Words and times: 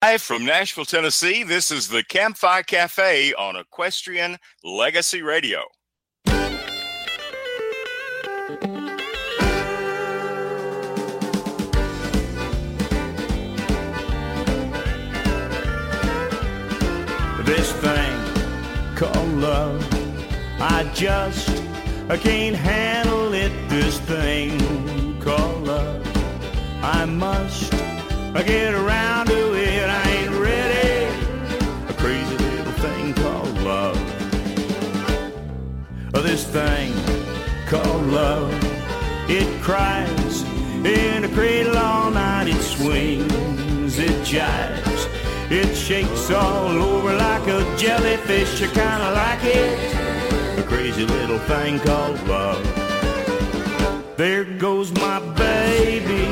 Live 0.00 0.22
from 0.22 0.44
Nashville, 0.44 0.84
Tennessee, 0.84 1.42
this 1.42 1.72
is 1.72 1.88
the 1.88 2.04
Campfire 2.04 2.62
Cafe 2.62 3.34
on 3.34 3.56
Equestrian 3.56 4.38
Legacy 4.62 5.22
Radio. 5.22 5.64
This 17.42 17.72
thing 17.72 18.94
called 18.94 19.34
love, 19.34 19.84
I 20.60 20.88
just 20.94 21.50
I 22.08 22.16
can't 22.16 22.54
handle 22.54 23.34
it. 23.34 23.50
This 23.68 23.98
thing 23.98 25.20
called 25.20 25.64
love, 25.64 26.06
I 26.84 27.04
must 27.04 27.74
I 27.74 28.44
get 28.44 28.74
around 28.74 29.30
it. 29.30 29.37
This 36.28 36.44
thing 36.44 36.92
called 37.68 38.04
love. 38.08 38.52
It 39.30 39.62
cries 39.62 40.42
in 40.84 41.24
a 41.24 41.28
cradle 41.28 41.78
all 41.78 42.10
night. 42.10 42.48
It 42.48 42.60
swings, 42.60 43.98
it 43.98 44.16
jives, 44.26 45.08
it 45.50 45.74
shakes 45.74 46.30
all 46.30 46.82
over 46.82 47.14
like 47.14 47.46
a 47.48 47.60
jellyfish. 47.78 48.60
You 48.60 48.68
kinda 48.68 49.10
like 49.12 49.42
it. 49.42 50.58
A 50.58 50.62
crazy 50.64 51.06
little 51.06 51.38
thing 51.50 51.80
called 51.80 52.22
love. 52.28 52.62
There 54.18 54.44
goes 54.44 54.92
my 54.92 55.20
baby. 55.32 56.28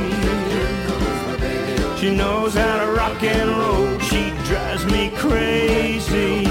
She 1.99 2.15
knows 2.15 2.53
how 2.53 2.85
to 2.85 2.93
rock 2.93 3.23
and 3.23 3.49
roll. 3.49 3.99
She 4.01 4.31
drives 4.45 4.85
me 4.93 5.11
crazy. 5.17 6.45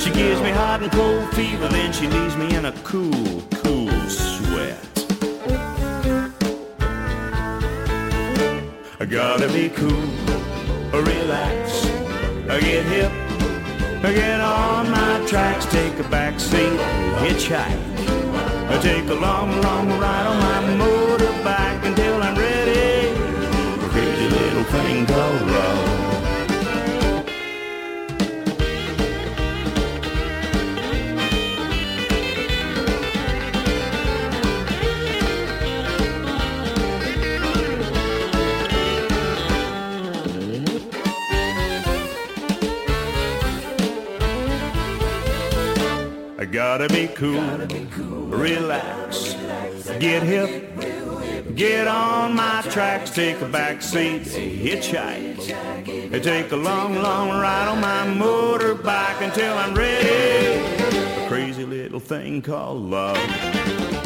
She 0.00 0.10
gives 0.12 0.40
me 0.40 0.50
hot 0.50 0.82
and 0.82 0.90
cold 0.92 1.28
fever, 1.34 1.68
then 1.68 1.92
she 1.92 2.08
leaves 2.08 2.34
me 2.34 2.56
in 2.56 2.64
a 2.64 2.72
cool, 2.84 3.42
cool 3.62 3.90
sweat. 4.08 4.80
I 8.98 9.04
gotta 9.04 9.46
be 9.48 9.68
cool, 9.68 10.08
relax, 10.90 11.84
I 12.48 12.60
get 12.60 12.84
hip, 12.86 13.12
I 14.02 14.12
get 14.14 14.40
on 14.40 14.90
my 14.90 15.22
tracks, 15.26 15.66
take 15.66 15.98
a 15.98 16.08
back 16.08 16.40
seat, 16.40 16.80
hitchhike. 17.20 17.78
I 18.70 18.78
take 18.80 19.06
a 19.10 19.14
long, 19.14 19.60
long 19.60 19.86
ride 20.00 20.26
on 20.26 20.38
my 20.48 20.84
motorbike 20.84 21.84
until 21.84 22.22
I'm 22.22 22.36
ready. 22.36 23.12
Crazy 23.90 24.28
little 24.30 24.64
thing 24.64 25.04
called 25.04 25.42
love. 25.42 25.99
I 46.50 46.52
gotta 46.52 46.88
be 46.88 47.06
cool, 47.06 47.38
relax, 48.26 49.34
get 50.00 50.24
hip, 50.24 51.54
get 51.54 51.86
on 51.86 52.34
my 52.34 52.60
tracks, 52.62 53.10
take 53.12 53.40
a 53.40 53.46
back 53.46 53.80
seat, 53.80 54.22
hitchhike, 54.22 55.38
take 56.24 56.50
a 56.50 56.56
long, 56.56 56.96
long 56.96 57.28
ride 57.28 57.68
on 57.68 57.80
my 57.80 58.04
motorbike 58.20 59.20
until 59.20 59.56
I'm 59.58 59.76
ready. 59.76 60.58
A 61.24 61.28
crazy 61.28 61.64
little 61.64 62.00
thing 62.00 62.42
called 62.42 62.82
love. 62.82 63.99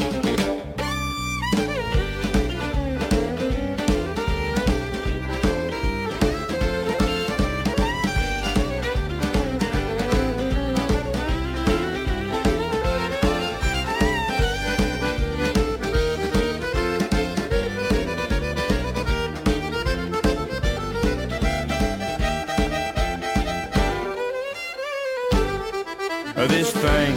This 26.47 26.73
thing 26.73 27.15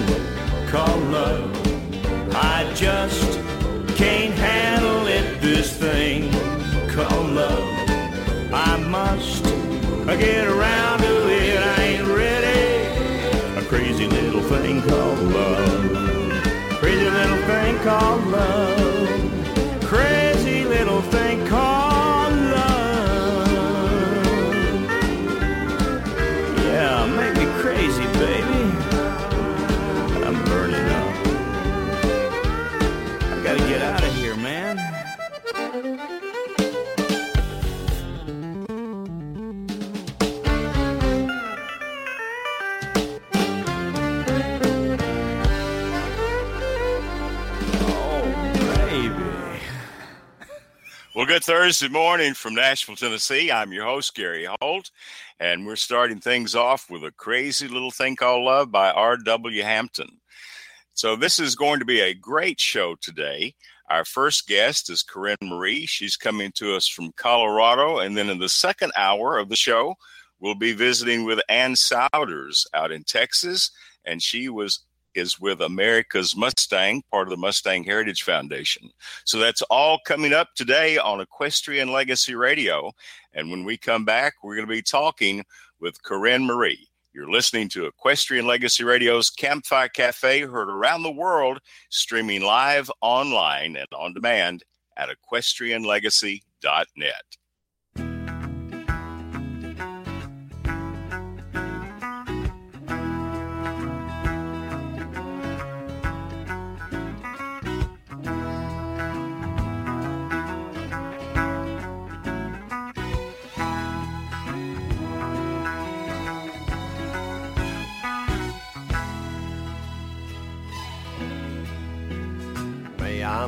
called 0.70 1.04
love, 1.12 1.52
I 2.34 2.72
just 2.74 3.40
can't 3.96 4.34
handle 4.34 5.06
it. 5.08 5.42
This 5.42 5.76
thing 5.76 6.32
called 6.90 7.32
love, 7.32 7.64
I 8.52 8.78
must 8.90 9.44
get 10.06 10.48
around 10.48 11.00
to 11.00 11.30
it. 11.30 11.60
I 11.60 11.84
ain't 11.84 12.08
ready. 12.08 13.58
A 13.58 13.62
crazy 13.70 14.08
little 14.08 14.42
thing 14.42 14.82
called 14.82 15.20
love, 15.20 16.80
crazy 16.80 17.10
little 17.10 17.44
thing 17.46 17.78
called 17.80 18.27
Well, 51.18 51.26
good 51.26 51.44
Thursday 51.44 51.88
morning 51.88 52.36
from 52.36 52.54
Nashville, 52.54 52.96
Tennessee. 52.96 53.50
I'm 53.52 53.74
your 53.74 53.86
host, 53.86 54.14
Gary 54.14 54.48
Holt, 54.62 54.92
and 55.40 55.66
we're 55.66 55.76
starting 55.76 56.20
things 56.20 56.54
off 56.54 56.92
with 56.92 57.04
a 57.04 57.12
crazy 57.12 57.68
little 57.68 57.90
thing 57.90 58.16
called 58.16 58.44
Love 58.44 58.70
by 58.70 58.92
R.W. 58.92 59.64
Hampton. 59.64 60.20
So, 60.94 61.16
this 61.16 61.40
is 61.40 61.56
going 61.56 61.80
to 61.80 61.86
be 61.86 62.02
a 62.02 62.14
great 62.14 62.60
show 62.60 62.94
today. 63.02 63.56
Our 63.90 64.06
first 64.06 64.48
guest 64.48 64.92
is 64.92 65.02
Carin 65.02 65.38
Mari. 65.42 65.88
She's 65.88 66.16
coming 66.16 66.52
to 66.54 66.76
us 66.76 66.88
from 66.88 67.12
Colorado. 67.14 67.98
And 67.98 68.16
then 68.16 68.30
in 68.30 68.38
the 68.38 68.48
second 68.48 68.92
hour 68.96 69.40
of 69.40 69.50
the 69.50 69.56
show, 69.56 69.96
we'll 70.40 70.54
be 70.54 70.74
visiting 70.74 71.26
with 71.26 71.42
Ann 71.50 71.74
Souders 71.74 72.68
out 72.76 72.92
in 72.92 73.04
Texas. 73.04 73.72
And 74.06 74.22
she 74.22 74.50
was 74.50 74.86
is 75.18 75.40
with 75.40 75.62
America's 75.62 76.36
Mustang, 76.36 77.02
part 77.12 77.28
of 77.28 77.32
the 77.32 77.38
Mustang 77.38 77.84
Heritage 77.84 78.22
Foundation. 78.22 78.92
So 79.26 79.40
that's 79.40 79.64
all 79.64 79.98
coming 80.06 80.32
up 80.32 80.50
today 80.56 81.00
on 81.00 81.20
Equestrian 81.20 81.92
Legacy 81.92 82.36
Radio. 82.36 82.92
And 83.34 83.50
when 83.50 83.66
we 83.66 83.78
come 83.78 84.06
back, 84.06 84.36
we're 84.44 84.56
going 84.56 84.68
to 84.68 84.74
be 84.74 84.84
talking 84.84 85.44
with 85.80 86.04
Carin 86.04 86.46
Mari. 86.46 86.88
You're 87.14 87.32
listening 87.32 87.68
to 87.70 87.88
Equestrian 87.88 88.46
Legacy 88.46 88.84
Radio's 88.84 89.32
Campfire 89.32 89.90
Cafe, 89.90 90.42
heard 90.42 90.70
around 90.70 91.02
the 91.02 91.12
world, 91.12 91.58
streaming 91.90 92.44
live 92.44 92.92
online 93.02 93.76
and 93.76 93.88
on 93.92 94.14
demand 94.14 94.64
at 94.98 95.10
equestrianlegacy.net. 95.10 97.24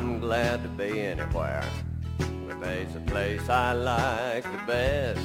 I'm 0.00 0.18
glad 0.18 0.62
to 0.62 0.68
be 0.70 0.98
anywhere. 1.02 1.62
But 2.16 2.58
there's 2.62 2.96
a 2.96 3.00
place 3.00 3.46
I 3.50 3.74
like 3.74 4.44
the 4.44 4.62
best. 4.66 5.20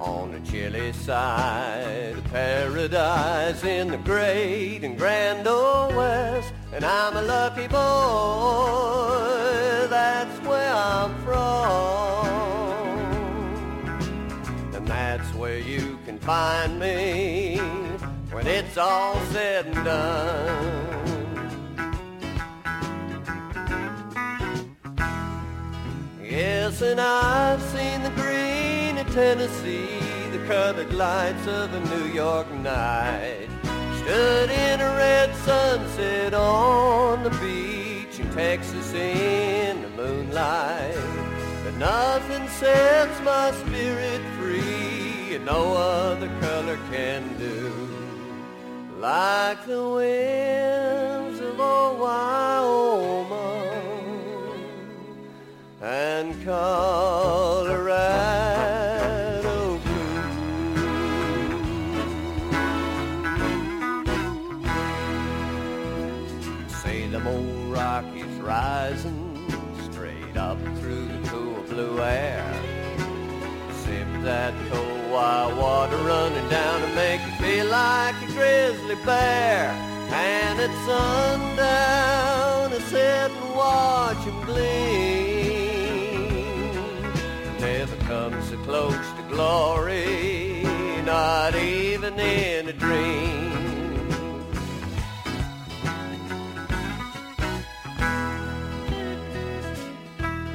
On 0.00 0.32
the 0.32 0.40
chilly 0.40 0.90
side 0.94 2.14
of 2.16 2.24
paradise 2.32 3.62
in 3.62 3.88
the 3.88 3.98
great 3.98 4.84
and 4.84 4.96
grand 4.96 5.46
old 5.46 5.94
west. 5.94 6.54
And 6.72 6.82
I'm 6.82 7.14
a 7.14 7.22
lucky 7.22 7.68
boy, 7.68 7.76
that's 9.90 10.40
where 10.46 10.74
I'm 10.74 11.14
from. 11.22 12.26
And 14.74 14.88
that's 14.88 15.34
where 15.34 15.58
you 15.58 15.98
can 16.06 16.18
find 16.18 16.80
me 16.80 17.58
when 18.30 18.46
it's 18.46 18.78
all 18.78 19.20
said 19.26 19.66
and 19.66 19.84
done. 19.84 20.93
Yes, 26.64 26.80
and 26.80 26.98
I've 26.98 27.60
seen 27.60 28.02
the 28.02 28.10
green 28.22 28.96
of 28.96 29.06
Tennessee, 29.12 30.00
the 30.32 30.42
colored 30.46 30.94
lights 30.94 31.46
of 31.46 31.74
a 31.74 31.80
New 31.94 32.06
York 32.06 32.50
night. 32.52 33.50
Stood 33.98 34.48
in 34.48 34.80
a 34.80 34.96
red 34.96 35.36
sunset 35.44 36.32
on 36.32 37.22
the 37.22 37.28
beach 37.32 38.18
in 38.18 38.30
Texas 38.32 38.94
in 38.94 39.82
the 39.82 39.90
moonlight. 39.90 40.96
But 41.64 41.74
nothing 41.74 42.48
sets 42.48 43.20
my 43.20 43.52
spirit 43.66 44.22
free, 44.38 45.34
and 45.34 45.44
no 45.44 45.74
other 45.74 46.30
color 46.40 46.78
can 46.90 47.22
do. 47.36 47.70
Like 48.98 49.66
the 49.66 49.86
winds 49.86 51.40
of 51.40 51.60
old 51.60 52.00
Wyoming 52.00 53.63
and 55.84 56.42
Colorado 56.42 57.68
blue. 59.84 60.22
Say 66.82 67.06
them 67.08 67.26
old 67.26 67.70
Rockies 67.70 68.24
rising 68.40 69.36
straight 69.92 70.38
up 70.38 70.58
through 70.78 71.06
the 71.06 71.28
cool 71.28 71.62
blue 71.68 72.00
air. 72.00 72.50
Sip 73.84 74.08
that 74.22 74.54
cold 74.72 75.10
wild 75.10 75.58
water 75.58 75.98
running 75.98 76.48
down 76.48 76.80
to 76.80 76.88
make 76.94 77.20
you 77.20 77.32
feel 77.44 77.66
like 77.66 78.14
a 78.22 78.26
grizzly 78.32 78.96
bear. 79.04 79.70
And 80.08 80.58
at 80.60 80.72
sundown, 80.86 82.72
I 82.72 82.78
sit 82.88 83.30
and 83.30 83.54
watch 83.54 84.26
'em 84.26 84.40
gleam. 84.46 85.33
Come 88.06 88.42
so 88.42 88.58
close 88.58 89.12
to 89.16 89.22
glory, 89.30 90.62
not 91.06 91.54
even 91.56 92.20
in 92.20 92.68
a 92.68 92.72
dream. 92.74 93.50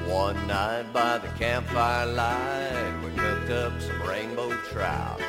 One 0.08 0.46
night 0.46 0.94
by 0.94 1.18
the 1.18 1.30
campfire 1.40 2.06
light, 2.06 2.94
we 3.04 3.10
cooked 3.18 3.50
up 3.50 3.82
some 3.82 4.02
rainbow 4.04 4.52
trout. 4.72 5.20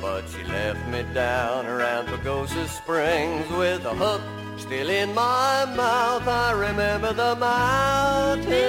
But 0.00 0.28
she 0.30 0.42
left 0.42 0.84
me 0.88 1.04
down 1.14 1.66
around 1.66 2.08
Pagosa 2.08 2.66
Springs 2.66 3.48
with 3.52 3.84
a 3.84 3.94
hook 3.94 4.22
still 4.58 4.90
in 4.90 5.14
my 5.14 5.64
mouth. 5.76 6.26
I 6.26 6.52
remember 6.52 7.12
the 7.12 7.36
mountain 7.36 8.59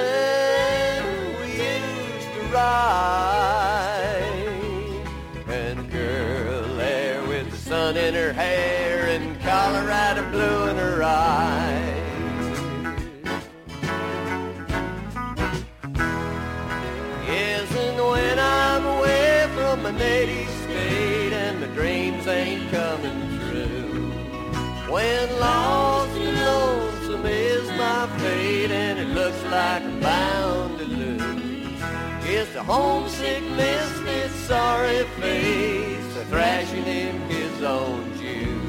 like 29.52 29.82
I'm 29.82 30.00
bound 30.00 30.78
to 30.78 30.84
lose, 30.84 31.82
it's 32.24 32.52
the 32.54 32.62
homesick, 32.62 33.42
misted, 33.50 34.30
sorry 34.48 35.04
face, 35.20 36.16
a 36.16 36.24
thrashing 36.26 36.84
him 36.84 37.20
his 37.28 37.62
own 37.62 38.16
Jew. 38.16 38.60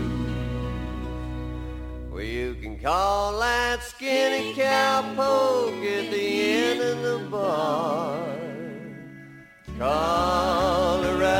Well, 2.12 2.24
you 2.24 2.56
can 2.56 2.77
call 2.80 3.39
that 3.39 3.81
skinny 3.81 4.53
cowpoke 4.56 5.85
at 5.85 6.12
the 6.12 6.41
end 6.53 6.81
of 6.81 7.01
the 7.01 7.19
bar. 7.30 8.27
Colorado 9.80 11.33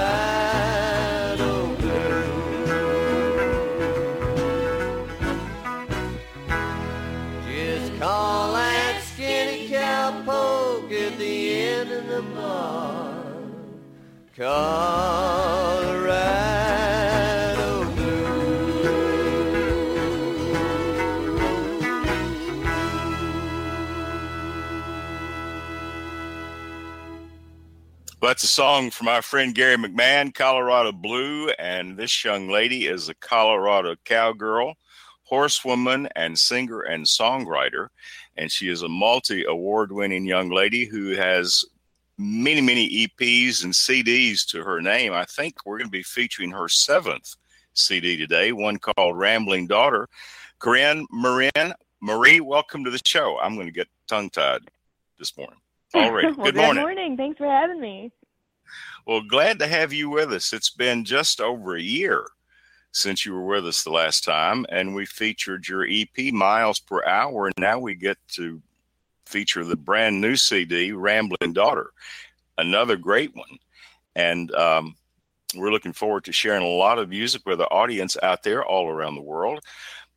Colorado 14.36 16.16
blue. 17.94 18.24
Well, 28.20 28.30
that's 28.30 28.44
a 28.44 28.48
song 28.48 28.90
from 28.90 29.08
our 29.08 29.22
friend 29.22 29.54
Gary 29.54 29.78
McMahon, 29.78 30.34
Colorado 30.34 30.92
Blue. 30.92 31.50
And 31.60 31.96
this 31.96 32.26
young 32.26 32.50
lady 32.50 32.88
is 32.88 33.10
a 33.10 33.14
Colorado 33.14 33.96
cowgirl, 34.04 34.74
horsewoman, 35.26 36.10
and 36.16 36.40
singer 36.40 36.82
and 36.82 37.06
songwriter. 37.06 37.90
And 38.36 38.52
she 38.52 38.68
is 38.68 38.82
a 38.82 38.90
multi 38.90 39.44
award 39.44 39.92
winning 39.92 40.26
young 40.26 40.50
lady 40.50 40.86
who 40.86 41.12
has 41.12 41.64
many, 42.18 42.62
many 42.62 43.08
EPs 43.08 43.64
and 43.64 43.74
CDs 43.74 44.46
to 44.48 44.64
her 44.64 44.82
name. 44.82 45.14
I 45.14 45.26
think 45.26 45.56
we're 45.66 45.78
going 45.78 45.88
to 45.88 45.92
be 45.92 46.04
featuring 46.04 46.52
her 46.52 46.70
seventh 46.70 47.36
CD 47.74 48.18
today, 48.18 48.52
one 48.52 48.78
called 48.78 49.18
Rambling 49.18 49.68
Daughter. 49.68 50.08
Carin 50.62 51.06
Marin, 51.12 51.74
Mari, 52.02 52.40
welcome 52.40 52.84
to 52.84 52.92
the 52.92 53.02
show. 53.04 53.38
I'm 53.40 53.56
going 53.56 53.68
to 53.68 53.74
get 53.74 53.88
tongue 54.08 54.30
tied 54.30 54.62
this 55.18 55.36
morning 55.38 55.60
All 55.94 56.12
right. 56.12 56.36
well, 56.38 56.46
Good 56.46 56.56
morning. 56.56 56.76
Good 56.76 56.82
morning. 56.82 57.18
Thanks 57.18 57.38
for 57.38 57.48
having 57.48 57.80
me. 57.80 58.12
Well, 59.06 59.22
glad 59.22 59.60
to 59.60 59.68
have 59.68 59.92
you 59.92 60.10
with 60.10 60.32
us. 60.32 60.54
It's 60.54 60.70
been 60.70 61.04
just 61.04 61.42
over 61.42 61.76
a 61.76 61.82
year 61.82 62.26
since 62.92 63.26
you 63.26 63.34
were 63.34 63.46
with 63.46 63.68
us 63.68 63.84
the 63.84 63.92
last 63.92 64.24
time, 64.24 64.66
and 64.70 64.96
we 64.96 65.06
featured 65.06 65.68
your 65.68 65.86
EP, 65.90 66.32
Miles 66.32 66.80
Per 66.80 67.04
Hour, 67.06 67.48
and 67.48 67.56
now 67.58 67.80
we 67.80 67.96
get 67.96 68.18
to 68.30 68.62
feature 69.34 69.64
the 69.66 69.76
brand 69.76 70.22
new 70.22 70.36
CD, 70.36 70.92
Rambling 70.92 71.54
Daughter, 71.54 71.90
another 72.60 72.96
great 72.96 73.36
one. 73.36 73.58
And 74.16 74.54
um, 74.54 74.96
we're 75.56 75.72
looking 75.72 75.92
forward 75.92 76.24
to 76.26 76.32
sharing 76.32 76.62
a 76.62 76.68
lot 76.68 77.00
of 77.00 77.10
music 77.10 77.42
with 77.48 77.58
the 77.58 77.68
audience 77.70 78.16
out 78.22 78.44
there 78.44 78.64
all 78.64 78.88
around 78.88 79.16
the 79.16 79.22
world. 79.22 79.60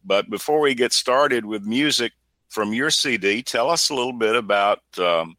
But 0.04 0.28
before 0.28 0.60
we 0.60 0.74
get 0.74 0.92
started 0.92 1.46
with 1.46 1.62
music 1.64 2.12
from 2.50 2.74
your 2.74 2.90
CD, 2.90 3.42
tell 3.42 3.70
us 3.70 3.88
a 3.88 3.94
little 3.94 4.12
bit 4.12 4.36
about 4.36 4.80
um, 4.98 5.34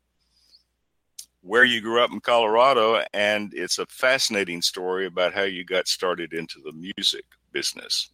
where 1.42 1.64
you 1.64 1.80
grew 1.80 2.02
up 2.02 2.12
in 2.12 2.20
Colorado, 2.20 3.04
and 3.14 3.54
it's 3.54 3.78
a 3.78 3.86
fascinating 3.86 4.64
story 4.64 5.06
about 5.06 5.36
how 5.36 5.44
you 5.44 5.64
got 5.64 5.88
started 5.88 6.34
into 6.34 6.60
the 6.66 6.72
music 6.74 7.26
business. 7.52 8.10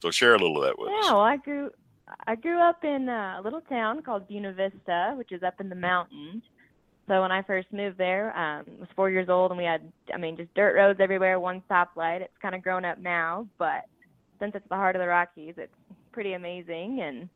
So 0.00 0.10
share 0.10 0.34
a 0.34 0.38
little 0.38 0.56
of 0.56 0.64
that 0.64 0.78
with 0.78 0.90
Yeah, 0.90 1.00
us. 1.00 1.10
well, 1.10 1.20
I 1.20 1.36
grew 1.36 1.70
I 2.26 2.34
grew 2.36 2.60
up 2.60 2.84
in 2.84 3.08
a 3.08 3.40
little 3.42 3.60
town 3.62 4.02
called 4.02 4.28
Buena 4.28 4.52
Vista, 4.52 5.14
which 5.16 5.32
is 5.32 5.42
up 5.42 5.60
in 5.60 5.68
the 5.68 5.74
mountains. 5.74 6.42
So 7.08 7.20
when 7.20 7.32
I 7.32 7.42
first 7.42 7.72
moved 7.72 7.98
there, 7.98 8.28
um, 8.36 8.64
I 8.68 8.80
was 8.80 8.88
four 8.94 9.10
years 9.10 9.28
old, 9.28 9.50
and 9.50 9.58
we 9.58 9.64
had, 9.64 9.80
I 10.14 10.18
mean, 10.18 10.36
just 10.36 10.54
dirt 10.54 10.76
roads 10.76 11.00
everywhere, 11.00 11.40
one 11.40 11.62
stoplight. 11.68 12.20
It's 12.20 12.32
kind 12.40 12.54
of 12.54 12.62
grown 12.62 12.84
up 12.84 12.98
now, 12.98 13.46
but 13.58 13.86
since 14.38 14.52
it's 14.54 14.68
the 14.68 14.76
heart 14.76 14.96
of 14.96 15.00
the 15.00 15.08
Rockies, 15.08 15.54
it's 15.56 15.74
pretty 16.12 16.34
amazing. 16.34 17.00
And, 17.02 17.28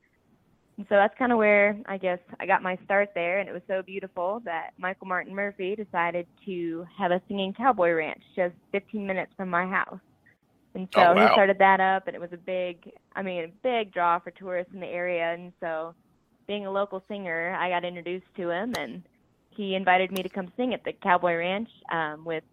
so 0.79 0.85
that's 0.91 1.17
kind 1.19 1.33
of 1.33 1.39
where 1.39 1.75
I 1.87 1.97
guess 1.97 2.19
I 2.39 2.45
got 2.45 2.63
my 2.63 2.79
start 2.85 3.09
there. 3.15 3.39
And 3.39 3.49
it 3.49 3.53
was 3.53 3.63
so 3.67 3.83
beautiful 3.83 4.43
that 4.45 4.73
Michael 4.77 5.07
Martin 5.07 5.35
Murphey 5.35 5.75
decided 5.75 6.27
to 6.45 6.87
have 6.99 7.13
a 7.13 7.23
singing 7.29 7.55
cowboy 7.55 7.93
ranch 7.93 8.23
just 8.35 8.55
15 8.73 9.07
minutes 9.07 9.33
from 9.39 9.49
my 9.49 9.65
house. 9.65 9.99
And 10.77 10.89
so 10.95 11.01
Oh, 11.01 11.15
he 11.15 11.27
started 11.33 11.59
that 11.59 11.81
up, 11.81 12.07
and 12.07 12.15
it 12.15 12.21
was 12.21 12.33
a 12.33 12.37
big, 12.37 12.93
I 13.15 13.23
mean, 13.23 13.45
a 13.45 13.49
big 13.63 13.93
draw 13.95 14.19
for 14.19 14.31
tourists 14.31 14.75
in 14.75 14.81
the 14.81 14.87
area. 14.87 15.33
And 15.33 15.53
so, 15.59 15.95
being 16.47 16.67
a 16.67 16.71
local 16.71 17.03
singer, 17.09 17.57
I 17.59 17.71
got 17.71 17.85
introduced 17.85 18.27
to 18.37 18.51
him, 18.51 18.75
and 18.79 19.03
he 19.49 19.75
invited 19.75 20.13
me 20.13 20.23
to 20.23 20.29
come 20.29 20.53
sing 20.57 20.75
at 20.75 20.85
the 20.85 20.93
Cowboy 20.93 21.35
Ranch 21.37 21.71
um, 21.91 22.27
with 22.27 22.45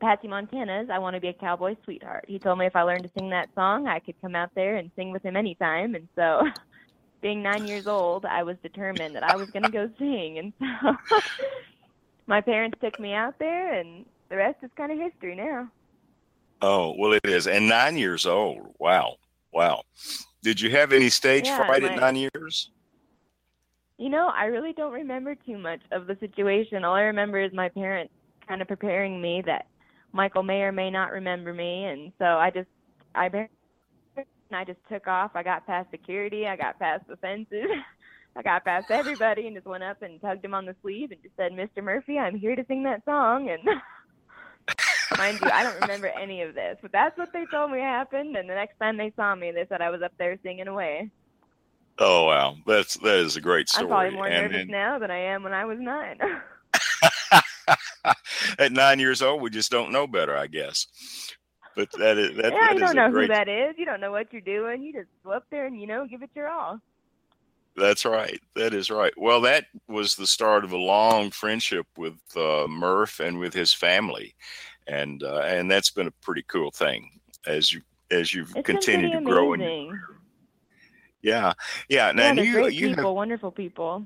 Patsy 0.00 0.28
Montana's 0.28 0.88
"I 0.90 0.98
Want 0.98 1.14
to 1.14 1.20
Be 1.20 1.28
a 1.28 1.34
Cowboy 1.34 1.76
Sweetheart." 1.84 2.24
He 2.26 2.38
told 2.38 2.58
me 2.58 2.64
if 2.64 2.74
I 2.74 2.82
learned 2.82 3.02
to 3.02 3.10
sing 3.18 3.28
that 3.30 3.50
song, 3.54 3.86
I 3.86 3.98
could 3.98 4.18
come 4.22 4.34
out 4.34 4.50
there 4.54 4.76
and 4.76 4.90
sing 4.96 5.12
with 5.12 5.22
him 5.22 5.36
anytime. 5.36 5.94
And 5.94 6.08
so, 6.16 6.48
being 7.20 7.42
nine 7.42 7.66
years 7.66 7.86
old, 7.86 8.24
I 8.24 8.44
was 8.44 8.56
determined 8.62 9.14
that 9.14 9.24
I 9.24 9.36
was 9.36 9.50
going 9.50 9.64
to 9.64 9.70
go 9.70 9.90
sing. 9.98 10.38
And 10.38 10.52
so, 10.58 11.18
my 12.26 12.40
parents 12.40 12.78
took 12.80 12.98
me 12.98 13.12
out 13.12 13.38
there, 13.38 13.74
and 13.74 14.06
the 14.30 14.36
rest 14.36 14.56
is 14.62 14.70
kind 14.74 14.90
of 14.90 14.98
history 14.98 15.36
now. 15.36 15.68
Oh 16.62 16.94
well, 16.96 17.12
it 17.12 17.24
is, 17.24 17.48
and 17.48 17.68
nine 17.68 17.96
years 17.96 18.24
old. 18.24 18.74
Wow, 18.78 19.16
wow. 19.52 19.82
Did 20.42 20.60
you 20.60 20.70
have 20.70 20.92
any 20.92 21.08
stage 21.08 21.44
Yeah, 21.44 21.64
fright 21.66 21.82
at 21.82 21.96
nine 22.00 22.16
years? 22.16 22.70
You 23.98 24.08
know, 24.08 24.28
I 24.34 24.44
really 24.44 24.72
don't 24.72 24.92
remember 24.92 25.34
too 25.34 25.58
much 25.58 25.80
of 25.90 26.06
the 26.06 26.16
situation. 26.20 26.84
All 26.84 26.94
I 26.94 27.02
remember 27.02 27.40
is 27.40 27.52
my 27.52 27.68
parents 27.68 28.12
kind 28.48 28.62
of 28.62 28.68
preparing 28.68 29.20
me 29.20 29.42
that 29.46 29.66
Michael 30.12 30.42
may 30.42 30.62
or 30.62 30.72
may 30.72 30.90
not 30.90 31.10
remember 31.10 31.52
me, 31.52 31.84
and 31.86 32.12
so 32.18 32.24
I 32.24 32.50
just 32.50 32.68
I 33.14 33.28
bar- 33.28 33.50
and 34.16 34.26
I 34.52 34.64
just 34.64 34.80
took 34.88 35.08
off. 35.08 35.32
I 35.34 35.42
got 35.42 35.66
past 35.66 35.90
security, 35.90 36.46
I 36.46 36.56
got 36.56 36.78
past 36.78 37.04
the 37.08 37.16
fences, 37.16 37.66
I 38.36 38.42
got 38.42 38.64
past 38.64 38.86
everybody, 38.90 39.48
and 39.48 39.56
just 39.56 39.66
went 39.66 39.82
up 39.82 40.00
and 40.02 40.20
tugged 40.20 40.44
him 40.44 40.54
on 40.54 40.66
the 40.66 40.76
sleeve 40.80 41.10
and 41.10 41.22
just 41.22 41.36
said, 41.36 41.52
"Mr. 41.52 41.82
Murphey, 41.82 42.18
I'm 42.18 42.36
here 42.38 42.54
to 42.54 42.64
sing 42.68 42.84
that 42.84 43.04
song." 43.04 43.50
And 43.50 43.62
mind 45.18 45.40
you, 45.40 45.50
I 45.50 45.62
don't 45.62 45.80
remember 45.80 46.08
any 46.08 46.42
of 46.42 46.54
this, 46.54 46.78
but 46.82 46.92
that's 46.92 47.16
what 47.18 47.32
they 47.32 47.44
told 47.50 47.70
me 47.70 47.80
happened. 47.80 48.36
And 48.36 48.48
the 48.48 48.54
next 48.54 48.78
time 48.78 48.96
they 48.96 49.12
saw 49.16 49.34
me, 49.34 49.52
they 49.52 49.66
said 49.68 49.80
I 49.80 49.90
was 49.90 50.02
up 50.02 50.12
there 50.18 50.38
singing 50.42 50.68
away. 50.68 51.10
Oh 51.98 52.24
wow, 52.24 52.56
that's 52.66 52.94
that 52.98 53.18
is 53.18 53.36
a 53.36 53.40
great 53.40 53.68
story. 53.68 53.84
I'm 53.84 53.90
probably 53.90 54.14
more 54.14 54.26
and, 54.26 54.42
nervous 54.42 54.62
and 54.62 54.70
now 54.70 54.98
than 54.98 55.10
I 55.10 55.18
am 55.18 55.42
when 55.42 55.52
I 55.52 55.64
was 55.64 55.78
nine. 55.78 56.18
at 58.58 58.72
nine 58.72 58.98
years 58.98 59.22
old, 59.22 59.42
we 59.42 59.50
just 59.50 59.70
don't 59.70 59.92
know 59.92 60.06
better, 60.06 60.36
I 60.36 60.46
guess. 60.46 60.86
But 61.76 61.90
that 61.98 62.18
is 62.18 62.36
that, 62.36 62.52
yeah, 62.52 62.68
that 62.68 62.74
you 62.74 62.80
don't 62.80 62.96
know 62.96 63.10
great. 63.10 63.28
who 63.28 63.34
that 63.34 63.48
is. 63.48 63.74
You 63.78 63.84
don't 63.84 64.00
know 64.00 64.10
what 64.10 64.32
you're 64.32 64.40
doing. 64.40 64.82
You 64.82 64.92
just 64.92 65.08
go 65.24 65.32
up 65.32 65.44
there 65.50 65.66
and 65.66 65.80
you 65.80 65.86
know, 65.86 66.06
give 66.06 66.22
it 66.22 66.30
your 66.34 66.48
all. 66.48 66.80
That's 67.76 68.04
right. 68.04 68.40
That 68.54 68.74
is 68.74 68.90
right. 68.90 69.12
Well, 69.16 69.40
that 69.42 69.64
was 69.88 70.14
the 70.14 70.26
start 70.26 70.64
of 70.64 70.72
a 70.72 70.76
long 70.76 71.30
friendship 71.30 71.86
with 71.96 72.18
uh, 72.36 72.66
Murph 72.68 73.20
and 73.20 73.38
with 73.38 73.54
his 73.54 73.72
family, 73.72 74.34
and 74.86 75.22
uh, 75.22 75.40
and 75.40 75.70
that's 75.70 75.90
been 75.90 76.06
a 76.06 76.12
pretty 76.22 76.42
cool 76.48 76.70
thing 76.70 77.20
as 77.46 77.72
you 77.72 77.82
as 78.10 78.34
you've 78.34 78.54
It's 78.56 78.66
continued 78.66 79.12
to 79.12 79.20
grow. 79.20 79.54
In 79.54 80.00
yeah, 81.22 81.52
yeah. 81.88 82.12
Now 82.12 82.32
yeah, 82.32 82.42
you 82.42 82.68
you 82.68 82.88
people, 82.88 83.04
have 83.04 83.14
wonderful 83.14 83.52
people. 83.52 84.04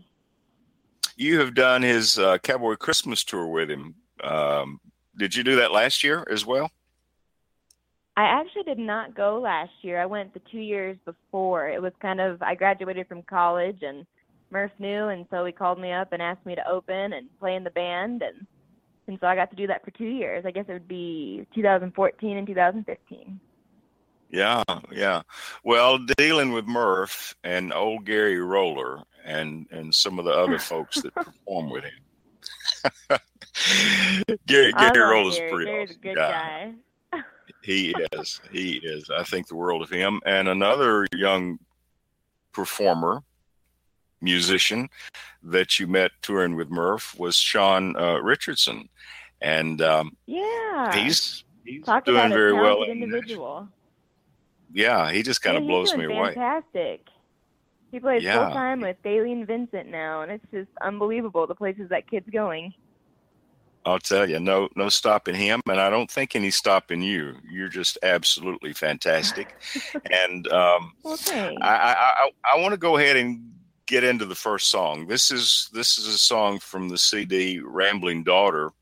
you 1.17 1.39
have 1.41 1.55
done 1.55 1.83
his 1.83 2.19
uh, 2.19 2.39
Cowboy 2.39 2.77
Christmas 2.77 3.25
tour 3.25 3.47
with 3.47 3.71
him. 3.71 3.95
Um, 4.23 4.81
did 5.19 5.35
you 5.35 5.43
do 5.43 5.57
that 5.57 5.73
last 5.73 6.05
year 6.05 6.27
as 6.31 6.45
well? 6.45 6.71
I 8.19 8.25
actually 8.25 8.63
did 8.65 8.79
not 8.79 9.15
go 9.15 9.39
last 9.41 9.73
year. 9.83 10.01
I 10.01 10.07
went 10.07 10.33
the 10.33 10.41
two 10.51 10.61
years 10.61 10.97
before. 11.05 11.69
It 11.69 11.83
was 11.83 11.93
kind 12.01 12.21
of 12.21 12.43
I 12.43 12.55
graduated 12.55 13.09
from 13.09 13.23
college 13.23 13.83
and 13.83 14.07
Murph 14.51 14.73
knew, 14.79 15.09
and 15.09 15.27
so 15.31 15.45
he 15.45 15.53
called 15.53 15.79
me 15.81 15.93
up 15.93 16.13
and 16.13 16.23
asked 16.23 16.47
me 16.47 16.55
to 16.55 16.69
open 16.69 17.13
and 17.13 17.29
play 17.41 17.57
in 17.57 17.65
the 17.65 17.71
band, 17.71 18.23
and 18.23 18.47
and 19.07 19.19
so 19.21 19.27
I 19.27 19.35
got 19.35 19.51
to 19.51 19.57
do 19.57 19.67
that 19.69 19.85
for 19.85 19.91
two 19.93 20.05
years. 20.07 20.45
I 20.47 20.51
guess 20.51 20.67
it 20.69 20.73
would 20.73 20.89
be 20.89 21.47
2014 21.55 22.37
and 22.37 22.47
2015. 22.47 23.41
Yeah, 24.31 24.63
yeah. 24.91 25.23
Well, 25.65 25.99
dealing 26.17 26.53
with 26.53 26.67
Murph 26.67 27.35
and 27.45 27.73
old 27.73 28.05
Gary 28.05 28.41
Roller 28.41 29.03
and 29.25 29.67
and 29.71 29.95
some 29.95 30.19
of 30.19 30.25
the 30.25 30.33
other 30.33 30.59
folks 30.73 31.01
that 31.03 31.15
perform 31.15 31.71
with 31.71 31.85
him. 31.85 33.19
Gary 34.47 34.73
Gary 34.73 34.99
Roller's 35.01 35.37
Gary. 35.39 35.51
pretty 35.51 35.71
Gary's 35.71 35.91
a 35.91 35.95
good 35.95 36.17
guy. 36.17 36.73
guy. 37.13 37.21
He 37.63 37.95
is. 38.13 38.41
He 38.53 38.75
is. 38.83 39.11
I 39.11 39.23
think 39.25 39.49
the 39.49 39.57
world 39.57 39.83
of 39.83 39.91
him. 39.91 40.21
And 40.27 40.49
another 40.49 41.07
young 41.15 41.59
performer, 42.53 43.23
musician 44.21 44.89
that 45.43 45.79
you 45.79 45.87
met 45.87 46.11
touring 46.23 46.57
with 46.57 46.71
Murph 46.71 47.15
was 47.19 47.37
Sean 47.37 47.97
uh, 47.97 48.19
Richardson, 48.21 48.89
and 49.41 49.81
um, 49.83 50.17
Yeah. 50.27 50.93
he's 50.95 51.45
he's 51.65 51.85
Talk 51.85 52.05
doing 52.05 52.19
about 52.19 52.33
a 52.33 52.35
very 52.35 52.53
well. 52.53 52.77
talented 52.77 52.91
in 52.91 52.99
Nashville. 53.01 53.17
individual. 53.19 53.69
Yeah, 54.73 55.11
he 55.13 55.23
just 55.23 55.43
kind 55.43 55.57
of 55.57 55.63
he's 55.63 55.69
blows 55.71 55.95
me 55.95 56.03
doing 56.05 56.19
away. 56.19 56.35
Fantastic. 56.35 57.07
He 57.93 58.01
plays 58.01 58.23
Yeah. 58.23 58.45
full 58.47 58.55
time 58.55 58.81
with 58.81 58.97
Dailey 59.05 59.33
and 59.33 59.47
Vincent 59.47 59.89
now, 59.89 60.23
and 60.23 60.33
it's 60.33 60.45
just 60.53 60.69
unbelievable 60.81 61.47
the 61.47 61.55
places 61.55 61.89
that 61.91 62.11
kid's 62.11 62.29
going. 62.31 62.75
I'll 63.85 64.01
tell 64.01 64.29
you, 64.29 64.41
no, 64.41 64.69
no 64.75 64.89
stopping 64.89 65.37
him, 65.37 65.61
and 65.69 65.81
I 65.81 65.89
don't 65.91 66.11
think 66.11 66.35
any 66.35 66.51
stopping 66.51 67.01
you. 67.01 67.37
You're 67.49 67.69
just 67.69 67.97
absolutely 68.03 68.73
fantastic, 68.73 69.55
and 70.11 70.49
um, 70.49 70.93
Well. 71.05 71.17
I, 71.31 71.55
I, 71.63 71.93
I, 71.93 72.31
I 72.57 72.61
want 72.61 72.73
to 72.73 72.79
go 72.79 72.97
ahead 72.97 73.17
and 73.17 73.49
get 73.87 74.05
into 74.05 74.25
the 74.25 74.35
first 74.35 74.71
song. 74.71 75.07
This 75.07 75.31
is 75.31 75.71
this 75.73 75.99
is 75.99 76.07
a 76.07 76.19
song 76.19 76.59
from 76.59 76.89
the 76.89 76.99
CD 76.99 77.61
Rambling 77.61 78.25
Daughter, 78.25 78.73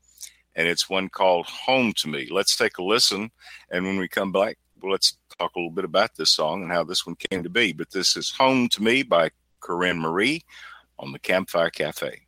and 0.55 0.67
it's 0.67 0.89
one 0.89 1.09
called 1.09 1.45
Home 1.45 1.93
to 1.93 2.07
Me. 2.07 2.27
Let's 2.31 2.57
take 2.57 2.77
a 2.77 2.83
listen, 2.83 3.31
and 3.69 3.85
when 3.85 3.97
we 3.97 4.07
come 4.07 4.31
back, 4.31 4.57
well, 4.81 4.91
let's 4.91 5.17
talk 5.37 5.55
a 5.55 5.59
little 5.59 5.71
bit 5.71 5.85
about 5.85 6.15
this 6.15 6.31
song 6.31 6.63
and 6.63 6.71
how 6.71 6.83
this 6.83 7.05
one 7.05 7.15
came 7.15 7.43
to 7.43 7.49
be. 7.49 7.71
But 7.71 7.91
this 7.91 8.17
is 8.17 8.31
Home 8.31 8.67
to 8.69 8.83
Me 8.83 9.03
by 9.03 9.29
Carin 9.63 9.99
Mari 9.99 10.43
on 10.99 11.11
the 11.11 11.19
Campfire 11.19 11.69
Cafe. 11.69 12.24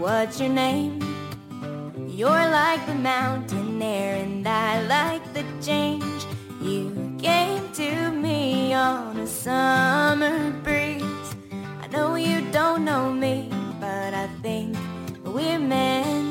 What's 0.00 0.40
your 0.40 0.50
name? 0.50 1.00
You're 2.08 2.28
like 2.28 2.86
the 2.86 2.94
mountain 2.94 3.80
air, 3.80 4.16
and 4.16 4.46
I 4.46 4.82
like 4.86 5.24
the 5.34 5.44
change. 5.60 6.24
You 6.60 7.14
came 7.18 7.70
to 7.72 8.10
me 8.10 8.74
on 8.74 9.18
a 9.18 9.26
summer 9.26 10.50
breeze. 10.62 11.28
I 11.82 11.86
know 11.92 12.14
you 12.16 12.40
don't 12.52 12.84
know 12.84 13.12
me, 13.12 13.50
but 13.80 14.14
I 14.14 14.28
think 14.42 14.76
we're 15.24 15.58
meant 15.58 16.25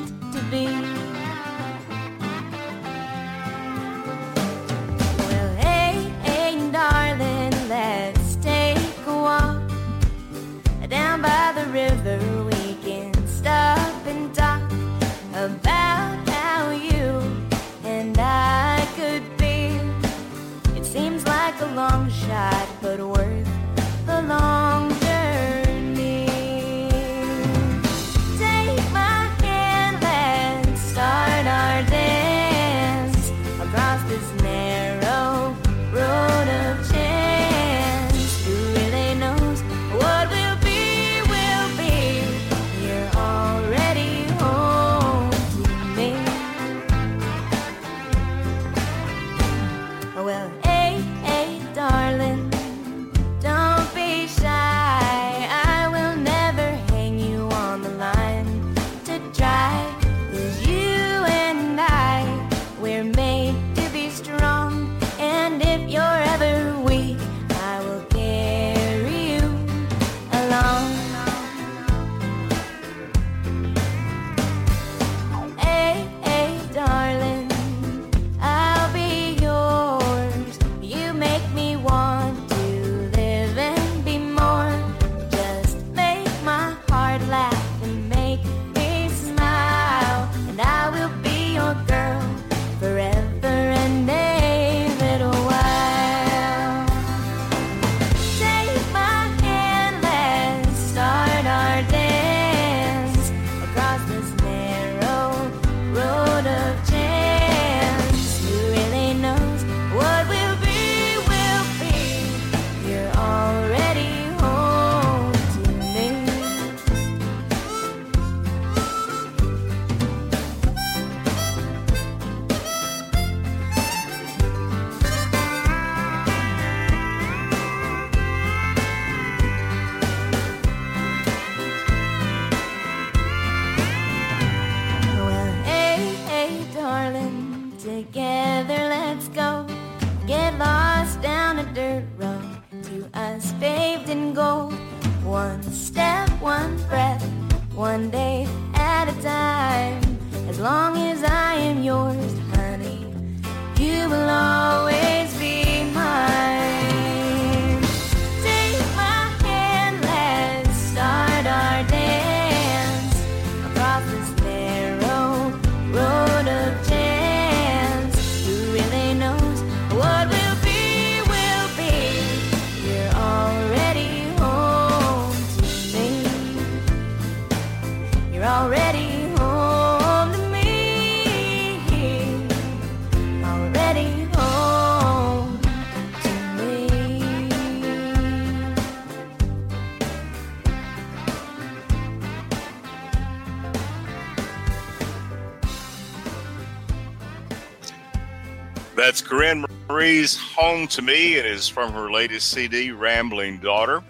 Home 200.05 200.85
to 200.89 201.01
Me. 201.01 201.33
It 201.33 201.47
is 201.47 201.67
from 201.67 201.91
her 201.91 202.11
latest 202.11 202.51
CD, 202.51 202.91
Rambling 202.91 203.57
Daughter. 203.57 204.03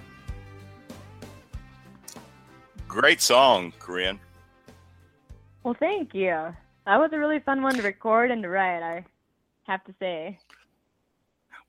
Great 2.86 3.22
song, 3.22 3.72
Carin. 3.80 4.20
Well, 5.64 5.74
thank 5.80 6.14
you. 6.14 6.54
That 6.86 7.00
was 7.00 7.12
a 7.14 7.18
really 7.18 7.40
fun 7.40 7.62
one 7.62 7.76
to 7.76 7.82
record 7.82 8.30
and 8.30 8.44
to 8.44 8.50
write, 8.50 8.84
I 8.84 9.06
have 9.64 9.86
to 9.86 9.96
say. 9.98 10.38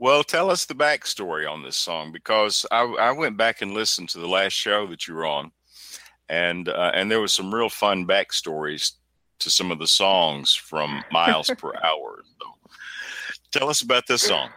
Well, 0.01 0.25
tell 0.25 0.51
us 0.51 0.65
the 0.65 0.75
backstory 0.75 1.49
on 1.49 1.63
this 1.63 1.77
song 1.77 2.11
because 2.11 2.67
I, 2.73 2.83
I 2.83 3.13
went 3.13 3.37
back 3.37 3.63
and 3.63 3.75
listened 3.75 4.09
to 4.09 4.19
the 4.19 4.27
last 4.27 4.55
show 4.55 4.89
that 4.89 5.07
you 5.07 5.15
were 5.15 5.27
on, 5.27 5.53
and 6.29 6.69
uh, 6.69 6.91
and 6.95 7.09
there 7.09 7.21
was 7.21 7.33
some 7.33 7.55
real 7.55 7.69
fun 7.69 8.09
backstories 8.09 8.95
to 9.39 9.51
some 9.51 9.71
of 9.71 9.79
the 9.79 9.87
songs 9.87 10.53
from 10.53 11.05
Miles 11.13 11.49
Per 11.57 11.73
Hour. 11.85 12.25
So, 12.41 12.56
tell 13.57 13.69
us 13.69 13.83
about 13.83 14.07
this 14.07 14.23
song. 14.23 14.51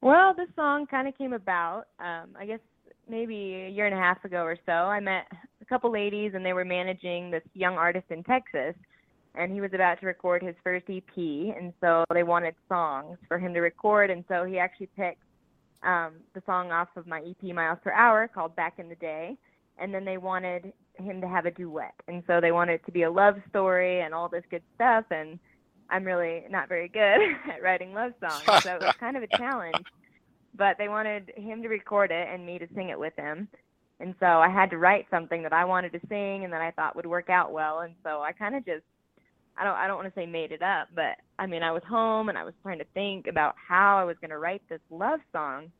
Well, 0.00 0.34
this 0.34 0.48
song 0.54 0.86
kind 0.86 1.08
of 1.08 1.16
came 1.16 1.32
about, 1.32 1.84
um, 1.98 2.30
I 2.38 2.46
guess 2.46 2.60
maybe 3.08 3.66
a 3.66 3.70
year 3.70 3.86
and 3.86 3.94
a 3.94 3.98
half 3.98 4.24
ago 4.24 4.42
or 4.42 4.56
so. 4.66 4.72
I 4.72 5.00
met 5.00 5.26
a 5.60 5.64
couple 5.64 5.90
ladies, 5.90 6.32
and 6.34 6.44
they 6.44 6.52
were 6.52 6.64
managing 6.64 7.30
this 7.30 7.42
young 7.54 7.74
artist 7.74 8.06
in 8.10 8.22
Texas, 8.24 8.74
and 9.34 9.52
he 9.52 9.60
was 9.60 9.70
about 9.74 10.00
to 10.00 10.06
record 10.06 10.42
his 10.42 10.54
first 10.64 10.86
EP, 10.88 11.16
and 11.16 11.72
so 11.80 12.04
they 12.12 12.22
wanted 12.22 12.54
songs 12.68 13.18
for 13.28 13.38
him 13.38 13.54
to 13.54 13.60
record, 13.60 14.10
and 14.10 14.24
so 14.28 14.44
he 14.44 14.58
actually 14.58 14.88
picked 14.96 15.22
um, 15.82 16.14
the 16.34 16.42
song 16.46 16.72
off 16.72 16.88
of 16.96 17.06
my 17.06 17.20
EP 17.20 17.54
Miles 17.54 17.78
Per 17.82 17.92
Hour 17.92 18.28
called 18.28 18.56
Back 18.56 18.78
in 18.78 18.88
the 18.88 18.96
Day, 18.96 19.36
and 19.78 19.94
then 19.94 20.04
they 20.04 20.18
wanted 20.18 20.72
him 20.94 21.20
to 21.20 21.28
have 21.28 21.46
a 21.46 21.50
duet, 21.50 21.94
and 22.08 22.22
so 22.26 22.40
they 22.40 22.52
wanted 22.52 22.74
it 22.74 22.86
to 22.86 22.92
be 22.92 23.02
a 23.02 23.10
love 23.10 23.36
story 23.50 24.00
and 24.00 24.14
all 24.14 24.28
this 24.28 24.44
good 24.50 24.62
stuff, 24.74 25.04
and 25.10 25.38
I'm 25.90 26.04
really 26.04 26.44
not 26.50 26.68
very 26.68 26.88
good 26.88 27.00
at 27.52 27.62
writing 27.62 27.92
love 27.92 28.12
songs, 28.20 28.62
so 28.62 28.74
it 28.74 28.82
was 28.82 28.94
kind 29.00 29.16
of 29.16 29.22
a 29.22 29.36
challenge. 29.36 29.84
But 30.56 30.76
they 30.78 30.88
wanted 30.88 31.32
him 31.36 31.62
to 31.62 31.68
record 31.68 32.10
it 32.10 32.28
and 32.32 32.46
me 32.46 32.58
to 32.58 32.66
sing 32.74 32.88
it 32.88 32.98
with 32.98 33.14
him. 33.16 33.48
And 34.00 34.14
so 34.20 34.26
I 34.26 34.48
had 34.48 34.70
to 34.70 34.78
write 34.78 35.06
something 35.10 35.42
that 35.42 35.52
I 35.52 35.64
wanted 35.64 35.92
to 35.92 36.00
sing 36.08 36.44
and 36.44 36.52
that 36.52 36.60
I 36.60 36.70
thought 36.70 36.96
would 36.96 37.06
work 37.06 37.30
out 37.30 37.52
well. 37.52 37.80
And 37.80 37.94
so 38.02 38.20
I 38.20 38.32
kind 38.32 38.54
of 38.54 38.64
just 38.64 38.84
I 39.56 39.64
don't 39.64 39.74
I 39.76 39.86
don't 39.86 39.96
want 39.96 40.14
to 40.14 40.20
say 40.20 40.26
made 40.26 40.52
it 40.52 40.62
up, 40.62 40.88
but 40.94 41.16
I 41.38 41.46
mean 41.46 41.62
I 41.62 41.72
was 41.72 41.82
home 41.88 42.28
and 42.28 42.36
I 42.36 42.44
was 42.44 42.54
trying 42.62 42.78
to 42.78 42.84
think 42.94 43.26
about 43.26 43.54
how 43.56 43.98
I 43.98 44.04
was 44.04 44.16
going 44.20 44.30
to 44.30 44.38
write 44.38 44.62
this 44.68 44.80
love 44.90 45.20
song. 45.32 45.70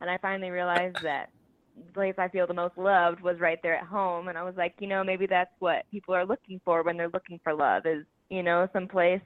And 0.00 0.10
I 0.10 0.18
finally 0.18 0.50
realized 0.50 0.98
that 1.02 1.30
the 1.76 1.92
place 1.92 2.14
I 2.18 2.28
feel 2.28 2.46
the 2.46 2.54
most 2.54 2.76
loved 2.76 3.20
was 3.22 3.40
right 3.40 3.58
there 3.62 3.76
at 3.76 3.86
home 3.86 4.28
and 4.28 4.36
I 4.36 4.42
was 4.42 4.54
like, 4.56 4.74
you 4.78 4.86
know, 4.86 5.02
maybe 5.02 5.26
that's 5.26 5.54
what 5.58 5.90
people 5.90 6.14
are 6.14 6.26
looking 6.26 6.60
for 6.64 6.82
when 6.82 6.96
they're 6.96 7.08
looking 7.08 7.40
for 7.42 7.54
love 7.54 7.86
is, 7.86 8.04
you 8.28 8.42
know, 8.42 8.68
someplace 8.72 9.22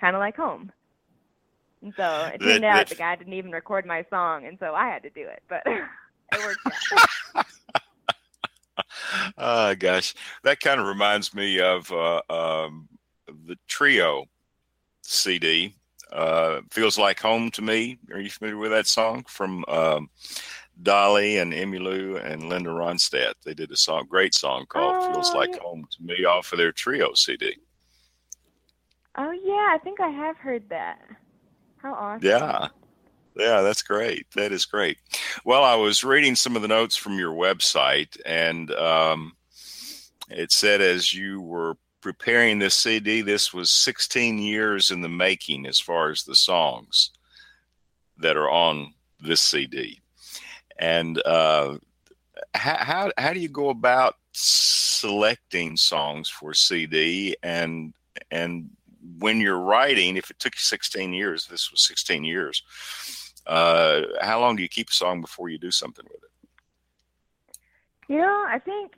kind 0.00 0.16
of 0.16 0.20
like 0.20 0.36
home. 0.36 0.72
And 1.82 1.92
so 1.96 2.02
it 2.34 2.40
That- 2.40 2.44
turned 2.44 2.64
out 2.64 2.76
that- 2.76 2.88
the 2.88 2.94
guy 2.96 3.16
didn't 3.16 3.32
even 3.34 3.52
record 3.52 3.86
my 3.86 4.04
song, 4.10 4.46
and 4.46 4.58
so 4.58 4.74
I 4.74 4.88
had 4.88 5.02
to 5.04 5.10
do 5.10 5.22
it. 5.28 5.42
But 5.48 5.62
it 5.66 5.84
worked 6.38 6.60
out. 7.36 7.46
uh, 9.36 9.74
gosh, 9.78 10.14
that 10.44 10.60
kind 10.60 10.80
of 10.80 10.86
reminds 10.86 11.34
me 11.34 11.60
of 11.60 11.90
uh, 11.92 12.20
um, 12.30 12.88
the 13.46 13.56
Trio 13.68 14.24
CD. 15.02 15.74
Uh, 16.12 16.62
Feels 16.70 16.98
like 16.98 17.20
home 17.20 17.50
to 17.52 17.62
me. 17.62 17.98
Are 18.12 18.20
you 18.20 18.30
familiar 18.30 18.56
with 18.56 18.70
that 18.70 18.86
song 18.86 19.24
from 19.28 19.64
um, 19.68 20.08
Dolly 20.82 21.36
and 21.38 21.52
Emmylou 21.52 22.24
and 22.24 22.48
Linda 22.48 22.70
Ronstadt? 22.70 23.34
They 23.44 23.52
did 23.54 23.70
a 23.72 23.76
song, 23.76 24.06
great 24.08 24.34
song 24.34 24.64
called 24.68 25.12
"Feels 25.12 25.30
Oh, 25.34 25.38
Like 25.38 25.50
yeah. 25.54 25.60
Home 25.62 25.86
to 25.90 26.02
Me" 26.02 26.24
off 26.24 26.52
of 26.52 26.58
their 26.58 26.72
Trio 26.72 27.12
CD. 27.14 27.56
Oh 29.18 29.32
yeah, 29.32 29.68
I 29.74 29.78
think 29.82 30.00
I 30.00 30.08
have 30.08 30.36
heard 30.38 30.68
that. 30.70 30.98
How 31.78 31.94
awesome! 31.94 32.26
Yeah. 32.26 32.68
Yeah, 33.36 33.60
that's 33.60 33.82
great. 33.82 34.26
That 34.34 34.50
is 34.50 34.64
great. 34.64 34.98
Well, 35.44 35.62
I 35.62 35.76
was 35.76 36.02
reading 36.02 36.34
some 36.34 36.56
of 36.56 36.62
the 36.62 36.66
notes 36.66 36.96
from 36.96 37.20
your 37.20 37.32
website, 37.32 38.18
and 38.26 38.68
um, 38.72 39.32
it 40.28 40.50
said 40.50 40.80
as 40.80 41.14
you 41.14 41.40
were 41.40 41.76
preparing 42.00 42.58
this 42.58 42.74
CD, 42.74 43.20
this 43.20 43.54
was 43.54 43.70
16 43.70 44.38
years 44.38 44.90
in 44.90 45.02
the 45.02 45.08
making 45.08 45.66
as 45.66 45.78
far 45.78 46.10
as 46.10 46.24
the 46.24 46.34
songs 46.34 47.10
that 48.18 48.36
are 48.36 48.50
on 48.50 48.92
this 49.20 49.40
CD. 49.40 50.00
And 50.78 51.20
uh, 51.24 51.76
how, 52.54 52.76
how, 52.76 53.12
how 53.18 53.32
do 53.32 53.40
you 53.40 53.48
go 53.48 53.70
about 53.70 54.16
selecting 54.32 55.76
songs 55.76 56.28
for 56.28 56.54
CD 56.54 57.36
and 57.42 57.94
and 58.30 58.68
when 59.18 59.40
you're 59.40 59.60
writing, 59.60 60.16
if 60.16 60.30
it 60.30 60.38
took 60.38 60.54
you 60.54 60.60
16 60.60 61.12
years, 61.12 61.46
this 61.46 61.70
was 61.70 61.82
16 61.82 62.24
years. 62.24 62.62
Uh, 63.46 64.02
how 64.20 64.40
long 64.40 64.56
do 64.56 64.62
you 64.62 64.68
keep 64.68 64.90
a 64.90 64.92
song 64.92 65.20
before 65.20 65.48
you 65.48 65.58
do 65.58 65.70
something 65.70 66.04
with 66.04 66.22
it? 66.22 67.58
You 68.08 68.18
know, 68.18 68.44
I 68.48 68.58
think 68.58 68.92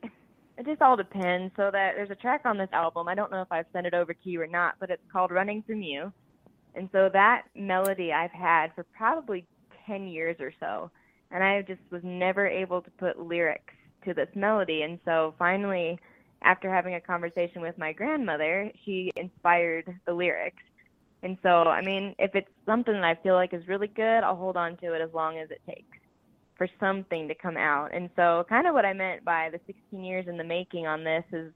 it 0.57 0.67
just 0.67 0.83
all 0.83 0.97
depends. 0.97 1.53
So 1.57 1.71
that 1.73 1.95
there's 1.97 2.11
a 2.11 2.17
track 2.17 2.43
on 2.45 2.59
this 2.59 2.69
album. 2.73 3.09
I 3.09 3.15
don't 3.15 3.31
know 3.31 3.43
if 3.43 3.51
I've 3.51 3.67
sent 3.73 3.87
it 3.87 3.95
over 3.95 4.13
to 4.13 4.29
you 4.29 4.41
or 4.43 4.47
not, 4.47 4.75
but 4.79 4.91
it's 4.91 5.03
called 5.13 5.31
"Running 5.31 5.63
From 5.67 5.83
You," 5.83 6.13
and 6.75 6.89
so 6.93 7.09
that 7.13 7.45
melody 7.57 8.13
I've 8.13 8.31
had 8.31 8.75
for 8.75 8.85
probably 8.97 9.47
ten 9.87 10.07
years 10.07 10.37
or 10.39 10.53
so, 10.61 10.91
and 11.31 11.43
I 11.43 11.63
just 11.63 11.81
was 11.91 12.03
never 12.05 12.47
able 12.47 12.83
to 12.83 12.91
put 12.93 13.19
lyrics 13.19 13.75
to 14.05 14.15
this 14.15 14.29
melody. 14.35 14.83
And 14.83 14.99
so 15.05 15.35
finally, 15.39 15.99
after 16.43 16.73
having 16.73 16.95
a 16.95 17.01
conversation 17.01 17.63
with 17.63 17.77
my 17.79 17.93
grandmother, 17.93 18.71
she 18.85 19.11
inspired 19.17 19.85
the 20.07 20.13
lyrics. 20.13 20.63
And 21.23 21.37
so, 21.43 21.65
I 21.65 21.83
mean, 21.83 22.15
if 22.19 22.35
it's 22.35 22.49
something 22.65 22.95
that 22.95 23.05
I 23.05 23.15
feel 23.23 23.35
like 23.35 23.53
is 23.53 23.69
really 23.69 23.89
good, 23.89 24.21
I'll 24.21 24.37
hold 24.37 24.57
on 24.57 24.77
to 24.79 24.95
it 24.95 25.03
as 25.03 25.13
long 25.13 25.39
as 25.39 25.51
it 25.51 25.61
takes 25.67 25.99
for 26.57 26.69
something 26.79 27.29
to 27.29 27.35
come 27.35 27.57
out. 27.57 27.91
And 27.93 28.09
so, 28.17 28.45
kind 28.49 28.67
of 28.67 28.75
what 28.75 28.87
I 28.87 28.93
meant 28.93 29.25
by 29.25 29.51
the 29.51 29.61
16 29.67 30.03
years 30.03 30.27
in 30.29 30.37
the 30.39 30.45
making 30.45 30.87
on 30.87 31.05
this 31.05 31.25
is 31.33 31.53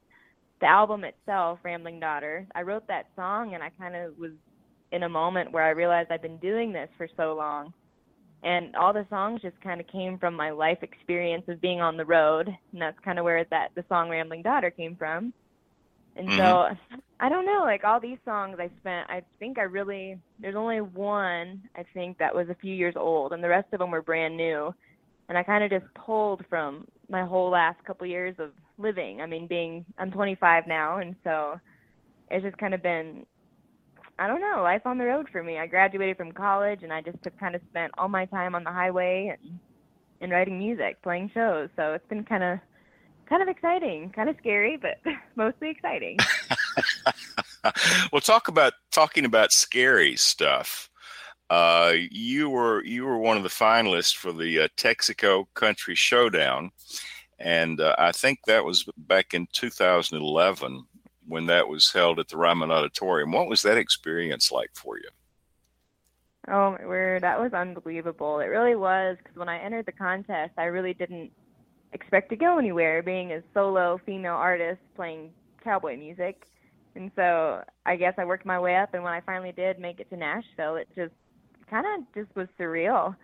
the 0.61 0.67
album 0.67 1.05
itself, 1.05 1.59
Rambling 1.63 2.01
Daughter. 2.01 2.47
I 2.55 2.63
wrote 2.63 2.87
that 2.89 3.07
song 3.17 3.55
and 3.55 3.63
I 3.63 3.71
kind 3.71 3.97
of 3.97 4.19
was 4.19 4.33
in 4.93 5.03
a 5.03 5.09
moment 5.09 5.53
where 5.53 5.65
I 5.65 5.71
realized 5.71 6.11
I've 6.11 6.23
been 6.23 6.39
doing 6.39 6.73
this 6.73 6.89
for 6.97 7.09
so 7.17 7.35
long. 7.35 7.73
And 8.45 8.77
all 8.77 8.93
the 8.93 9.07
songs 9.09 9.41
just 9.41 9.59
kind 9.63 9.81
of 9.81 9.87
came 9.87 10.19
from 10.19 10.35
my 10.35 10.51
life 10.51 10.79
experience 10.83 11.45
of 11.49 11.61
being 11.61 11.81
on 11.81 11.97
the 11.97 12.05
road. 12.05 12.49
And 12.73 12.83
that's 12.83 12.99
kind 13.01 13.19
of 13.19 13.25
where 13.25 13.45
that 13.45 13.71
the 13.75 13.85
song 13.89 14.11
Rambling 14.11 14.43
Daughter 14.43 14.71
came 14.71 14.95
from. 14.97 15.33
And 16.17 16.29
so 16.29 16.37
mm-hmm. 16.37 16.95
I 17.19 17.29
don't 17.29 17.47
know, 17.47 17.63
like 17.63 17.83
all 17.85 17.99
these 17.99 18.19
songs 18.25 18.59
I 18.61 18.71
spent, 18.81 19.11
I 19.11 19.23
think 19.41 19.59
I 19.59 19.63
really, 19.63 20.19
there's 20.39 20.55
only 20.55 20.81
one 20.81 21.63
I 21.75 21.85
think 21.95 22.19
that 22.19 22.35
was 22.35 22.49
a 22.51 22.55
few 22.55 22.75
years 22.75 22.95
old, 22.97 23.33
and 23.33 23.43
the 23.43 23.49
rest 23.49 23.73
of 23.73 23.81
them 23.81 23.91
were 23.91 24.03
brand 24.03 24.37
new. 24.37 24.73
And 25.29 25.37
I 25.37 25.43
kind 25.43 25.65
of 25.65 25.71
just 25.71 25.93
pulled 25.95 26.45
from 26.49 26.87
my 27.09 27.25
whole 27.25 27.51
last 27.51 27.83
couple 27.85 28.07
years 28.07 28.37
of 28.39 28.51
living. 28.79 29.23
I 29.23 29.27
mean, 29.27 29.47
being, 29.47 29.85
I'm 29.99 30.11
25 30.11 30.69
now, 30.69 30.99
and 30.99 31.17
so 31.25 31.59
it's 32.31 32.45
just 32.45 32.59
kind 32.59 32.75
of 32.75 32.83
been, 32.83 33.27
I 34.19 34.27
don't 34.29 34.41
know, 34.41 34.63
life 34.63 34.83
on 34.85 34.99
the 34.99 35.05
road 35.05 35.29
for 35.31 35.43
me. 35.43 35.59
I 35.59 35.67
graduated 35.67 36.17
from 36.17 36.33
college, 36.33 36.83
and 36.83 36.93
I 36.93 37.01
just 37.01 37.19
kind 37.41 37.55
of 37.55 37.61
spent 37.71 37.93
all 37.99 38.09
my 38.09 38.27
time 38.27 38.55
on 38.55 38.63
the 38.63 38.71
highway 38.71 39.37
and, 39.37 39.59
and 40.21 40.31
writing 40.31 40.59
music, 40.59 41.03
playing 41.03 41.31
shows. 41.35 41.69
So 41.77 41.95
it's 41.95 42.07
been 42.09 42.25
kind 42.25 42.45
of, 42.45 42.59
kind 43.29 43.43
of 43.43 43.49
exciting, 43.49 44.11
kind 44.11 44.29
of 44.29 44.37
scary, 44.39 44.77
but 44.77 44.99
mostly 45.37 45.71
exciting. 45.71 46.19
well, 48.13 48.21
talk 48.21 48.49
about 48.49 48.75
talking 48.93 49.25
about 49.25 49.53
scary 49.53 50.17
stuff. 50.17 50.89
Uh, 51.51 51.95
you 52.11 52.49
were 52.49 52.85
you 52.85 53.05
were 53.05 53.19
one 53.19 53.37
of 53.37 53.43
the 53.43 53.49
finalists 53.49 54.17
for 54.17 54.33
the 54.33 54.61
uh, 54.61 54.69
Texaco 54.77 55.47
Country 55.55 55.95
Showdown, 55.95 56.71
and 57.39 57.81
uh, 57.81 57.95
I 57.99 58.13
think 58.13 58.39
that 58.47 58.65
was 58.65 58.87
back 58.97 59.35
in 59.35 59.47
2011 59.53 60.85
when 61.27 61.47
that 61.47 61.69
was 61.69 61.93
held 61.93 62.19
at 62.19 62.29
the 62.29 62.37
Ryman 62.37 62.71
Auditorium. 62.71 63.33
What 63.33 63.49
was 63.49 63.63
that 63.63 63.79
experience 63.79 64.53
like 64.53 64.71
for 64.75 64.99
you? 64.99 65.09
Oh 66.49 66.77
my 66.79 66.87
word, 66.87 67.23
that 67.23 67.41
was 67.41 67.55
unbelievable. 67.55 68.41
It 68.41 68.47
really 68.47 68.77
was 68.77 69.17
because 69.17 69.37
when 69.37 69.49
I 69.49 69.59
entered 69.59 69.87
the 69.87 69.93
contest, 69.93 70.53
I 70.59 70.65
really 70.65 70.93
didn't 70.93 71.31
expect 71.93 72.29
to 72.31 72.37
go 72.37 72.59
anywhere, 72.59 73.03
being 73.03 73.33
a 73.33 73.43
solo 73.55 73.99
female 74.05 74.35
artist 74.35 74.81
playing 74.95 75.31
cowboy 75.63 75.97
music. 75.97 76.47
And 76.95 77.11
so 77.17 77.63
I 77.87 77.97
guess 77.97 78.15
I 78.19 78.25
worked 78.25 78.45
my 78.45 78.59
way 78.59 78.77
up, 78.77 78.93
and 78.93 79.03
when 79.03 79.13
I 79.13 79.21
finally 79.23 79.53
did 79.53 79.79
make 79.79 80.01
it 80.01 80.11
to 80.11 80.17
Nashville, 80.17 80.77
it 80.77 80.89
just 80.95 81.15
kind 81.71 81.87
of 81.87 82.15
just 82.15 82.37
was 82.37 82.47
surreal. 82.61 83.17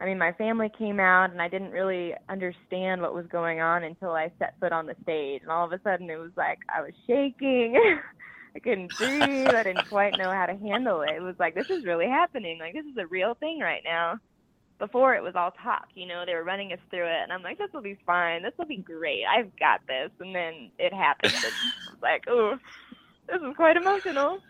I 0.00 0.06
mean, 0.06 0.18
my 0.18 0.32
family 0.32 0.70
came 0.76 0.98
out, 0.98 1.30
and 1.30 1.40
I 1.40 1.48
didn't 1.48 1.70
really 1.70 2.14
understand 2.28 3.00
what 3.00 3.14
was 3.14 3.26
going 3.26 3.60
on 3.60 3.84
until 3.84 4.10
I 4.10 4.30
set 4.38 4.54
foot 4.60 4.72
on 4.72 4.86
the 4.86 4.96
stage. 5.02 5.42
And 5.42 5.50
all 5.50 5.64
of 5.64 5.72
a 5.72 5.80
sudden, 5.82 6.10
it 6.10 6.18
was 6.18 6.32
like 6.36 6.58
I 6.74 6.82
was 6.82 6.92
shaking. 7.06 7.76
I 8.56 8.58
couldn't 8.60 8.92
breathe. 8.96 9.48
I 9.48 9.62
didn't 9.64 9.88
quite 9.88 10.16
know 10.16 10.30
how 10.30 10.46
to 10.46 10.56
handle 10.56 11.02
it. 11.02 11.10
It 11.10 11.22
was 11.22 11.34
like 11.38 11.54
this 11.54 11.70
is 11.70 11.84
really 11.84 12.06
happening. 12.06 12.58
Like 12.58 12.74
this 12.74 12.86
is 12.86 12.96
a 12.98 13.06
real 13.06 13.34
thing 13.34 13.60
right 13.60 13.82
now. 13.84 14.18
Before 14.78 15.14
it 15.14 15.22
was 15.22 15.34
all 15.36 15.52
talk, 15.52 15.86
you 15.94 16.06
know, 16.06 16.24
they 16.26 16.34
were 16.34 16.42
running 16.44 16.72
us 16.72 16.80
through 16.90 17.06
it, 17.06 17.22
and 17.22 17.32
I'm 17.32 17.42
like, 17.42 17.58
this 17.58 17.70
will 17.72 17.80
be 17.80 17.98
fine. 18.04 18.42
This 18.42 18.52
will 18.58 18.66
be 18.66 18.76
great. 18.76 19.22
I've 19.24 19.54
got 19.56 19.80
this. 19.86 20.10
And 20.18 20.34
then 20.34 20.70
it 20.78 20.92
happened, 20.92 21.32
and 21.34 21.44
I 21.44 21.92
was 21.92 22.02
like, 22.02 22.24
oh, 22.28 22.58
this 23.28 23.40
is 23.40 23.56
quite 23.56 23.76
emotional. 23.76 24.40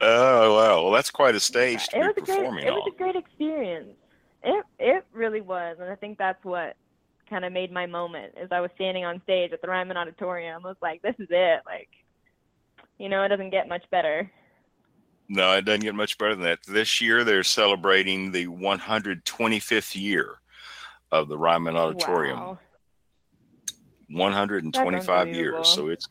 Oh 0.00 0.54
wow! 0.54 0.82
Well, 0.84 0.92
that's 0.92 1.10
quite 1.10 1.34
a 1.34 1.40
stage 1.40 1.88
to 1.88 1.96
it 1.96 2.00
be 2.00 2.06
was 2.06 2.14
a 2.16 2.20
performing 2.20 2.52
great, 2.52 2.66
It 2.66 2.72
was 2.72 2.92
a 2.94 2.96
great 2.96 3.16
experience. 3.16 3.88
It 4.42 4.64
it 4.78 5.04
really 5.12 5.40
was, 5.40 5.78
and 5.80 5.90
I 5.90 5.96
think 5.96 6.18
that's 6.18 6.44
what 6.44 6.76
kind 7.28 7.44
of 7.44 7.52
made 7.52 7.72
my 7.72 7.86
moment. 7.86 8.34
As 8.40 8.48
I 8.50 8.60
was 8.60 8.70
standing 8.74 9.04
on 9.04 9.20
stage 9.22 9.52
at 9.52 9.60
the 9.60 9.68
Ryman 9.68 9.96
Auditorium, 9.96 10.64
I 10.64 10.68
was 10.68 10.76
like, 10.80 11.02
"This 11.02 11.16
is 11.18 11.28
it!" 11.30 11.62
Like, 11.66 11.88
you 12.98 13.08
know, 13.08 13.22
it 13.24 13.28
doesn't 13.28 13.50
get 13.50 13.68
much 13.68 13.84
better. 13.90 14.30
No, 15.28 15.52
it 15.52 15.64
doesn't 15.64 15.82
get 15.82 15.94
much 15.94 16.16
better 16.16 16.34
than 16.34 16.44
that. 16.44 16.60
This 16.66 17.00
year 17.00 17.22
they're 17.22 17.42
celebrating 17.42 18.32
the 18.32 18.46
125th 18.46 19.94
year 19.94 20.40
of 21.12 21.28
the 21.28 21.36
Ryman 21.36 21.76
Auditorium. 21.76 22.38
Wow. 22.38 22.58
125 24.10 25.28
years. 25.28 25.68
So 25.68 25.88
it's 25.88 26.06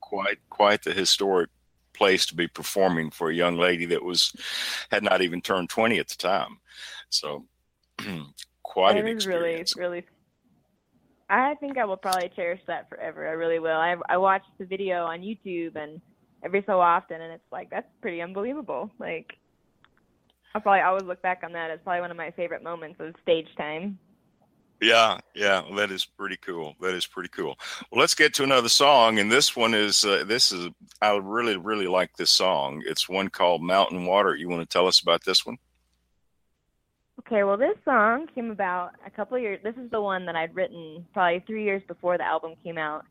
quite 0.00 0.38
quite 0.48 0.82
the 0.82 0.92
historic 0.92 1.50
place 1.94 2.24
to 2.26 2.34
be 2.34 2.48
performing 2.48 3.10
for 3.10 3.30
a 3.30 3.34
young 3.34 3.56
lady 3.56 3.84
that 3.86 4.02
was 4.02 4.32
had 4.90 5.02
not 5.02 5.20
even 5.20 5.40
turned 5.40 5.68
20 5.68 5.98
at 5.98 6.08
the 6.08 6.16
time. 6.16 6.58
So 7.10 7.44
quite 8.62 8.96
it 8.96 9.04
an 9.04 9.14
was 9.14 9.26
really, 9.26 9.54
experience. 9.54 9.76
really. 9.76 10.04
I 11.28 11.54
think 11.54 11.78
I 11.78 11.84
will 11.84 11.96
probably 11.96 12.30
cherish 12.34 12.60
that 12.66 12.88
forever. 12.88 13.26
I 13.26 13.32
really 13.32 13.58
will. 13.58 13.76
I 13.76 13.96
I 14.08 14.16
watched 14.18 14.50
the 14.58 14.66
video 14.66 15.04
on 15.04 15.20
YouTube 15.20 15.76
and 15.76 16.00
every 16.44 16.62
so 16.66 16.80
often, 16.80 17.20
and 17.20 17.32
it's 17.32 17.52
like 17.52 17.70
that's 17.70 17.88
pretty 18.00 18.20
unbelievable. 18.20 18.90
Like, 18.98 19.38
I'll 20.54 20.60
probably 20.60 20.80
always 20.82 21.04
look 21.04 21.22
back 21.22 21.42
on 21.44 21.52
that 21.52 21.70
as 21.70 21.80
probably 21.84 22.00
one 22.02 22.10
of 22.10 22.16
my 22.16 22.30
favorite 22.32 22.62
moments 22.62 23.00
of 23.00 23.14
stage 23.22 23.48
time. 23.56 23.98
Yeah, 24.82 25.18
yeah, 25.34 25.62
that 25.76 25.92
is 25.92 26.04
pretty 26.04 26.36
cool. 26.36 26.74
That 26.80 26.94
is 26.94 27.06
pretty 27.06 27.28
cool. 27.28 27.56
Well, 27.90 28.00
let's 28.00 28.16
get 28.16 28.34
to 28.34 28.42
another 28.42 28.68
song, 28.68 29.20
and 29.20 29.30
this 29.30 29.54
one 29.54 29.74
is 29.74 30.04
uh, 30.04 30.24
this 30.26 30.50
is 30.50 30.68
I 31.00 31.16
really 31.16 31.56
really 31.56 31.86
like 31.86 32.16
this 32.16 32.30
song. 32.30 32.82
It's 32.84 33.08
one 33.08 33.28
called 33.28 33.62
Mountain 33.62 34.04
Water. 34.04 34.34
You 34.34 34.48
want 34.48 34.60
to 34.60 34.72
tell 34.72 34.88
us 34.88 35.00
about 35.00 35.24
this 35.24 35.46
one? 35.46 35.56
Okay, 37.32 37.44
well, 37.44 37.56
this 37.56 37.78
song 37.86 38.26
came 38.34 38.50
about 38.50 38.90
a 39.06 39.10
couple 39.10 39.38
years. 39.38 39.58
This 39.64 39.74
is 39.82 39.90
the 39.90 40.02
one 40.02 40.26
that 40.26 40.36
I'd 40.36 40.54
written 40.54 41.06
probably 41.14 41.42
three 41.46 41.64
years 41.64 41.82
before 41.88 42.18
the 42.18 42.24
album 42.24 42.52
came 42.62 42.76
out. 42.76 43.06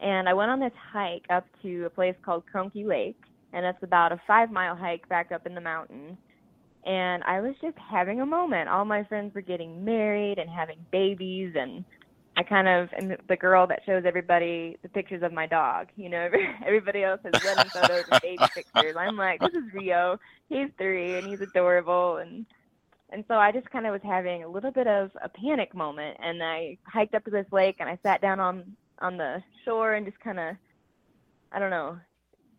And 0.00 0.30
I 0.30 0.32
went 0.32 0.50
on 0.50 0.60
this 0.60 0.72
hike 0.90 1.26
up 1.28 1.44
to 1.60 1.84
a 1.84 1.90
place 1.90 2.14
called 2.24 2.44
Kroenke 2.50 2.86
Lake, 2.86 3.20
and 3.52 3.66
it's 3.66 3.82
about 3.82 4.12
a 4.12 4.20
five 4.26 4.50
mile 4.50 4.74
hike 4.74 5.06
back 5.10 5.30
up 5.30 5.44
in 5.44 5.54
the 5.54 5.60
mountains. 5.60 6.16
And 6.86 7.22
I 7.24 7.42
was 7.42 7.54
just 7.60 7.76
having 7.76 8.22
a 8.22 8.24
moment. 8.24 8.70
All 8.70 8.86
my 8.86 9.04
friends 9.04 9.34
were 9.34 9.42
getting 9.42 9.84
married 9.84 10.38
and 10.38 10.48
having 10.48 10.78
babies, 10.90 11.52
and 11.54 11.84
I 12.38 12.44
kind 12.44 12.66
of 12.66 12.88
am 12.94 13.14
the 13.28 13.36
girl 13.36 13.66
that 13.66 13.80
shows 13.84 14.04
everybody 14.06 14.78
the 14.82 14.88
pictures 14.88 15.22
of 15.22 15.34
my 15.34 15.46
dog. 15.46 15.88
You 15.96 16.08
know, 16.08 16.30
everybody 16.66 17.04
else 17.04 17.20
has 17.24 17.44
wedding 17.44 17.70
photos 17.70 18.04
and 18.10 18.22
baby 18.22 18.44
pictures. 18.54 18.96
I'm 18.98 19.18
like, 19.18 19.40
this 19.40 19.52
is 19.52 19.74
Rio. 19.74 20.18
He's 20.48 20.70
three, 20.78 21.18
and 21.18 21.26
he's 21.26 21.42
adorable, 21.42 22.16
and 22.16 22.46
and 23.10 23.24
so 23.28 23.34
I 23.34 23.52
just 23.52 23.70
kind 23.70 23.86
of 23.86 23.92
was 23.92 24.02
having 24.02 24.44
a 24.44 24.48
little 24.48 24.70
bit 24.70 24.86
of 24.86 25.10
a 25.22 25.28
panic 25.28 25.74
moment, 25.74 26.16
and 26.22 26.42
I 26.42 26.78
hiked 26.84 27.14
up 27.14 27.24
to 27.24 27.30
this 27.30 27.46
lake 27.52 27.76
and 27.80 27.88
I 27.88 27.98
sat 28.02 28.20
down 28.20 28.40
on 28.40 28.76
on 29.00 29.16
the 29.16 29.42
shore 29.64 29.94
and 29.94 30.06
just 30.06 30.20
kind 30.20 30.38
of, 30.38 30.56
I 31.52 31.58
don't 31.58 31.70
know, 31.70 31.98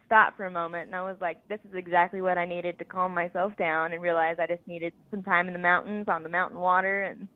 stopped 0.05 0.37
for 0.37 0.45
a 0.45 0.51
moment, 0.51 0.87
and 0.87 0.95
I 0.95 1.03
was 1.03 1.17
like, 1.21 1.37
this 1.47 1.59
is 1.69 1.75
exactly 1.75 2.21
what 2.21 2.37
I 2.37 2.45
needed 2.45 2.79
to 2.79 2.85
calm 2.85 3.13
myself 3.13 3.55
down 3.57 3.93
and 3.93 4.01
realize 4.01 4.37
I 4.39 4.47
just 4.47 4.67
needed 4.67 4.93
some 5.09 5.23
time 5.23 5.47
in 5.47 5.53
the 5.53 5.59
mountains 5.59 6.07
on 6.07 6.23
the 6.23 6.29
mountain 6.29 6.59
water, 6.59 7.03
and 7.03 7.27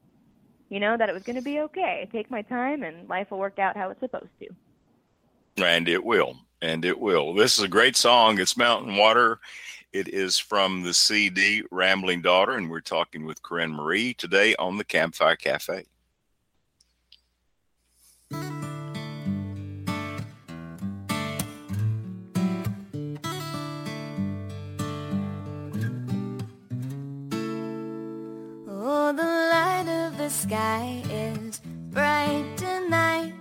you 0.70 0.80
know 0.80 0.98
that 0.98 1.08
it 1.08 1.14
was 1.14 1.24
going 1.24 1.38
to 1.38 1.42
be 1.42 1.60
okay. 1.62 2.10
Take 2.12 2.30
my 2.30 2.42
time, 2.42 2.84
and 2.84 3.08
life 3.08 3.32
will 3.32 3.40
work 3.40 3.60
out 3.60 3.78
how 3.78 3.90
it's 3.92 4.00
supposed 4.00 4.28
to. 4.40 5.64
And 5.64 5.88
it 5.88 6.04
will. 6.04 6.38
And 6.66 6.84
it 6.84 7.00
will. 7.00 7.36
This 7.36 7.60
is 7.60 7.64
a 7.64 7.68
great 7.68 7.96
song. 7.96 8.40
It's 8.40 8.58
Mountain 8.58 8.96
Water. 8.96 9.40
It 9.94 10.08
is 10.08 10.40
from 10.40 10.82
the 10.82 10.96
CD 10.96 11.62
Rambling 11.70 12.24
Daughter, 12.24 12.54
and 12.54 12.72
we're 12.72 12.82
talking 12.82 13.24
with 13.24 13.44
Carin 13.44 13.70
Mari 13.70 14.16
today 14.16 14.56
on 14.56 14.80
the 14.80 14.84
Campfire 14.84 15.36
Cafe. 15.36 15.86
Oh, 28.68 29.14
the 29.14 29.22
light 29.22 29.86
of 29.88 30.18
the 30.18 30.30
sky 30.32 31.04
is 31.12 31.62
bright 31.92 32.44
tonight. 32.58 33.34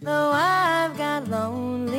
Though 0.00 0.30
I've 0.32 0.96
got 0.96 1.28
lonely 1.28 1.95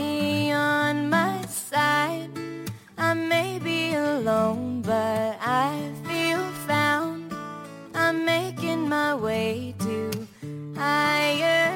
alone, 4.18 4.82
but 4.82 5.38
I 5.40 5.92
feel 6.08 6.42
found. 6.66 7.32
I'm 7.94 8.26
making 8.26 8.90
my 8.90 9.14
way 9.14 9.76
to 9.80 10.10
higher 10.76 11.72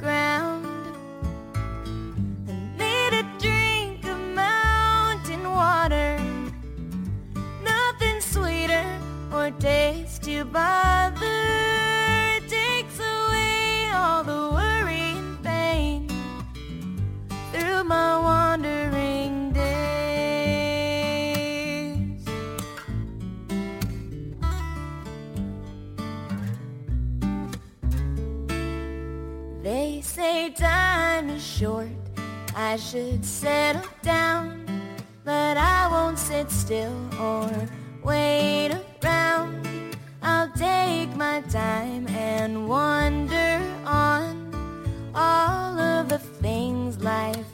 ground. 0.00 0.66
I 2.48 2.54
need 2.78 3.12
a 3.22 3.24
drink 3.38 4.04
of 4.06 4.18
mountain 4.18 5.44
water. 5.50 6.18
Nothing 7.62 8.20
sweeter 8.22 8.86
or 9.30 9.50
taste 9.50 10.22
to 10.22 10.46
bother. 10.46 11.42
It 12.36 12.48
takes 12.48 12.98
away 13.00 13.90
all 13.92 14.24
the 14.24 14.42
worry 14.58 15.08
and 15.20 15.44
pain 15.44 16.08
through 17.52 17.84
my 17.84 18.21
short. 31.62 31.88
I 32.56 32.76
should 32.76 33.24
settle 33.24 33.88
down, 34.02 34.66
but 35.22 35.56
I 35.56 35.86
won't 35.92 36.18
sit 36.18 36.50
still 36.50 36.98
or 37.20 37.48
wait 38.02 38.72
around. 39.04 39.96
I'll 40.22 40.50
take 40.56 41.14
my 41.14 41.40
time 41.42 42.08
and 42.08 42.68
wander 42.68 43.62
on 43.86 44.34
all 45.14 45.78
of 45.78 46.08
the 46.08 46.18
things 46.18 46.98
life 46.98 47.51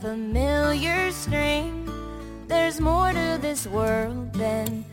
familiar 0.00 1.10
string. 1.10 1.88
There's 2.48 2.80
more 2.80 3.12
to 3.12 3.38
this 3.40 3.66
world 3.66 4.32
than 4.32 4.85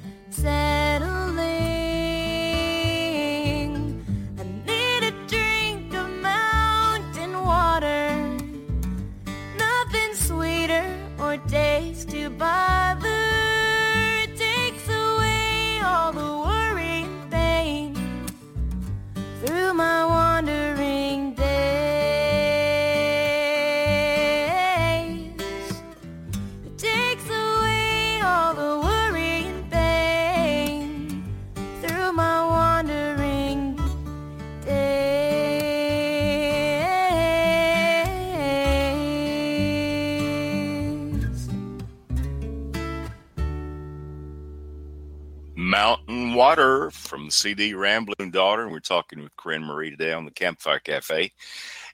Water 46.54 46.92
from 46.92 47.26
the 47.26 47.32
CD 47.32 47.74
Rambling 47.74 48.30
Daughter. 48.30 48.62
And 48.62 48.72
we're 48.72 48.80
talking 48.80 49.24
with 49.24 49.36
Carin 49.38 49.64
Mari 49.64 49.90
today 49.90 50.14
on 50.14 50.24
the 50.24 50.30
Campfire 50.30 50.78
Cafe. 50.78 51.32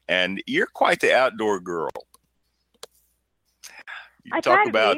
And 0.10 0.44
you're 0.48 0.68
quite 0.68 1.00
the 1.00 1.16
outdoor 1.16 1.62
girl. 1.62 1.90
You 4.26 4.32
I 4.34 4.42
talk 4.42 4.68
about. 4.68 4.98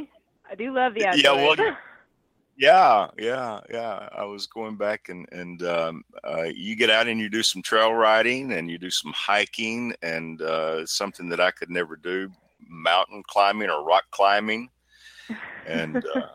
I 0.49 0.55
do 0.55 0.73
love 0.73 0.95
the 0.95 1.05
outdoors. 1.05 1.23
Yeah, 1.23 1.33
well, 1.33 1.77
Yeah, 2.57 3.09
yeah, 3.19 3.59
yeah. 3.71 4.09
I 4.11 4.23
was 4.23 4.47
going 4.47 4.77
back 4.77 5.09
and 5.09 5.27
and 5.31 5.61
um, 5.61 6.03
uh, 6.23 6.45
you 6.53 6.75
get 6.75 6.89
out 6.89 7.07
and 7.07 7.19
you 7.19 7.29
do 7.29 7.43
some 7.43 7.61
trail 7.61 7.93
riding 7.93 8.53
and 8.53 8.69
you 8.69 8.79
do 8.79 8.89
some 8.89 9.13
hiking 9.15 9.93
and 10.01 10.41
uh, 10.41 10.87
something 10.87 11.29
that 11.29 11.39
I 11.39 11.51
could 11.51 11.69
never 11.69 11.95
do, 11.95 12.31
mountain 12.67 13.21
climbing 13.27 13.69
or 13.69 13.83
rock 13.83 14.05
climbing, 14.09 14.69
and 15.67 16.03
uh, 16.15 16.27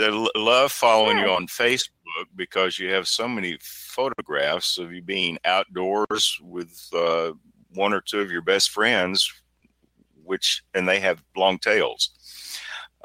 I 0.00 0.06
l- 0.06 0.30
love 0.34 0.72
following 0.72 1.18
you 1.18 1.30
on 1.30 1.46
Facebook 1.46 1.88
because 2.36 2.78
you 2.78 2.90
have 2.90 3.06
so 3.06 3.28
many 3.28 3.58
photographs 3.62 4.78
of 4.78 4.92
you 4.92 5.02
being 5.02 5.38
outdoors 5.44 6.38
with 6.42 6.88
uh, 6.94 7.32
one 7.74 7.92
or 7.92 8.00
two 8.00 8.20
of 8.20 8.30
your 8.30 8.42
best 8.42 8.70
friends, 8.70 9.32
which 10.24 10.62
and 10.74 10.88
they 10.88 11.00
have 11.00 11.22
long 11.36 11.58
tails. 11.58 12.10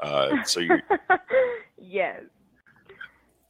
Uh, 0.00 0.42
so 0.44 0.60
you 0.60 0.76
yes. 1.78 2.22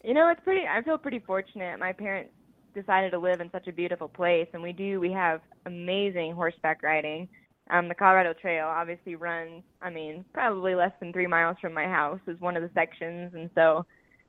You 0.05 0.15
know, 0.15 0.29
it's 0.29 0.41
pretty. 0.45 0.67
I 0.67 0.83
feel 0.83 0.99
pretty 0.99 1.19
fortunate. 1.19 1.79
My 1.81 1.93
parents 1.93 2.31
decided 2.75 3.11
to 3.11 3.19
live 3.19 3.41
in 3.41 3.51
such 3.51 3.67
a 3.67 3.73
beautiful 3.73 4.09
place, 4.09 4.47
and 4.53 4.63
we 4.63 4.73
do. 4.73 5.01
We 5.01 5.11
have 5.13 5.41
amazing 5.65 6.33
horseback 6.33 6.83
riding. 6.83 7.29
Um, 7.71 7.89
the 7.89 7.95
Colorado 7.95 8.33
Trail 8.33 8.67
obviously 8.67 9.17
runs. 9.17 9.63
I 9.83 9.91
mean, 9.91 10.25
probably 10.33 10.75
less 10.75 10.93
than 11.01 11.13
three 11.13 11.27
miles 11.27 11.57
from 11.61 11.75
my 11.75 11.85
house 11.85 12.21
is 12.27 12.41
one 12.41 12.57
of 12.57 12.63
the 12.63 12.71
sections, 12.75 13.33
and 13.35 13.51
so 13.55 13.85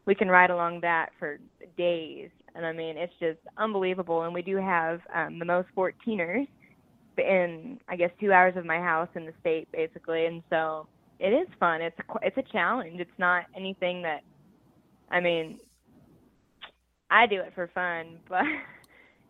we 0.06 0.16
can 0.16 0.30
ride 0.30 0.50
along 0.50 0.82
that 0.82 1.10
for 1.20 1.38
days. 1.78 2.30
And 2.56 2.66
I 2.66 2.72
mean, 2.72 2.98
it's 2.98 3.14
just 3.20 3.40
unbelievable. 3.58 4.24
And 4.24 4.34
we 4.34 4.42
do 4.42 4.56
have 4.56 5.02
um, 5.14 5.38
the 5.38 5.46
most 5.46 5.68
14ers 5.78 6.48
in, 7.18 7.80
I 7.88 7.96
guess, 7.96 8.10
two 8.20 8.32
hours 8.32 8.56
of 8.58 8.66
my 8.66 8.80
house 8.80 9.10
in 9.16 9.26
the 9.26 9.34
state, 9.42 9.68
basically. 9.72 10.26
And 10.26 10.42
so 10.50 10.88
it 11.20 11.30
is 11.30 11.48
fun. 11.60 11.82
It's 11.82 11.98
a, 12.00 12.14
it's 12.24 12.38
a 12.38 12.52
challenge. 12.52 13.00
It's 13.00 13.10
not 13.20 13.46
anything 13.56 14.02
that, 14.04 14.22
I 15.12 15.20
mean, 15.20 15.60
I 17.12 17.28
do 17.28 17.42
it 17.42 17.54
for 17.54 17.70
fun, 17.74 18.18
but 18.30 18.44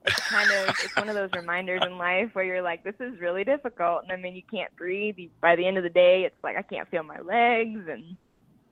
it's 0.08 0.28
kind 0.28 0.50
of 0.52 0.76
it's 0.84 0.96
one 0.96 1.10
of 1.10 1.16
those 1.16 1.30
reminders 1.36 1.82
in 1.86 1.98
life 1.98 2.30
where 2.34 2.46
you're 2.46 2.62
like, 2.62 2.84
this 2.84 2.96
is 3.00 3.20
really 3.20 3.44
difficult, 3.44 4.04
and 4.04 4.12
I 4.12 4.16
mean, 4.16 4.36
you 4.36 4.44
can't 4.50 4.76
breathe. 4.76 5.16
You, 5.18 5.30
by 5.42 5.56
the 5.56 5.66
end 5.66 5.78
of 5.78 5.84
the 5.84 5.90
day, 5.90 6.24
it's 6.26 6.44
like 6.44 6.58
I 6.58 6.62
can't 6.62 6.90
feel 6.90 7.04
my 7.04 7.20
legs, 7.20 7.82
and 7.90 8.16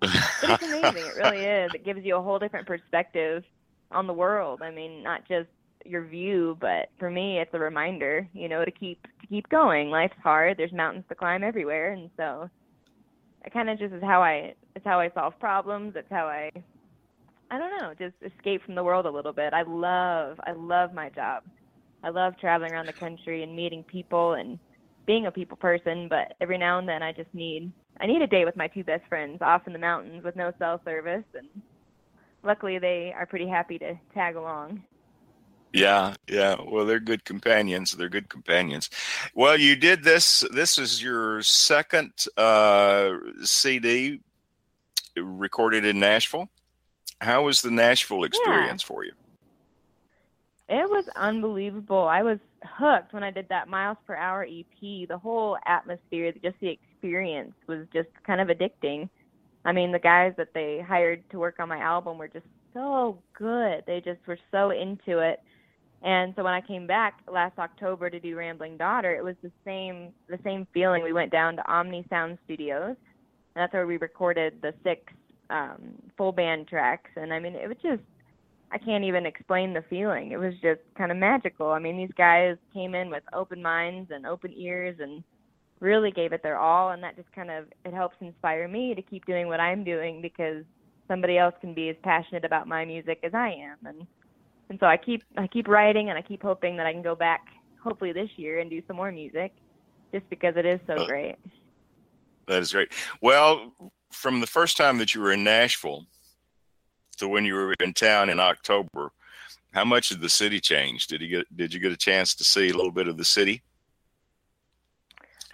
it's 0.02 0.64
amazing. 0.64 1.06
It 1.06 1.16
really 1.18 1.44
is. 1.46 1.72
It 1.74 1.86
gives 1.86 2.04
you 2.04 2.16
a 2.16 2.22
whole 2.22 2.40
different 2.40 2.68
perspective 2.68 3.44
on 3.92 4.08
the 4.08 4.14
world. 4.14 4.62
I 4.62 4.72
mean, 4.72 5.04
not 5.04 5.28
just 5.28 5.50
your 5.86 6.06
view, 6.06 6.58
but 6.60 6.90
for 6.98 7.10
me, 7.10 7.40
it's 7.40 7.54
a 7.54 7.60
reminder, 7.60 8.28
you 8.34 8.50
know, 8.50 8.66
to 8.66 8.72
keep 8.72 9.02
to 9.22 9.28
keep 9.28 9.48
going. 9.50 9.90
Life's 9.90 10.18
hard. 10.24 10.58
There's 10.58 10.74
mountains 10.74 11.06
to 11.10 11.16
climb 11.16 11.44
everywhere, 11.44 11.94
and 11.94 12.10
so 12.18 12.50
it 13.46 13.54
kind 13.54 13.70
of 13.70 13.78
just 13.78 13.94
is 13.94 14.04
how 14.04 14.22
I 14.22 14.54
it's 14.76 14.86
how 14.86 15.00
I 15.00 15.10
solve 15.12 15.40
problems. 15.40 15.94
It's 15.96 16.10
how 16.10 16.26
I 16.26 16.52
I 17.52 17.60
don't 17.60 17.72
know, 17.80 17.94
just 17.98 18.16
escape 18.34 18.64
from 18.66 18.76
the 18.76 18.84
world 18.84 19.06
a 19.06 19.12
little 19.12 19.34
bit. 19.34 19.54
I 19.54 19.62
love 19.62 20.40
I 20.46 20.54
love 20.54 20.94
my 20.94 21.10
job. 21.10 21.44
I 22.04 22.10
love 22.10 22.38
traveling 22.40 22.72
around 22.72 22.88
the 22.88 22.94
country 22.94 23.44
and 23.44 23.56
meeting 23.56 23.84
people 23.84 24.34
and 24.34 24.60
being 25.06 25.28
a 25.28 25.32
people 25.32 25.58
person, 25.58 26.08
but 26.08 26.34
every 26.42 26.58
now 26.58 26.80
and 26.80 26.88
then 26.88 27.04
I 27.04 27.12
just 27.12 27.34
need 27.34 27.72
I 28.00 28.08
need 28.08 28.22
a 28.22 28.28
day 28.28 28.46
with 28.46 28.56
my 28.56 28.68
two 28.68 28.84
best 28.84 29.04
friends 29.08 29.42
off 29.42 29.68
in 29.68 29.74
the 29.74 29.80
mountains 29.80 30.24
with 30.24 30.36
no 30.36 30.52
cell 30.60 30.82
service 30.84 31.24
and 31.34 31.48
luckily 32.44 32.80
they 32.80 33.14
are 33.16 33.26
pretty 33.26 33.48
happy 33.48 33.78
to 33.80 33.96
tag 34.14 34.36
along. 34.36 34.84
Yeah, 35.74 36.16
yeah. 36.30 36.56
Well, 36.66 36.86
they're 36.86 37.02
good 37.02 37.26
companions. 37.26 37.92
They're 37.92 38.08
good 38.08 38.30
companions. 38.30 38.90
Well, 39.34 39.58
you 39.58 39.76
did 39.76 40.06
this. 40.06 40.46
This 40.54 40.78
is 40.78 41.04
your 41.04 41.42
second 41.42 42.14
uh, 42.38 43.16
CD 43.44 44.22
recorded 45.18 45.86
in 45.86 46.00
Nashville. 46.00 46.50
How 47.22 47.44
was 47.44 47.62
the 47.62 47.72
Nashville 47.72 48.24
experience 48.24 48.84
for 48.84 49.04
you? 49.06 49.14
It 50.68 50.90
was 50.90 51.06
unbelievable. 51.16 52.08
I 52.08 52.24
was 52.24 52.40
hooked 52.64 53.14
when 53.14 53.24
I 53.24 53.30
did 53.30 53.48
that 53.50 53.68
miles 53.68 53.98
per 54.08 54.16
hour 54.16 54.44
EP. 54.44 55.08
The 55.08 55.18
whole 55.18 55.58
atmosphere, 55.66 56.34
just 56.44 56.60
the 56.60 56.70
experience 56.70 57.54
was 57.68 57.86
just 57.94 58.10
kind 58.26 58.42
of 58.42 58.48
addicting. 58.48 59.10
I 59.64 59.72
mean, 59.72 59.92
the 59.92 60.00
guys 60.00 60.34
that 60.38 60.54
they 60.54 60.84
hired 60.88 61.28
to 61.32 61.40
work 61.40 61.60
on 61.60 61.70
my 61.70 61.80
album 61.80 62.18
were 62.18 62.28
just 62.28 62.46
so 62.74 63.20
good. 63.38 63.84
They 63.86 64.02
just 64.02 64.26
were 64.28 64.40
so 64.52 64.72
into 64.72 65.20
it. 65.20 65.40
And 66.04 66.34
so 66.36 66.44
when 66.44 66.54
I 66.54 66.62
came 66.62 66.86
back 66.86 67.22
last 67.32 67.58
October 67.58 68.10
to 68.10 68.20
do 68.20 68.36
Rambling 68.36 68.78
Daughter, 68.78 69.16
it 69.16 69.24
was 69.24 69.36
the 69.42 69.52
same 69.64 70.10
the 70.28 70.40
same 70.44 70.68
feeling. 70.74 71.04
We 71.04 71.14
went 71.14 71.32
down 71.32 71.56
to 71.56 71.72
Omni 71.72 72.06
Sound 72.10 72.38
Studios, 72.46 72.90
and 72.90 72.98
that's 73.56 73.74
where 73.74 73.88
we 73.88 73.98
recorded 73.98 74.62
the 74.62 74.74
six 74.84 75.02
um, 75.50 75.96
full 76.18 76.32
band 76.32 76.68
tracks. 76.68 77.12
And 77.16 77.34
I 77.34 77.40
mean, 77.40 77.56
it 77.56 77.68
was 77.68 77.78
just 77.84 78.02
I 78.72 78.78
can't 78.78 79.04
even 79.04 79.26
explain 79.26 79.74
the 79.74 79.84
feeling. 79.90 80.32
It 80.32 80.38
was 80.38 80.54
just 80.62 80.82
kind 80.98 81.12
of 81.12 81.18
magical. 81.18 81.70
I 81.72 81.80
mean, 81.80 81.98
these 81.98 82.14
guys 82.18 82.58
came 82.74 82.96
in 82.96 83.10
with 83.10 83.24
open 83.34 83.62
minds 83.62 84.12
and 84.14 84.26
open 84.26 84.54
ears 84.58 84.98
and 85.00 85.24
really 85.80 86.12
gave 86.12 86.34
it 86.34 86.42
their 86.42 86.58
all 86.58 86.92
and 86.92 87.04
that 87.04 87.16
just 87.18 87.32
kind 87.34 87.52
of 87.52 87.66
it 87.84 87.94
helps 87.94 88.16
inspire 88.22 88.68
me 88.68 88.96
to 88.96 89.02
keep 89.02 89.26
doing 89.26 89.48
what 89.48 89.60
I'm 89.60 89.84
doing 89.84 90.22
because 90.22 90.64
somebody 91.08 91.38
else 91.38 91.54
can 91.62 91.74
be 91.74 91.90
as 91.90 91.96
passionate 92.02 92.46
about 92.46 92.68
my 92.68 92.86
music 92.86 93.20
as 93.24 93.34
I 93.34 93.50
am 93.50 93.78
and 93.86 94.08
and 94.70 94.80
so 94.80 94.88
I 94.88 94.98
keep 94.98 95.24
I 95.38 95.48
keep 95.48 95.68
writing 95.68 96.10
and 96.10 96.18
I 96.18 96.22
keep 96.22 96.42
hoping 96.42 96.78
that 96.78 96.86
I 96.86 96.94
can 96.94 97.02
go 97.02 97.14
back 97.16 97.42
hopefully 97.84 98.14
this 98.14 98.30
year 98.38 98.60
and 98.60 98.70
do 98.70 98.82
some 98.88 98.96
more 98.96 99.12
music 99.12 99.54
just 100.14 100.28
because 100.30 100.56
it 100.56 100.66
is 100.66 100.80
so 100.88 100.94
Uh, 100.96 101.06
great. 101.06 101.36
That 102.48 102.62
is 102.62 102.72
great. 102.72 102.94
Well, 103.22 103.74
from 104.16 104.40
the 104.40 104.48
first 104.48 104.78
time 104.78 104.98
that 104.98 105.14
you 105.14 105.22
were 105.22 105.32
in 105.32 105.44
Nashville 105.44 106.06
to 107.18 107.28
when 107.28 107.46
you 107.46 107.54
were 107.54 107.76
in 107.80 107.94
town 107.94 108.30
in 108.30 108.40
October, 108.40 109.12
how 109.74 109.86
much 109.86 110.10
did 110.10 110.22
the 110.22 110.30
city 110.30 110.60
change? 110.60 111.08
Did 111.08 111.22
you 111.22 111.28
get 111.28 111.58
Did 111.58 111.74
you 111.74 111.80
get 111.80 111.92
a 111.92 111.98
chance 111.98 112.34
to 112.36 112.44
see 112.44 112.70
a 112.70 112.76
little 112.76 112.92
bit 112.92 113.08
of 113.08 113.18
the 113.18 113.26
city? 113.26 113.62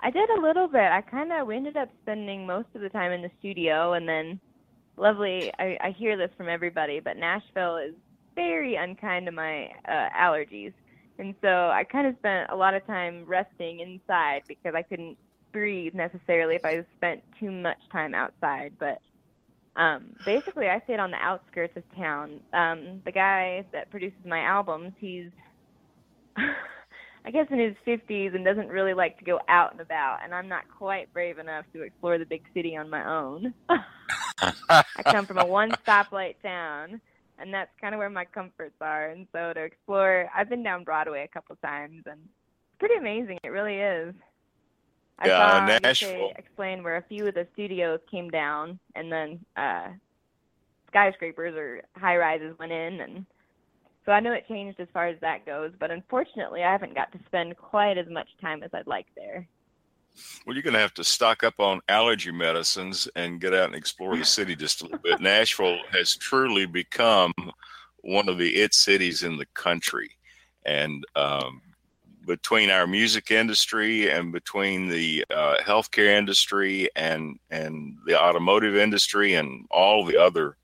I 0.04 0.10
did 0.10 0.30
a 0.30 0.42
little 0.42 0.68
bit. 0.68 0.82
I 0.92 1.02
kind 1.02 1.32
of 1.32 1.48
we 1.48 1.56
ended 1.56 1.78
up 1.78 1.90
spending 2.04 2.46
most 2.46 2.68
of 2.76 2.82
the 2.82 2.90
time 2.90 3.12
in 3.12 3.22
the 3.22 3.32
studio, 3.40 3.94
and 3.94 4.08
then 4.08 4.40
lovely. 4.98 5.52
I, 5.60 5.78
I 5.82 5.92
hear 5.92 6.18
this 6.18 6.32
from 6.38 6.50
everybody, 6.50 7.00
but 7.00 7.18
Nashville 7.18 7.78
is 7.78 7.94
very 8.36 8.76
unkind 8.76 9.26
to 9.26 9.32
my 9.32 9.72
uh, 9.88 10.10
allergies, 10.18 10.74
and 11.20 11.36
so 11.42 11.70
I 11.70 11.84
kind 11.84 12.08
of 12.08 12.16
spent 12.20 12.50
a 12.52 12.56
lot 12.56 12.74
of 12.74 12.86
time 12.86 13.26
resting 13.26 13.80
inside 13.80 14.44
because 14.48 14.74
I 14.76 14.84
couldn't 14.84 15.18
breathe 15.52 15.94
necessarily 15.94 16.56
if 16.56 16.66
I 16.66 16.86
spent 16.98 17.22
too 17.40 17.52
much 17.52 17.78
time 17.92 18.14
outside. 18.14 18.74
But 18.80 19.00
um, 19.76 20.16
basically, 20.26 20.68
I 20.70 20.82
stayed 20.82 21.00
on 21.00 21.12
the 21.12 21.18
outskirts 21.18 21.78
of 21.78 21.84
town. 21.96 22.40
Um, 22.54 23.02
the 23.06 23.12
guy 23.12 23.66
that 23.72 23.90
produces 23.90 24.20
my 24.26 24.40
albums, 24.40 24.94
he's 25.00 25.30
I 27.26 27.32
guess 27.32 27.48
in 27.52 27.60
his 27.60 27.76
50s 27.86 28.34
and 28.34 28.44
doesn't 28.44 28.68
really 28.70 28.94
like 28.94 29.20
to 29.20 29.26
go 29.26 29.40
out 29.48 29.72
and 29.72 29.82
about, 29.82 30.20
and 30.24 30.34
I'm 30.34 30.48
not 30.48 30.64
quite 30.76 31.14
brave 31.14 31.38
enough 31.38 31.66
to 31.74 31.84
explore 31.84 32.18
the 32.18 32.26
big 32.26 32.44
city 32.54 32.76
on 32.76 32.90
my 32.90 33.08
own. 33.08 33.54
I 34.40 35.04
come 35.04 35.26
from 35.28 35.38
a 35.38 35.46
one 35.46 35.72
stoplight 35.86 36.36
town, 36.42 37.00
and 37.38 37.54
that's 37.54 37.70
kind 37.80 37.94
of 37.94 38.00
where 38.00 38.10
my 38.10 38.26
comforts 38.26 38.76
are. 38.82 39.10
And 39.10 39.28
so 39.32 39.54
to 39.54 39.62
explore, 39.62 40.30
I've 40.36 40.50
been 40.50 40.64
down 40.64 40.84
Broadway 40.84 41.24
a 41.24 41.28
couple 41.28 41.56
times, 41.58 42.04
and 42.08 42.20
it's 42.20 42.80
pretty 42.80 42.96
amazing. 42.96 43.38
It 43.44 43.50
really 43.50 43.76
is. 43.76 44.16
I 45.22 45.28
saw 45.28 45.60
I 45.60 45.80
Nashville. 45.80 46.32
they 46.34 46.34
explained 46.38 46.84
where 46.84 46.98
a 46.98 47.04
few 47.04 47.28
of 47.28 47.36
the 47.36 47.48
studios 47.54 48.00
came 48.10 48.30
down, 48.30 48.80
and 48.96 49.12
then 49.12 49.40
uh, 49.56 49.90
skyscrapers 50.88 51.56
or 51.56 51.82
high 51.96 52.18
rises 52.18 52.58
went 52.58 52.72
in, 52.72 53.02
and 53.02 53.26
so 54.06 54.12
I 54.12 54.20
know 54.20 54.34
it 54.34 54.48
changed 54.48 54.80
as 54.80 54.88
far 54.94 55.08
as 55.08 55.20
that 55.22 55.46
goes. 55.46 55.72
But 55.80 55.92
unfortunately, 55.92 56.64
I 56.64 56.72
haven't 56.72 56.96
got 56.96 57.12
to 57.12 57.20
spend 57.28 57.56
quite 57.58 57.98
as 57.98 58.08
much 58.10 58.28
time 58.42 58.64
as 58.64 58.72
I'd 58.74 58.88
like 58.88 59.08
there. 59.16 59.48
Well, 60.46 60.56
you're 60.56 60.64
going 60.64 60.74
to 60.74 60.80
have 60.80 60.94
to 60.96 61.04
stock 61.04 61.44
up 61.44 61.60
on 61.60 61.80
allergy 61.88 62.32
medicines 62.32 63.08
and 63.16 63.40
get 63.40 63.54
out 63.54 63.68
and 63.68 63.76
explore 63.76 64.18
the 64.18 64.26
city 64.26 64.56
just 64.56 64.82
a 64.82 64.86
little 64.86 65.00
bit. 65.00 65.22
Nashville 65.22 65.78
has 65.92 66.16
truly 66.16 66.66
become 66.66 67.34
one 68.02 68.28
of 68.28 68.38
the 68.38 68.56
it 68.56 68.74
cities 68.74 69.24
in 69.24 69.38
the 69.38 69.46
country, 69.54 70.10
and 70.66 71.06
um, 71.16 71.62
between 72.36 72.70
our 72.70 72.88
music 72.88 73.30
industry 73.30 74.10
and 74.10 74.32
between 74.32 74.88
the 74.88 75.26
uh, 75.30 75.58
healthcare 75.62 76.18
industry 76.18 76.90
and 76.96 77.38
and 77.50 77.98
the 78.06 78.18
automotive 78.18 78.76
industry 78.78 79.34
and 79.34 79.66
all 79.70 80.06
the 80.06 80.16
other 80.18 80.56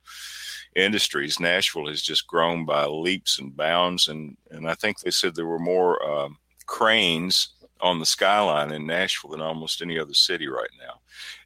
industries, 0.76 1.40
Nashville 1.42 1.88
has 1.88 2.02
just 2.02 2.26
grown 2.28 2.64
by 2.66 2.86
leaps 2.86 3.40
and 3.40 3.56
bounds. 3.56 4.08
And 4.08 4.38
and 4.52 4.70
I 4.70 4.76
think 4.76 5.00
they 5.00 5.12
said 5.12 5.36
there 5.36 5.46
were 5.46 5.60
more 5.60 6.02
um, 6.10 6.38
cranes 6.68 7.50
on 7.82 8.00
the 8.00 8.06
skyline 8.06 8.72
in 8.72 8.88
Nashville 8.88 9.32
than 9.32 9.42
almost 9.42 9.82
any 9.82 10.00
other 10.00 10.14
city 10.14 10.48
right 10.48 10.70
now. 10.80 10.96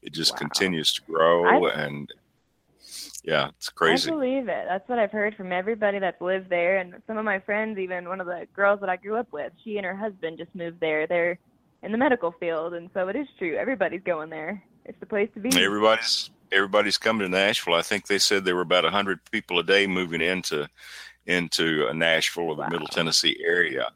It 0.03 0.13
just 0.13 0.33
Wow. 0.33 0.37
continues 0.37 0.93
to 0.93 1.01
grow, 1.01 1.65
I- 1.65 1.73
and 1.83 2.13
yeah, 3.23 3.49
it's 3.49 3.69
crazy. 3.69 4.09
I 4.09 4.13
believe 4.13 4.47
it. 4.47 4.65
That's 4.67 4.87
what 4.89 4.99
I've 4.99 5.11
heard 5.11 5.35
from 5.35 5.51
everybody 5.51 5.99
that's 5.99 6.21
lived 6.21 6.49
there, 6.49 6.77
and 6.77 6.95
some 7.07 7.17
of 7.17 7.25
my 7.25 7.39
friends. 7.39 7.77
Even 7.77 8.07
one 8.07 8.19
of 8.19 8.27
the 8.27 8.47
girls 8.55 8.79
that 8.81 8.89
I 8.89 8.95
grew 8.95 9.15
up 9.15 9.31
with, 9.31 9.53
she 9.63 9.77
and 9.77 9.85
her 9.85 9.95
husband 9.95 10.37
just 10.37 10.53
moved 10.55 10.79
there. 10.79 11.07
They're 11.07 11.37
in 11.83 11.91
the 11.91 11.97
medical 11.97 12.31
field, 12.39 12.73
and 12.73 12.89
so 12.93 13.07
it 13.07 13.15
is 13.15 13.27
true. 13.37 13.55
Everybody's 13.57 14.03
going 14.03 14.29
there. 14.29 14.63
It's 14.85 14.99
the 14.99 15.05
place 15.05 15.29
to 15.35 15.39
be. 15.39 15.49
Everybody's 15.63 16.31
everybody's 16.51 16.97
coming 16.97 17.25
to 17.25 17.29
Nashville. 17.29 17.75
I 17.75 17.81
think 17.81 18.07
they 18.07 18.19
said 18.19 18.43
there 18.43 18.55
were 18.55 18.61
about 18.61 18.85
hundred 18.85 19.19
people 19.31 19.59
a 19.59 19.63
day 19.63 19.87
moving 19.87 20.21
into 20.21 20.67
into 21.27 21.87
uh, 21.87 21.93
Nashville 21.93 22.45
or 22.45 22.55
the 22.55 22.61
Wow. 22.61 22.69
Middle 22.69 22.87
Tennessee 22.87 23.37
area. 23.45 23.89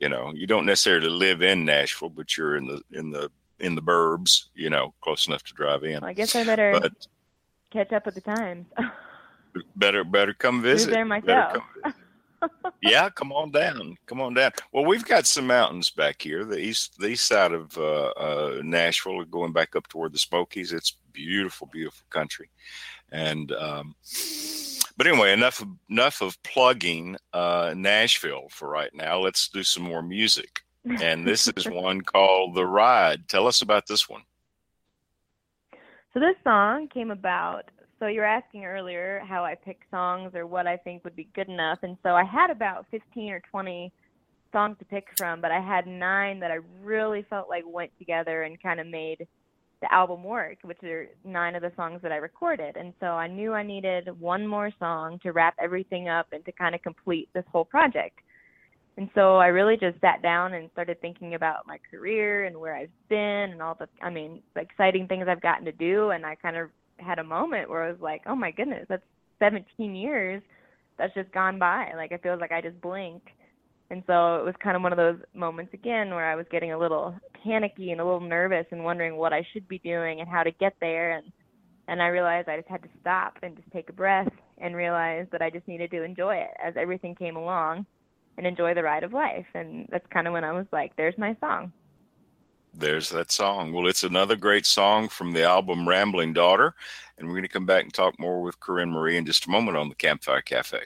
You 0.00 0.08
know, 0.08 0.32
you 0.34 0.46
don't 0.46 0.66
necessarily 0.66 1.08
live 1.08 1.42
in 1.42 1.64
Nashville, 1.64 2.10
but 2.10 2.36
you're 2.36 2.56
in 2.56 2.66
the 2.66 2.82
in 2.90 3.10
the 3.10 3.30
in 3.60 3.74
the 3.74 3.82
burbs. 3.82 4.46
You 4.54 4.70
know, 4.70 4.92
close 5.00 5.28
enough 5.28 5.44
to 5.44 5.54
drive 5.54 5.84
in. 5.84 6.00
Well, 6.00 6.10
I 6.10 6.12
guess 6.12 6.34
I 6.34 6.44
better 6.44 6.78
But 6.80 7.06
catch 7.74 7.92
up 7.92 8.06
with 8.06 8.14
the 8.14 8.20
times. 8.20 8.66
better 9.76 10.04
better 10.04 10.32
come 10.32 10.62
visit. 10.62 10.90
there 10.90 11.04
myself. 11.04 11.58
come 11.82 11.94
yeah, 12.82 13.08
come 13.10 13.32
on 13.32 13.50
down. 13.50 13.96
Come 14.06 14.20
on 14.20 14.34
down. 14.34 14.52
Well, 14.72 14.84
we've 14.84 15.04
got 15.04 15.26
some 15.26 15.46
mountains 15.46 15.90
back 15.90 16.22
here. 16.22 16.44
The 16.44 16.58
east 16.58 16.98
the 16.98 17.08
east 17.08 17.26
side 17.26 17.52
of 17.52 17.76
uh, 17.76 18.08
uh, 18.16 18.60
Nashville, 18.62 19.24
going 19.24 19.52
back 19.52 19.76
up 19.76 19.88
toward 19.88 20.12
the 20.12 20.18
Smokies. 20.18 20.72
It's 20.72 20.96
beautiful, 21.12 21.68
beautiful 21.72 22.06
country. 22.10 22.50
And 23.12 23.50
um, 23.52 23.94
but 24.96 25.06
anyway, 25.06 25.32
enough 25.32 25.60
of, 25.60 25.68
enough 25.90 26.22
of 26.22 26.40
plugging 26.42 27.16
uh, 27.32 27.74
Nashville 27.76 28.46
for 28.50 28.68
right 28.68 28.94
now. 28.94 29.18
Let's 29.18 29.48
do 29.48 29.62
some 29.62 29.82
more 29.82 30.02
music. 30.02 30.60
And 31.00 31.26
this 31.26 31.48
is 31.56 31.66
one 31.68 32.02
called 32.02 32.54
"The 32.54 32.66
Ride." 32.66 33.28
Tell 33.28 33.46
us 33.46 33.62
about 33.62 33.86
this 33.86 34.08
one. 34.08 34.22
So 36.14 36.20
this 36.20 36.36
song 36.44 36.86
came 36.94 37.10
about. 37.10 37.62
So 37.98 38.06
you 38.06 38.20
were 38.20 38.26
asking 38.26 38.64
earlier 38.64 39.20
how 39.28 39.44
I 39.44 39.56
pick 39.56 39.80
songs 39.90 40.32
or 40.36 40.46
what 40.46 40.64
I 40.64 40.76
think 40.76 41.02
would 41.02 41.16
be 41.16 41.28
good 41.34 41.48
enough, 41.48 41.80
and 41.82 41.96
so 42.04 42.10
I 42.10 42.22
had 42.22 42.50
about 42.50 42.86
15 42.92 43.32
or 43.32 43.42
20 43.50 43.92
songs 44.52 44.76
to 44.78 44.84
pick 44.84 45.06
from, 45.16 45.40
but 45.40 45.50
I 45.50 45.60
had 45.60 45.88
nine 45.88 46.38
that 46.38 46.52
I 46.52 46.58
really 46.80 47.26
felt 47.28 47.48
like 47.48 47.64
went 47.66 47.90
together 47.98 48.44
and 48.44 48.62
kind 48.62 48.78
of 48.78 48.86
made 48.86 49.26
the 49.80 49.92
album 49.92 50.22
work, 50.22 50.58
which 50.62 50.78
are 50.84 51.08
nine 51.24 51.56
of 51.56 51.62
the 51.62 51.72
songs 51.74 52.00
that 52.02 52.12
I 52.12 52.16
recorded. 52.16 52.76
And 52.76 52.94
so 53.00 53.06
I 53.06 53.26
knew 53.26 53.52
I 53.52 53.64
needed 53.64 54.08
one 54.20 54.46
more 54.46 54.70
song 54.78 55.18
to 55.24 55.32
wrap 55.32 55.56
everything 55.60 56.08
up 56.08 56.28
and 56.30 56.44
to 56.44 56.52
kind 56.52 56.76
of 56.76 56.82
complete 56.82 57.28
this 57.34 57.44
whole 57.50 57.64
project. 57.64 58.20
And 58.96 59.08
so 59.14 59.38
I 59.38 59.48
really 59.48 59.76
just 59.76 60.00
sat 60.00 60.22
down 60.22 60.54
and 60.54 60.70
started 60.72 61.00
thinking 61.00 61.34
about 61.34 61.66
my 61.66 61.78
career 61.90 62.44
and 62.44 62.56
where 62.56 62.76
I've 62.76 62.90
been 63.08 63.50
and 63.50 63.60
all 63.60 63.74
the, 63.74 63.88
I 64.00 64.08
mean, 64.08 64.40
the 64.54 64.60
exciting 64.60 65.08
things 65.08 65.26
I've 65.28 65.42
gotten 65.42 65.64
to 65.64 65.72
do. 65.72 66.10
And 66.10 66.24
I 66.24 66.36
kind 66.36 66.56
of 66.56 66.70
had 66.98 67.18
a 67.18 67.24
moment 67.24 67.68
where 67.68 67.82
I 67.82 67.90
was 67.90 68.00
like, 68.00 68.22
oh 68.26 68.36
my 68.36 68.52
goodness, 68.52 68.86
that's 68.88 69.02
17 69.40 69.94
years 69.96 70.42
that's 70.98 71.14
just 71.14 71.32
gone 71.32 71.58
by. 71.58 71.92
Like 71.96 72.12
it 72.12 72.22
feels 72.22 72.40
like 72.40 72.52
I 72.52 72.60
just 72.60 72.80
blinked. 72.80 73.28
And 73.90 74.02
so 74.06 74.36
it 74.36 74.44
was 74.44 74.54
kind 74.62 74.76
of 74.76 74.82
one 74.82 74.92
of 74.92 74.96
those 74.96 75.18
moments 75.34 75.74
again 75.74 76.10
where 76.10 76.30
I 76.30 76.36
was 76.36 76.46
getting 76.50 76.72
a 76.72 76.78
little 76.78 77.14
panicky 77.42 77.90
and 77.90 78.00
a 78.00 78.04
little 78.04 78.20
nervous 78.20 78.66
and 78.70 78.84
wondering 78.84 79.16
what 79.16 79.32
I 79.32 79.46
should 79.52 79.68
be 79.68 79.78
doing 79.78 80.20
and 80.20 80.28
how 80.28 80.42
to 80.42 80.50
get 80.52 80.74
there. 80.80 81.12
And 81.12 81.32
and 81.86 82.00
I 82.00 82.06
realized 82.06 82.48
I 82.48 82.56
just 82.56 82.68
had 82.68 82.82
to 82.82 82.88
stop 83.00 83.34
and 83.42 83.56
just 83.56 83.70
take 83.70 83.90
a 83.90 83.92
breath 83.92 84.32
and 84.56 84.74
realize 84.74 85.26
that 85.32 85.42
I 85.42 85.50
just 85.50 85.68
needed 85.68 85.90
to 85.90 86.02
enjoy 86.02 86.36
it 86.36 86.50
as 86.64 86.74
everything 86.78 87.14
came 87.14 87.36
along 87.36 87.84
and 88.36 88.46
enjoy 88.46 88.74
the 88.74 88.82
ride 88.82 89.04
of 89.04 89.12
life. 89.12 89.46
And 89.54 89.86
that's 89.90 90.06
kind 90.08 90.26
of 90.26 90.32
when 90.32 90.44
I 90.44 90.52
was 90.52 90.66
like, 90.72 90.94
there's 90.96 91.16
my 91.18 91.36
song. 91.40 91.72
There's 92.72 93.08
that 93.10 93.30
song. 93.30 93.72
Well, 93.72 93.86
it's 93.86 94.02
another 94.02 94.36
great 94.36 94.66
song 94.66 95.08
from 95.08 95.32
the 95.32 95.44
album 95.44 95.88
Rambling 95.88 96.32
Daughter. 96.32 96.74
And 97.16 97.28
we're 97.28 97.34
going 97.34 97.44
to 97.44 97.48
come 97.48 97.66
back 97.66 97.84
and 97.84 97.94
talk 97.94 98.18
more 98.18 98.42
with 98.42 98.58
Carin 98.60 98.90
Mari 98.90 99.16
in 99.16 99.24
just 99.24 99.46
a 99.46 99.50
moment 99.50 99.76
on 99.76 99.88
the 99.88 99.94
Campfire 99.94 100.42
Cafe. 100.42 100.80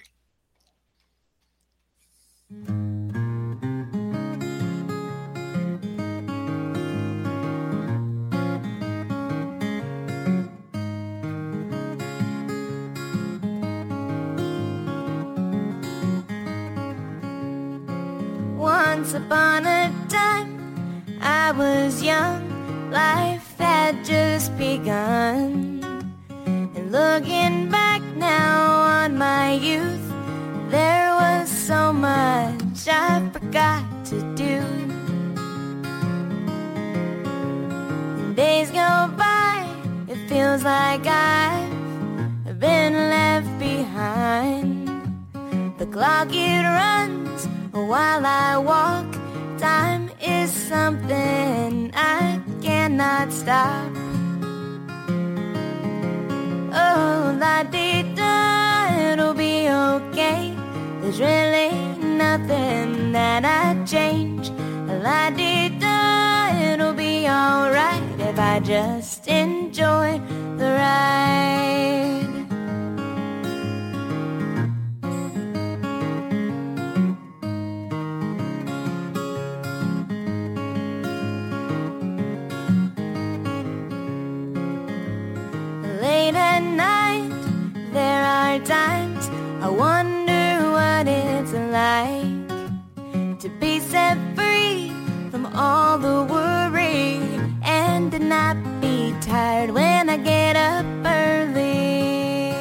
Once 18.99 19.15
upon 19.15 19.65
a 19.65 19.95
time, 20.09 20.51
I 21.23 21.53
was 21.53 22.03
young, 22.03 22.91
life 22.91 23.57
had 23.57 24.05
just 24.05 24.59
begun. 24.59 25.79
And 26.41 26.91
looking 26.91 27.71
back 27.71 28.03
now 28.17 28.81
on 28.99 29.17
my 29.17 29.53
youth, 29.53 30.03
there 30.69 31.15
was 31.15 31.49
so 31.49 31.93
much 31.93 32.89
I 32.89 33.23
forgot 33.33 33.85
to 34.07 34.19
do. 34.35 34.59
Days 38.35 38.69
go 38.73 38.91
by, 39.17 39.65
it 40.09 40.19
feels 40.29 40.65
like 40.65 41.07
I've 41.07 42.59
been 42.59 42.95
left 42.95 43.61
behind. 43.61 44.89
The 45.79 45.87
clock 45.87 46.31
it 46.33 46.65
runs 46.65 47.28
while 47.73 48.25
I 48.25 48.59
walk. 48.59 49.07
Time 49.59 50.11
is 50.23 50.51
something 50.51 51.91
I 51.95 52.41
cannot 52.63 53.33
stop. 53.33 53.91
Oh, 56.73 57.37
la 57.39 57.63
di 57.65 58.03
da, 58.15 59.13
it'll 59.13 59.35
be 59.35 59.69
okay. 59.69 60.55
There's 61.01 61.21
really 61.21 61.71
nothing 61.99 63.13
that 63.13 63.45
I'd 63.45 63.87
change. 63.87 64.51
La 65.03 65.31
di 65.31 65.69
da, 65.79 66.73
it'll 66.73 66.95
be 66.95 67.27
alright 67.29 68.03
if 68.21 68.39
I 68.39 68.61
just 68.61 69.27
enjoy 69.27 70.21
the 70.57 70.71
ride. 70.79 72.18
All 95.59 95.99
the 95.99 96.23
worry 96.33 97.19
and 97.63 98.13
to 98.13 98.21
not 98.21 98.57
be 98.81 99.13
tired 99.21 99.73
when 99.73 100.09
I 100.09 100.17
get 100.17 100.55
up 100.55 100.87
early. 101.05 102.53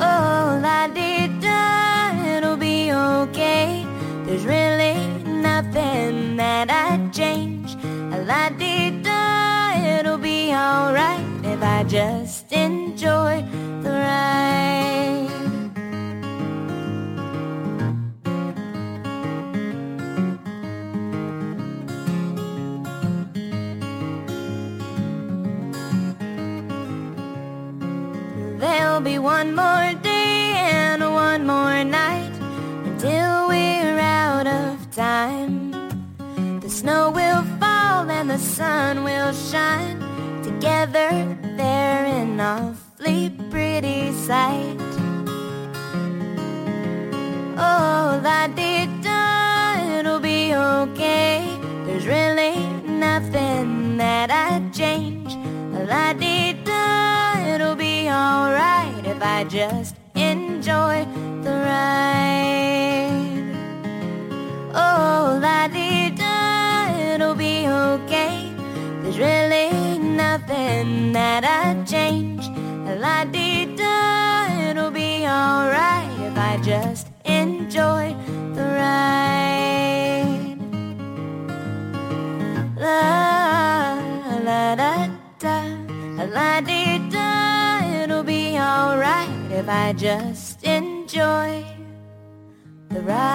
Oh, 0.00 0.62
I 0.64 0.88
did 0.94 1.42
da, 1.42 2.36
it'll 2.36 2.56
be 2.56 2.90
okay. 2.90 3.84
There's 4.24 4.46
really 4.46 4.96
nothing 5.26 6.36
that 6.36 6.70
I'd 6.70 7.12
change. 7.12 7.76
La 8.26 8.48
di 8.48 9.02
da, 9.02 9.98
it'll 9.98 10.16
be 10.16 10.54
alright 10.54 11.26
if 11.44 11.62
I 11.62 11.84
just 11.84 12.50
enjoy 12.50 13.44
There'll 29.02 29.12
be 29.12 29.18
one 29.18 29.54
more 29.54 29.94
day 30.02 30.52
and 30.56 31.00
one 31.00 31.46
more 31.46 31.82
night 31.84 32.34
until 32.84 33.48
we're 33.48 33.98
out 33.98 34.46
of 34.46 34.94
time. 34.94 35.70
The 36.60 36.68
snow 36.68 37.10
will 37.10 37.42
fall 37.58 38.10
and 38.10 38.28
the 38.28 38.36
sun 38.36 39.02
will 39.02 39.32
shine 39.32 40.00
together 40.42 41.08
there 41.56 42.04
in 42.04 42.38
awfully 42.38 43.30
pretty 43.48 44.12
sight. 44.12 44.76
Oh, 47.56 48.20
dee 48.54 48.86
da, 49.00 49.98
it'll 49.98 50.20
be 50.20 50.54
okay. 50.54 51.48
There's 51.86 52.06
really 52.06 52.58
nothing 52.84 53.96
that 53.96 54.30
I'd 54.30 54.74
change. 54.74 55.34
La 55.88 56.12
dee 56.12 56.52
da, 56.64 57.54
it'll 57.54 57.76
be 57.76 58.06
alright 58.10 58.89
if 59.20 59.26
I 59.26 59.44
just 59.44 59.96
enjoy 60.14 61.04
the 61.42 61.50
ride. 61.50 63.54
Oh, 64.72 65.38
la 65.42 65.68
dee 65.68 66.08
da, 66.08 66.88
it'll 67.12 67.34
be 67.34 67.68
okay. 67.68 68.50
There's 69.02 69.18
really 69.18 69.98
nothing 69.98 71.12
that 71.12 71.44
I'd 71.44 71.86
change. 71.86 72.48
La 72.98 73.26
dee 73.26 73.76
da, 73.76 74.70
it'll 74.70 74.90
be 74.90 75.26
alright 75.26 76.08
if 76.20 76.38
I 76.38 76.58
just 76.62 77.08
enjoy 77.26 78.16
the 78.54 78.64
ride. 78.80 80.56
La 82.78 83.19
I 89.72 89.92
just 89.92 90.64
enjoy 90.64 91.64
the 92.88 93.00
ride. 93.02 93.28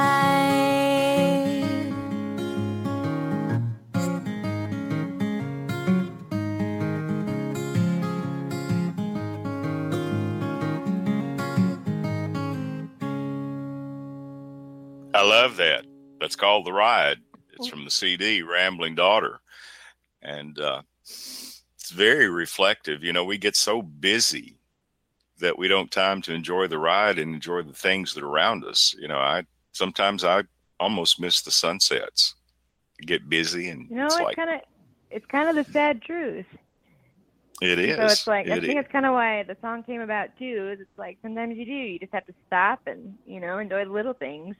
I 15.14 15.22
love 15.22 15.56
that. 15.56 15.86
That's 16.20 16.36
called 16.36 16.66
The 16.66 16.74
Ride. 16.74 17.20
It's 17.54 17.70
from 17.70 17.86
the 17.86 17.90
CD 17.90 18.42
Rambling 18.42 18.96
Daughter. 18.96 19.40
And 20.22 20.60
uh, 20.60 20.82
it's 21.02 21.92
very 21.94 22.28
reflective. 22.28 23.06
You 23.06 23.14
know, 23.14 23.24
we 23.24 23.38
get 23.38 23.56
so 23.56 23.82
busy 23.82 24.55
that 25.40 25.58
we 25.58 25.68
don't 25.68 25.92
time 25.92 26.22
to 26.24 26.34
enjoy 26.34 26.68
the 26.68 26.80
ride 26.80 27.20
and 27.20 27.34
enjoy 27.34 27.62
the 27.62 27.74
things 27.74 28.14
that 28.14 28.24
are 28.24 28.28
around 28.30 28.64
us. 28.64 28.96
You 28.98 29.08
know, 29.08 29.18
I 29.18 29.44
sometimes 29.72 30.24
I 30.24 30.44
almost 30.80 31.20
miss 31.20 31.42
the 31.42 31.52
sunsets. 31.52 32.36
I 33.02 33.06
get 33.06 33.30
busy 33.30 33.70
and 33.70 33.90
You 33.90 33.98
know, 33.98 34.06
it's 34.06 34.20
like 34.20 34.36
kind 34.36 34.50
of 34.50 34.62
it's 35.10 35.26
kind 35.26 35.50
of 35.50 35.56
the 35.56 35.72
sad 35.72 36.02
truth. 36.02 36.46
it 37.62 37.80
is. 37.80 37.96
So 37.98 38.06
it's 38.06 38.28
like 38.28 38.48
I 38.48 38.60
think 38.60 38.78
is. 38.78 38.84
it's 38.84 38.92
kind 38.92 39.06
of 39.06 39.14
why 39.14 39.44
the 39.44 39.58
song 39.62 39.84
came 39.84 40.02
about 40.02 40.30
too. 40.38 40.72
Is 40.74 40.80
it's 40.82 40.98
like 40.98 41.18
sometimes 41.22 41.58
you 41.58 41.66
do, 41.66 41.72
you 41.72 42.00
just 42.00 42.14
have 42.14 42.26
to 42.28 42.34
stop 42.48 42.82
and 42.88 43.16
you 43.26 43.40
know 43.40 43.60
enjoy 43.60 43.86
the 43.86 43.92
little 43.92 44.14
things. 44.14 44.56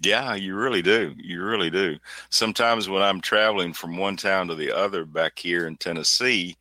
Yeah, 0.00 0.34
you 0.34 0.54
really 0.54 0.82
do. 0.82 1.14
You 1.16 1.42
really 1.42 1.70
do. 1.70 1.98
Sometimes 2.30 2.88
when 2.88 3.02
I'm 3.02 3.20
traveling 3.20 3.72
from 3.72 3.96
one 3.96 4.16
town 4.16 4.46
to 4.48 4.54
the 4.54 4.70
other 4.70 5.04
back 5.04 5.36
here 5.38 5.66
in 5.66 5.76
Tennessee, 5.76 6.56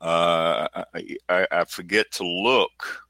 uh, 0.00 0.68
I, 0.94 1.16
I, 1.28 1.46
I 1.50 1.64
forget 1.64 2.10
to 2.12 2.24
look 2.24 3.02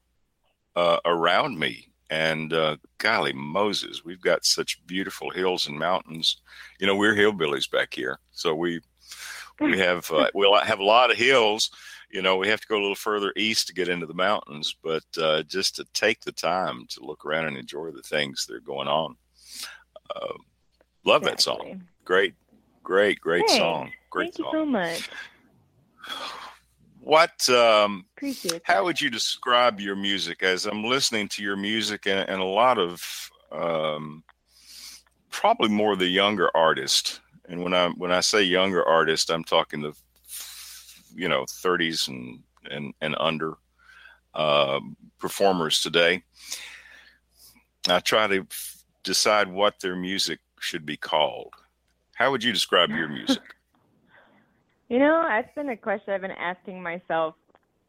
uh, 0.75 0.97
around 1.05 1.57
me. 1.57 1.87
And 2.09 2.51
uh, 2.51 2.75
golly 2.97 3.31
Moses, 3.31 4.03
we've 4.03 4.21
got 4.21 4.43
such 4.43 4.85
beautiful 4.85 5.29
hills 5.29 5.67
and 5.67 5.79
mountains. 5.79 6.41
You 6.79 6.87
know, 6.87 6.95
we're 6.95 7.15
hillbillies 7.15 7.71
back 7.71 7.93
here, 7.93 8.19
so 8.31 8.53
we 8.53 8.81
we 9.61 9.77
have 9.77 10.11
uh, 10.11 10.29
we'll 10.33 10.59
have 10.59 10.79
a 10.79 10.83
lot 10.83 11.09
of 11.09 11.17
hills. 11.17 11.71
You 12.09 12.21
know, 12.21 12.35
we 12.35 12.49
have 12.49 12.59
to 12.59 12.67
go 12.67 12.75
a 12.75 12.81
little 12.81 12.95
further 12.95 13.31
east 13.37 13.67
to 13.67 13.73
get 13.73 13.87
into 13.87 14.05
the 14.05 14.13
mountains, 14.13 14.75
but 14.83 15.05
uh, 15.21 15.43
just 15.43 15.77
to 15.77 15.85
take 15.93 16.19
the 16.19 16.33
time 16.33 16.85
to 16.89 17.05
look 17.05 17.25
around 17.25 17.45
and 17.45 17.55
enjoy 17.55 17.91
the 17.91 18.01
things 18.01 18.45
that 18.45 18.57
are 18.57 18.59
going 18.59 18.89
on. 18.89 19.15
Uh, 20.13 20.33
love 21.05 21.23
that 21.23 21.39
song. 21.39 21.83
Great, 22.03 22.33
great, 22.83 23.21
great 23.21 23.49
Hey, 23.49 23.57
song. 23.57 23.91
Great 24.09 24.33
Thank 24.33 24.39
you 24.39 24.51
so 24.51 24.65
much. 24.65 25.09
What? 27.01 27.49
Um, 27.49 28.05
how 28.63 28.83
would 28.83 29.01
you 29.01 29.09
describe 29.09 29.79
your 29.79 29.95
music? 29.95 30.43
As 30.43 30.67
I'm 30.67 30.83
listening 30.83 31.27
to 31.29 31.43
your 31.43 31.57
music, 31.57 32.05
and, 32.05 32.29
and 32.29 32.39
a 32.39 32.45
lot 32.45 32.77
of 32.77 33.31
um, 33.51 34.23
probably 35.31 35.69
more 35.69 35.95
the 35.95 36.07
younger 36.07 36.55
artist. 36.55 37.21
And 37.49 37.63
when 37.63 37.73
I 37.73 37.89
when 37.89 38.11
I 38.11 38.19
say 38.19 38.43
younger 38.43 38.87
artist, 38.87 39.31
I'm 39.31 39.43
talking 39.43 39.81
the 39.81 39.93
you 41.15 41.27
know 41.27 41.43
30s 41.43 42.07
and 42.07 42.39
and 42.69 42.93
and 43.01 43.15
under 43.19 43.53
uh, 44.35 44.79
performers 45.17 45.81
today. 45.81 46.23
I 47.89 47.99
try 47.99 48.27
to 48.27 48.41
f- 48.41 48.83
decide 49.03 49.47
what 49.47 49.79
their 49.79 49.95
music 49.95 50.39
should 50.59 50.85
be 50.85 50.97
called. 50.97 51.53
How 52.13 52.29
would 52.29 52.43
you 52.43 52.53
describe 52.53 52.91
your 52.91 53.07
music? 53.09 53.41
You 54.91 54.99
know, 54.99 55.23
that's 55.25 55.47
been 55.55 55.69
a 55.69 55.77
question 55.77 56.13
I've 56.13 56.19
been 56.19 56.31
asking 56.31 56.83
myself 56.83 57.35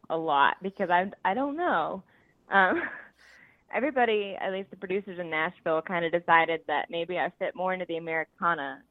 a 0.09 0.17
lot 0.17 0.55
because 0.63 0.89
I 0.89 1.11
I 1.25 1.35
don't 1.35 1.57
know. 1.57 2.01
Um, 2.49 2.81
everybody, 3.75 4.37
at 4.41 4.53
least 4.53 4.71
the 4.71 4.77
producers 4.77 5.19
in 5.19 5.29
Nashville, 5.29 5.83
kind 5.83 6.05
of 6.05 6.13
decided 6.13 6.61
that 6.69 6.91
maybe 6.91 7.19
I 7.19 7.33
fit 7.41 7.57
more 7.57 7.75
into 7.75 7.87
the 7.89 7.97
Americana 7.97 8.83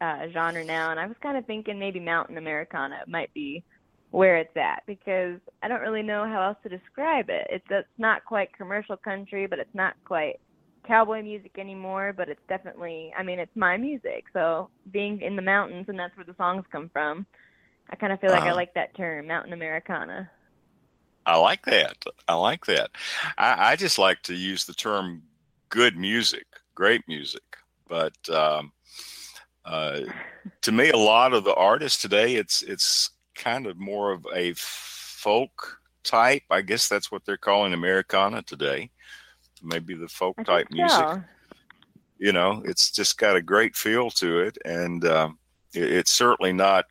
uh, 0.00 0.22
genre 0.32 0.64
now, 0.64 0.90
and 0.90 0.98
I 0.98 1.06
was 1.06 1.14
kind 1.22 1.38
of 1.38 1.46
thinking 1.46 1.78
maybe 1.78 2.00
Mountain 2.00 2.36
Americana 2.36 2.96
might 3.06 3.32
be 3.32 3.62
where 4.10 4.38
it's 4.38 4.56
at 4.56 4.82
because 4.88 5.38
I 5.62 5.68
don't 5.68 5.82
really 5.82 6.02
know 6.02 6.24
how 6.26 6.42
else 6.42 6.58
to 6.64 6.68
describe 6.68 7.26
it. 7.28 7.46
It's 7.48 7.66
it's 7.70 7.86
not 7.96 8.24
quite 8.24 8.52
commercial 8.58 8.96
country, 8.96 9.46
but 9.46 9.60
it's 9.60 9.72
not 9.72 9.94
quite 10.04 10.40
cowboy 10.84 11.22
music 11.22 11.52
anymore, 11.58 12.12
but 12.16 12.28
it's 12.28 12.42
definitely 12.48 13.12
I 13.16 13.22
mean 13.22 13.38
it's 13.38 13.54
my 13.54 13.76
music. 13.76 14.24
So 14.32 14.68
being 14.92 15.20
in 15.20 15.36
the 15.36 15.42
mountains 15.42 15.86
and 15.86 15.96
that's 15.96 16.16
where 16.16 16.26
the 16.26 16.34
songs 16.36 16.64
come 16.72 16.90
from. 16.92 17.24
I 17.92 17.96
kind 17.96 18.12
of 18.12 18.20
feel 18.20 18.30
like 18.30 18.42
I 18.42 18.46
Uh-huh. 18.48 18.56
like 18.56 18.74
that 18.74 18.96
term, 18.96 19.26
Mountain 19.26 19.52
Americana. 19.52 20.30
I 21.26 21.36
like 21.36 21.64
that. 21.66 22.02
I 22.26 22.34
like 22.34 22.64
that. 22.66 22.90
I, 23.38 23.72
I 23.72 23.76
just 23.76 23.98
like 23.98 24.22
to 24.22 24.34
use 24.34 24.64
the 24.64 24.72
term 24.74 25.22
good 25.68 25.96
music, 25.96 26.46
great 26.74 27.02
music. 27.06 27.42
But 27.86 28.16
um, 28.30 28.72
uh, 29.64 30.00
to 30.62 30.72
me, 30.72 30.90
a 30.90 30.96
lot 30.96 31.32
of 31.34 31.44
the 31.44 31.54
artists 31.54 32.00
today, 32.02 32.34
it's 32.36 32.62
it's 32.62 33.10
kind 33.36 33.66
of 33.66 33.78
more 33.78 34.10
of 34.10 34.26
a 34.34 34.54
folk 34.56 35.78
type. 36.02 36.42
I 36.50 36.62
guess 36.62 36.88
that's 36.88 37.12
what 37.12 37.24
they're 37.24 37.36
calling 37.36 37.72
Americana 37.74 38.42
today. 38.42 38.90
Maybe 39.62 39.94
the 39.94 40.08
folk 40.08 40.34
I 40.38 40.42
type 40.42 40.68
think 40.68 40.72
music. 40.80 40.98
so. 40.98 41.22
You 42.18 42.32
know, 42.32 42.62
it's 42.64 42.90
just 42.90 43.18
got 43.18 43.36
a 43.36 43.42
great 43.42 43.76
feel 43.76 44.10
to 44.12 44.40
it, 44.40 44.56
and 44.64 45.04
um, 45.04 45.38
it, 45.74 45.84
it's 45.92 46.10
certainly 46.10 46.52
not 46.52 46.86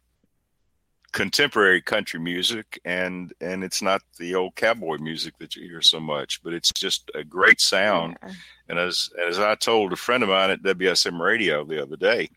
contemporary 1.11 1.81
country 1.81 2.19
music 2.19 2.79
and 2.85 3.33
and 3.41 3.63
it's 3.65 3.81
not 3.81 4.01
the 4.17 4.33
old 4.33 4.55
cowboy 4.55 4.97
music 4.97 5.37
that 5.39 5.55
you 5.57 5.67
hear 5.67 5.81
so 5.81 5.99
much 5.99 6.41
but 6.41 6.53
it's 6.53 6.71
just 6.71 7.11
a 7.15 7.23
great 7.23 7.59
sound 7.59 8.17
Yeah. 8.23 8.31
and 8.69 8.79
as 8.79 9.09
as 9.27 9.37
i 9.37 9.55
told 9.55 9.91
a 9.91 9.97
friend 9.97 10.23
of 10.23 10.29
mine 10.29 10.51
at 10.51 10.61
wsm 10.63 11.19
radio 11.19 11.65
the 11.65 11.81
other 11.81 11.97
day 11.97 12.29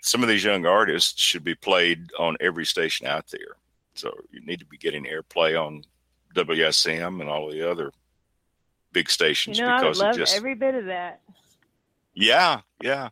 some 0.00 0.22
of 0.22 0.28
these 0.30 0.44
young 0.44 0.64
artists 0.64 1.20
should 1.20 1.44
be 1.44 1.54
played 1.54 2.08
on 2.18 2.36
every 2.40 2.64
station 2.64 3.06
out 3.06 3.26
there 3.28 3.56
so 3.94 4.14
you 4.30 4.40
need 4.46 4.60
to 4.60 4.66
be 4.66 4.78
getting 4.78 5.04
airplay 5.04 5.60
on 5.60 5.82
wsm 6.34 7.20
and 7.20 7.28
all 7.28 7.50
the 7.50 7.70
other 7.70 7.92
big 8.92 9.08
You 9.08 9.12
stations 9.12 9.58
know, 9.58 9.66
I 9.66 9.74
would 9.74 9.80
because 9.82 10.00
it 10.00 10.04
love 10.04 10.16
just 10.16 10.36
every 10.36 10.54
bit 10.54 10.74
of 10.74 10.86
that. 10.86 11.20
yeah, 12.14 12.60
yeah. 12.82 13.10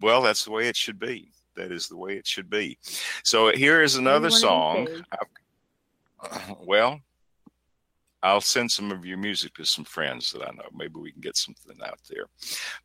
Well, 0.00 0.22
that's 0.22 0.44
the 0.44 0.50
way 0.50 0.68
it 0.68 0.76
should 0.76 0.98
be. 0.98 1.30
That 1.56 1.72
is 1.72 1.88
the 1.88 1.96
way 1.96 2.14
it 2.16 2.26
should 2.26 2.50
be. 2.50 2.78
So 3.22 3.52
here 3.52 3.82
is 3.82 3.96
another 3.96 4.28
one 4.28 4.32
of 4.32 4.32
these 4.32 4.40
song. 4.40 4.88
I've- 5.12 6.54
well, 6.66 7.00
I'll 8.22 8.40
send 8.40 8.72
some 8.72 8.90
of 8.90 9.04
your 9.04 9.18
music 9.18 9.54
to 9.54 9.64
some 9.66 9.84
friends 9.84 10.32
that 10.32 10.42
I 10.42 10.50
know. 10.52 10.64
Maybe 10.74 10.94
we 10.98 11.12
can 11.12 11.20
get 11.20 11.36
something 11.36 11.76
out 11.84 11.98
there. 12.08 12.24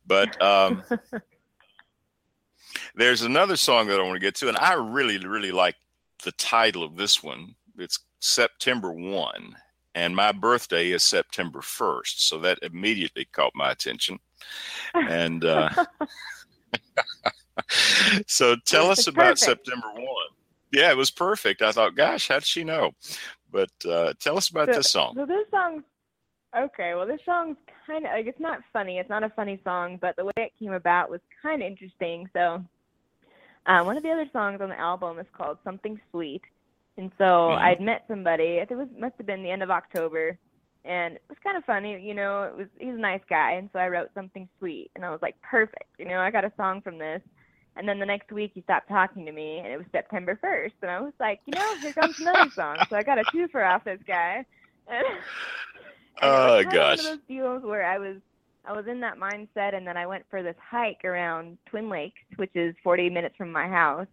But 0.06 0.40
um, 0.42 0.82
there's 2.94 3.22
another 3.22 3.56
song 3.56 3.86
that 3.88 3.98
I 3.98 4.02
want 4.02 4.16
to 4.16 4.20
get 4.20 4.34
to, 4.36 4.48
and 4.48 4.58
I 4.58 4.74
really, 4.74 5.18
really 5.18 5.50
like 5.52 5.76
the 6.24 6.32
title 6.32 6.82
of 6.84 6.96
this 6.96 7.22
one. 7.22 7.54
It's 7.78 8.00
September 8.20 8.92
1, 8.92 9.56
and 9.94 10.14
my 10.14 10.32
birthday 10.32 10.90
is 10.90 11.02
September 11.02 11.60
1st. 11.60 12.18
So 12.18 12.38
that 12.40 12.58
immediately 12.62 13.24
caught 13.32 13.52
my 13.54 13.70
attention. 13.70 14.18
And 14.94 15.42
uh, 15.46 15.70
so 18.26 18.56
tell 18.66 18.90
us 18.90 19.06
about 19.06 19.38
perfect. 19.38 19.40
September 19.40 19.88
1. 19.94 20.04
Yeah, 20.72 20.90
it 20.90 20.96
was 20.96 21.10
perfect. 21.10 21.62
I 21.62 21.72
thought, 21.72 21.96
gosh, 21.96 22.28
how 22.28 22.36
did 22.36 22.46
she 22.46 22.64
know? 22.64 22.92
But 23.50 23.70
uh, 23.88 24.12
tell 24.20 24.36
us 24.36 24.48
about 24.48 24.68
so, 24.68 24.74
this 24.74 24.90
song. 24.90 25.14
So 25.16 25.26
this 25.26 25.46
song's 25.50 25.82
okay. 26.56 26.94
Well, 26.94 27.06
this 27.06 27.20
song's 27.24 27.56
kind 27.86 28.06
of 28.06 28.12
like 28.12 28.26
it's 28.26 28.40
not 28.40 28.60
funny. 28.72 28.98
It's 28.98 29.10
not 29.10 29.24
a 29.24 29.30
funny 29.30 29.60
song, 29.64 29.98
but 30.00 30.16
the 30.16 30.26
way 30.26 30.32
it 30.36 30.52
came 30.58 30.72
about 30.72 31.10
was 31.10 31.20
kind 31.42 31.62
of 31.62 31.66
interesting. 31.66 32.28
So, 32.32 32.64
uh, 33.66 33.82
one 33.82 33.96
of 33.96 34.02
the 34.02 34.10
other 34.10 34.28
songs 34.32 34.60
on 34.60 34.68
the 34.68 34.78
album 34.78 35.18
is 35.18 35.26
called 35.32 35.58
"Something 35.64 36.00
Sweet," 36.12 36.42
and 36.96 37.10
so 37.18 37.50
Mhm. 37.50 37.58
I'd 37.58 37.80
met 37.80 38.04
somebody. 38.06 38.58
It 38.58 38.70
was 38.70 38.88
must 38.96 39.16
have 39.18 39.26
been 39.26 39.42
the 39.42 39.50
end 39.50 39.64
of 39.64 39.70
October, 39.70 40.38
and 40.84 41.16
it 41.16 41.22
was 41.28 41.38
kind 41.42 41.56
of 41.56 41.64
funny. 41.64 42.00
You 42.00 42.14
know, 42.14 42.44
it 42.44 42.56
was 42.56 42.68
he's 42.78 42.94
a 42.94 42.98
nice 42.98 43.24
guy, 43.28 43.52
and 43.52 43.68
so 43.72 43.80
I 43.80 43.88
wrote 43.88 44.10
something 44.14 44.48
sweet, 44.60 44.92
and 44.94 45.04
I 45.04 45.10
was 45.10 45.22
like, 45.22 45.40
perfect. 45.42 45.90
You 45.98 46.06
know, 46.06 46.20
I 46.20 46.30
got 46.30 46.44
a 46.44 46.52
song 46.56 46.80
from 46.80 46.98
this. 46.98 47.22
And 47.80 47.88
then 47.88 47.98
the 47.98 48.04
next 48.04 48.30
week 48.30 48.50
he 48.54 48.60
stopped 48.60 48.90
talking 48.90 49.24
to 49.24 49.32
me, 49.32 49.56
and 49.56 49.68
it 49.68 49.78
was 49.78 49.86
September 49.90 50.38
1st, 50.44 50.72
and 50.82 50.90
I 50.90 51.00
was 51.00 51.14
like, 51.18 51.40
you 51.46 51.54
know, 51.58 51.76
here 51.80 51.94
comes 51.94 52.20
another 52.20 52.50
song. 52.54 52.76
So 52.90 52.94
I 52.94 53.02
got 53.02 53.18
a 53.18 53.24
twofer 53.34 53.66
off 53.66 53.84
this 53.84 54.00
guy. 54.06 54.44
And, 54.86 55.06
and 55.06 55.18
Oh, 56.22 56.58
it 56.58 56.66
was 56.66 56.74
gosh. 56.74 56.98
One 56.98 57.06
of 57.14 57.18
those 57.20 57.26
deals 57.28 57.62
where 57.62 57.86
I 57.86 57.98
was 57.98 58.16
I 58.66 58.72
was 58.72 58.86
in 58.86 59.00
that 59.00 59.18
mindset, 59.18 59.74
and 59.74 59.86
then 59.86 59.96
I 59.96 60.06
went 60.06 60.24
for 60.28 60.42
this 60.42 60.56
hike 60.60 61.04
around 61.04 61.56
Twin 61.66 61.88
Lakes, 61.88 62.20
which 62.36 62.50
is 62.54 62.74
40 62.82 63.08
minutes 63.08 63.36
from 63.38 63.50
my 63.52 63.66
house. 63.66 64.08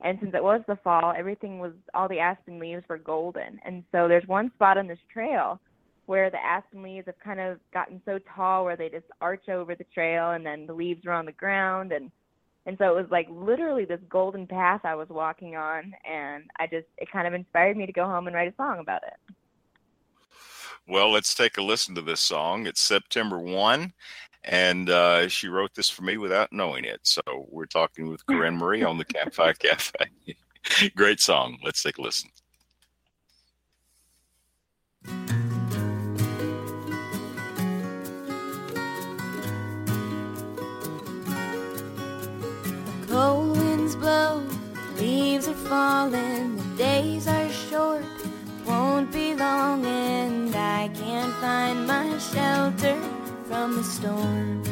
And 0.00 0.18
since 0.20 0.32
it 0.34 0.42
was 0.42 0.62
the 0.66 0.76
fall, 0.76 1.12
everything 1.14 1.58
was 1.58 1.72
all 1.92 2.08
the 2.08 2.20
aspen 2.20 2.58
leaves 2.58 2.84
were 2.88 2.96
golden. 2.96 3.60
And 3.66 3.84
so 3.92 4.08
there's 4.08 4.26
one 4.28 4.50
spot 4.54 4.78
on 4.78 4.86
this 4.86 4.98
trail 5.12 5.60
where 6.06 6.30
the 6.30 6.42
aspen 6.42 6.82
leaves 6.82 7.06
have 7.06 7.18
kind 7.18 7.40
of 7.40 7.58
gotten 7.74 8.00
so 8.06 8.18
tall 8.34 8.64
where 8.64 8.76
they 8.76 8.88
just 8.88 9.06
arch 9.20 9.48
over 9.50 9.74
the 9.74 9.84
trail, 9.92 10.30
and 10.30 10.46
then 10.46 10.66
the 10.66 10.72
leaves 10.72 11.04
are 11.04 11.12
on 11.12 11.26
the 11.26 11.32
ground, 11.32 11.92
and 11.92 12.10
and 12.66 12.76
so 12.78 12.96
it 12.96 13.02
was 13.02 13.10
like 13.10 13.26
literally 13.30 13.84
this 13.84 14.00
golden 14.08 14.46
path 14.46 14.82
I 14.84 14.94
was 14.94 15.08
walking 15.08 15.56
on, 15.56 15.94
and 16.08 16.44
I 16.58 16.66
just 16.66 16.86
it 16.98 17.10
kind 17.10 17.26
of 17.26 17.34
inspired 17.34 17.76
me 17.76 17.86
to 17.86 17.92
go 17.92 18.04
home 18.04 18.26
and 18.26 18.36
write 18.36 18.52
a 18.52 18.56
song 18.56 18.78
about 18.80 19.02
it. 19.02 19.34
Well, 20.86 21.10
let's 21.10 21.34
take 21.34 21.56
a 21.56 21.62
listen 21.62 21.94
to 21.94 22.02
this 22.02 22.20
song. 22.20 22.66
It's 22.66 22.80
September 22.80 23.38
1, 23.38 23.92
and 24.44 24.90
uh, 24.90 25.28
she 25.28 25.48
wrote 25.48 25.74
this 25.74 25.88
for 25.88 26.02
me 26.02 26.16
without 26.16 26.52
knowing 26.52 26.84
it. 26.84 27.00
So 27.04 27.22
we're 27.48 27.66
talking 27.66 28.08
with 28.08 28.26
Carin 28.28 28.56
Mari 28.56 28.82
on 28.82 28.98
the 28.98 29.04
Campfire 29.04 29.54
Cafe. 29.54 29.92
Great 30.96 31.20
song. 31.20 31.58
Let's 31.64 31.82
take 31.82 31.98
a 31.98 32.02
listen. 32.02 32.30
Falling, 45.70 46.56
the 46.56 46.76
days 46.76 47.28
are 47.28 47.48
short, 47.48 48.04
won't 48.66 49.12
be 49.12 49.36
long, 49.36 49.86
and 49.86 50.52
I 50.52 50.88
can't 50.88 51.32
find 51.34 51.86
my 51.86 52.18
shelter 52.18 52.98
from 53.46 53.76
the 53.76 53.84
storm. 53.84 54.64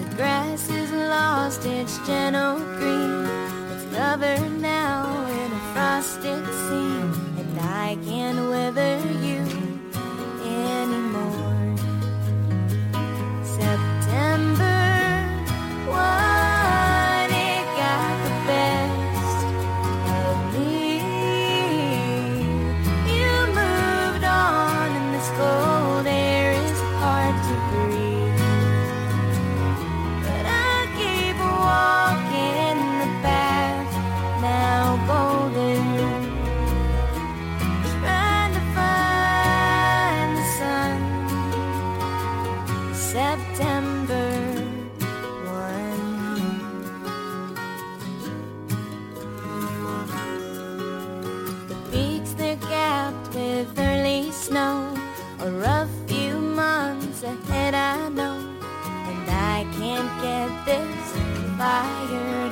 The 0.00 0.16
grass 0.16 0.68
is 0.68 0.92
lost 0.92 1.64
its 1.64 1.96
gentle 2.06 2.58
green, 2.76 3.24
it's 3.72 3.86
covered 3.96 4.52
now 4.60 5.06
in 5.40 5.48
a 5.60 5.62
frosted 5.72 6.44
sea, 6.66 7.00
and 7.40 7.58
I 7.58 7.96
can't 8.04 8.50
weather 8.50 8.98
you 9.24 9.43
ahead, 57.24 57.74
I 57.74 58.08
know. 58.08 58.38
And 59.08 59.30
I 59.30 59.66
can't 59.78 60.10
get 60.22 60.50
this 60.64 61.12
fire 61.56 62.43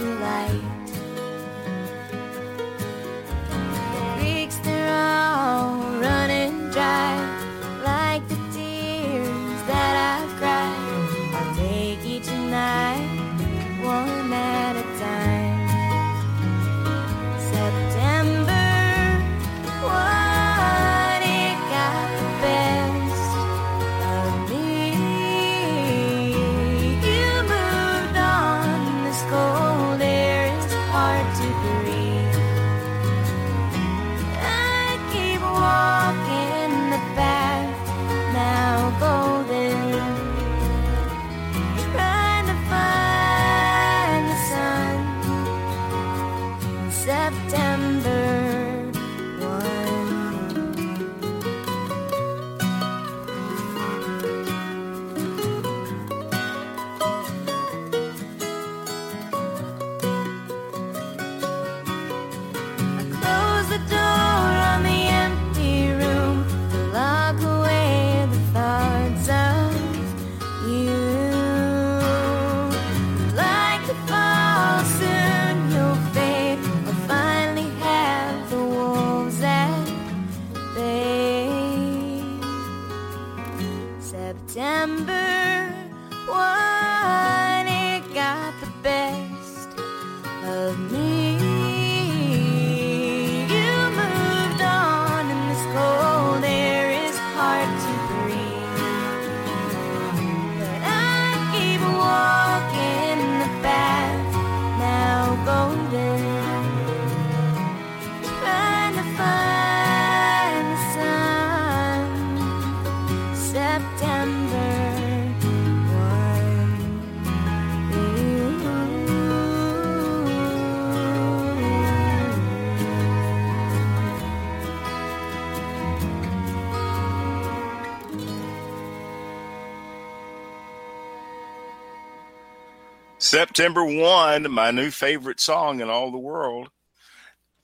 September 133.55 133.85
1, 133.85 134.51
my 134.51 134.71
new 134.71 134.91
favorite 134.91 135.39
song 135.39 135.81
in 135.83 135.91
all 135.91 136.11
the 136.11 136.17
world. 136.17 136.71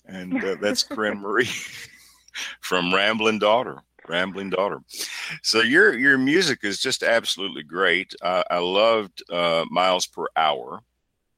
and 0.05 0.45
uh, 0.45 0.57
that's 0.61 0.83
Carin 0.89 1.23
Mari 1.23 1.49
from 2.61 2.95
Rambling 2.95 3.39
Daughter. 3.39 3.79
Rambling 4.07 4.51
Daughter. 4.51 4.83
So 5.43 5.63
your 5.63 5.99
your 5.99 6.19
music 6.19 6.59
is 6.63 6.79
just 6.79 7.03
absolutely 7.03 7.63
great. 7.63 8.15
Uh, 8.21 8.43
I 8.51 8.59
loved 8.59 9.23
uh, 9.33 9.65
Miles 9.71 10.07
Per 10.07 10.27
Hour, 10.37 10.83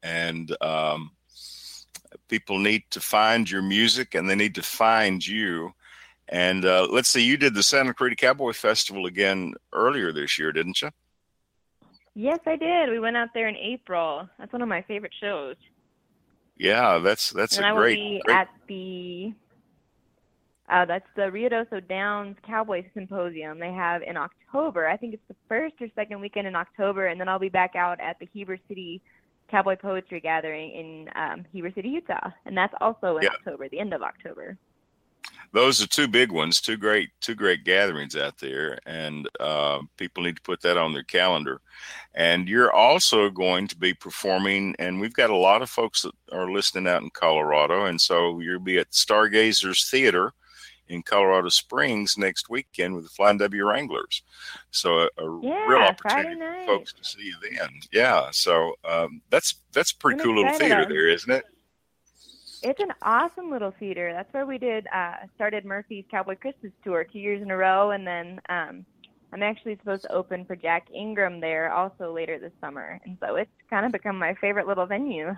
and 0.02 0.50
um, 0.60 1.12
people 2.26 2.58
need 2.58 2.82
to 2.90 2.98
find 2.98 3.48
your 3.48 3.62
music 3.62 4.16
and 4.16 4.28
they 4.28 4.34
need 4.34 4.56
to 4.56 4.62
find 4.62 5.24
you. 5.24 5.70
And 6.28 6.64
uh, 6.64 6.88
let's 6.90 7.08
see, 7.08 7.22
you 7.22 7.36
did 7.36 7.54
the 7.54 7.62
Santa 7.62 7.94
Clarita 7.94 8.16
Cowboy 8.16 8.52
Festival 8.52 9.06
again 9.06 9.54
earlier 9.72 10.10
this 10.10 10.40
year, 10.40 10.50
didn't 10.50 10.82
you? 10.82 10.90
Yes, 12.14 12.38
I 12.46 12.56
did. 12.56 12.90
We 12.90 12.98
went 13.00 13.16
out 13.16 13.28
there 13.34 13.48
in 13.48 13.56
April. 13.56 14.28
That's 14.38 14.52
one 14.52 14.62
of 14.62 14.68
my 14.68 14.82
favorite 14.82 15.14
shows. 15.20 15.56
Yeah, 16.56 16.98
that's 16.98 17.30
that's 17.30 17.56
and 17.56 17.64
a 17.64 17.70
I 17.70 17.74
great, 17.74 17.98
will 17.98 18.04
be 18.18 18.22
great 18.24 18.36
at 18.36 18.48
the 18.68 19.32
uh, 20.68 20.84
that's 20.84 21.06
the 21.16 21.30
Rio 21.30 21.48
Ruidoso 21.48 21.86
Downs 21.88 22.36
Cowboy 22.46 22.84
Symposium 22.94 23.58
they 23.58 23.72
have 23.72 24.02
in 24.02 24.16
October. 24.16 24.86
I 24.86 24.96
think 24.96 25.14
it's 25.14 25.22
the 25.28 25.36
first 25.48 25.74
or 25.80 25.88
second 25.94 26.20
weekend 26.20 26.46
in 26.46 26.54
October, 26.54 27.06
and 27.06 27.20
then 27.20 27.28
I'll 27.28 27.38
be 27.38 27.48
back 27.48 27.76
out 27.76 27.98
at 28.00 28.18
the 28.18 28.28
Heber 28.32 28.58
City 28.68 29.00
Cowboy 29.50 29.76
Poetry 29.76 30.20
Gathering 30.20 30.70
in 30.72 31.08
um, 31.16 31.44
Heber 31.52 31.72
City, 31.74 31.88
Utah, 31.88 32.30
and 32.44 32.56
that's 32.56 32.74
also 32.80 33.16
in 33.16 33.22
Yeah. 33.24 33.30
October, 33.30 33.68
the 33.68 33.80
end 33.80 33.94
of 33.94 34.02
October. 34.02 34.56
Those 35.52 35.82
are 35.82 35.86
two 35.86 36.06
big 36.08 36.30
ones, 36.30 36.60
two 36.60 36.76
great 36.76 37.10
two 37.20 37.34
great 37.34 37.64
gatherings 37.64 38.16
out 38.16 38.38
there, 38.38 38.78
and 38.86 39.28
uh, 39.40 39.80
people 39.96 40.22
need 40.22 40.36
to 40.36 40.42
put 40.42 40.60
that 40.62 40.76
on 40.76 40.92
their 40.92 41.04
calendar. 41.04 41.60
And 42.14 42.48
you're 42.48 42.72
also 42.72 43.30
going 43.30 43.68
to 43.68 43.76
be 43.76 43.94
performing, 43.94 44.74
and 44.78 45.00
we've 45.00 45.14
got 45.14 45.30
a 45.30 45.36
lot 45.36 45.62
of 45.62 45.70
folks 45.70 46.02
that 46.02 46.12
are 46.32 46.50
listening 46.50 46.86
out 46.86 47.02
in 47.02 47.10
Colorado, 47.10 47.86
and 47.86 48.00
so 48.00 48.40
you'll 48.40 48.60
be 48.60 48.78
at 48.78 48.94
Stargazers 48.94 49.88
Theater 49.88 50.32
in 50.88 51.02
Colorado 51.02 51.48
Springs 51.48 52.18
next 52.18 52.50
weekend 52.50 52.94
with 52.94 53.04
the 53.04 53.10
Flying 53.10 53.38
W 53.38 53.66
Wranglers. 53.66 54.22
So 54.70 54.98
a, 54.98 55.08
a 55.18 55.40
Yeah, 55.40 55.66
real 55.66 55.82
opportunity 55.82 56.36
for 56.36 56.66
folks 56.66 56.92
to 56.92 57.04
see 57.04 57.22
you 57.22 57.34
then. 57.42 57.70
Yeah, 57.92 58.28
so 58.32 58.74
um, 58.84 59.22
that's 59.30 59.54
that's 59.72 59.92
a 59.92 59.96
pretty 59.96 60.20
I'm 60.20 60.26
cool 60.26 60.36
little 60.36 60.58
theater 60.58 60.86
there, 60.88 61.08
isn't 61.08 61.30
it? 61.30 61.44
It's 62.62 62.80
an 62.80 62.92
awesome 63.02 63.50
little 63.50 63.72
theater. 63.78 64.12
That's 64.12 64.32
where 64.32 64.46
we 64.46 64.58
did 64.58 64.86
uh 64.94 65.14
started 65.34 65.64
Murphey's 65.64 66.04
Cowboy 66.10 66.36
Christmas 66.36 66.72
tour 66.84 67.04
two 67.04 67.18
years 67.18 67.42
in 67.42 67.50
a 67.50 67.56
row 67.56 67.90
and 67.92 68.06
then 68.06 68.40
um 68.48 68.84
I'm 69.32 69.42
actually 69.44 69.76
supposed 69.76 70.02
to 70.02 70.12
open 70.12 70.44
for 70.44 70.56
Jack 70.56 70.88
Ingram 70.92 71.40
there 71.40 71.72
also 71.72 72.12
later 72.12 72.38
this 72.38 72.52
summer. 72.60 72.98
And 73.04 73.16
so 73.20 73.36
it's 73.36 73.50
kind 73.70 73.86
of 73.86 73.92
become 73.92 74.18
my 74.18 74.34
favorite 74.34 74.66
little 74.66 74.86
venue. 74.86 75.34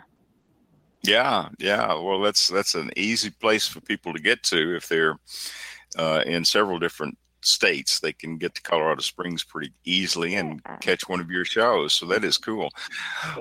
Yeah, 1.03 1.49
yeah. 1.59 1.89
Well, 1.95 2.21
that's 2.21 2.49
that's 2.49 2.75
an 2.75 2.91
easy 2.97 3.31
place 3.31 3.67
for 3.67 3.81
people 3.81 4.13
to 4.15 4.21
get 4.23 4.43
to 4.45 4.77
if 4.77 4.89
they're 4.89 5.17
uh, 5.99 6.23
in 6.27 6.45
several 6.45 6.79
different 6.79 7.19
states. 7.43 7.99
They 8.01 8.13
can 8.13 8.39
get 8.39 8.55
to 8.55 8.63
Colorado 8.63 9.01
Springs 9.03 9.43
pretty 9.45 9.73
easily 9.85 10.37
and 10.37 10.63
Yeah. 10.65 10.77
catch 10.77 11.09
one 11.09 11.21
of 11.21 11.31
your 11.31 11.45
shows. 11.45 11.93
So 11.95 12.07
that 12.07 12.25
is 12.25 12.39
cool. 12.39 12.71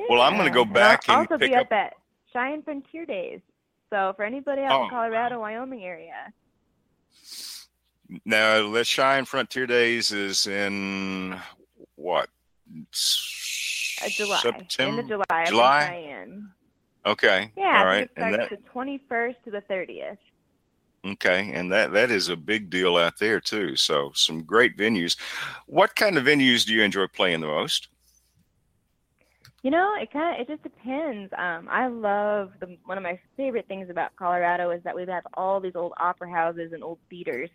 Well, 0.10 0.22
I'm 0.22 0.34
going 0.38 0.48
to 0.48 0.54
go 0.54 0.62
Yeah. 0.62 0.66
And 0.66 0.74
back 0.74 1.04
I'll 1.08 1.20
and 1.20 1.28
also 1.32 1.38
pick 1.38 1.52
be 1.52 1.56
up. 1.56 1.68
up 1.68 1.72
at 1.72 1.94
Cheyenne 2.34 2.64
Frontier 2.64 3.06
Days. 3.06 3.42
So 3.92 4.14
for 4.16 4.24
anybody 4.24 4.62
out 4.62 4.80
Oh, 4.80 4.84
in 4.86 4.90
Colorado, 4.90 5.40
Wyoming 5.42 5.84
area. 5.84 6.34
Now, 8.26 8.60
Let's 8.62 8.90
Cheyenne 8.90 9.26
Frontier 9.26 9.68
Days 9.68 10.12
is 10.12 10.48
in 10.48 11.38
what? 11.96 12.30
Uh, 12.74 14.08
July. 14.10 14.40
September. 14.42 15.02
End 15.02 15.12
of 15.12 15.26
July. 15.28 15.42
in 15.42 15.48
July? 15.48 16.26
Okay. 17.06 17.52
Yeah, 17.58 17.80
All 17.80 17.86
right. 17.86 18.04
it 18.04 18.12
And 18.16 18.34
starts 18.34 18.50
that 18.52 18.64
the 18.64 18.70
21st 18.70 19.36
to 19.46 19.52
the 19.52 19.62
30th. 19.70 20.18
okay, 21.06 21.52
and 21.54 21.72
that 21.72 21.92
that 21.94 22.12
is 22.12 22.30
a 22.30 22.36
big 22.38 22.70
deal 22.70 22.96
out 22.98 23.18
there 23.20 23.40
too. 23.42 23.76
So 23.76 24.12
some 24.14 24.44
great 24.44 24.78
venues. 24.78 25.18
What 25.68 25.96
kind 25.96 26.18
of 26.18 26.24
venues 26.26 26.66
do 26.66 26.74
you 26.74 26.84
enjoy 26.84 27.08
playing 27.08 27.42
the 27.42 27.48
most? 27.48 27.88
You 29.64 29.70
know, 29.70 29.94
it 30.02 30.12
kind 30.12 30.36
of 30.36 30.42
it 30.42 30.52
just 30.52 30.64
depends. 30.64 31.32
Um, 31.38 31.68
I 31.70 31.88
love 31.88 32.52
the 32.60 32.78
one 32.86 32.98
of 32.98 33.04
my 33.04 33.20
favorite 33.38 33.68
things 33.68 33.90
about 33.90 34.16
Colorado 34.16 34.72
is 34.72 34.82
that 34.84 34.96
we 34.96 35.06
have 35.06 35.24
all 35.36 35.60
these 35.60 35.76
old 35.76 35.94
opera 36.00 36.32
houses 36.32 36.72
and 36.74 36.84
old 36.84 36.98
theaters, 37.10 37.50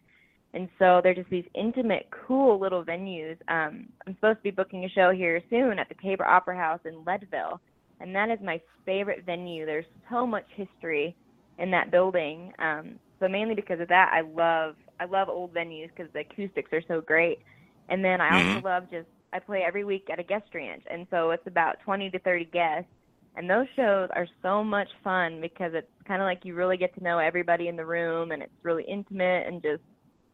and 0.55 0.69
so 0.79 1.01
they're 1.03 1.15
just 1.15 1.31
these 1.31 1.45
intimate, 1.55 2.09
cool 2.27 2.61
little 2.61 2.85
venues. 2.85 3.37
Um, 3.49 3.89
I'm 4.07 4.15
supposed 4.15 4.39
to 4.39 4.43
be 4.45 4.51
booking 4.53 4.85
a 4.85 4.89
show 4.89 5.11
here 5.11 5.43
soon 5.51 5.81
at 5.81 5.89
the 5.89 5.97
Tabor 6.01 6.25
Opera 6.25 6.57
House 6.57 6.81
in 6.85 7.05
Leadville, 7.05 7.61
and 8.01 8.15
that 8.15 8.31
is 8.31 8.39
my 8.41 8.61
favorite 8.85 9.25
venue. 9.27 9.67
There's 9.67 9.87
so 10.09 10.25
much 10.27 10.47
history 10.55 11.17
in 11.59 11.73
that 11.73 11.91
building. 11.91 12.53
Um, 12.61 13.01
so 13.19 13.27
mainly 13.27 13.55
because 13.55 13.81
of 13.81 13.89
that, 13.89 14.13
I 14.13 14.21
love 14.21 14.77
I 15.01 15.07
love 15.07 15.29
old 15.29 15.53
venues 15.53 15.89
because 15.89 16.13
the 16.13 16.21
acoustics 16.21 16.73
are 16.73 16.83
so 16.87 17.01
great. 17.01 17.41
And 17.89 18.05
then 18.05 18.21
I 18.21 18.37
also 18.37 18.65
love 18.65 18.85
just 18.91 19.07
I 19.33 19.39
play 19.39 19.62
every 19.66 19.85
week 19.85 20.09
at 20.11 20.18
a 20.18 20.22
guest 20.22 20.55
ranch, 20.55 20.85
and 20.91 21.07
so 21.11 21.31
it's 21.31 21.47
about 21.47 21.81
20 21.85 22.11
to 22.11 22.18
30 22.18 22.45
guests. 22.47 22.91
And 23.37 23.51
those 23.51 23.66
shows 23.77 24.09
are 24.16 24.27
so 24.43 24.64
much 24.64 24.89
fun 25.05 25.43
because 25.43 25.72
it's 25.74 25.91
kind 26.09 26.22
of 26.22 26.27
like 26.27 26.47
you 26.47 26.55
really 26.55 26.79
get 26.79 26.95
to 26.95 27.05
know 27.05 27.18
everybody 27.18 27.68
in 27.68 27.77
the 27.77 27.85
room, 27.85 28.33
and 28.33 28.43
it's 28.43 28.53
really 28.62 28.85
intimate 28.85 29.47
and 29.47 29.62
just 29.62 29.83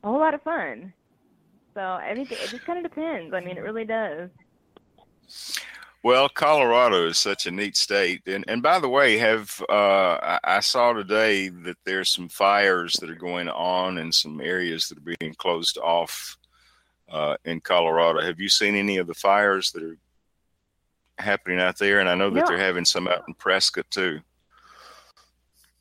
a 0.04 0.08
whole 0.08 0.20
lot 0.20 0.34
of 0.34 0.42
fun. 0.42 0.92
So 1.74 1.98
everything 2.04 2.38
it 2.40 2.50
just 2.50 2.64
kind 2.64 2.84
of 2.84 2.90
depends. 2.90 3.34
I 3.34 3.40
mean, 3.40 3.56
it 3.56 3.62
really 3.62 3.84
does. 3.84 4.30
Well, 6.04 6.28
Colorado 6.28 7.06
is 7.06 7.18
such 7.18 7.46
a 7.46 7.52
neat 7.52 7.76
state, 7.76 8.22
and 8.26 8.44
and 8.48 8.60
by 8.60 8.80
the 8.80 8.88
way, 8.88 9.18
have 9.18 9.62
uh, 9.68 10.38
I, 10.42 10.58
saw 10.58 10.92
today 10.92 11.48
that 11.48 11.76
there's 11.84 12.10
some 12.10 12.28
fires 12.28 12.94
that 12.94 13.08
are 13.08 13.14
going 13.14 13.48
on 13.48 13.98
in 13.98 14.10
some 14.10 14.40
areas 14.40 14.88
that 14.88 14.98
are 14.98 15.16
being 15.20 15.34
closed 15.34 15.78
off 15.78 16.36
uh, 17.12 17.36
in 17.44 17.60
Colorado. 17.60 18.20
Have 18.20 18.40
you 18.40 18.48
seen 18.48 18.74
any 18.74 18.96
of 18.96 19.06
the 19.06 19.14
fires 19.14 19.70
that 19.72 19.82
are 19.82 19.98
happening 21.18 21.60
out 21.60 21.78
there? 21.78 22.00
And 22.00 22.08
I 22.08 22.14
know 22.14 22.30
that 22.30 22.40
No. 22.40 22.46
they're 22.46 22.58
having 22.58 22.84
some 22.84 23.06
out 23.06 23.24
in 23.28 23.34
Prescott 23.34 23.86
too. 23.90 24.20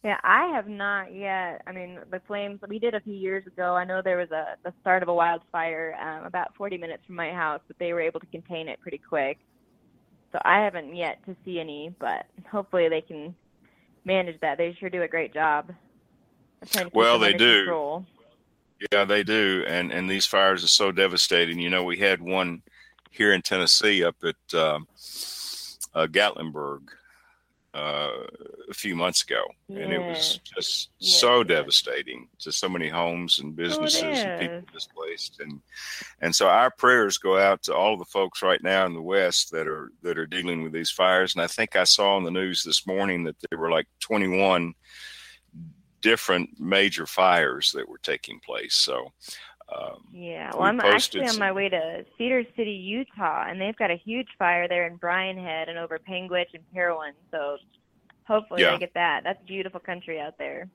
Yeah, 0.04 0.18
I 0.24 0.48
have 0.48 0.68
not 0.68 1.14
yet. 1.14 1.62
I 1.68 1.72
mean, 1.72 2.00
the 2.10 2.20
flames 2.26 2.60
we 2.68 2.80
did 2.80 2.96
a 2.96 3.00
few 3.02 3.14
years 3.14 3.46
ago. 3.46 3.76
I 3.76 3.84
know 3.86 4.02
there 4.02 4.18
was 4.18 4.32
a 4.32 4.56
the 4.64 4.74
start 4.82 5.04
of 5.04 5.10
a 5.10 5.14
wildfire 5.14 5.96
um, 6.02 6.26
about 6.26 6.56
40 6.56 6.78
minutes 6.78 7.04
from 7.06 7.16
my 7.16 7.32
house, 7.32 7.62
but 7.68 7.78
they 7.78 7.94
were 7.94 8.02
able 8.02 8.20
to 8.20 8.26
contain 8.28 8.68
it 8.68 8.80
pretty 8.82 8.98
quick. 8.98 9.38
So 10.32 10.40
I 10.44 10.62
haven't 10.64 10.96
yet 10.96 11.24
to 11.26 11.36
see 11.46 11.60
any, 11.60 11.94
but 12.00 12.26
hopefully 12.50 12.90
they 12.90 13.02
can 13.02 13.36
manage 14.04 14.40
that. 14.40 14.58
They 14.58 14.74
sure 14.80 14.90
do 14.90 15.04
a 15.04 15.08
great 15.08 15.34
job. 15.36 15.72
of 16.64 16.72
trying 16.72 16.86
to 16.86 16.90
keep 16.90 16.96
Well, 16.96 17.20
they 17.20 17.34
do. 17.34 17.60
Control. 17.66 18.06
Yeah, 18.92 19.06
they 19.06 19.24
do, 19.24 19.64
and 19.68 19.92
and 19.92 20.10
these 20.10 20.26
fires 20.26 20.64
are 20.64 20.68
so 20.68 20.92
devastating. 20.92 21.60
You 21.60 21.70
know, 21.70 21.84
we 21.84 21.98
had 21.98 22.22
one 22.22 22.64
here 23.12 23.34
in 23.34 23.42
Tennessee 23.42 24.04
up 24.04 24.16
at 24.24 24.60
um 24.60 24.88
uh, 25.94 26.08
Gatlinburg 26.08 26.88
uh, 27.74 28.12
a 28.70 28.74
few 28.74 28.96
months 28.96 29.24
ago, 29.24 29.44
and 29.70 29.94
it 29.94 30.00
was 30.00 30.40
just 30.44 30.90
Yes, 31.00 31.20
so 31.20 31.44
devastating 31.44 32.28
to 32.40 32.52
so 32.52 32.68
many 32.68 32.90
homes 32.90 33.40
and 33.40 33.56
businesses 33.56 34.02
and 34.20 34.42
people 34.42 34.62
displaced. 34.74 35.40
And 35.40 35.62
and 36.22 36.36
so 36.36 36.48
our 36.48 36.72
prayers 36.72 37.18
go 37.18 37.38
out 37.38 37.64
to 37.64 37.76
all 37.76 37.98
the 37.98 38.06
folks 38.06 38.42
right 38.42 38.62
now 38.64 38.86
in 38.86 38.94
the 38.94 39.02
West 39.02 39.52
that 39.52 39.68
are 39.68 39.92
that 40.02 40.18
are 40.18 40.28
dealing 40.28 40.64
with 40.64 40.74
these 40.74 40.92
fires. 40.92 41.36
And 41.36 41.44
I 41.44 41.48
think 41.48 41.76
I 41.76 41.84
saw 41.84 42.16
on 42.16 42.24
the 42.24 42.32
news 42.32 42.64
this 42.64 42.88
morning 42.88 43.24
that 43.26 43.38
there 43.50 43.60
were 43.60 43.72
like 43.72 43.88
21 44.00 44.74
different 46.02 46.60
major 46.60 47.06
fires 47.06 47.72
that 47.74 47.88
were 47.88 48.00
taking 48.00 48.40
place. 48.40 48.76
So. 48.76 49.12
Um, 49.74 50.04
Yeah, 50.12 50.52
We 50.54 50.60
well, 50.60 50.68
I'm 50.68 50.80
posted 50.80 51.22
actually 51.22 51.30
on 51.30 51.40
my 51.40 51.54
way 51.54 51.70
to 51.70 52.06
Cedar 52.18 52.44
City, 52.58 52.72
Utah, 52.72 53.46
and 53.48 53.62
they've 53.62 53.78
got 53.78 53.90
a 53.90 53.96
huge 53.96 54.28
fire 54.38 54.68
there 54.68 54.86
in 54.86 54.98
Brian 54.98 55.38
Head 55.38 55.70
and 55.70 55.80
over 55.80 55.98
Panguitch 55.98 56.54
and 56.54 56.64
Parowan. 56.76 57.14
So 57.32 57.58
hopefully 58.28 58.64
Yeah. 58.64 58.72
they 58.72 58.80
get 58.80 58.94
that. 58.96 59.24
That's 59.24 59.42
beautiful 59.46 59.80
country 59.80 60.20
out 60.20 60.38
there. 60.38 60.68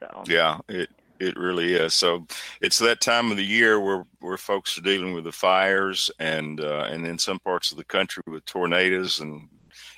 So 0.00 0.24
Yeah, 0.26 0.58
it 0.68 0.90
it 1.18 1.36
really 1.38 1.74
is. 1.74 1.94
So 1.94 2.26
it's 2.60 2.78
that 2.80 3.00
time 3.00 3.30
of 3.30 3.36
the 3.36 3.44
year 3.44 3.80
where 3.80 4.04
where 4.20 4.36
folks 4.36 4.76
are 4.76 4.82
dealing 4.82 5.14
with 5.14 5.24
the 5.24 5.32
fires 5.32 6.10
and 6.18 6.60
uh, 6.60 6.88
and 6.90 7.06
in 7.06 7.18
some 7.18 7.38
parts 7.38 7.70
of 7.70 7.78
the 7.78 7.84
country 7.84 8.22
with 8.26 8.44
tornadoes 8.44 9.20
and 9.20 9.48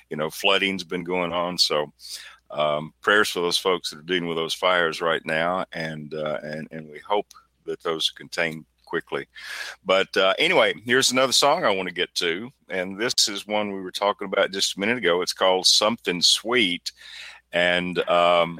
you 0.09 0.17
know 0.17 0.29
flooding's 0.29 0.83
been 0.83 1.03
going 1.03 1.33
on. 1.33 1.57
So 1.57 1.91
um, 2.51 2.93
prayers 3.01 3.29
for 3.29 3.41
those 3.41 3.57
folks 3.57 3.89
that 3.89 3.99
are 3.99 4.03
dealing 4.03 4.27
with 4.27 4.37
those 4.37 4.53
fires 4.53 5.01
right 5.01 5.25
now, 5.25 5.65
and 5.73 6.13
uh, 6.13 6.39
and 6.43 6.67
and 6.71 6.89
we 6.89 6.99
hope 6.99 7.27
that 7.65 7.81
those 7.83 8.09
are 8.09 8.17
contained 8.17 8.65
quickly. 8.85 9.27
But 9.85 10.15
uh, 10.17 10.33
anyway, 10.39 10.73
here's 10.83 11.11
another 11.11 11.33
song 11.33 11.63
I 11.63 11.69
want 11.69 11.87
to 11.87 11.93
get 11.93 12.13
to, 12.15 12.49
and 12.69 12.99
this 12.99 13.27
is 13.27 13.47
one 13.47 13.71
we 13.71 13.81
were 13.81 13.91
talking 13.91 14.25
about 14.25 14.51
just 14.51 14.75
a 14.75 14.79
minute 14.79 14.97
ago. 14.97 15.21
It's 15.21 15.33
called 15.33 15.67
"Something 15.67 16.21
Sweet," 16.21 16.91
and 17.53 17.99
um, 18.09 18.59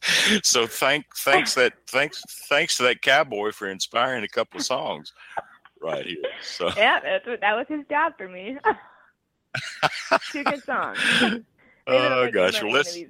so 0.42 0.66
thank 0.66 1.04
thanks 1.16 1.54
that 1.54 1.74
thanks 1.86 2.22
thanks 2.48 2.76
to 2.78 2.84
that 2.84 3.02
cowboy 3.02 3.52
for 3.52 3.68
inspiring 3.68 4.24
a 4.24 4.28
couple 4.28 4.58
of 4.58 4.64
songs 4.64 5.12
right 5.80 6.06
here. 6.06 6.16
So 6.42 6.70
yeah, 6.76 7.00
that's 7.00 7.26
what, 7.26 7.40
that 7.40 7.56
was 7.56 7.66
his 7.68 7.84
job 7.88 8.14
for 8.16 8.28
me. 8.28 8.56
Two 10.32 10.44
good 10.44 10.62
songs. 10.64 10.98
Oh 11.86 12.30
gosh, 12.30 12.62
well 12.62 12.72
let's. 12.72 12.98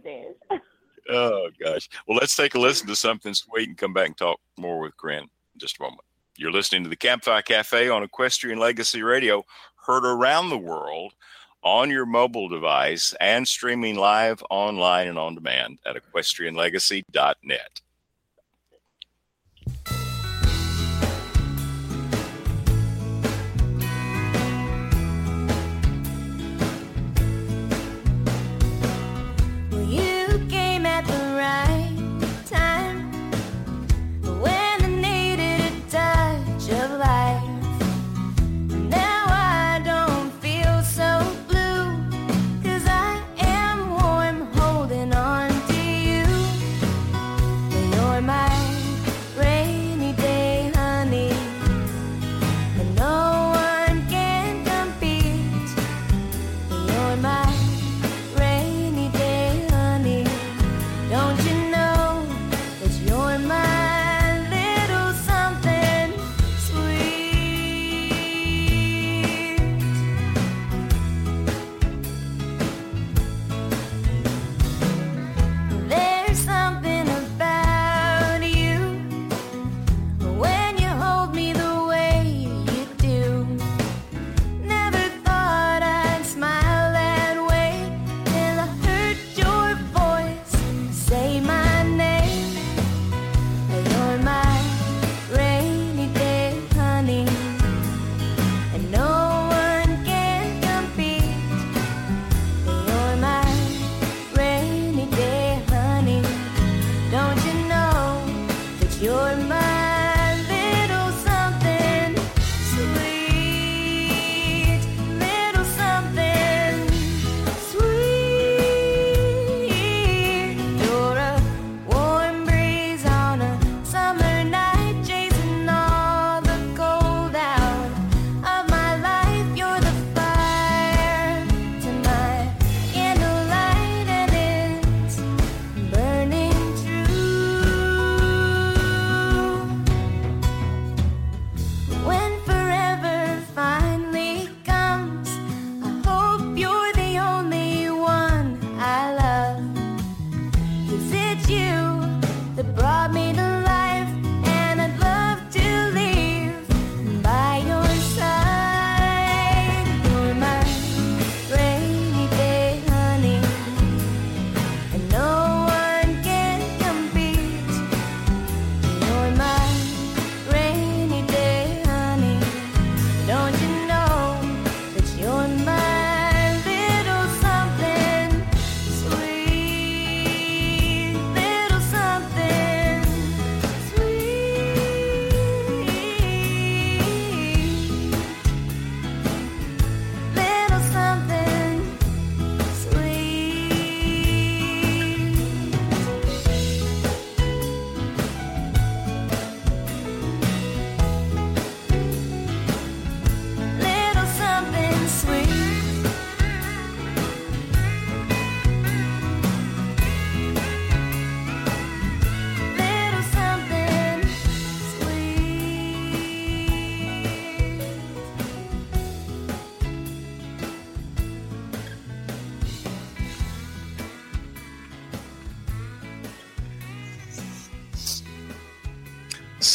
Oh 1.09 1.51
gosh. 1.63 1.89
Well, 2.07 2.19
let's 2.19 2.35
take 2.35 2.57
a 2.57 2.59
listen 2.59 2.89
to 2.89 2.97
something 2.97 3.33
sweet 3.33 3.69
and 3.69 3.79
come 3.79 3.93
back 3.93 4.09
and 4.09 4.17
talk 4.17 4.41
more 4.59 4.81
with 4.81 4.97
Carin 4.97 5.23
in 5.23 5.29
just 5.57 5.79
a 5.79 5.83
moment. 5.83 6.01
You're 6.37 6.51
listening 6.51 6.83
to 6.83 6.91
the 6.91 6.97
Campfire 6.97 7.43
Cafe 7.43 7.89
on 7.89 8.03
Equestrian 8.03 8.59
Legacy 8.59 9.03
Radio, 9.03 9.45
heard 9.87 10.05
around 10.05 10.51
the 10.51 10.59
world 10.59 11.15
on 11.63 11.91
your 11.91 12.07
mobile 12.07 12.49
device 12.49 13.15
and 13.21 13.47
streaming 13.47 13.97
live 13.97 14.43
online 14.51 15.09
and 15.09 15.19
on 15.19 15.35
demand 15.35 15.79
at 15.87 15.97
equestrianlegacy.net. 15.97 17.81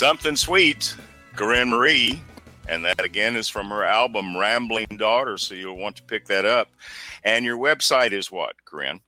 Something 0.02 0.36
Sweet, 0.36 0.96
Carin 1.38 1.70
Mari. 1.70 2.20
And 2.68 2.84
that 2.86 3.06
again 3.06 3.36
is 3.36 3.48
from 3.48 3.70
her 3.70 3.84
album 3.84 4.36
Rambling 4.36 4.98
Daughter. 4.98 5.38
So 5.38 5.54
you'll 5.54 5.78
want 5.78 5.96
to 5.98 6.02
pick 6.02 6.26
that 6.26 6.44
up. 6.44 6.70
And 7.24 7.46
your 7.46 7.60
website 7.60 8.12
is 8.12 8.32
what, 8.32 8.56
Carin? 8.66 9.00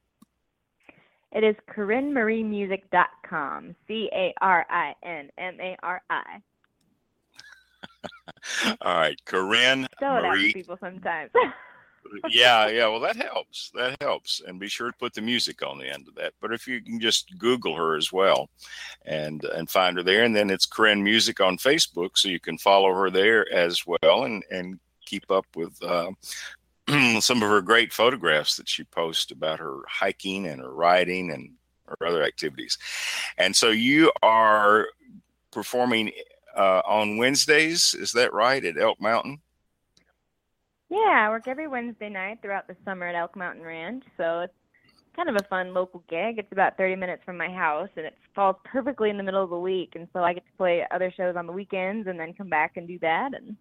It 1.32 1.44
is 1.44 1.56
CarinMariMusic.com. 1.76 3.76
C 3.88 4.08
A 4.14 4.36
R 4.40 4.68
I 4.70 4.94
N 5.02 5.32
M 5.40 5.58
A 5.60 5.76
R 5.82 6.00
I. 6.12 6.44
All 8.84 8.96
right, 8.96 9.20
Carin 9.26 9.88
so 10.00 10.06
Mari. 10.06 10.54
people 10.54 10.78
sometimes. 10.80 11.32
yeah, 12.30 12.68
yeah. 12.68 12.88
Well, 12.88 13.00
that 13.02 13.16
helps. 13.16 13.72
That 13.76 13.98
helps. 14.02 14.42
And 14.46 14.60
be 14.60 14.68
sure 14.68 14.92
to 14.92 14.98
put 14.98 15.14
the 15.14 15.22
music 15.22 15.66
on 15.66 15.78
the 15.78 15.88
end 15.88 16.08
of 16.08 16.16
that. 16.16 16.34
But 16.42 16.54
if 16.54 16.68
you 16.68 16.82
can 16.82 17.00
just 17.00 17.38
Google 17.38 17.76
her 17.76 17.96
as 17.96 18.12
well, 18.12 18.50
and 19.06 19.44
and 19.44 19.70
find 19.70 19.98
her 19.98 20.04
there, 20.04 20.24
and 20.24 20.36
then 20.36 20.50
it's 20.50 20.66
Carin 20.66 21.04
Music 21.04 21.40
on 21.40 21.58
Facebook, 21.58 22.12
so 22.18 22.30
you 22.30 22.40
can 22.40 22.58
follow 22.58 22.94
her 22.94 23.10
there 23.10 23.52
as 23.54 23.86
well, 23.86 24.24
and 24.24 24.44
and 24.52 24.80
keep 25.06 25.30
up 25.32 25.46
with. 25.56 25.82
Uh, 25.82 26.12
some 27.22 27.42
of 27.42 27.50
her 27.50 27.62
great 27.62 27.94
photographs 27.94 28.58
that 28.58 28.68
she 28.68 28.84
posts 28.84 29.32
about 29.32 29.58
her 29.58 29.80
hiking 29.88 30.48
and 30.48 30.60
her 30.60 30.74
riding 30.74 31.32
and 31.32 31.52
her 31.88 32.06
other 32.06 32.24
activities. 32.24 32.78
And 33.38 33.56
so 33.56 33.70
you 33.70 34.12
are 34.22 34.88
performing 35.52 36.12
uh, 36.56 36.82
on 36.86 37.18
Wednesdays, 37.18 37.94
is 37.94 38.12
that 38.14 38.34
right, 38.34 38.64
at 38.64 38.78
Elk 38.78 39.00
Mountain? 39.00 39.40
Yeah, 40.94 41.26
I 41.26 41.30
work 41.30 41.48
every 41.48 41.68
Wednesday 41.68 42.08
night 42.08 42.38
throughout 42.44 42.68
the 42.68 42.76
summer 42.86 43.08
at 43.08 43.16
Elk 43.16 43.36
Mountain 43.36 43.64
Ranch. 43.64 44.04
So 44.16 44.42
it's 44.42 44.54
kind 45.16 45.28
of 45.28 45.36
a 45.36 45.44
fun 45.48 45.74
local 45.74 46.04
gig. 46.08 46.38
It's 46.38 46.52
about 46.52 46.78
30 46.78 46.98
minutes 46.98 47.24
from 47.26 47.36
my 47.36 47.50
house 47.50 47.90
and 47.98 48.06
it 48.06 48.16
falls 48.36 48.58
perfectly 48.64 49.10
in 49.10 49.18
the 49.18 49.24
middle 49.24 49.44
of 49.44 49.50
the 49.50 49.58
week. 49.58 49.94
And 49.96 50.08
so 50.14 50.24
I 50.24 50.34
get 50.34 50.46
to 50.46 50.52
play 50.56 50.86
other 50.92 51.12
shows 51.12 51.36
on 51.36 51.48
the 51.48 51.52
weekends 51.52 52.08
and 52.08 52.20
then 52.20 52.36
come 52.36 52.48
back 52.48 52.78
and 52.78 52.88
do 52.88 53.00
that. 53.00 53.34
And 53.34 53.58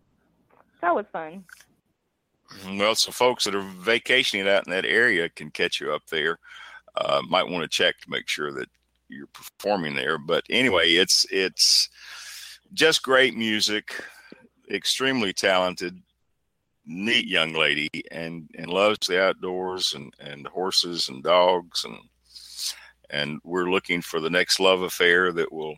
it's 0.50 0.82
always 0.82 1.06
fun. 1.10 1.44
Well, 2.78 2.94
so 2.94 3.10
folks 3.10 3.44
that 3.44 3.54
are 3.54 3.62
vacationing 3.62 4.46
out 4.46 4.66
in 4.66 4.72
that 4.72 4.84
area 4.84 5.30
can 5.30 5.50
catch 5.50 5.80
you 5.80 5.90
up 5.94 6.02
there. 6.10 6.38
uh, 6.96 7.22
might 7.26 7.48
want 7.48 7.62
to 7.62 7.68
check 7.68 7.98
to 8.00 8.10
make 8.10 8.28
sure 8.28 8.52
that 8.52 8.68
you're 9.08 9.28
performing 9.28 9.94
there. 9.94 10.18
But 10.18 10.44
anyway, 10.50 10.90
it's 10.90 11.24
it's 11.30 11.88
just 12.74 13.02
great 13.02 13.34
music, 13.34 14.02
extremely 14.70 15.32
talented, 15.32 15.98
neat 16.86 17.26
young 17.26 17.52
lady, 17.52 17.88
and 18.10 18.48
and 18.56 18.68
loves 18.68 19.06
the 19.06 19.22
outdoors 19.22 19.94
and 19.94 20.12
and 20.20 20.46
horses 20.46 21.08
and 21.08 21.22
dogs 21.22 21.84
and 21.84 21.96
and 23.10 23.40
we're 23.44 23.70
looking 23.70 24.00
for 24.00 24.20
the 24.20 24.30
next 24.30 24.58
love 24.58 24.82
affair 24.82 25.32
that 25.32 25.52
will 25.52 25.76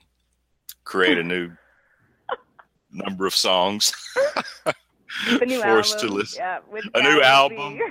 create 0.84 1.18
a 1.18 1.22
new 1.24 1.50
number 2.90 3.26
of 3.26 3.34
songs 3.34 3.90
for 4.62 4.72
album. 5.42 5.78
us 5.78 5.94
to 5.96 6.06
listen. 6.06 6.38
Yeah, 6.40 6.60
which 6.68 6.84
A 6.94 7.02
new 7.02 7.20
album. 7.22 7.78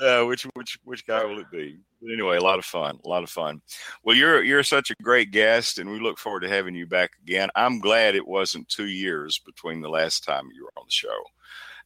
Uh, 0.00 0.24
which 0.24 0.42
which 0.54 0.76
which 0.82 1.06
guy 1.06 1.24
will 1.24 1.38
it 1.38 1.48
be? 1.52 1.78
But 2.02 2.12
anyway, 2.12 2.36
a 2.36 2.42
lot 2.42 2.58
of 2.58 2.64
fun, 2.64 2.98
a 3.04 3.08
lot 3.08 3.22
of 3.22 3.30
fun. 3.30 3.62
Well, 4.02 4.16
you're 4.16 4.42
you're 4.42 4.64
such 4.64 4.90
a 4.90 5.02
great 5.04 5.30
guest, 5.30 5.78
and 5.78 5.88
we 5.88 6.00
look 6.00 6.18
forward 6.18 6.40
to 6.40 6.48
having 6.48 6.74
you 6.74 6.84
back 6.84 7.12
again. 7.22 7.48
I'm 7.54 7.78
glad 7.78 8.16
it 8.16 8.26
wasn't 8.26 8.68
two 8.68 8.88
years 8.88 9.38
between 9.38 9.80
the 9.80 9.88
last 9.88 10.24
time 10.24 10.48
you 10.52 10.64
were 10.64 10.72
on 10.76 10.86
the 10.88 10.90
show. 10.90 11.16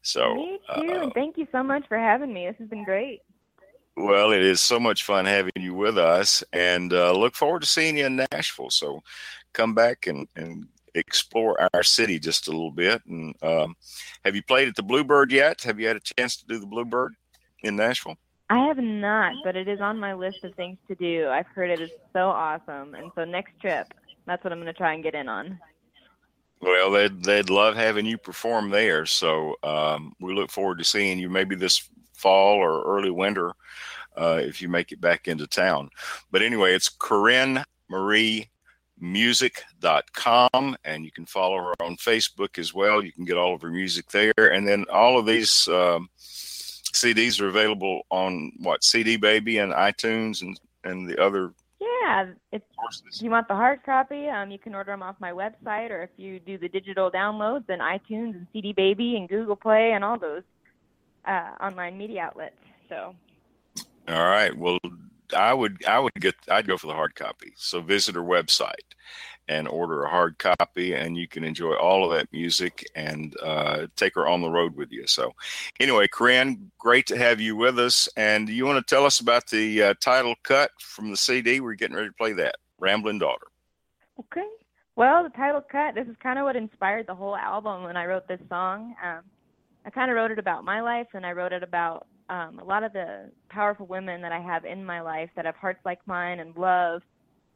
So, 0.02 0.34
Me 0.34 0.58
too, 0.76 0.92
uh, 0.92 1.10
thank 1.14 1.36
you 1.36 1.46
so 1.52 1.62
much 1.62 1.86
for 1.88 1.98
having 1.98 2.32
me. 2.32 2.46
This 2.46 2.56
has 2.58 2.68
been 2.68 2.84
great. 2.84 3.20
well, 3.96 4.30
it 4.32 4.42
is 4.42 4.60
so 4.60 4.78
much 4.80 5.04
fun 5.04 5.24
having 5.26 5.52
you 5.56 5.74
with 5.74 5.98
us, 5.98 6.42
and 6.52 6.92
uh, 6.92 7.12
look 7.12 7.34
forward 7.34 7.62
to 7.62 7.66
seeing 7.68 7.98
you 7.98 8.06
in 8.06 8.24
Nashville. 8.32 8.70
So, 8.70 9.02
come 9.52 9.74
back 9.74 10.06
and 10.06 10.28
and 10.36 10.68
explore 10.94 11.68
our 11.74 11.82
city 11.82 12.18
just 12.18 12.48
a 12.48 12.50
little 12.50 12.70
bit. 12.72 13.02
And 13.06 13.34
um, 13.42 13.76
have 14.24 14.34
you 14.34 14.42
played 14.42 14.68
at 14.68 14.74
the 14.74 14.82
Bluebird 14.82 15.30
yet? 15.30 15.62
Have 15.62 15.78
you 15.78 15.86
had 15.86 15.96
a 15.96 16.00
chance 16.00 16.36
to 16.36 16.46
do 16.46 16.58
the 16.58 16.66
Bluebird 16.66 17.14
in 17.62 17.76
Nashville? 17.76 18.16
I 18.50 18.66
have 18.66 18.78
not, 18.78 19.34
but 19.44 19.56
it 19.56 19.68
is 19.68 19.80
on 19.80 19.98
my 19.98 20.14
list 20.14 20.42
of 20.42 20.54
things 20.54 20.78
to 20.88 20.94
do. 20.94 21.28
I've 21.28 21.46
heard 21.48 21.70
it 21.70 21.80
is 21.80 21.90
so 22.14 22.28
awesome, 22.30 22.94
and 22.94 23.10
so 23.14 23.24
next 23.24 23.60
trip, 23.60 23.92
that's 24.26 24.42
what 24.42 24.52
I'm 24.52 24.58
going 24.58 24.72
to 24.72 24.78
try 24.78 24.94
and 24.94 25.02
get 25.02 25.14
in 25.14 25.28
on. 25.28 25.60
Well, 26.60 26.90
they'd 26.90 27.22
they'd 27.22 27.50
love 27.50 27.76
having 27.76 28.06
you 28.06 28.18
perform 28.18 28.70
there. 28.70 29.06
So 29.06 29.54
um, 29.62 30.14
we 30.20 30.34
look 30.34 30.50
forward 30.50 30.78
to 30.78 30.84
seeing 30.84 31.18
you 31.18 31.28
maybe 31.28 31.54
this 31.54 31.88
fall 32.14 32.56
or 32.56 32.82
early 32.84 33.10
winter 33.10 33.52
uh, 34.16 34.40
if 34.42 34.60
you 34.60 34.68
make 34.68 34.90
it 34.90 35.00
back 35.00 35.28
into 35.28 35.46
town. 35.46 35.90
But 36.30 36.42
anyway, 36.42 36.74
it's 36.74 36.88
Carin 36.88 37.62
Mari 37.88 38.50
music.com 39.00 40.76
and 40.84 41.04
you 41.04 41.12
can 41.12 41.26
follow 41.26 41.58
her 41.58 41.74
on 41.80 41.96
facebook 41.96 42.58
as 42.58 42.74
well 42.74 43.02
you 43.02 43.12
can 43.12 43.24
get 43.24 43.36
all 43.36 43.54
of 43.54 43.62
her 43.62 43.70
music 43.70 44.08
there 44.08 44.32
and 44.36 44.66
then 44.66 44.84
all 44.92 45.18
of 45.18 45.26
these 45.26 45.68
um, 45.68 46.08
cds 46.18 47.40
are 47.40 47.48
available 47.48 48.02
on 48.10 48.50
what 48.58 48.82
cd 48.82 49.16
baby 49.16 49.58
and 49.58 49.72
itunes 49.72 50.42
and 50.42 50.58
and 50.84 51.08
the 51.08 51.20
other 51.22 51.52
Yeah, 52.08 52.32
if 52.52 52.62
you 53.20 53.30
want 53.30 53.48
the 53.48 53.54
hard 53.54 53.82
copy, 53.84 54.28
um, 54.28 54.50
you 54.50 54.58
can 54.58 54.74
order 54.74 54.92
them 54.92 55.02
off 55.02 55.16
my 55.20 55.30
website, 55.30 55.90
or 55.90 56.02
if 56.02 56.10
you 56.16 56.40
do 56.40 56.56
the 56.56 56.68
digital 56.68 57.10
downloads, 57.10 57.66
then 57.66 57.80
iTunes 57.80 58.34
and 58.34 58.46
CD 58.52 58.72
Baby 58.72 59.16
and 59.16 59.28
Google 59.28 59.56
Play 59.56 59.92
and 59.92 60.02
all 60.02 60.18
those 60.18 60.42
uh, 61.26 61.50
online 61.60 61.98
media 61.98 62.22
outlets. 62.22 62.56
So 62.88 63.14
All 64.08 64.26
right. 64.26 64.56
Well, 64.56 64.78
I 65.36 65.52
would 65.52 65.84
I 65.84 65.98
would 65.98 66.14
get 66.14 66.34
I'd 66.50 66.66
go 66.66 66.78
for 66.78 66.86
the 66.86 66.94
hard 66.94 67.14
copy. 67.14 67.52
So 67.56 67.82
visit 67.82 68.14
her 68.14 68.22
website 68.22 68.94
and 69.48 69.68
order 69.68 70.04
a 70.04 70.10
hard 70.10 70.38
copy, 70.38 70.94
and 70.94 71.16
you 71.16 71.26
can 71.28 71.44
enjoy 71.44 71.74
all 71.74 72.04
of 72.04 72.16
that 72.16 72.32
music 72.32 72.86
and 72.94 73.36
uh, 73.42 73.86
take 73.96 74.14
her 74.14 74.26
on 74.26 74.40
the 74.40 74.50
road 74.50 74.76
with 74.76 74.92
you. 74.92 75.06
So, 75.06 75.32
anyway, 75.80 76.08
Carin, 76.08 76.70
great 76.78 77.06
to 77.06 77.18
have 77.18 77.40
you 77.40 77.56
with 77.56 77.78
us. 77.78 78.08
And 78.16 78.48
you 78.48 78.66
want 78.66 78.84
to 78.84 78.94
tell 78.94 79.04
us 79.04 79.20
about 79.20 79.46
the 79.48 79.82
uh, 79.82 79.94
title 80.00 80.34
cut 80.42 80.70
from 80.78 81.10
the 81.10 81.16
CD? 81.16 81.60
We're 81.60 81.74
getting 81.74 81.96
ready 81.96 82.08
to 82.08 82.14
play 82.14 82.32
that, 82.34 82.56
"Rambling 82.78 83.18
Daughter." 83.18 83.46
Okay. 84.20 84.46
Well, 84.96 85.22
the 85.22 85.30
title 85.30 85.60
cut, 85.60 85.94
this 85.94 86.08
is 86.08 86.16
kind 86.20 86.40
of 86.40 86.44
what 86.44 86.56
inspired 86.56 87.06
the 87.06 87.14
whole 87.14 87.36
album 87.36 87.84
when 87.84 87.96
I 87.96 88.06
wrote 88.06 88.26
this 88.26 88.40
song. 88.48 88.96
Um, 89.04 89.20
I 89.86 89.90
kind 89.90 90.10
of 90.10 90.16
wrote 90.16 90.32
it 90.32 90.40
about 90.40 90.64
my 90.64 90.80
life, 90.80 91.06
and 91.14 91.24
I 91.24 91.32
wrote 91.32 91.52
it 91.52 91.62
about 91.62 92.08
um, 92.28 92.58
a 92.58 92.64
lot 92.64 92.82
of 92.82 92.92
the 92.92 93.30
powerful 93.48 93.86
women 93.86 94.20
that 94.22 94.32
I 94.32 94.40
have 94.40 94.64
in 94.64 94.84
my 94.84 95.00
life 95.00 95.30
that 95.36 95.44
have 95.44 95.56
hearts 95.56 95.80
like 95.84 96.00
mine 96.06 96.40
and 96.40 96.56
love 96.56 97.02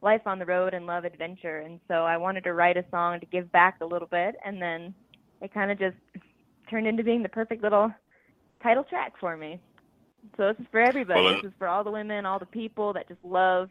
life 0.03 0.22
on 0.26 0.38
the 0.38 0.44
road 0.44 0.74
and 0.74 0.86
love 0.86 1.05
adventure. 1.05 1.59
And 1.59 1.80
so 1.88 2.05
I 2.05 2.16
wanted 2.16 2.44
to 2.44 2.53
write 2.53 2.76
a 2.76 2.84
song 2.90 3.20
to 3.20 3.26
give 3.26 3.50
back 3.53 3.78
a 3.80 3.86
little 3.86 4.09
bit, 4.09 4.34
and 4.44 4.61
then 4.61 4.94
it 5.40 5.55
kind 5.55 5.70
of 5.70 5.78
just 5.78 5.96
turned 6.68 6.86
into 6.86 7.05
being 7.05 7.22
the 7.22 7.28
perfect 7.28 7.62
little 7.62 7.92
title 8.62 8.84
track 8.84 9.14
for 9.18 9.36
me. 9.36 9.61
So 10.36 10.48
this 10.48 10.61
is 10.61 10.66
for 10.70 10.80
everybody. 10.80 11.20
Well, 11.20 11.34
this 11.34 11.44
is 11.44 11.53
for 11.59 11.68
all 11.68 11.84
the 11.84 11.90
women, 11.90 12.26
all 12.26 12.38
the 12.38 12.46
people 12.46 12.92
that 12.92 13.09
just 13.09 13.24
love 13.24 13.70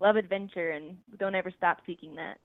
love 0.00 0.16
adventure 0.16 0.72
and 0.72 0.96
don't 1.18 1.34
ever 1.34 1.50
stop 1.56 1.78
seeking 1.86 2.14
that. 2.16 2.38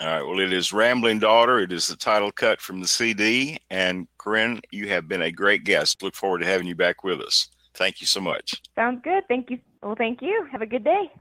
All 0.00 0.08
right. 0.08 0.22
Well, 0.22 0.40
it 0.40 0.52
is 0.52 0.72
"Rambling 0.72 1.20
Daughter." 1.20 1.60
It 1.60 1.72
is 1.72 1.86
the 1.86 1.96
title 1.96 2.32
cut 2.32 2.60
from 2.60 2.80
the 2.80 2.88
CD. 2.88 3.58
And 3.70 4.08
Carin, 4.22 4.60
you 4.72 4.88
have 4.88 5.06
been 5.06 5.22
a 5.22 5.30
great 5.30 5.62
guest. 5.62 6.02
Look 6.02 6.16
forward 6.16 6.40
to 6.40 6.46
having 6.46 6.66
you 6.66 6.74
back 6.74 7.04
with 7.04 7.20
us. 7.20 7.48
Thank 7.74 8.00
you 8.00 8.06
so 8.06 8.20
much. 8.20 8.60
Sounds 8.74 9.00
good. 9.04 9.22
Thank 9.28 9.50
you. 9.50 9.58
Well, 9.82 9.94
thank 9.96 10.20
you. 10.20 10.48
Have 10.50 10.62
a 10.62 10.66
good 10.66 10.84
day. 10.84 11.12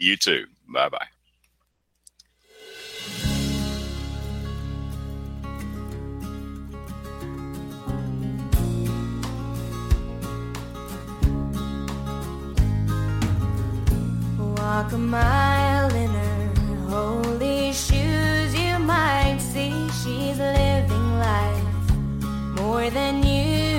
You 0.00 0.16
too. 0.16 0.46
Bye 0.66 0.88
bye. 0.88 1.06
Walk 14.38 14.92
a 14.92 14.98
mile 14.98 15.94
in 15.94 16.08
her 16.08 16.76
holy 16.88 17.74
shoes. 17.74 18.54
You 18.54 18.78
might 18.78 19.38
see 19.38 19.74
she's 20.00 20.38
living 20.38 21.18
life 21.18 21.90
more 22.56 22.88
than 22.88 23.22
you. 23.22 23.69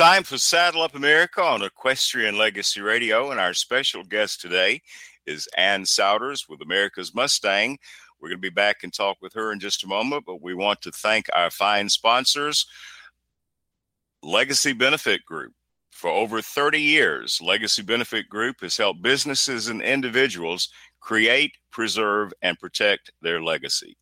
Time 0.00 0.22
for 0.22 0.38
Saddle 0.38 0.80
Up 0.80 0.94
America 0.94 1.42
on 1.42 1.60
Equestrian 1.60 2.38
Legacy 2.38 2.80
Radio, 2.80 3.32
and 3.32 3.38
our 3.38 3.52
special 3.52 4.02
guest 4.02 4.40
today 4.40 4.80
is 5.26 5.46
Ann 5.58 5.82
Souders 5.84 6.48
with 6.48 6.62
America's 6.62 7.14
Mustang. 7.14 7.76
We're 8.18 8.30
going 8.30 8.38
to 8.38 8.40
be 8.40 8.48
back 8.48 8.78
and 8.82 8.94
talk 8.94 9.18
with 9.20 9.34
her 9.34 9.52
in 9.52 9.60
just 9.60 9.84
a 9.84 9.86
moment, 9.86 10.24
but 10.24 10.40
we 10.40 10.54
want 10.54 10.80
to 10.82 10.90
thank 10.90 11.26
our 11.34 11.50
fine 11.50 11.90
sponsors, 11.90 12.64
Legacy 14.22 14.72
Benefit 14.72 15.22
Group. 15.26 15.52
For 15.90 16.08
over 16.08 16.40
30 16.40 16.80
years, 16.80 17.38
Legacy 17.42 17.82
Benefit 17.82 18.26
Group 18.30 18.62
has 18.62 18.78
helped 18.78 19.02
businesses 19.02 19.68
and 19.68 19.82
individuals 19.82 20.70
create, 21.00 21.52
preserve, 21.70 22.32
and 22.40 22.58
protect 22.58 23.10
their 23.20 23.42
legacy. 23.42 23.98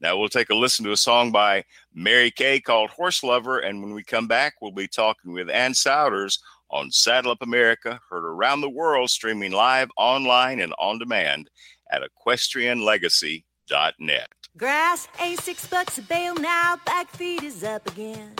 Now 0.00 0.16
we'll 0.16 0.28
take 0.28 0.50
a 0.50 0.54
listen 0.54 0.84
to 0.84 0.92
a 0.92 0.96
song 0.96 1.32
by 1.32 1.64
Mary 1.92 2.30
Kay 2.30 2.60
called 2.60 2.90
Horse 2.90 3.24
Lover. 3.24 3.58
And 3.58 3.82
when 3.82 3.94
we 3.94 4.04
come 4.04 4.28
back, 4.28 4.54
we'll 4.60 4.70
be 4.70 4.86
talking 4.86 5.32
with 5.32 5.50
Ann 5.50 5.72
Souders 5.72 6.38
on 6.70 6.90
Saddle 6.90 7.30
Up 7.32 7.42
America, 7.42 8.00
heard 8.10 8.24
around 8.24 8.60
the 8.60 8.68
world, 8.68 9.08
streaming 9.10 9.52
live, 9.52 9.88
online, 9.96 10.60
and 10.60 10.74
on 10.78 10.98
demand 10.98 11.48
at 11.90 12.02
equestrianlegacy.net. 12.02 14.28
Grass, 14.56 15.08
ain't 15.20 15.40
six 15.40 15.66
bucks 15.66 15.98
a 15.98 16.02
bale 16.02 16.34
now, 16.34 16.78
back 16.84 17.08
feet 17.10 17.42
is 17.42 17.64
up 17.64 17.88
again. 17.88 18.34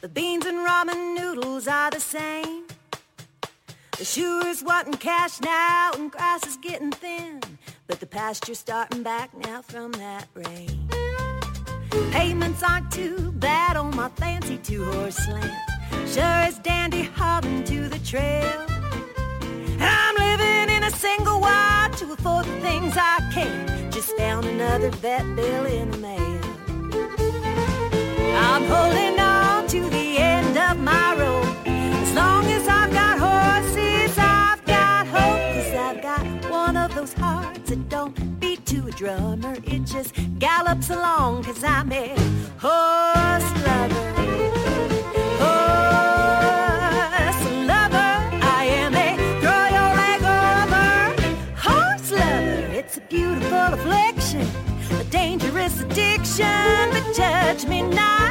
The 0.00 0.08
beans 0.08 0.46
and 0.46 0.58
ramen 0.58 1.16
noodles 1.16 1.68
are 1.68 1.90
the 1.90 2.00
same. 2.00 2.64
The 3.98 4.04
shoer's 4.04 4.64
wanting 4.64 4.94
cash 4.94 5.40
now, 5.40 5.92
and 5.94 6.10
grass 6.10 6.46
is 6.46 6.56
getting 6.56 6.90
thin. 6.90 7.40
But 7.92 8.00
the 8.00 8.06
pasture's 8.06 8.58
starting 8.58 9.02
back 9.02 9.36
now 9.36 9.60
from 9.60 9.92
that 9.92 10.26
rain. 10.32 10.88
Payments 12.10 12.62
aren't 12.62 12.90
too 12.90 13.32
bad 13.32 13.76
on 13.76 13.94
my 13.94 14.08
fancy 14.08 14.56
two-horse 14.56 15.14
slant. 15.14 15.52
Sure 16.08 16.22
as 16.22 16.58
dandy 16.60 17.02
hogging 17.02 17.62
to 17.64 17.90
the 17.90 17.98
trail. 17.98 18.64
I'm 19.78 20.14
living 20.16 20.74
in 20.74 20.84
a 20.84 20.90
single 20.90 21.38
wide 21.38 21.90
to 21.98 22.10
afford 22.14 22.46
the 22.46 22.60
things 22.60 22.94
I 22.96 23.30
can't. 23.34 23.92
Just 23.92 24.16
found 24.16 24.46
another 24.46 24.88
vet 24.88 25.26
bill 25.36 25.66
in 25.66 25.90
the 25.90 25.98
mail. 25.98 26.40
I'm 28.38 28.64
holding 28.64 29.20
on 29.20 29.66
to 29.66 29.90
the 29.90 30.16
end 30.16 30.56
of 30.56 30.78
my 30.78 31.14
rope. 31.14 31.66
As 31.66 32.14
long 32.14 32.46
as 32.46 32.66
I've 32.66 32.90
got 32.90 33.18
horses, 33.18 34.16
I've 34.16 34.64
got 34.64 35.06
hope. 35.08 35.42
Cause 35.52 35.74
I've 35.74 36.00
got 36.00 36.50
one 36.50 36.78
of 36.78 36.94
those 36.94 37.12
hearts 37.12 37.61
that 37.72 37.88
don't 37.88 38.38
beat 38.38 38.66
to 38.66 38.86
a 38.86 38.90
drummer. 38.90 39.54
It 39.64 39.84
just 39.84 40.12
gallops 40.38 40.90
along 40.90 41.44
cause 41.44 41.64
I'm 41.64 41.90
a 41.90 42.08
horse 42.58 43.50
lover. 43.66 44.08
Horse 45.42 46.64
lover. 47.70 48.12
I 48.60 48.64
am 48.82 48.94
a 48.94 49.16
throw 49.40 49.64
your 49.78 49.92
leg 50.02 50.20
over. 50.38 50.88
Horse 51.66 52.10
lover. 52.10 52.72
It's 52.78 52.98
a 52.98 53.00
beautiful 53.02 53.68
affliction. 53.78 54.46
A 55.00 55.04
dangerous 55.04 55.80
addiction. 55.80 56.90
But 56.92 57.14
judge 57.16 57.64
me 57.64 57.80
not. 57.80 58.21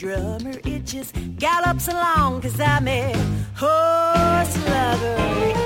Drummer. 0.00 0.58
It 0.64 0.86
just 0.86 1.14
gallops 1.36 1.88
along. 1.88 2.40
Cause 2.40 2.58
I'm 2.58 2.88
a 2.88 3.12
horse 3.54 4.56
lover. 4.66 5.59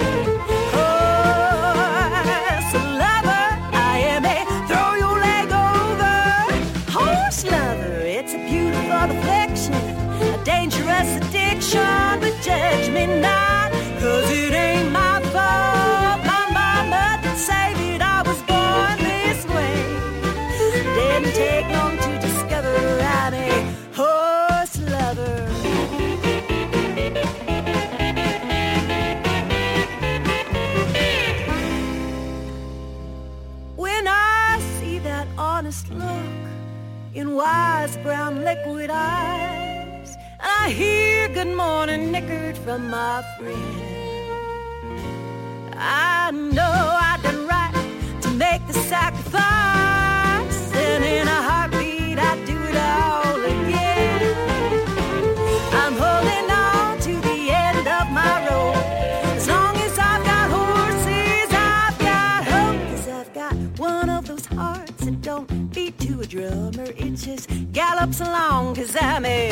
Good 41.45 41.57
morning 41.57 42.11
nickered 42.11 42.57
from 42.57 42.88
my 42.88 43.22
friend, 43.38 43.61
I 45.76 46.30
know 46.30 46.62
I 46.62 47.18
done 47.22 47.47
right 47.47 48.22
to 48.22 48.30
make 48.30 48.66
the 48.66 48.72
sacrifice, 48.72 49.42
and 50.74 51.05
in 51.05 51.28
a 51.28 51.40
heartbeat 51.49 52.18
I'd 52.18 52.47
do 52.47 52.57
it 52.70 52.76
all 52.76 53.45
again. 53.45 54.22
I'm 55.82 55.95
holding 56.05 56.51
on 56.51 56.99
to 57.01 57.20
the 57.28 57.51
end 57.51 57.86
of 57.88 58.11
my 58.11 58.34
rope. 58.49 58.76
As 59.36 59.47
long 59.47 59.76
as 59.76 59.99
I've 59.99 60.24
got 60.24 60.51
horses, 60.51 61.49
I've 61.53 61.99
got 61.99 62.45
hope. 62.55 62.80
Cause 62.90 63.09
I've 63.09 63.34
got 63.34 63.55
one 63.78 64.09
of 64.09 64.26
those 64.26 64.47
hearts 64.47 65.05
that 65.05 65.20
don't 65.20 65.47
beat 65.74 65.99
to 66.01 66.20
a 66.20 66.26
drummer. 66.26 66.90
It 66.97 67.16
just 67.16 67.51
gallops 67.72 68.20
along. 68.20 68.76
Cause 68.76 68.97
I'm 68.99 69.26
a 69.26 69.51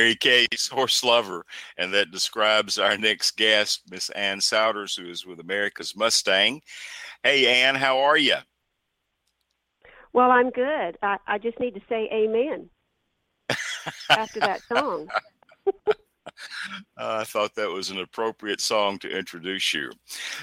Mary 0.00 0.14
Kay's 0.14 0.66
horse 0.66 1.04
lover, 1.04 1.44
and 1.76 1.92
that 1.92 2.10
describes 2.10 2.78
our 2.78 2.96
next 2.96 3.36
guest, 3.36 3.82
Miss 3.90 4.08
Ann 4.10 4.38
Souders, 4.38 4.98
who 4.98 5.10
is 5.10 5.26
with 5.26 5.40
America's 5.40 5.94
Mustang. 5.94 6.62
Hey, 7.22 7.46
Ann, 7.46 7.74
how 7.74 7.98
are 7.98 8.16
you? 8.16 8.36
Well, 10.14 10.30
I'm 10.30 10.48
good. 10.48 10.96
I, 11.02 11.18
I 11.26 11.36
just 11.36 11.60
need 11.60 11.74
to 11.74 11.82
say 11.86 12.08
amen 12.10 12.70
after 14.08 14.40
that 14.40 14.62
song. 14.72 15.08
Uh, 15.46 16.30
I 16.96 17.24
thought 17.24 17.54
that 17.56 17.68
was 17.68 17.90
an 17.90 18.00
appropriate 18.00 18.62
song 18.62 18.98
to 19.00 19.18
introduce 19.18 19.74
you. 19.74 19.90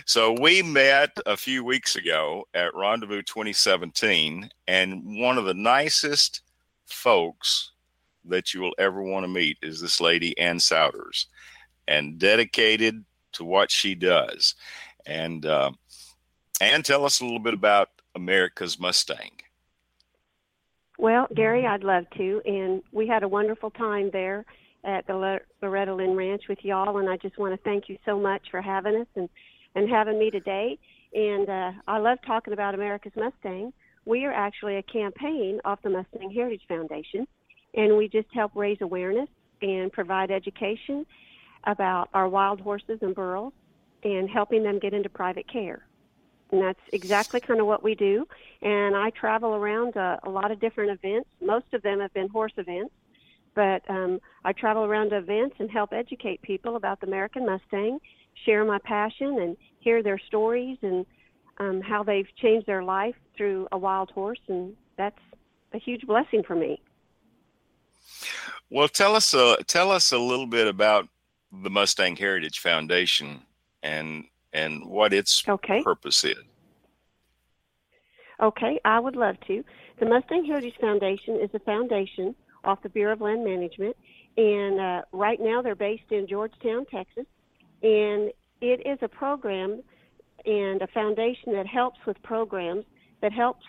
So 0.05 0.39
we 0.39 0.61
met 0.61 1.17
a 1.25 1.35
few 1.35 1.63
weeks 1.63 1.95
ago 1.95 2.47
at 2.53 2.75
Rendezvous 2.75 3.23
2017, 3.23 4.51
and 4.67 5.19
one 5.19 5.39
of 5.39 5.45
the 5.45 5.55
nicest 5.55 6.41
folks 6.85 7.71
that 8.29 8.53
you 8.53 8.61
will 8.61 8.75
ever 8.77 9.01
want 9.01 9.23
to 9.23 9.27
meet 9.27 9.57
is 9.61 9.81
this 9.81 10.01
lady, 10.01 10.37
Ann 10.37 10.59
Souders, 10.59 11.25
and 11.87 12.17
dedicated 12.17 13.03
to 13.33 13.43
what 13.43 13.71
she 13.71 13.95
does. 13.95 14.55
And 15.05 15.45
uh, 15.45 15.71
Ann, 16.59 16.83
tell 16.83 17.05
us 17.05 17.21
a 17.21 17.23
little 17.23 17.39
bit 17.39 17.53
about 17.53 17.89
America's 18.15 18.79
Mustang. 18.79 19.31
Well, 20.97 21.27
Gary, 21.33 21.65
I'd 21.65 21.83
love 21.83 22.05
to. 22.17 22.41
And 22.45 22.81
we 22.91 23.07
had 23.07 23.23
a 23.23 23.27
wonderful 23.27 23.69
time 23.71 24.09
there 24.11 24.45
at 24.83 25.05
the 25.05 25.39
Loretta 25.61 25.93
Lynn 25.93 26.15
Ranch 26.15 26.43
with 26.49 26.59
y'all. 26.63 26.97
And 26.97 27.09
I 27.09 27.17
just 27.17 27.37
want 27.37 27.53
to 27.53 27.63
thank 27.63 27.87
you 27.89 27.97
so 28.05 28.19
much 28.19 28.47
for 28.49 28.61
having 28.61 28.95
us 28.95 29.07
and, 29.15 29.29
and 29.75 29.89
having 29.89 30.17
me 30.17 30.31
today. 30.31 30.79
And 31.13 31.49
uh, 31.49 31.71
I 31.87 31.99
love 31.99 32.17
talking 32.25 32.53
about 32.53 32.73
America's 32.73 33.13
Mustang. 33.15 33.73
We 34.05 34.25
are 34.25 34.33
actually 34.33 34.77
a 34.77 34.83
campaign 34.83 35.59
off 35.65 35.81
the 35.83 35.89
Mustang 35.89 36.31
Heritage 36.31 36.63
Foundation, 36.67 37.27
and 37.73 37.97
we 37.97 38.07
just 38.07 38.27
help 38.33 38.51
raise 38.55 38.77
awareness 38.81 39.29
and 39.61 39.91
provide 39.91 40.31
education 40.31 41.05
about 41.65 42.09
our 42.13 42.29
wild 42.29 42.61
horses 42.61 42.99
and 43.01 43.13
burros 43.15 43.51
and 44.03 44.29
helping 44.29 44.63
them 44.63 44.79
get 44.79 44.93
into 44.93 45.09
private 45.09 45.51
care. 45.51 45.85
And 46.51 46.61
that's 46.61 46.79
exactly 46.93 47.41
kind 47.45 47.59
of 47.59 47.67
what 47.67 47.83
we 47.83 47.93
do. 47.93 48.25
And 48.61 48.95
I 48.95 49.09
travel 49.09 49.55
around 49.55 49.97
uh, 49.97 50.17
a 50.23 50.29
lot 50.29 50.51
of 50.51 50.61
different 50.61 50.91
events. 50.91 51.29
Most 51.41 51.65
of 51.73 51.81
them 51.81 51.99
have 51.99 52.13
been 52.13 52.29
horse 52.29 52.53
events, 52.57 52.93
but 53.53 53.81
um, 53.89 54.19
I 54.45 54.53
travel 54.53 54.83
around 54.83 55.09
to 55.09 55.17
events 55.17 55.55
and 55.59 55.69
help 55.69 55.91
educate 55.91 56.41
people 56.41 56.77
about 56.77 57.01
the 57.01 57.07
American 57.07 57.45
Mustang, 57.45 57.99
share 58.45 58.63
my 58.63 58.79
passion, 58.85 59.39
and 59.41 59.57
hear 59.79 60.01
their 60.01 60.19
stories 60.27 60.77
and 60.81 61.05
um, 61.59 61.81
how 61.81 62.03
they've 62.03 62.27
changed 62.41 62.67
their 62.67 62.83
life 62.83 63.15
through 63.35 63.67
a 63.71 63.77
wild 63.77 64.11
horse, 64.11 64.39
and 64.47 64.73
that's 64.97 65.19
a 65.73 65.79
huge 65.79 66.01
blessing 66.01 66.43
for 66.45 66.55
me. 66.55 66.81
Well, 68.69 68.87
tell 68.87 69.15
us 69.15 69.33
a 69.33 69.57
tell 69.65 69.91
us 69.91 70.11
a 70.11 70.17
little 70.17 70.47
bit 70.47 70.67
about 70.67 71.07
the 71.51 71.69
Mustang 71.69 72.15
Heritage 72.15 72.59
Foundation 72.59 73.41
and 73.83 74.25
and 74.53 74.85
what 74.85 75.13
its 75.13 75.43
okay. 75.47 75.83
purpose 75.83 76.23
is. 76.23 76.37
Okay, 78.41 78.79
I 78.85 78.99
would 78.99 79.15
love 79.15 79.35
to. 79.47 79.63
The 79.99 80.05
Mustang 80.05 80.45
Heritage 80.45 80.75
Foundation 80.79 81.39
is 81.41 81.49
a 81.53 81.59
foundation 81.59 82.35
off 82.63 82.83
the 82.83 82.89
Bureau 82.89 83.13
of 83.13 83.21
Land 83.21 83.43
Management, 83.43 83.95
and 84.37 84.79
uh, 84.79 85.01
right 85.11 85.39
now 85.39 85.61
they're 85.61 85.75
based 85.75 86.11
in 86.11 86.27
Georgetown, 86.27 86.85
Texas, 86.85 87.25
and 87.81 88.31
it 88.61 88.85
is 88.85 88.99
a 89.01 89.07
program 89.07 89.81
and 90.45 90.81
a 90.81 90.87
foundation 90.87 91.53
that 91.53 91.65
helps 91.65 91.99
with 92.05 92.21
programs 92.23 92.85
that 93.21 93.33
helps. 93.33 93.65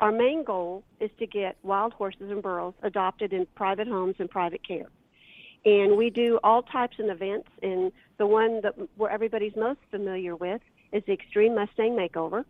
Our 0.00 0.12
main 0.12 0.44
goal 0.44 0.84
is 1.00 1.10
to 1.18 1.26
get 1.26 1.56
wild 1.62 1.94
horses 1.94 2.30
and 2.30 2.42
burros 2.42 2.74
adopted 2.82 3.32
in 3.32 3.46
private 3.54 3.88
homes 3.88 4.16
and 4.18 4.28
private 4.28 4.66
care. 4.66 4.88
And 5.64 5.96
we 5.96 6.10
do 6.10 6.38
all 6.44 6.62
types 6.62 6.98
of 6.98 7.08
events, 7.08 7.48
and 7.62 7.90
the 8.18 8.26
one 8.26 8.60
that 8.60 8.74
where 8.96 9.10
everybody's 9.10 9.56
most 9.56 9.80
familiar 9.90 10.36
with 10.36 10.60
is 10.92 11.02
the 11.06 11.12
Extreme 11.12 11.54
Mustang 11.54 11.96
Makeover, 11.96 12.44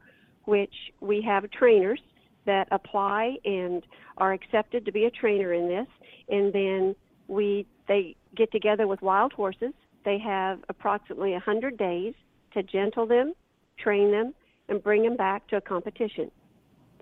which 0.44 0.74
we 1.00 1.22
have 1.22 1.50
trainers 1.50 2.00
that 2.44 2.68
apply 2.70 3.36
and 3.44 3.84
are 4.18 4.32
accepted 4.32 4.84
to 4.84 4.92
be 4.92 5.04
a 5.04 5.10
trainer 5.10 5.52
in 5.52 5.68
this. 5.68 5.86
And 6.28 6.52
then 6.52 6.96
we 7.28 7.66
they 7.88 8.16
get 8.34 8.50
together 8.52 8.86
with 8.86 9.00
wild 9.02 9.32
horses. 9.32 9.72
They 10.04 10.18
have 10.18 10.60
approximately 10.68 11.32
100 11.32 11.76
days 11.76 12.14
to 12.54 12.62
gentle 12.62 13.06
them, 13.06 13.34
train 13.78 14.10
them, 14.10 14.34
and 14.68 14.82
bring 14.82 15.02
them 15.04 15.16
back 15.16 15.46
to 15.48 15.56
a 15.56 15.60
competition. 15.60 16.30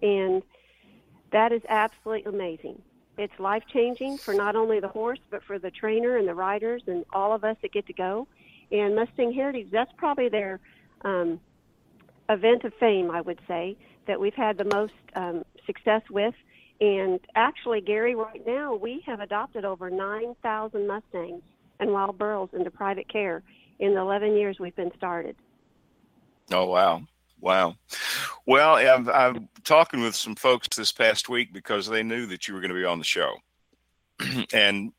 And 0.04 0.42
that 1.32 1.50
is 1.50 1.62
absolutely 1.68 2.30
amazing. 2.30 2.80
It's 3.16 3.32
life 3.38 3.62
changing 3.72 4.18
for 4.18 4.34
not 4.34 4.54
only 4.54 4.80
the 4.80 4.88
horse, 4.88 5.20
but 5.30 5.42
for 5.44 5.58
the 5.58 5.70
trainer 5.70 6.16
and 6.16 6.28
the 6.28 6.34
riders 6.34 6.82
and 6.86 7.04
all 7.12 7.32
of 7.32 7.42
us 7.42 7.56
that 7.62 7.72
get 7.72 7.86
to 7.86 7.92
go. 7.92 8.28
And 8.70 8.94
Mustang 8.94 9.32
Heritage, 9.32 9.68
that's 9.72 9.92
probably 9.96 10.28
their 10.28 10.60
um, 11.02 11.40
event 12.28 12.64
of 12.64 12.74
fame, 12.74 13.10
I 13.10 13.20
would 13.20 13.40
say, 13.48 13.76
that 14.06 14.20
we've 14.20 14.34
had 14.34 14.58
the 14.58 14.64
most 14.64 14.92
um, 15.14 15.44
success 15.64 16.02
with. 16.10 16.34
And 16.80 17.20
actually, 17.34 17.80
Gary, 17.80 18.14
right 18.14 18.44
now, 18.46 18.74
we 18.74 19.02
have 19.06 19.20
adopted 19.20 19.64
over 19.64 19.90
9,000 19.90 20.86
Mustangs 20.86 21.42
and 21.80 21.92
wild 21.92 22.18
burros 22.18 22.50
into 22.52 22.70
private 22.70 23.08
care 23.08 23.42
in 23.78 23.94
the 23.94 24.00
11 24.00 24.36
years 24.36 24.58
we've 24.58 24.76
been 24.76 24.92
started. 24.96 25.36
Oh, 26.50 26.66
wow. 26.66 27.02
Wow. 27.40 27.76
Well, 28.46 28.76
I'm, 28.76 29.08
I'm, 29.08 29.48
talking 29.64 30.02
with 30.02 30.14
some 30.14 30.34
folks 30.34 30.68
this 30.76 30.92
past 30.92 31.30
week 31.30 31.52
because 31.54 31.86
they 31.86 32.02
knew 32.02 32.26
that 32.26 32.46
you 32.46 32.52
were 32.52 32.60
going 32.60 32.68
to 32.68 32.78
be 32.78 32.84
on 32.84 32.98
the 32.98 33.04
show. 33.04 33.36
and 34.52 34.92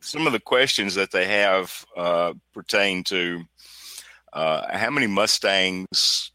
some 0.00 0.26
of 0.26 0.32
the 0.32 0.40
questions 0.40 0.94
that 0.96 1.12
they 1.12 1.26
have 1.26 1.84
uh, 1.96 2.32
pertain 2.52 3.04
to 3.04 3.44
uh, 4.32 4.76
how 4.76 4.90
many 4.90 5.06
Mustangs 5.06 6.32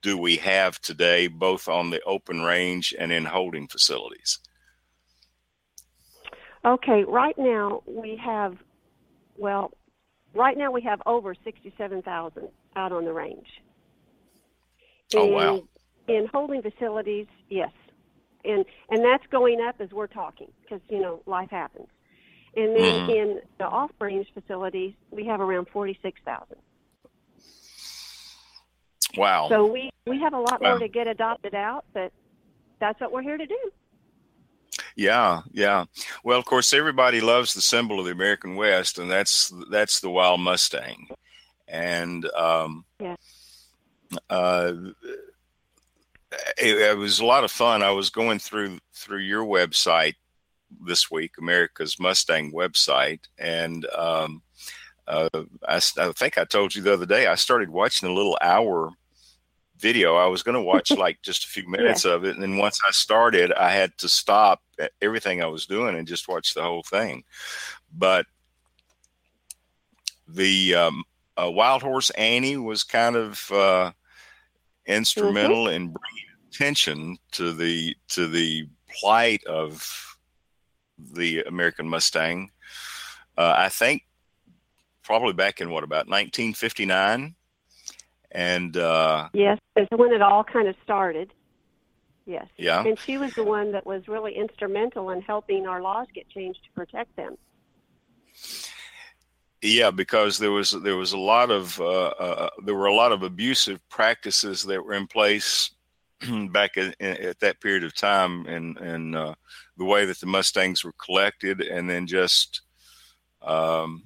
do 0.00 0.16
we 0.16 0.36
have 0.36 0.80
today, 0.80 1.26
both 1.26 1.68
on 1.68 1.90
the 1.90 2.00
open 2.02 2.42
range 2.42 2.94
and 2.98 3.12
in 3.12 3.24
holding 3.24 3.68
facilities? 3.68 4.38
Okay, 6.64 7.04
right 7.04 7.36
now 7.38 7.82
we 7.86 8.16
have, 8.16 8.56
well, 9.36 9.72
right 10.34 10.56
now 10.56 10.70
we 10.70 10.82
have 10.82 11.00
over 11.06 11.34
67,000 11.44 12.48
out 12.76 12.92
on 12.92 13.04
the 13.04 13.12
range. 13.12 13.46
Oh 15.14 15.26
wow! 15.26 15.62
In 16.06 16.26
holding 16.32 16.62
facilities, 16.62 17.26
yes, 17.48 17.70
and 18.44 18.64
and 18.90 19.04
that's 19.04 19.26
going 19.30 19.60
up 19.60 19.76
as 19.80 19.90
we're 19.90 20.06
talking 20.06 20.50
because 20.62 20.80
you 20.88 21.00
know 21.00 21.22
life 21.26 21.50
happens. 21.50 21.88
And 22.56 22.74
then 22.74 22.94
mm-hmm. 22.94 23.10
in 23.10 23.40
the 23.58 23.66
off-range 23.66 24.28
facilities, 24.34 24.94
we 25.10 25.26
have 25.26 25.40
around 25.40 25.68
forty-six 25.72 26.20
thousand. 26.24 26.56
Wow! 29.16 29.48
So 29.48 29.66
we 29.66 29.90
we 30.06 30.20
have 30.20 30.34
a 30.34 30.38
lot 30.40 30.60
wow. 30.60 30.70
more 30.70 30.78
to 30.80 30.88
get 30.88 31.06
adopted 31.06 31.54
out, 31.54 31.84
but 31.94 32.12
that's 32.80 33.00
what 33.00 33.12
we're 33.12 33.22
here 33.22 33.38
to 33.38 33.46
do. 33.46 33.70
Yeah, 34.96 35.42
yeah. 35.52 35.84
Well, 36.24 36.38
of 36.38 36.44
course, 36.44 36.72
everybody 36.72 37.20
loves 37.20 37.54
the 37.54 37.60
symbol 37.60 38.00
of 38.00 38.06
the 38.06 38.12
American 38.12 38.56
West, 38.56 38.98
and 38.98 39.10
that's 39.10 39.52
that's 39.70 40.00
the 40.00 40.10
wild 40.10 40.40
Mustang. 40.40 41.08
And 41.68 42.28
um, 42.32 42.84
yeah. 43.00 43.16
Uh, 44.30 44.72
it, 46.58 46.76
it, 46.76 46.96
was 46.96 47.20
a 47.20 47.24
lot 47.24 47.44
of 47.44 47.50
fun. 47.50 47.82
I 47.82 47.90
was 47.90 48.10
going 48.10 48.38
through 48.38 48.78
through 48.94 49.20
your 49.20 49.44
website 49.44 50.14
this 50.84 51.10
week, 51.10 51.32
America's 51.38 51.98
Mustang 51.98 52.52
website, 52.52 53.20
and 53.38 53.86
um, 53.96 54.42
uh, 55.06 55.28
I, 55.66 55.76
I 55.76 56.12
think 56.12 56.38
I 56.38 56.44
told 56.44 56.74
you 56.74 56.82
the 56.82 56.92
other 56.92 57.06
day 57.06 57.26
I 57.26 57.34
started 57.34 57.70
watching 57.70 58.08
a 58.08 58.12
little 58.12 58.38
hour 58.40 58.90
video. 59.78 60.16
I 60.16 60.26
was 60.26 60.42
going 60.42 60.54
to 60.54 60.62
watch 60.62 60.90
like 60.96 61.22
just 61.22 61.44
a 61.44 61.48
few 61.48 61.68
minutes 61.68 62.04
yeah. 62.04 62.12
of 62.12 62.24
it, 62.24 62.34
and 62.34 62.42
then 62.42 62.58
once 62.58 62.80
I 62.86 62.90
started, 62.90 63.52
I 63.52 63.70
had 63.70 63.96
to 63.98 64.08
stop 64.08 64.62
everything 65.00 65.42
I 65.42 65.46
was 65.46 65.66
doing 65.66 65.96
and 65.96 66.06
just 66.06 66.28
watch 66.28 66.54
the 66.54 66.62
whole 66.62 66.82
thing. 66.82 67.24
But 67.96 68.26
the 70.26 70.74
um, 70.74 71.04
uh, 71.40 71.50
Wild 71.50 71.82
Horse 71.82 72.10
Annie 72.10 72.56
was 72.56 72.82
kind 72.82 73.16
of 73.16 73.50
uh, 73.50 73.92
instrumental 74.88 75.66
mm-hmm. 75.66 75.74
in 75.74 75.82
bringing 75.82 76.24
attention 76.48 77.16
to 77.32 77.52
the 77.52 77.94
to 78.08 78.26
the 78.26 78.68
plight 79.00 79.44
of 79.44 80.16
the 80.98 81.42
American 81.42 81.88
Mustang. 81.88 82.50
Uh, 83.36 83.54
I 83.56 83.68
think 83.68 84.02
probably 85.04 85.32
back 85.32 85.60
in 85.60 85.70
what 85.70 85.84
about 85.84 86.08
1959, 86.08 87.34
and 88.32 88.76
uh, 88.76 89.28
yes, 89.32 89.58
that's 89.76 89.88
when 89.92 90.12
it 90.12 90.22
all 90.22 90.42
kind 90.42 90.68
of 90.68 90.74
started. 90.82 91.32
Yes. 92.26 92.46
Yeah. 92.58 92.84
And 92.84 92.98
she 92.98 93.16
was 93.16 93.32
the 93.32 93.42
one 93.42 93.72
that 93.72 93.86
was 93.86 94.06
really 94.06 94.36
instrumental 94.36 95.08
in 95.10 95.22
helping 95.22 95.66
our 95.66 95.80
laws 95.80 96.08
get 96.14 96.28
changed 96.28 96.60
to 96.64 96.70
protect 96.72 97.16
them. 97.16 97.38
Yeah, 99.60 99.90
because 99.90 100.38
there 100.38 100.52
was 100.52 100.70
there 100.70 100.96
was 100.96 101.12
a 101.12 101.18
lot 101.18 101.50
of 101.50 101.80
uh, 101.80 102.08
uh, 102.08 102.50
there 102.64 102.76
were 102.76 102.86
a 102.86 102.94
lot 102.94 103.12
of 103.12 103.22
abusive 103.22 103.80
practices 103.88 104.62
that 104.64 104.84
were 104.84 104.94
in 104.94 105.08
place 105.08 105.70
back 106.52 106.76
in, 106.76 106.94
in, 107.00 107.16
at 107.16 107.40
that 107.40 107.60
period 107.60 107.82
of 107.82 107.94
time, 107.94 108.46
and 108.46 108.78
and 108.78 109.16
uh, 109.16 109.34
the 109.76 109.84
way 109.84 110.04
that 110.06 110.20
the 110.20 110.26
Mustangs 110.26 110.84
were 110.84 110.94
collected 111.04 111.60
and 111.60 111.90
then 111.90 112.06
just 112.06 112.62
um, 113.42 114.04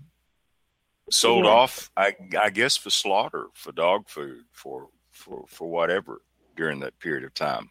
sold 1.10 1.44
yeah. 1.44 1.50
off, 1.50 1.90
I, 1.96 2.14
I 2.40 2.50
guess, 2.50 2.76
for 2.76 2.90
slaughter, 2.90 3.46
for 3.54 3.72
dog 3.72 4.08
food, 4.08 4.44
for 4.52 4.88
for 5.10 5.44
for 5.48 5.68
whatever 5.68 6.22
during 6.56 6.80
that 6.80 6.98
period 6.98 7.24
of 7.24 7.34
time. 7.34 7.68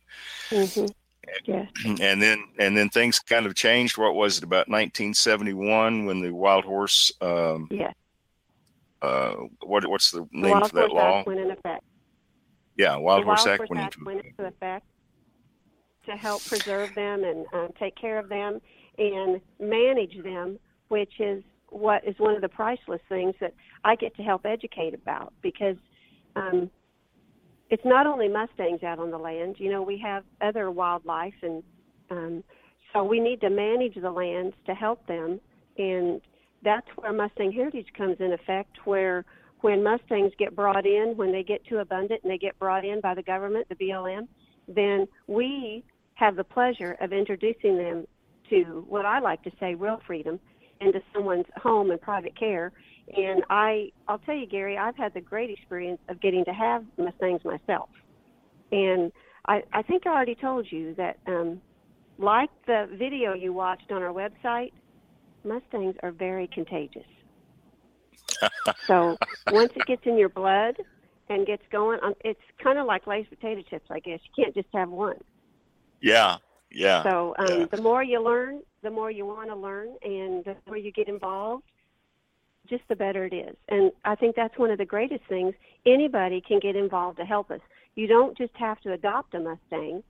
Mm-hmm. 0.50 0.86
Yeah. 1.46 1.66
And 1.86 2.22
then 2.22 2.44
and 2.60 2.76
then 2.76 2.90
things 2.90 3.20
kind 3.20 3.46
of 3.46 3.56
changed. 3.56 3.98
What 3.98 4.16
was 4.16 4.38
it 4.38 4.44
about 4.44 4.68
1971 4.68 6.06
when 6.06 6.22
the 6.22 6.32
Wild 6.32 6.66
Horse? 6.66 7.12
Um, 7.22 7.68
yeah. 7.72 7.92
Uh, 9.02 9.36
what 9.64 9.88
what's 9.88 10.12
the 10.12 10.28
name 10.32 10.60
the 10.60 10.68
for 10.68 10.76
that 10.76 10.92
law? 10.92 11.20
Act 11.20 11.28
went 11.28 11.40
in 11.40 11.52
effect. 11.52 11.84
Yeah, 12.78 12.96
Wild 12.98 13.26
Horse 13.26 13.46
Wild 13.46 13.62
Act, 13.62 13.70
went, 13.70 13.84
into, 13.84 14.04
went 14.06 14.26
into 14.26 14.46
effect. 14.46 14.86
to 16.06 16.12
help 16.12 16.44
preserve 16.46 16.94
them 16.96 17.24
and 17.24 17.46
uh, 17.54 17.68
take 17.80 17.96
care 17.96 18.18
of 18.18 18.30
them 18.30 18.60
and 18.98 19.42
manage 19.60 20.22
them, 20.24 20.60
which 20.90 21.20
is 21.20 21.44
what 21.70 22.06
is 22.06 22.16
one 22.18 22.36
of 22.36 22.42
the 22.42 22.50
priceless 22.50 23.02
things 23.10 23.34
that 23.40 23.54
I 23.84 23.96
get 23.96 24.16
to 24.18 24.24
help 24.24 24.46
educate 24.46 24.94
about 24.94 25.34
because 25.42 25.78
um, 26.36 26.70
it's 27.72 27.86
not 27.86 28.06
only 28.06 28.28
Mustangs 28.28 28.84
out 28.84 29.00
on 29.00 29.10
the 29.12 29.18
land. 29.18 29.56
You 29.58 29.72
know, 29.72 29.82
we 29.82 29.98
have 30.00 30.24
other 30.42 30.70
wildlife, 30.70 31.34
and 31.42 31.64
um, 32.10 32.44
so 32.92 33.04
we 33.04 33.20
need 33.20 33.40
to 33.42 33.50
manage 33.50 33.96
the 33.96 34.12
lands 34.12 34.54
to 34.66 34.76
help 34.76 35.08
them. 35.08 35.40
And 35.78 36.22
that's 36.64 36.86
where 36.98 37.14
Mustang 37.14 37.54
Heritage 37.54 37.88
comes 37.98 38.18
in 38.20 38.34
effect, 38.34 38.78
where 38.84 39.24
when 39.62 39.82
Mustangs 39.82 40.34
get 40.38 40.54
brought 40.54 40.86
in, 40.86 41.14
when 41.16 41.32
they 41.32 41.44
get 41.44 41.66
too 41.66 41.78
abundant 41.78 42.22
and 42.24 42.32
they 42.32 42.38
get 42.38 42.60
brought 42.60 42.84
in 42.84 43.00
by 43.00 43.16
the 43.16 43.24
government, 43.24 43.68
the 43.70 43.76
BLM, 43.76 44.28
then 44.68 45.08
we 45.28 45.84
have 46.16 46.36
the 46.36 46.44
pleasure 46.44 46.98
of 47.00 47.14
introducing 47.14 47.78
them 47.78 48.06
to 48.50 48.86
what 48.90 49.06
I 49.06 49.20
like 49.20 49.44
to 49.44 49.52
say 49.62 49.76
real 49.76 50.02
freedom 50.06 50.42
into 50.82 51.02
someone's 51.14 51.46
home 51.56 51.92
and 51.92 52.02
private 52.02 52.38
care. 52.38 52.74
And 53.16 53.44
I, 53.50 53.92
I'll 54.08 54.20
tell 54.20 54.36
you, 54.36 54.46
Gary, 54.46 54.78
I've 54.78 54.96
had 54.96 55.14
the 55.14 55.22
great 55.22 55.50
experience 55.50 56.00
of 56.08 56.22
getting 56.22 56.46
to 56.46 56.54
have 56.54 56.86
Mustangs 56.98 57.44
myself. 57.44 57.90
And 58.72 59.12
I, 59.48 59.64
I 59.74 59.82
think 59.82 60.08
I 60.08 60.12
already 60.12 60.36
told 60.36 60.72
you 60.72 60.96
that, 60.96 61.18
um, 61.28 61.62
like 62.18 62.50
the 62.68 62.88
video 62.94 63.34
you 63.34 63.52
watched 63.52 63.92
on 63.92 64.02
our 64.02 64.14
website, 64.14 64.72
Mustangs 65.44 65.96
are 66.04 66.12
very 66.12 66.48
contagious. 66.48 67.06
so 68.88 69.18
once 69.52 69.72
it 69.76 69.86
gets 69.88 70.06
in 70.06 70.18
your 70.18 70.30
blood 70.30 70.76
and 71.30 71.46
gets 71.46 71.64
going, 71.72 72.00
um, 72.04 72.14
it's 72.24 72.42
kind 72.64 72.78
of 72.78 72.86
like 72.86 73.08
Lay's 73.08 73.26
potato 73.28 73.62
chips, 73.70 73.88
I 73.90 74.00
guess. 74.00 74.20
You 74.24 74.44
can't 74.44 74.56
just 74.56 74.68
have 74.74 74.90
one. 74.90 75.18
Yeah, 76.02 76.38
yeah. 76.72 77.04
So 77.04 77.36
um, 77.40 77.60
yeah. 77.62 77.66
the 77.72 77.82
more 77.82 78.04
you 78.04 78.24
learn, 78.24 78.62
the 78.84 78.92
more 78.92 79.12
you 79.12 79.26
want 79.26 79.50
to 79.50 79.56
learn, 79.56 79.90
and 80.04 80.44
the 80.46 80.56
more 80.68 80.78
you 80.78 80.92
get 80.92 81.08
involved, 81.08 81.64
just 82.72 82.88
the 82.88 82.96
better 82.96 83.26
it 83.26 83.34
is. 83.34 83.56
And 83.68 83.92
I 84.06 84.16
think 84.16 84.36
that's 84.36 84.58
one 84.58 84.72
of 84.72 84.80
the 84.80 84.86
greatest 84.86 85.24
things. 85.30 85.54
Anybody 85.86 86.42
can 86.42 86.60
get 86.60 86.76
involved 86.76 87.18
to 87.18 87.26
help 87.26 87.52
us. 87.52 87.60
You 87.96 88.08
don't 88.08 88.36
just 88.38 88.56
have 88.56 88.80
to 88.82 88.94
adopt 88.94 89.36
a 89.36 89.40
Mustang 89.40 90.02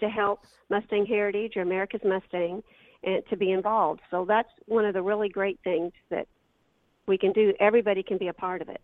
to 0.00 0.08
help 0.08 0.44
Mustang 0.68 1.06
Heritage 1.06 1.56
or 1.56 1.62
America's 1.62 2.02
Mustang 2.04 2.62
and 3.02 3.22
to 3.30 3.36
be 3.36 3.50
involved. 3.50 4.02
So 4.10 4.26
that's 4.26 4.50
one 4.66 4.84
of 4.84 4.92
the 4.92 5.02
really 5.02 5.30
great 5.30 5.58
things 5.64 5.92
that 6.10 6.28
we 7.06 7.16
can 7.16 7.32
do. 7.32 7.54
Everybody 7.58 8.02
can 8.02 8.18
be 8.18 8.28
a 8.28 8.34
part 8.34 8.60
of 8.60 8.68
it. 8.68 8.82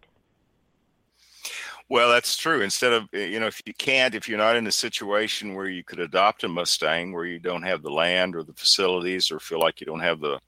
Well, 1.90 2.08
that's 2.08 2.36
true. 2.36 2.62
Instead 2.62 2.92
of, 2.92 3.08
eh, 3.12 3.26
you 3.26 3.40
know, 3.40 3.48
if 3.48 3.60
you 3.66 3.74
can't, 3.74 4.14
if 4.14 4.28
you're 4.28 4.38
not 4.38 4.56
in 4.56 4.66
a 4.66 4.72
situation 4.72 5.54
where 5.54 5.68
you 5.68 5.82
could 5.84 5.98
adopt 5.98 6.44
a 6.44 6.48
Mustang, 6.48 7.12
where 7.12 7.26
you 7.26 7.38
don't 7.40 7.64
have 7.64 7.82
the 7.82 7.90
land 7.90 8.36
or 8.36 8.44
the 8.44 8.52
facilities, 8.52 9.30
or 9.30 9.40
feel 9.40 9.58
like 9.58 9.80
you 9.80 9.86
don't 9.86 10.00
have 10.00 10.20
the 10.20 10.38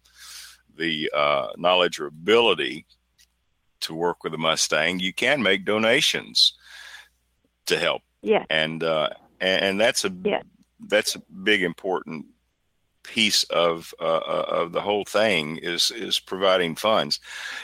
the 0.76 1.10
uh, 1.14 1.48
knowledge 1.56 2.00
or 2.00 2.06
ability 2.06 2.86
to 3.80 3.94
work 3.94 4.24
with 4.24 4.34
a 4.34 4.38
Mustang, 4.38 5.00
you 5.00 5.12
can 5.12 5.42
make 5.42 5.64
donations 5.64 6.54
to 7.66 7.78
help. 7.78 8.02
Yeah. 8.22 8.44
And 8.50 8.82
uh, 8.82 9.10
and, 9.40 9.64
and 9.64 9.80
that's 9.80 10.04
a 10.04 10.12
yeah. 10.24 10.42
that's 10.88 11.16
a 11.16 11.22
big 11.42 11.62
important 11.62 12.26
piece 13.02 13.42
of 13.44 13.92
uh, 14.00 14.04
uh, 14.04 14.46
of 14.48 14.72
the 14.72 14.80
whole 14.80 15.04
thing 15.04 15.58
is 15.58 15.90
is 15.90 16.20
providing 16.20 16.76
funds. 16.76 17.20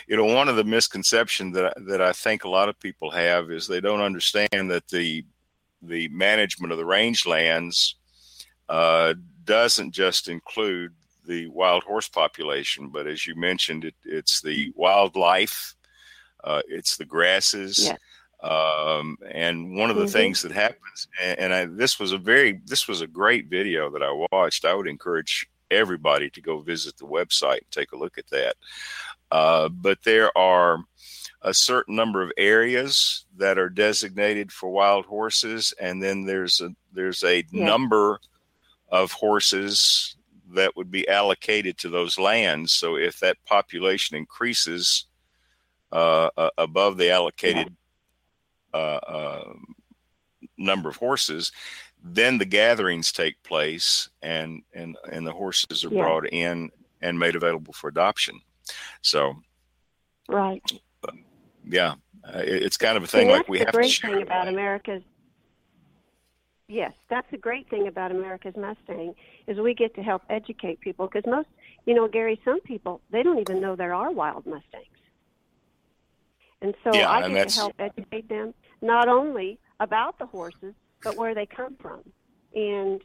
You 0.07 0.17
know, 0.17 0.25
one 0.25 0.49
of 0.49 0.57
the 0.57 0.65
misconceptions 0.65 1.55
that 1.55 1.75
that 1.87 2.03
I 2.03 2.13
think 2.13 2.45
a 2.45 2.49
lot 2.49 2.69
of 2.69 2.79
people 2.81 3.11
have 3.11 3.51
is 3.51 3.67
they 3.67 3.81
don't 3.81 4.01
understand 4.01 4.71
that 4.71 4.89
the 4.89 5.25
the 5.83 6.09
management 6.09 6.73
of 6.73 6.79
the 6.79 6.85
rangelands 6.85 7.95
uh, 8.69 9.15
doesn't 9.45 9.93
just 9.93 10.29
include 10.29 10.93
the 11.29 11.47
wild 11.49 11.85
horse 11.85 12.09
population, 12.09 12.89
but 12.89 13.07
as 13.07 13.27
you 13.27 13.37
mentioned, 13.37 13.85
it, 13.85 13.95
it's 14.05 14.41
the 14.41 14.73
wildlife, 14.75 15.75
uh, 16.43 16.63
it's 16.67 16.97
the 16.97 17.05
grasses. 17.05 17.87
Yeah. 17.87 17.97
Um, 18.41 19.19
and 19.33 19.77
one 19.77 19.91
of 19.91 19.97
the 19.97 20.05
Mhm. 20.05 20.13
things 20.13 20.43
that 20.43 20.53
happens, 20.53 21.09
and, 21.21 21.39
and 21.41 21.55
I, 21.55 21.65
this 21.67 21.99
was 21.99 22.13
a 22.13 22.19
very, 22.19 22.61
this 22.67 22.87
was 22.89 23.01
a 23.01 23.07
great 23.07 23.47
video 23.47 23.91
that 23.91 24.03
I 24.03 24.27
watched. 24.33 24.65
I 24.65 24.75
would 24.75 24.87
encourage 24.87 25.49
everybody 25.71 26.31
to 26.31 26.41
go 26.41 26.61
visit 26.61 26.97
the 26.97 27.05
website 27.05 27.59
and 27.59 27.71
take 27.73 27.93
a 27.93 27.97
look 27.99 28.17
at 28.17 28.29
that. 28.31 28.55
Uh, 29.31 29.69
but 29.69 29.99
there 30.05 30.37
are 30.39 30.79
a 31.43 31.53
certain 31.53 31.95
number 31.97 32.23
of 32.23 32.33
areas 32.37 33.27
that 33.37 33.59
are 33.59 33.69
designated 33.69 34.53
for 34.53 34.71
wild 34.71 35.05
horses, 35.05 35.75
and 35.81 36.03
then 36.03 36.25
there's 36.25 36.61
a 36.61 36.71
there's 36.93 37.23
a 37.25 37.45
Yeah. 37.51 37.65
number 37.65 38.21
of 38.89 39.11
horses 39.13 40.17
that 40.55 40.77
would 40.77 40.91
be 40.91 41.07
allocated 41.09 41.77
to 41.79 41.89
those 41.89 42.19
lands. 42.19 42.73
So 42.73 42.97
if 42.97 43.19
that 43.21 43.37
population 43.45 44.17
increases 44.17 45.07
uh, 45.93 46.29
uh, 46.37 46.51
above 46.59 46.97
the 46.99 47.11
allocated 47.11 47.75
uh, 48.75 48.77
uh, 48.77 49.53
number 50.57 50.89
of 50.89 50.97
horses, 50.97 51.51
then 52.03 52.39
the 52.39 52.45
gatherings 52.45 53.11
take 53.13 53.43
place, 53.43 54.09
and 54.23 54.63
and 54.75 54.97
and 55.11 55.27
the 55.27 55.33
horses 55.33 55.85
are 55.85 55.89
Yeah. 55.93 56.03
brought 56.03 56.29
in 56.33 56.71
and 57.01 57.19
made 57.19 57.37
available 57.37 57.73
for 57.73 57.89
adoption. 57.89 58.41
So 59.03 59.35
Right. 60.29 60.63
yeah, 61.65 61.95
uh, 62.25 62.39
it- 62.45 62.63
it's 62.63 62.77
kind 62.77 62.97
of 62.97 63.03
a 63.05 63.07
thing 63.07 63.29
like 63.29 63.49
we 63.49 63.59
have 63.61 63.69
to 63.69 63.73
great 63.73 63.91
share. 63.91 64.11
thing 64.13 64.23
about. 64.23 64.47
America's. 64.49 65.03
Yes, 66.69 66.93
that's 67.09 67.31
the 67.31 67.39
great 67.39 67.69
thing 67.71 67.89
about 67.89 68.11
America's 68.11 68.55
Mustang 68.57 69.15
is 69.49 69.59
we 69.59 69.75
get 69.75 69.95
to 69.97 70.03
help 70.03 70.23
educate 70.31 70.81
people 70.81 71.09
because 71.09 71.29
most, 71.29 71.49
you 71.87 71.95
know, 71.95 72.07
Gary, 72.07 72.41
some 72.45 72.61
people 72.61 73.01
they 73.11 73.23
don't 73.25 73.41
even 73.41 73.61
know 73.61 73.75
there 73.75 73.95
are 73.95 74.13
wild 74.13 74.47
Mustangs, 74.47 74.87
and 76.63 76.75
so 76.85 76.91
Yeah, 76.95 77.11
I 77.11 77.23
get 77.29 77.49
to 77.49 77.55
help 77.55 77.75
educate 77.81 78.29
them 78.29 78.55
not 78.83 79.09
only 79.09 79.59
about 79.81 80.19
the 80.19 80.27
horses 80.27 80.75
but 81.03 81.17
where 81.17 81.35
they 81.35 81.47
come 81.47 81.77
from, 81.81 82.03
and 82.55 83.01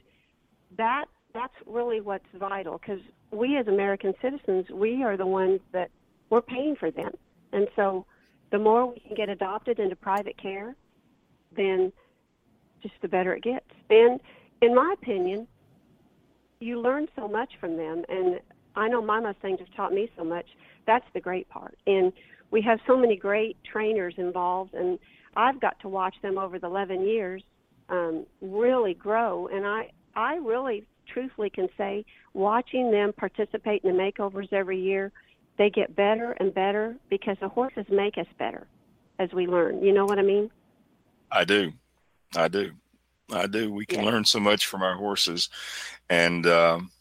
that 0.77 1.05
that's 1.33 1.53
really 1.65 2.01
what's 2.01 2.25
vital 2.35 2.77
because 2.77 3.01
we 3.31 3.57
as 3.57 3.67
American 3.67 4.13
citizens 4.21 4.69
we 4.69 5.03
are 5.03 5.17
the 5.17 5.25
ones 5.25 5.61
that 5.71 5.89
we're 6.29 6.41
paying 6.41 6.75
for 6.75 6.91
them, 6.91 7.11
and 7.53 7.67
so 7.75 8.05
the 8.51 8.59
more 8.59 8.85
we 8.85 8.99
can 8.99 9.15
get 9.15 9.29
adopted 9.29 9.79
into 9.79 9.95
private 9.95 10.37
care, 10.37 10.75
then 11.55 11.91
just 12.81 12.95
the 13.01 13.07
better 13.07 13.33
it 13.33 13.43
gets. 13.43 13.65
And 13.89 14.19
in 14.61 14.75
my 14.75 14.93
opinion, 15.01 15.47
you 16.59 16.79
learn 16.79 17.07
so 17.15 17.27
much 17.27 17.51
from 17.59 17.77
them. 17.77 18.03
And 18.09 18.39
I 18.75 18.87
know 18.87 19.01
my 19.01 19.19
Mustangs 19.19 19.59
have 19.59 19.73
taught 19.75 19.93
me 19.93 20.09
so 20.17 20.23
much. 20.23 20.45
That's 20.85 21.05
the 21.13 21.19
great 21.19 21.47
part. 21.49 21.77
And 21.87 22.11
we 22.51 22.61
have 22.61 22.79
so 22.87 22.97
many 22.97 23.15
great 23.15 23.57
trainers 23.63 24.13
involved, 24.17 24.73
and 24.73 24.99
I've 25.35 25.59
got 25.59 25.79
to 25.81 25.89
watch 25.89 26.15
them 26.21 26.37
over 26.37 26.59
the 26.59 26.67
11 26.67 27.07
years 27.07 27.41
um, 27.89 28.25
really 28.41 28.93
grow. 28.93 29.47
And 29.47 29.65
I, 29.65 29.91
I 30.15 30.35
really 30.35 30.85
truthfully 31.11 31.49
can 31.49 31.67
say, 31.77 32.05
watching 32.33 32.91
them 32.91 33.13
participate 33.13 33.83
in 33.83 33.95
the 33.95 34.01
makeovers 34.01 34.51
every 34.53 34.79
year, 34.79 35.11
they 35.57 35.69
get 35.69 35.95
better 35.95 36.31
and 36.39 36.53
better 36.53 36.95
because 37.09 37.37
the 37.41 37.49
horses 37.49 37.85
make 37.89 38.17
us 38.17 38.27
better 38.39 38.67
as 39.19 39.31
we 39.33 39.47
learn. 39.47 39.83
You 39.83 39.93
know 39.93 40.05
what 40.05 40.19
I 40.19 40.23
mean? 40.23 40.49
I 41.31 41.43
do. 41.45 41.71
I 42.35 42.47
do. 42.47 42.71
I 43.31 43.47
do. 43.47 43.71
We 43.71 43.85
can 43.85 44.03
Yeah. 44.03 44.11
learn 44.11 44.25
so 44.25 44.39
much 44.39 44.65
from 44.65 44.81
our 44.83 44.95
horses, 44.95 45.49
and 46.09 46.45
um, 46.45 46.91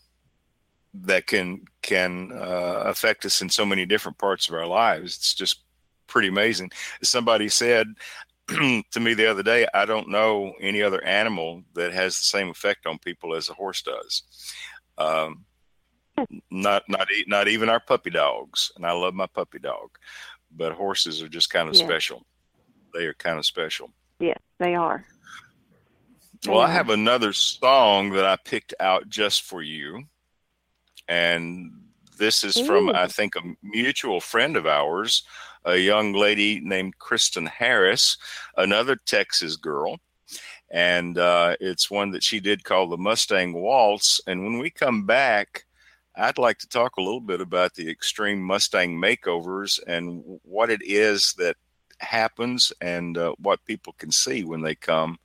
that 0.94 1.26
can 1.26 1.64
can 1.82 2.30
uh, 2.32 2.82
affect 2.86 3.24
us 3.24 3.42
in 3.42 3.48
so 3.48 3.66
many 3.66 3.86
different 3.86 4.18
parts 4.18 4.48
of 4.48 4.54
our 4.54 4.66
lives. 4.66 5.16
It's 5.16 5.34
just 5.34 5.64
pretty 6.06 6.28
amazing. 6.28 6.70
Somebody 7.02 7.48
said 7.48 7.88
to 8.48 9.00
me 9.00 9.14
the 9.14 9.26
other 9.30 9.42
day, 9.42 9.66
"I 9.74 9.84
don't 9.84 10.08
know 10.08 10.54
any 10.60 10.82
other 10.82 11.02
animal 11.04 11.64
that 11.74 11.92
has 11.92 12.16
the 12.16 12.24
same 12.24 12.48
effect 12.50 12.86
on 12.86 12.98
people 12.98 13.34
as 13.34 13.48
a 13.48 13.54
horse 13.54 13.82
does." 13.82 14.22
Um, 14.98 15.44
not 16.50 16.84
not 16.88 17.08
not 17.26 17.48
even 17.48 17.68
our 17.68 17.80
puppy 17.80 18.10
dogs, 18.10 18.70
and 18.76 18.86
I 18.86 18.92
love 18.92 19.14
my 19.14 19.26
puppy 19.26 19.58
dog, 19.58 19.90
but 20.52 20.72
horses 20.72 21.20
are 21.22 21.28
just 21.28 21.50
kind 21.50 21.68
of 21.68 21.76
Yeah. 21.76 21.84
special. 21.86 22.24
They 22.94 23.06
are 23.06 23.14
kind 23.14 23.38
of 23.38 23.46
special. 23.46 23.92
Yes, 24.20 24.38
they 24.58 24.74
are. 24.76 25.04
Well, 26.46 26.60
I 26.60 26.70
have 26.72 26.90
another 26.90 27.32
song 27.32 28.10
that 28.10 28.24
I 28.24 28.36
picked 28.36 28.74
out 28.80 29.08
just 29.08 29.42
for 29.42 29.62
you. 29.62 30.04
And 31.06 31.72
this 32.18 32.42
is 32.42 32.58
from, 32.58 32.88
Ooh. 32.88 32.92
I 32.92 33.06
think, 33.06 33.36
a 33.36 33.54
mutual 33.62 34.20
friend 34.20 34.56
of 34.56 34.66
ours, 34.66 35.22
a 35.64 35.76
young 35.76 36.14
lady 36.14 36.60
named 36.60 36.98
Kristyn 36.98 37.46
Harris, 37.46 38.16
another 38.56 38.96
Texas 38.96 39.56
girl. 39.56 39.98
And 40.70 41.16
uh, 41.16 41.56
it's 41.60 41.90
one 41.90 42.10
that 42.10 42.24
she 42.24 42.40
did 42.40 42.64
called 42.64 42.90
the 42.90 42.96
Mustang 42.96 43.52
Waltz. 43.52 44.20
And 44.26 44.42
when 44.42 44.58
we 44.58 44.70
come 44.70 45.06
back, 45.06 45.64
I'd 46.16 46.38
like 46.38 46.58
to 46.58 46.68
talk 46.68 46.96
a 46.96 47.02
little 47.02 47.20
bit 47.20 47.40
about 47.40 47.74
the 47.74 47.88
extreme 47.88 48.42
Mustang 48.42 49.00
makeovers 49.00 49.78
and 49.86 50.22
what 50.42 50.70
it 50.70 50.82
is 50.82 51.34
that 51.38 51.56
happens 52.00 52.72
and 52.80 53.16
uh, 53.16 53.32
what 53.38 53.64
people 53.64 53.94
can 53.96 54.10
see 54.10 54.42
when 54.42 54.60
they 54.60 54.74
come 54.74 55.18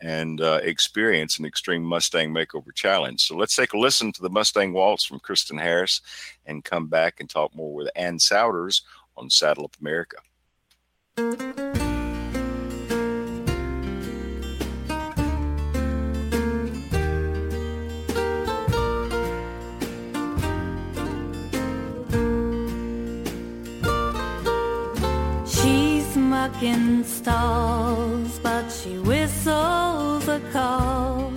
and 0.00 0.40
uh, 0.40 0.60
experience 0.62 1.38
an 1.38 1.44
extreme 1.44 1.82
Mustang 1.82 2.32
makeover 2.32 2.74
challenge. 2.74 3.22
So 3.22 3.36
let's 3.36 3.56
take 3.56 3.72
a 3.72 3.78
listen 3.78 4.12
to 4.12 4.22
the 4.22 4.30
Mustang 4.30 4.72
Waltz 4.72 5.04
from 5.04 5.20
Kristyn 5.20 5.58
Harris 5.58 6.00
and 6.46 6.64
come 6.64 6.86
back 6.86 7.20
and 7.20 7.28
talk 7.28 7.54
more 7.54 7.74
with 7.74 7.90
Ann 7.96 8.18
Souders 8.18 8.82
on 9.16 9.30
Saddle 9.30 9.64
Up 9.64 9.76
America. 9.80 10.18
She's 25.46 26.16
mucking 26.16 27.04
stalls, 27.04 28.38
but 28.38 28.68
she 28.70 28.98
whistles 28.98 29.27
a 29.48 30.40
call, 30.52 31.32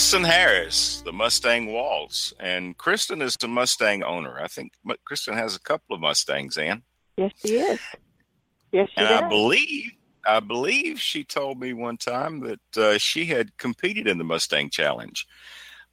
Kristyn 0.00 0.24
Harris, 0.24 1.02
the 1.02 1.12
Mustang 1.12 1.66
Waltz. 1.74 2.32
And 2.40 2.74
Kristyn 2.78 3.20
is 3.20 3.36
the 3.36 3.48
Mustang 3.48 4.02
owner. 4.02 4.40
I 4.40 4.46
think 4.46 4.72
Kristyn 5.04 5.34
has 5.34 5.54
a 5.54 5.60
couple 5.60 5.94
of 5.94 6.00
Mustangs, 6.00 6.56
Ann. 6.56 6.82
Yes, 7.18 7.32
she 7.36 7.58
is. 7.58 7.78
Yes, 8.72 8.88
she 8.88 8.96
And 8.96 9.08
does. 9.10 9.20
I 9.20 9.28
believe 9.28 9.90
I 10.26 10.40
believe 10.40 10.98
she 10.98 11.22
told 11.22 11.60
me 11.60 11.74
one 11.74 11.98
time 11.98 12.40
that 12.40 12.78
uh, 12.82 12.96
she 12.96 13.26
had 13.26 13.54
competed 13.58 14.08
in 14.08 14.16
the 14.16 14.24
Mustang 14.24 14.70
Challenge 14.70 15.26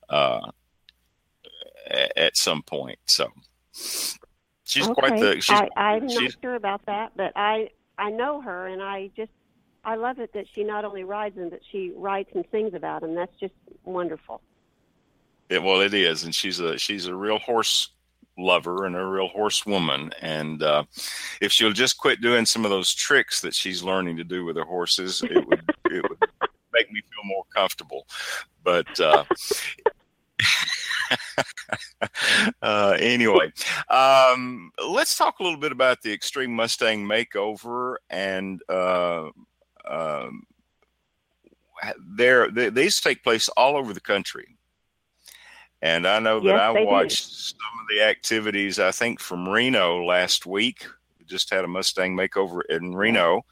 uh, 0.08 0.52
at 2.16 2.38
some 2.38 2.62
point. 2.64 3.00
So 3.08 3.28
she's 4.64 4.88
quite 4.88 5.20
the. 5.20 5.42
She's, 5.42 5.54
I, 5.54 5.68
I'm 5.76 6.08
she's- 6.08 6.22
not 6.22 6.36
sure 6.42 6.56
about 6.56 6.86
that, 6.86 7.12
but 7.18 7.34
I 7.36 7.72
I 7.98 8.10
know 8.12 8.40
her, 8.40 8.68
and 8.68 8.82
I 8.82 9.10
just 9.18 9.32
I 9.84 9.96
love 9.96 10.20
it 10.20 10.34
that 10.34 10.46
she 10.54 10.64
not 10.64 10.86
only 10.86 11.04
rides 11.04 11.36
them, 11.36 11.50
but 11.50 11.62
she 11.72 11.94
writes 11.96 12.32
and 12.34 12.46
sings 12.52 12.74
about 12.74 13.02
them. 13.02 13.16
That's 13.16 13.36
just 13.40 13.54
wonderful. 13.86 14.42
Yeah, 15.50 15.60
well, 15.60 15.80
it 15.80 15.94
is, 15.94 16.26
and 16.26 16.36
she's 16.36 16.60
a 16.60 16.78
she's 16.78 17.08
a 17.08 17.16
real 17.16 17.40
horse 17.40 17.92
lover 18.38 18.86
and 18.86 18.96
a 18.96 19.06
real 19.06 19.28
horse 19.28 19.66
woman. 19.66 20.12
And 20.22 20.62
uh, 20.62 20.84
if 21.42 21.52
she'll 21.52 21.72
just 21.72 21.98
quit 21.98 22.22
doing 22.22 22.46
some 22.46 22.66
of 22.66 22.72
those 22.72 22.94
tricks 22.94 23.42
that 23.42 23.54
she's 23.54 23.84
learning 23.84 24.18
to 24.18 24.24
do 24.24 24.46
with 24.46 24.58
her 24.58 24.66
horses, 24.66 25.24
it 25.24 25.48
would 25.48 25.64
it 25.90 26.04
would 26.04 26.20
make 26.74 26.92
me 26.92 27.02
feel 27.02 27.24
more 27.24 27.44
comfortable. 27.56 28.08
But 28.64 29.00
uh, 29.00 29.24
uh, 32.62 32.98
anyway, 33.00 33.52
um, 33.90 34.72
let's 34.86 35.18
talk 35.18 35.40
a 35.40 35.44
little 35.44 35.60
bit 35.60 35.72
about 35.72 36.02
the 36.02 36.14
Extreme 36.14 36.54
Mustang 36.54 37.06
Makeover 37.06 37.96
and. 38.10 38.62
Uh, 38.70 39.30
um, 39.90 40.44
there, 42.16 42.50
they, 42.50 42.70
these 42.70 43.00
take 43.02 43.24
place 43.24 43.50
all 43.50 43.78
over 43.78 43.94
the 43.94 44.02
country. 44.02 44.58
And 45.82 46.08
I 46.08 46.18
know 46.20 46.40
that 46.40 46.56
I 46.60 46.74
they 46.74 46.80
do. 46.82 46.86
watched 46.88 47.24
some 47.24 47.80
of 47.82 47.88
the 47.90 48.04
activities, 48.04 48.80
I 48.80 48.92
think, 48.92 49.20
from 49.20 49.48
Reno 49.48 50.04
last 50.04 50.46
week. 50.48 50.86
We 51.20 51.26
just 51.26 51.52
had 51.52 51.64
a 51.64 51.68
Mustang 51.68 52.16
makeover 52.16 52.62
in 52.70 52.96
Reno. 52.96 53.46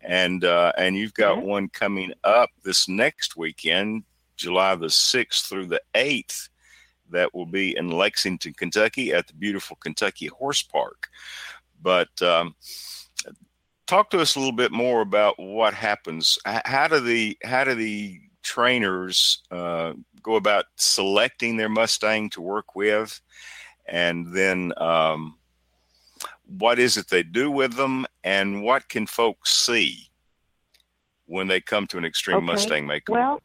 And 0.00 0.44
uh, 0.44 0.72
and 0.78 0.96
you've 0.96 1.14
got 1.14 1.36
Yeah. 1.36 1.42
one 1.44 1.68
coming 1.68 2.12
up 2.24 2.50
this 2.64 2.88
next 2.88 3.36
weekend, 3.36 4.02
July 4.36 4.74
the 4.74 4.86
6th 4.86 5.46
through 5.48 5.66
the 5.66 5.82
8th, 5.94 6.48
that 7.10 7.32
will 7.34 7.46
be 7.46 7.76
in 7.76 7.90
Lexington, 7.90 8.54
Kentucky 8.54 9.12
at 9.12 9.26
the 9.28 9.34
beautiful 9.34 9.76
Kentucky 9.76 10.26
Horse 10.26 10.62
Park. 10.62 11.08
But 11.82 12.20
um, 12.22 12.56
talk 13.90 14.08
to 14.10 14.20
us 14.20 14.36
a 14.36 14.38
little 14.38 14.52
bit 14.52 14.70
more 14.70 15.00
about 15.00 15.34
what 15.36 15.74
happens. 15.74 16.38
How 16.46 16.86
do 16.86 17.00
the 17.00 17.36
how 17.42 17.64
do 17.64 17.74
the 17.74 18.20
trainers 18.42 19.42
uh, 19.50 19.94
go 20.22 20.36
about 20.36 20.66
selecting 20.76 21.56
their 21.56 21.68
Mustang 21.68 22.30
to 22.30 22.40
work 22.40 22.76
with, 22.76 23.20
and 23.86 24.32
then 24.32 24.72
um, 24.76 25.36
what 26.46 26.78
is 26.78 26.96
it 26.96 27.08
they 27.08 27.24
do 27.24 27.50
with 27.50 27.74
them, 27.74 28.06
and 28.22 28.62
what 28.62 28.88
can 28.88 29.06
folks 29.06 29.52
see 29.52 30.08
when 31.26 31.48
they 31.48 31.60
come 31.60 31.88
to 31.88 31.98
an 31.98 32.04
extreme 32.04 32.36
Okay. 32.38 32.46
Mustang 32.46 32.86
makeover? 32.86 33.10
Well, 33.10 33.42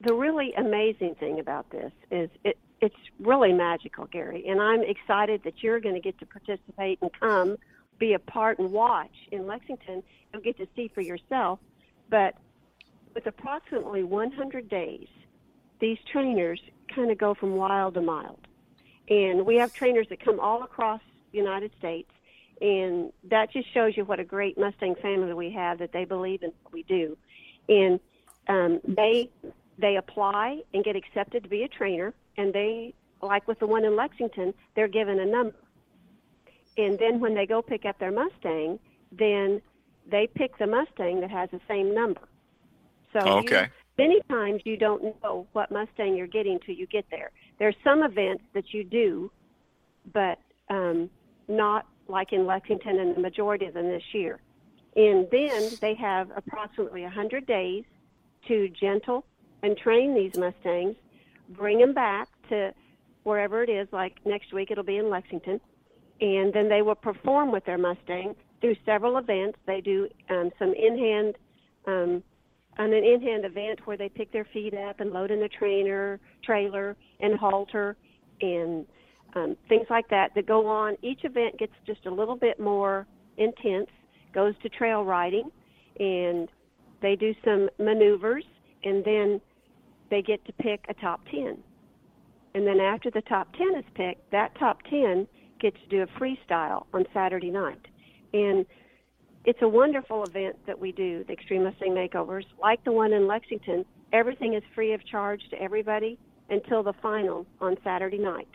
the 0.00 0.14
really 0.14 0.54
amazing 0.54 1.16
thing 1.16 1.38
about 1.38 1.68
this 1.70 1.92
is 2.10 2.30
it, 2.44 2.56
it's 2.80 2.96
really 3.20 3.52
magical, 3.52 4.06
Gary, 4.06 4.46
and 4.48 4.58
I'm 4.58 4.82
excited 4.82 5.42
that 5.44 5.62
you're 5.62 5.80
going 5.80 5.94
to 5.94 6.00
get 6.00 6.18
to 6.20 6.26
participate 6.26 6.98
and 7.02 7.10
come 7.20 7.58
be 8.02 8.14
a 8.14 8.18
part 8.18 8.58
and 8.58 8.72
watch 8.72 9.14
in 9.30 9.46
Lexington. 9.46 10.02
You'll 10.32 10.42
get 10.42 10.58
to 10.58 10.66
see 10.74 10.90
for 10.92 11.02
yourself. 11.02 11.60
But 12.10 12.34
with 13.14 13.26
approximately 13.28 14.02
100 14.02 14.68
days, 14.68 15.06
these 15.78 15.98
trainers 16.10 16.60
kind 16.92 17.12
of 17.12 17.18
go 17.18 17.32
from 17.32 17.54
wild 17.54 17.94
to 17.94 18.00
mild. 18.00 18.40
And 19.08 19.46
we 19.46 19.54
have 19.56 19.72
trainers 19.72 20.08
that 20.08 20.18
come 20.18 20.40
all 20.40 20.64
across 20.64 21.00
the 21.30 21.38
United 21.38 21.70
States, 21.78 22.10
and 22.60 23.12
that 23.30 23.52
just 23.52 23.72
shows 23.72 23.96
you 23.96 24.04
what 24.04 24.18
a 24.18 24.24
great 24.24 24.58
Mustang 24.58 24.96
family 24.96 25.32
we 25.32 25.52
have 25.52 25.78
that 25.78 25.92
they 25.92 26.04
believe 26.04 26.42
in 26.42 26.52
what 26.64 26.72
we 26.72 26.82
do. 26.82 27.16
And 27.68 28.00
um, 28.48 28.80
they 28.84 29.30
they 29.78 29.96
apply 29.96 30.62
and 30.74 30.84
get 30.84 30.96
accepted 30.96 31.44
to 31.44 31.48
be 31.48 31.62
a 31.62 31.68
trainer, 31.68 32.14
and 32.36 32.52
they 32.52 32.94
like 33.20 33.46
with 33.46 33.60
the 33.60 33.66
one 33.66 33.84
in 33.84 33.94
Lexington, 33.94 34.54
they're 34.74 34.88
given 34.88 35.20
a 35.20 35.26
number. 35.26 35.54
And 36.76 36.98
then 36.98 37.20
when 37.20 37.34
they 37.34 37.46
go 37.46 37.60
pick 37.62 37.84
up 37.84 37.98
their 37.98 38.12
Mustang, 38.12 38.78
then 39.10 39.60
they 40.06 40.26
pick 40.34 40.56
the 40.58 40.66
Mustang 40.66 41.20
that 41.20 41.30
has 41.30 41.50
the 41.50 41.60
same 41.68 41.94
number. 41.94 42.22
So 43.12 43.24
you- 43.24 43.38
Okay. 43.40 43.68
many 43.98 44.20
times 44.30 44.62
you 44.64 44.76
don't 44.76 45.22
know 45.22 45.46
what 45.52 45.70
Mustang 45.70 46.16
you're 46.16 46.26
getting 46.26 46.58
till 46.60 46.74
you 46.74 46.86
get 46.86 47.04
there. 47.10 47.30
There's 47.58 47.76
some 47.84 48.02
events 48.02 48.44
that 48.54 48.72
you 48.72 48.84
do, 48.84 49.30
but 50.12 50.38
um, 50.70 51.10
not 51.48 51.86
like 52.08 52.32
in 52.32 52.46
Lexington 52.46 52.98
and 52.98 53.14
the 53.14 53.20
majority 53.20 53.66
of 53.66 53.74
them 53.74 53.86
this 53.86 54.14
year. 54.14 54.40
And 54.96 55.28
then 55.30 55.70
they 55.80 55.94
have 55.94 56.30
approximately 56.34 57.02
100 57.02 57.46
days 57.46 57.84
to 58.48 58.68
gentle 58.70 59.24
and 59.62 59.76
train 59.76 60.14
these 60.14 60.36
Mustangs, 60.36 60.96
bring 61.50 61.78
them 61.78 61.92
back 61.92 62.28
to 62.48 62.74
wherever 63.22 63.62
it 63.62 63.68
is, 63.68 63.86
like 63.92 64.14
next 64.24 64.52
week 64.52 64.70
it'll 64.70 64.82
be 64.84 64.96
in 64.96 65.08
Lexington, 65.08 65.60
and 66.22 66.52
then 66.52 66.68
they 66.68 66.82
will 66.82 66.94
perform 66.94 67.50
with 67.50 67.64
their 67.64 67.76
Mustang 67.76 68.36
through 68.60 68.76
several 68.86 69.18
events. 69.18 69.58
They 69.66 69.80
do 69.80 70.08
um, 70.30 70.50
some 70.56 70.72
in-hand, 70.72 71.34
um, 71.88 72.22
an 72.78 72.92
in-hand 72.92 73.44
event 73.44 73.80
where 73.86 73.96
they 73.96 74.08
pick 74.08 74.32
their 74.32 74.46
feet 74.52 74.72
up 74.72 75.00
and 75.00 75.10
load 75.10 75.32
in 75.32 75.40
the 75.40 75.48
trainer, 75.48 76.20
trailer, 76.44 76.96
and 77.18 77.36
halter, 77.36 77.96
and 78.40 78.86
um, 79.34 79.56
things 79.68 79.86
like 79.90 80.08
that 80.10 80.30
that 80.36 80.46
go 80.46 80.64
on. 80.68 80.96
Each 81.02 81.24
event 81.24 81.58
gets 81.58 81.72
just 81.84 82.06
a 82.06 82.10
little 82.10 82.36
bit 82.36 82.60
more 82.60 83.04
intense, 83.36 83.90
goes 84.32 84.54
to 84.62 84.68
trail 84.68 85.04
riding, 85.04 85.50
and 85.98 86.48
they 87.02 87.16
do 87.16 87.34
some 87.44 87.68
maneuvers, 87.80 88.44
and 88.84 89.04
then 89.04 89.40
they 90.08 90.22
get 90.22 90.44
to 90.44 90.52
pick 90.52 90.84
a 90.88 90.94
top 90.94 91.20
10. 91.32 91.58
And 92.54 92.64
then 92.64 92.78
after 92.78 93.10
the 93.10 93.22
top 93.22 93.48
10 93.54 93.74
is 93.76 93.84
picked, 93.96 94.30
that 94.30 94.56
top 94.60 94.82
10 94.88 95.26
gets 95.62 95.78
to 95.80 95.88
do 95.88 96.02
a 96.02 96.06
freestyle 96.20 96.84
on 96.92 97.06
Saturday 97.14 97.50
night. 97.50 97.86
And 98.34 98.66
it's 99.44 99.60
a 99.62 99.68
wonderful 99.68 100.24
event 100.24 100.56
that 100.66 100.78
we 100.78 100.92
do, 100.92 101.24
the 101.24 101.32
Extreme 101.32 101.64
Mustang 101.64 101.92
Makeovers. 101.92 102.44
Like 102.60 102.84
the 102.84 102.92
one 102.92 103.12
in 103.12 103.26
Lexington, 103.26 103.84
everything 104.12 104.54
is 104.54 104.62
free 104.74 104.92
of 104.92 105.04
charge 105.06 105.42
to 105.50 105.60
everybody 105.60 106.18
until 106.50 106.82
the 106.82 106.92
final 106.92 107.46
on 107.60 107.76
Saturday 107.82 108.18
night. 108.18 108.48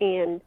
And 0.00 0.40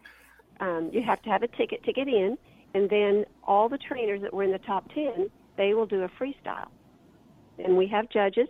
um, 0.60 0.90
you 0.94 1.02
have 1.02 1.22
to 1.24 1.30
have 1.30 1.44
a 1.44 1.48
ticket 1.48 1.84
to 1.86 1.94
get 1.94 2.08
in, 2.08 2.38
and 2.74 2.90
then 2.90 3.26
all 3.44 3.68
the 3.68 3.78
trainers 3.78 4.22
that 4.22 4.34
were 4.34 4.44
in 4.44 4.52
the 4.52 4.60
top 4.60 4.90
10, 4.94 5.30
they 5.58 5.74
will 5.74 5.88
do 5.88 6.04
a 6.04 6.10
freestyle. 6.10 6.70
And 7.58 7.78
we 7.78 7.88
have 7.88 8.10
judges, 8.10 8.48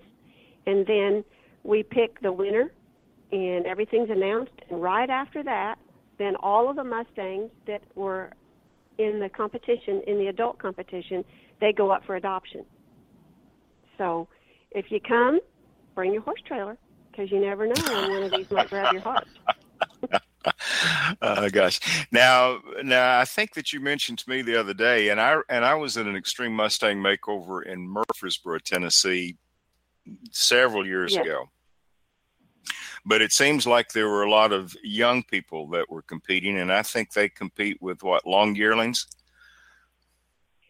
and 0.68 0.86
then 0.86 1.24
we 1.64 1.84
pick 1.84 2.22
the 2.22 2.32
winner, 2.32 2.72
and 3.32 3.66
everything's 3.66 4.10
announced. 4.10 4.52
And 4.70 4.82
right 4.82 5.10
after 5.10 5.44
that, 5.44 5.80
then 6.22 6.36
all 6.38 6.70
of 6.70 6.76
the 6.76 6.84
Mustangs 6.84 7.50
that 7.66 7.82
were 7.96 8.32
in 8.98 9.20
the 9.20 9.30
competition, 9.30 10.02
in 10.06 10.20
the 10.20 10.28
adult 10.28 10.60
competition, 10.60 11.26
they 11.60 11.74
go 11.74 11.90
up 11.92 12.06
for 12.06 12.16
adoption. 12.16 12.64
So 13.98 14.28
if 14.72 14.86
you 14.92 15.00
come, 15.00 15.40
bring 15.96 16.14
your 16.14 16.22
horse 16.22 16.42
trailer 16.48 16.78
because 17.10 17.32
you 17.32 17.40
never 17.40 17.66
know 17.66 17.74
when 17.76 18.10
one 18.12 18.24
of 18.24 18.32
these 18.32 18.46
might 18.52 18.70
grab 18.70 18.92
your 18.92 19.02
heart. 19.02 19.28
uh, 21.22 21.50
gosh. 21.52 21.80
Now, 22.12 22.60
now 22.84 23.20
I 23.20 23.26
think 23.26 23.54
that 23.56 23.74
you 23.74 23.80
mentioned 23.80 24.20
to 24.20 24.30
me 24.30 24.42
the 24.42 24.60
other 24.60 24.74
day, 24.74 25.10
and 25.10 25.20
I 25.20 25.38
and 25.50 25.66
I 25.66 25.76
was 25.76 25.98
in 25.98 26.08
an 26.08 26.16
extreme 26.16 26.56
Mustang 26.56 26.98
makeover 26.98 27.64
in 27.66 27.88
Murfreesboro, 27.88 28.60
Tennessee, 28.60 29.38
several 30.32 30.86
years 30.86 31.16
Yes. 31.16 31.26
ago. 31.26 31.50
But 33.06 33.22
it 33.22 33.32
seems 33.32 33.66
like 33.66 33.92
there 33.92 34.10
were 34.10 34.24
a 34.24 34.30
lot 34.30 34.52
of 34.52 34.76
young 34.84 35.24
people 35.24 35.68
that 35.70 35.90
were 35.90 36.04
competing, 36.04 36.60
and 36.60 36.72
I 36.72 36.84
think 36.84 37.14
they 37.14 37.30
compete 37.30 37.82
with 37.82 38.04
what 38.04 38.28
long 38.28 38.56
yearlings. 38.56 39.08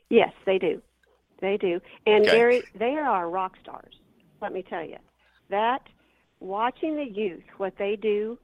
Yes, 0.10 0.34
they 0.46 0.58
do. 0.58 0.82
They 1.42 1.58
do. 1.58 1.82
And 2.06 2.24
Okay. 2.24 2.32
Gary, 2.38 2.64
they 2.76 2.96
are 2.96 3.30
rock 3.30 3.58
stars. 3.62 3.96
Let 4.42 4.54
me 4.54 4.64
tell 4.64 4.84
you. 4.84 4.98
That 5.50 5.82
watching 6.40 6.96
the 6.96 7.06
youth 7.06 7.44
what 7.58 7.78
they 7.78 7.96
do 7.96 8.38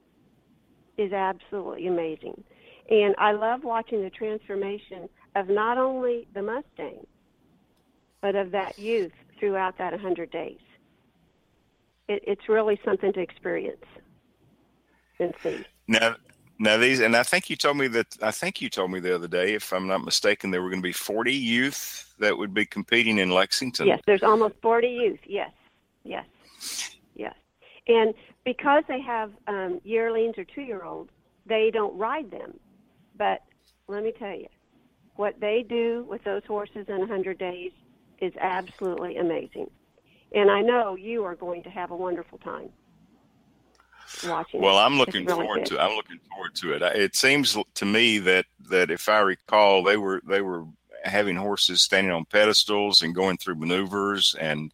is 0.98 1.12
absolutely 1.12 1.86
amazing. 1.86 2.42
And 2.90 3.14
I 3.18 3.32
love 3.32 3.64
watching 3.64 4.02
the 4.02 4.10
transformation 4.10 5.08
of 5.36 5.48
not 5.48 5.78
only 5.78 6.26
the 6.34 6.42
Mustang, 6.42 7.06
but 8.20 8.34
of 8.34 8.50
that 8.50 8.78
youth 8.78 9.12
throughout 9.38 9.78
that 9.78 9.92
100 9.92 10.30
days. 10.30 10.58
It, 12.08 12.22
it's 12.26 12.48
really 12.48 12.80
something 12.84 13.12
to 13.12 13.20
experience 13.20 13.84
and 15.18 15.34
see. 15.42 15.64
Now, 15.86 16.16
now 16.58 16.76
these, 16.76 17.00
and 17.00 17.16
I 17.16 17.22
think 17.22 17.50
you 17.50 17.56
told 17.56 17.76
me 17.76 17.88
that 17.88 18.16
I 18.22 18.30
think 18.30 18.60
you 18.60 18.68
told 18.68 18.90
me 18.90 19.00
the 19.00 19.14
other 19.14 19.28
day, 19.28 19.54
if 19.54 19.72
I'm 19.72 19.86
not 19.86 20.04
mistaken, 20.04 20.50
there 20.50 20.62
were 20.62 20.70
going 20.70 20.82
to 20.82 20.86
be 20.86 20.92
40 20.92 21.32
youth 21.32 22.14
that 22.18 22.36
would 22.36 22.52
be 22.52 22.66
competing 22.66 23.18
in 23.18 23.30
Lexington. 23.30 23.86
Yes, 23.86 24.00
there's 24.06 24.22
almost 24.22 24.54
40 24.62 24.88
youth. 24.88 25.20
Yes, 25.24 25.52
yes, 26.04 26.26
yes. 27.14 27.34
And 27.86 28.14
because 28.44 28.84
they 28.88 29.00
have 29.00 29.32
um, 29.46 29.80
yearlings 29.84 30.36
or 30.36 30.44
two 30.44 30.62
year 30.62 30.84
olds, 30.84 31.10
they 31.46 31.70
don't 31.72 31.96
ride 31.96 32.30
them. 32.30 32.58
But 33.16 33.42
let 33.86 34.02
me 34.02 34.12
tell 34.18 34.34
you, 34.34 34.48
what 35.16 35.40
they 35.40 35.64
do 35.68 36.06
with 36.08 36.22
those 36.24 36.42
horses 36.46 36.86
in 36.88 36.98
100 36.98 37.38
days 37.38 37.72
is 38.20 38.32
absolutely 38.40 39.16
amazing. 39.16 39.70
And 40.34 40.50
I 40.50 40.60
know 40.60 40.94
you 40.94 41.24
are 41.24 41.34
going 41.34 41.62
to 41.62 41.70
have 41.70 41.90
a 41.90 41.96
wonderful 41.96 42.38
time 42.38 42.70
watching. 44.22 44.60
Well, 44.60 44.78
it. 44.78 44.82
I'm 44.82 44.98
looking 44.98 45.26
really 45.26 45.44
forward 45.44 45.58
good. 45.60 45.66
to. 45.66 45.80
I'm 45.80 45.96
looking 45.96 46.18
forward 46.30 46.54
to 46.56 46.72
it. 46.74 46.82
It 46.96 47.16
seems 47.16 47.56
to 47.74 47.84
me 47.84 48.18
that 48.18 48.46
that 48.68 48.90
if 48.90 49.08
I 49.08 49.20
recall, 49.20 49.82
they 49.82 49.96
were 49.96 50.20
they 50.28 50.40
were 50.42 50.64
having 51.04 51.36
horses 51.36 51.82
standing 51.82 52.12
on 52.12 52.24
pedestals 52.26 53.02
and 53.02 53.14
going 53.14 53.36
through 53.38 53.54
maneuvers 53.54 54.34
and 54.40 54.72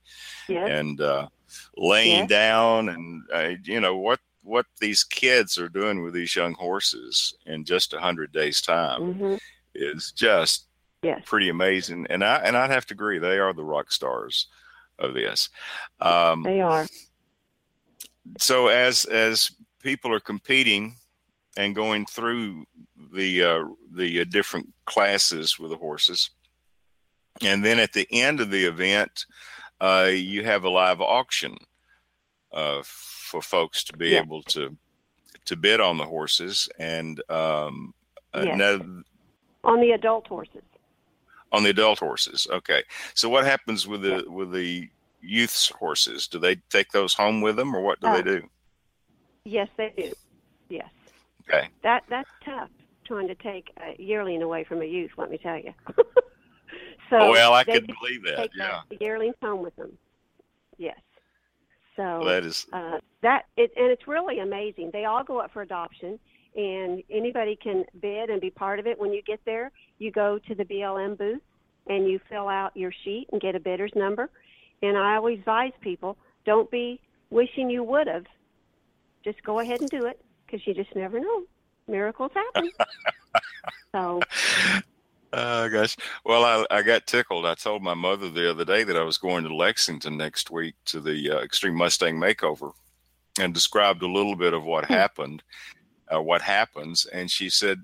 Yes. 0.48 0.68
and 0.70 1.01
uh, 1.01 1.28
laying 1.76 2.26
Yes. 2.26 2.28
down 2.28 2.89
and 2.89 3.22
uh, 3.32 3.51
you 3.64 3.81
know 3.81 3.97
what 3.97 4.20
what 4.43 4.66
these 4.81 5.05
kids 5.05 5.59
are 5.59 5.68
doing 5.68 6.02
with 6.02 6.14
these 6.14 6.35
young 6.36 6.55
horses 6.55 7.35
in 7.47 7.64
just 7.64 7.94
a 7.94 8.01
hundred 8.01 8.32
days 8.32 8.60
time 8.60 9.14
hmm 9.14 9.35
is 9.74 10.12
just 10.12 10.68
Yes. 11.02 11.22
pretty 11.26 11.48
amazing. 11.48 12.06
And 12.10 12.24
I 12.24 12.36
and 12.39 12.56
I'd 12.56 12.70
have 12.70 12.86
to 12.86 12.94
agree 12.94 13.18
they 13.18 13.39
are 13.39 13.52
the 13.52 13.64
rock 13.64 13.93
stars 13.93 14.48
of 14.98 15.14
this. 15.14 15.48
Um, 16.00 16.42
They 16.42 16.60
are. 16.60 16.86
so 18.38 18.68
as 18.68 19.04
as 19.06 19.50
people 19.82 20.12
are 20.12 20.20
competing 20.20 20.96
and 21.56 21.74
going 21.74 22.06
through 22.06 22.64
the 23.12 23.42
uh, 23.42 23.64
the 23.92 24.20
uh, 24.20 24.24
different 24.24 24.72
classes 24.86 25.58
with 25.58 25.70
the 25.70 25.76
horses, 25.76 26.30
and 27.42 27.64
then 27.64 27.78
at 27.78 27.92
the 27.92 28.06
end 28.10 28.40
of 28.40 28.50
the 28.50 28.64
event, 28.64 29.26
uh, 29.80 30.10
you 30.12 30.44
have 30.44 30.64
a 30.64 30.70
live 30.70 31.00
auction 31.00 31.56
uh, 32.52 32.82
for 32.84 33.42
folks 33.42 33.84
to 33.84 33.96
be 33.96 34.10
Yeah. 34.10 34.20
able 34.20 34.42
to 34.44 34.76
to 35.44 35.56
bid 35.56 35.80
on 35.80 35.98
the 35.98 36.06
horses 36.06 36.68
and 36.78 37.20
um, 37.30 37.94
Yes. 38.34 38.80
On 39.62 39.80
the 39.80 39.92
adult 39.92 40.26
horses. 40.26 40.62
On 41.55 41.62
the 41.62 41.70
adult 41.70 42.01
horses. 42.01 42.47
Okay, 42.51 42.82
so 43.14 43.28
what 43.28 43.44
happens 43.44 43.86
with 43.86 44.02
the 44.02 44.24
with 44.28 44.52
the 44.52 44.89
youth's 45.20 45.68
horses? 45.68 46.26
Do 46.26 46.39
they 46.39 46.56
take 46.70 46.90
those 46.93 47.14
home 47.14 47.40
with 47.40 47.56
them, 47.56 47.74
or 47.74 47.81
what 47.81 48.01
do 48.01 48.09
Uh, 48.09 48.16
they 48.16 48.22
do? 48.22 48.48
Yes, 49.44 49.68
they 49.76 49.93
do. 49.97 50.12
Yes. 50.68 50.89
Okay. 51.48 51.68
That 51.82 52.05
that's 52.09 52.28
tough. 52.44 52.70
trying 53.06 53.28
to 53.28 53.35
take 53.35 53.70
a 53.86 54.01
yearling 54.02 54.43
away 54.43 54.64
from 54.64 54.81
a 54.81 54.85
youth. 54.86 55.10
Let 55.18 55.31
me 55.31 55.36
tell 55.39 55.59
you. 55.59 55.74
so 57.10 57.18
Oh, 57.18 57.31
well, 57.32 57.52
I 57.52 57.62
could 57.64 57.86
believe 57.86 58.24
that. 58.24 58.36
take 58.39 58.51
Yeah. 58.56 58.81
the 58.89 58.97
yearlings 58.98 59.35
home 59.43 59.62
with 59.62 59.76
them. 59.76 59.97
Yes. 60.78 60.98
So 61.97 62.02
Well, 62.02 62.24
that 62.24 62.44
is 62.44 62.66
uh, 62.72 62.98
that 63.20 63.44
it, 63.59 63.70
and 63.76 63.90
it's 63.90 64.09
really 64.09 64.39
amazing. 64.40 64.90
They 64.93 65.05
all 65.05 65.22
go 65.22 65.39
up 65.39 65.52
for 65.52 65.60
adoption, 65.62 66.18
and 66.55 67.02
anybody 67.10 67.56
can 67.56 67.85
bid 68.01 68.31
and 68.31 68.40
be 68.40 68.51
part 68.51 68.78
of 68.78 68.86
it. 68.86 68.98
When 68.98 69.12
you 69.12 69.22
get 69.22 69.40
there, 69.44 69.72
you 69.98 70.10
go 70.10 70.39
to 70.39 70.55
the 70.55 70.64
BLM 70.64 71.18
booth 71.18 71.43
and 71.86 72.09
you 72.09 72.20
fill 72.28 72.48
out 72.48 72.76
your 72.76 72.93
sheet 73.05 73.28
and 73.32 73.40
get 73.40 73.55
a 73.55 73.60
bidder's 73.60 73.93
number. 73.94 74.31
And 74.82 74.97
I 74.97 75.16
always 75.16 75.39
advise 75.40 75.72
people: 75.81 76.16
don't 76.44 76.70
be 76.70 77.01
wishing 77.31 77.70
you 77.70 77.82
would 77.82 78.06
have. 78.06 78.24
Just 79.24 79.43
go 79.43 79.60
ahead 79.60 79.81
and 79.81 79.90
do 79.90 80.06
it 80.06 80.20
because 80.47 80.66
you 80.66 80.74
just 80.74 80.94
never 80.94 81.18
know. 81.18 81.44
Miracles 81.89 82.32
happen. 82.35 82.70
so 83.93 84.20
Oh 85.36 85.68
gosh. 85.68 85.97
Well, 86.24 86.44
I, 86.44 86.64
I 86.78 86.82
got 86.82 87.09
tickled. 87.09 87.44
I 87.44 87.55
told 87.55 87.82
my 87.82 87.94
mother 87.94 88.31
the 88.31 88.48
other 88.48 88.64
day 88.64 88.85
that 88.85 88.97
I 88.97 89.02
was 89.02 89.18
going 89.18 89.43
to 89.43 89.55
Lexington 89.55 90.16
next 90.16 90.48
week 90.48 90.76
to 90.86 91.01
the 91.01 91.31
uh, 91.32 91.39
Extreme 91.40 91.74
Mustang 91.74 92.16
Makeover, 92.16 92.72
and 93.40 93.52
described 93.52 94.02
a 94.02 94.10
little 94.10 94.36
bit 94.36 94.55
of 94.55 94.62
what 94.62 94.85
happened, 94.85 95.43
uh, 96.12 96.20
what 96.20 96.43
happens, 96.43 97.06
and 97.06 97.31
she 97.31 97.51
said, 97.51 97.78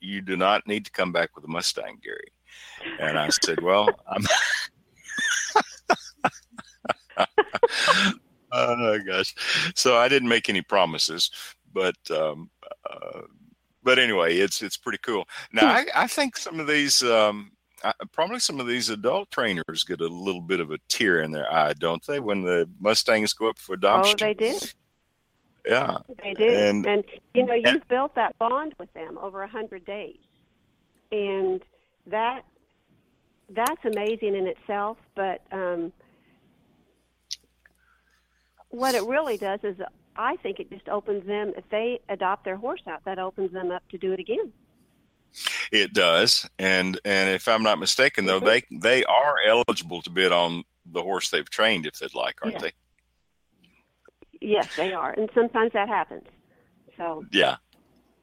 "You 0.00 0.20
do 0.20 0.36
not 0.36 0.66
need 0.66 0.84
to 0.86 0.90
come 0.90 1.12
back 1.12 1.34
with 1.34 1.44
a 1.44 1.48
Mustang, 1.48 1.98
Gary." 2.02 2.32
And 3.00 3.18
I 3.18 3.28
said, 3.28 3.60
"Well, 3.62 3.88
I'm." 4.06 4.24
oh 8.52 8.98
gosh. 9.06 9.34
So 9.74 9.96
I 9.96 10.08
didn't 10.08 10.28
make 10.28 10.48
any 10.48 10.62
promises, 10.62 11.30
but 11.72 11.96
um, 12.10 12.50
uh, 12.88 13.22
but 13.82 13.98
anyway, 13.98 14.36
it's 14.36 14.62
it's 14.62 14.76
pretty 14.76 14.98
cool. 14.98 15.26
Now 15.52 15.66
I, 15.66 15.86
I 15.94 16.06
think 16.06 16.36
some 16.36 16.60
of 16.60 16.66
these 16.66 17.02
um, 17.02 17.52
I, 17.84 17.92
probably 18.12 18.40
some 18.40 18.60
of 18.60 18.66
these 18.66 18.90
adult 18.90 19.30
trainers 19.30 19.84
get 19.86 20.00
a 20.00 20.08
little 20.08 20.40
bit 20.40 20.60
of 20.60 20.70
a 20.70 20.78
tear 20.88 21.20
in 21.20 21.30
their 21.30 21.52
eye, 21.52 21.74
don't 21.74 22.04
they, 22.06 22.20
when 22.20 22.42
the 22.42 22.68
Mustangs 22.80 23.32
go 23.32 23.48
up 23.48 23.58
for 23.58 23.74
adoption? 23.74 24.16
oh, 24.20 24.30
adoption? 24.30 24.36
they 24.36 24.58
do. 24.58 24.66
Yeah, 25.66 25.98
They 26.22 26.34
do. 26.34 26.48
And- 26.48 26.86
And, 26.86 27.04
you 27.34 27.44
know, 27.44 27.54
you've 27.54 27.66
and- 27.66 27.88
built 27.88 28.14
that 28.14 28.38
bond 28.38 28.74
with 28.78 28.92
them 28.94 29.18
over 29.18 29.42
a 29.42 29.48
hundred 29.48 29.84
days. 29.84 30.18
And 31.12 31.62
that 32.06 32.44
that's 33.50 33.82
amazing 33.84 34.34
in 34.36 34.46
itself, 34.46 34.98
but 35.14 35.42
um 35.52 35.92
what 38.70 38.94
it 38.94 39.02
really 39.04 39.36
does 39.36 39.60
is 39.62 39.76
I 40.16 40.36
think 40.36 40.58
it 40.60 40.68
just 40.70 40.88
opens 40.88 41.26
them 41.26 41.52
if 41.56 41.64
they 41.70 42.00
adopt 42.08 42.44
their 42.44 42.56
horse 42.56 42.82
out, 42.86 43.04
that 43.04 43.18
opens 43.18 43.52
them 43.52 43.70
up 43.70 43.82
to 43.90 43.98
do 43.98 44.12
it 44.12 44.20
again. 44.20 44.52
it 45.72 45.92
does. 45.92 46.48
And 46.58 47.00
and 47.04 47.30
if 47.30 47.46
I'm 47.48 47.62
not 47.62 47.78
mistaken, 47.78 48.26
though, 48.26 48.40
they 48.40 48.62
they 48.70 49.04
are 49.04 49.36
eligible 49.46 50.02
to 50.02 50.10
bid 50.10 50.32
on 50.32 50.64
the 50.86 51.02
horse 51.02 51.30
they've 51.30 51.48
trained 51.48 51.86
if 51.86 51.98
they'd 51.98 52.14
like, 52.14 52.36
aren't 52.42 52.54
Yeah. 52.56 52.60
they? 52.62 52.72
Yes, 54.40 54.68
they 54.76 54.92
are. 54.92 55.12
And 55.12 55.28
sometimes 55.34 55.72
that 55.72 55.88
happens. 55.88 56.24
So 56.96 57.24
Yeah, 57.32 57.56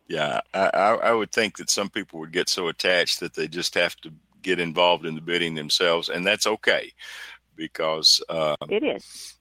yeah. 0.08 0.42
I, 0.54 0.70
I 0.74 0.94
I 0.96 1.12
would 1.14 1.32
think 1.32 1.58
that 1.58 1.70
some 1.70 1.90
people 1.90 2.20
would 2.20 2.32
get 2.32 2.50
so 2.50 2.68
attached 2.68 3.20
that 3.20 3.34
they 3.34 3.48
just 3.48 3.74
have 3.76 3.96
to 3.98 4.12
get 4.42 4.60
involved 4.60 5.06
in 5.06 5.16
the 5.16 5.22
bidding 5.22 5.56
themselves, 5.56 6.10
and 6.10 6.26
that's 6.26 6.46
okay 6.48 6.92
because 7.56 8.22
uh, 8.30 8.56
it 8.70 8.84
is. 8.84 9.38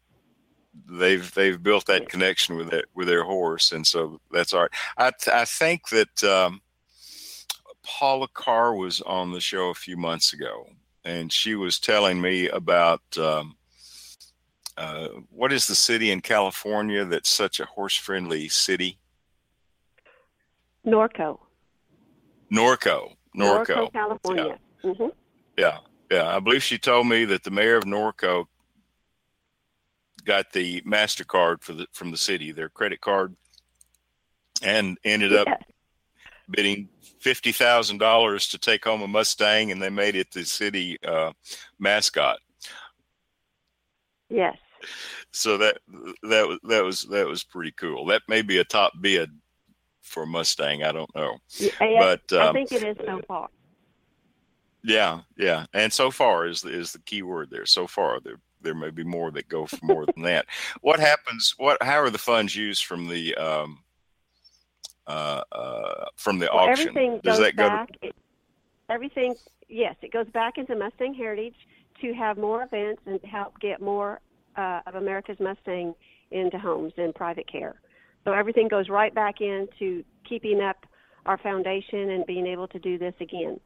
they've 0.89 1.33
they've 1.35 1.63
built 1.63 1.87
that 1.87 2.09
connection 2.09 2.57
with 2.57 2.73
it 2.73 2.87
with 2.95 3.09
their 3.09 3.25
horse, 3.25 3.73
and 3.73 3.87
so 3.87 4.21
that's 4.31 4.53
all 4.53 4.63
right. 4.63 4.71
I 4.97 5.13
I 5.33 5.45
think 5.45 5.89
that 5.91 6.25
um, 6.25 6.61
Paula 7.83 8.29
Carr 8.33 8.75
was 8.75 9.01
on 9.03 9.33
the 9.33 9.41
show 9.41 9.69
a 9.71 9.75
few 9.75 9.97
months 9.97 10.33
ago, 10.33 10.67
and 11.05 11.33
she 11.33 11.55
was 11.55 11.79
telling 11.79 12.21
me 12.21 12.49
about 12.49 13.03
um, 13.19 13.57
uh, 14.77 15.09
what 15.31 15.53
is 15.53 15.67
the 15.67 15.75
city 15.75 16.11
in 16.11 16.21
California 16.21 17.05
that's 17.05 17.31
such 17.31 17.61
a 17.61 17.65
horse 17.65 17.97
friendly 17.97 18.49
city? 18.49 18.99
Norco. 20.87 21.39
Norco. 22.53 23.15
Norco. 23.37 23.93
California. 23.93 24.59
hmm 24.83 25.07
Yeah, 25.57 25.79
yeah. 26.11 26.37
I 26.37 26.41
believe 26.41 26.63
she 26.63 26.79
told 26.79 27.07
me 27.07 27.25
that 27.27 27.43
the 27.43 27.51
mayor 27.51 27.77
of 27.77 27.85
Norco 27.85 28.47
got 30.25 30.53
the 30.53 30.81
Mastercard 30.83 31.63
for 31.63 31.73
the 31.73 31.87
from 31.93 32.11
the 32.11 32.17
city, 32.17 32.53
their 32.53 32.69
credit 32.69 33.01
card, 33.01 33.35
and 34.63 34.99
ended 35.05 35.35
up 35.35 35.49
bidding 36.51 36.89
fifty 37.21 37.53
thousand 37.53 37.99
dollars 37.99 38.49
to 38.49 38.59
take 38.59 38.85
home 38.85 39.03
a 39.03 39.09
Mustang, 39.09 39.71
and 39.73 39.81
they 39.81 39.91
made 39.91 40.17
it 40.17 40.31
the 40.31 40.45
city 40.45 40.99
uh, 41.07 41.33
mascot. 41.79 42.39
Yes. 44.29 44.57
So 45.33 45.59
that 45.59 45.79
that 46.23 46.49
was 46.49 46.59
that 46.65 46.85
was 46.85 47.03
that 47.05 47.27
was 47.27 47.43
pretty 47.45 47.73
cool. 47.73 48.07
That 48.07 48.23
may 48.29 48.43
be 48.43 48.59
a 48.59 48.65
top 48.65 48.93
bid 49.01 49.31
for 50.03 50.27
Mustang. 50.27 50.83
I 50.85 50.93
don't 50.93 51.15
know, 51.15 51.39
Yeah, 51.59 51.71
but 51.99 52.33
I 52.33 52.49
um, 52.49 52.55
think 52.55 52.73
it 52.73 52.83
is 52.85 52.97
so 53.05 53.21
far. 53.27 53.49
Yeah, 54.83 55.21
yeah, 55.37 55.67
and 55.73 55.93
so 55.93 56.11
far 56.11 56.47
is 56.47 56.65
is 56.65 56.93
the 56.93 56.99
key 57.01 57.23
word 57.23 57.49
there. 57.51 57.67
So 57.67 57.87
far, 57.87 58.21
there 58.21 58.41
there 58.61 58.75
may 58.75 58.91
be 58.91 59.05
more 59.05 59.31
that 59.31 59.49
go 59.49 59.67
for 59.67 59.79
more 59.83 60.07
than 60.07 60.23
that. 60.25 60.47
What 60.83 61.01
happens? 61.01 61.55
What? 61.57 61.83
How 61.83 62.01
are 62.01 62.11
the 62.11 62.19
funds 62.19 62.55
used 62.55 62.85
from 62.85 63.09
the 63.09 63.35
um, 63.37 63.79
uh, 65.07 65.43
uh, 65.53 66.05
from 66.17 66.39
the 66.39 66.49
Well, 66.53 66.69
auction? 66.69 66.89
everything 66.89 67.21
Does 67.25 67.39
goes 67.39 67.47
that 67.47 67.57
go? 67.57 67.69
back. 67.69 67.91
it- 68.03 68.15
everything, 68.91 69.35
yes, 69.69 69.97
it 70.03 70.13
goes 70.13 70.27
back 70.29 70.59
into 70.59 70.77
Mustang 70.77 71.15
Heritage 71.15 71.55
to 72.03 72.13
have 72.13 72.37
more 72.37 72.63
events 72.65 73.01
and 73.07 73.19
help 73.25 73.59
get 73.61 73.81
more 73.81 74.21
uh, 74.57 74.81
of 74.87 74.95
America's 74.97 75.39
Mustang 75.41 75.95
into 76.31 76.59
homes 76.59 76.93
and 76.97 77.15
private 77.15 77.51
care. 77.51 77.75
So 78.25 78.33
everything 78.33 78.69
goes 78.69 78.89
right 78.89 79.15
back 79.15 79.41
into 79.41 80.03
keeping 80.29 80.61
up 80.61 80.77
our 81.27 81.39
foundation 81.39 82.11
and 82.11 82.27
being 82.27 82.47
able 82.47 82.69
to 82.69 82.79
do 82.79 82.99
this 82.99 83.15
again. 83.21 83.59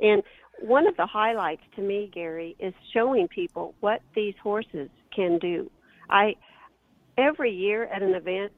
And 0.00 0.22
one 0.60 0.86
of 0.86 0.96
the 0.96 1.06
highlights 1.06 1.62
to 1.76 1.82
me, 1.82 2.10
Gary, 2.12 2.56
is 2.58 2.74
showing 2.92 3.28
people 3.28 3.74
what 3.80 4.00
these 4.14 4.34
horses 4.42 4.88
can 5.14 5.38
do. 5.38 5.70
I 6.10 6.34
every 7.16 7.52
year 7.52 7.84
at 7.84 8.02
an 8.02 8.14
event, 8.14 8.52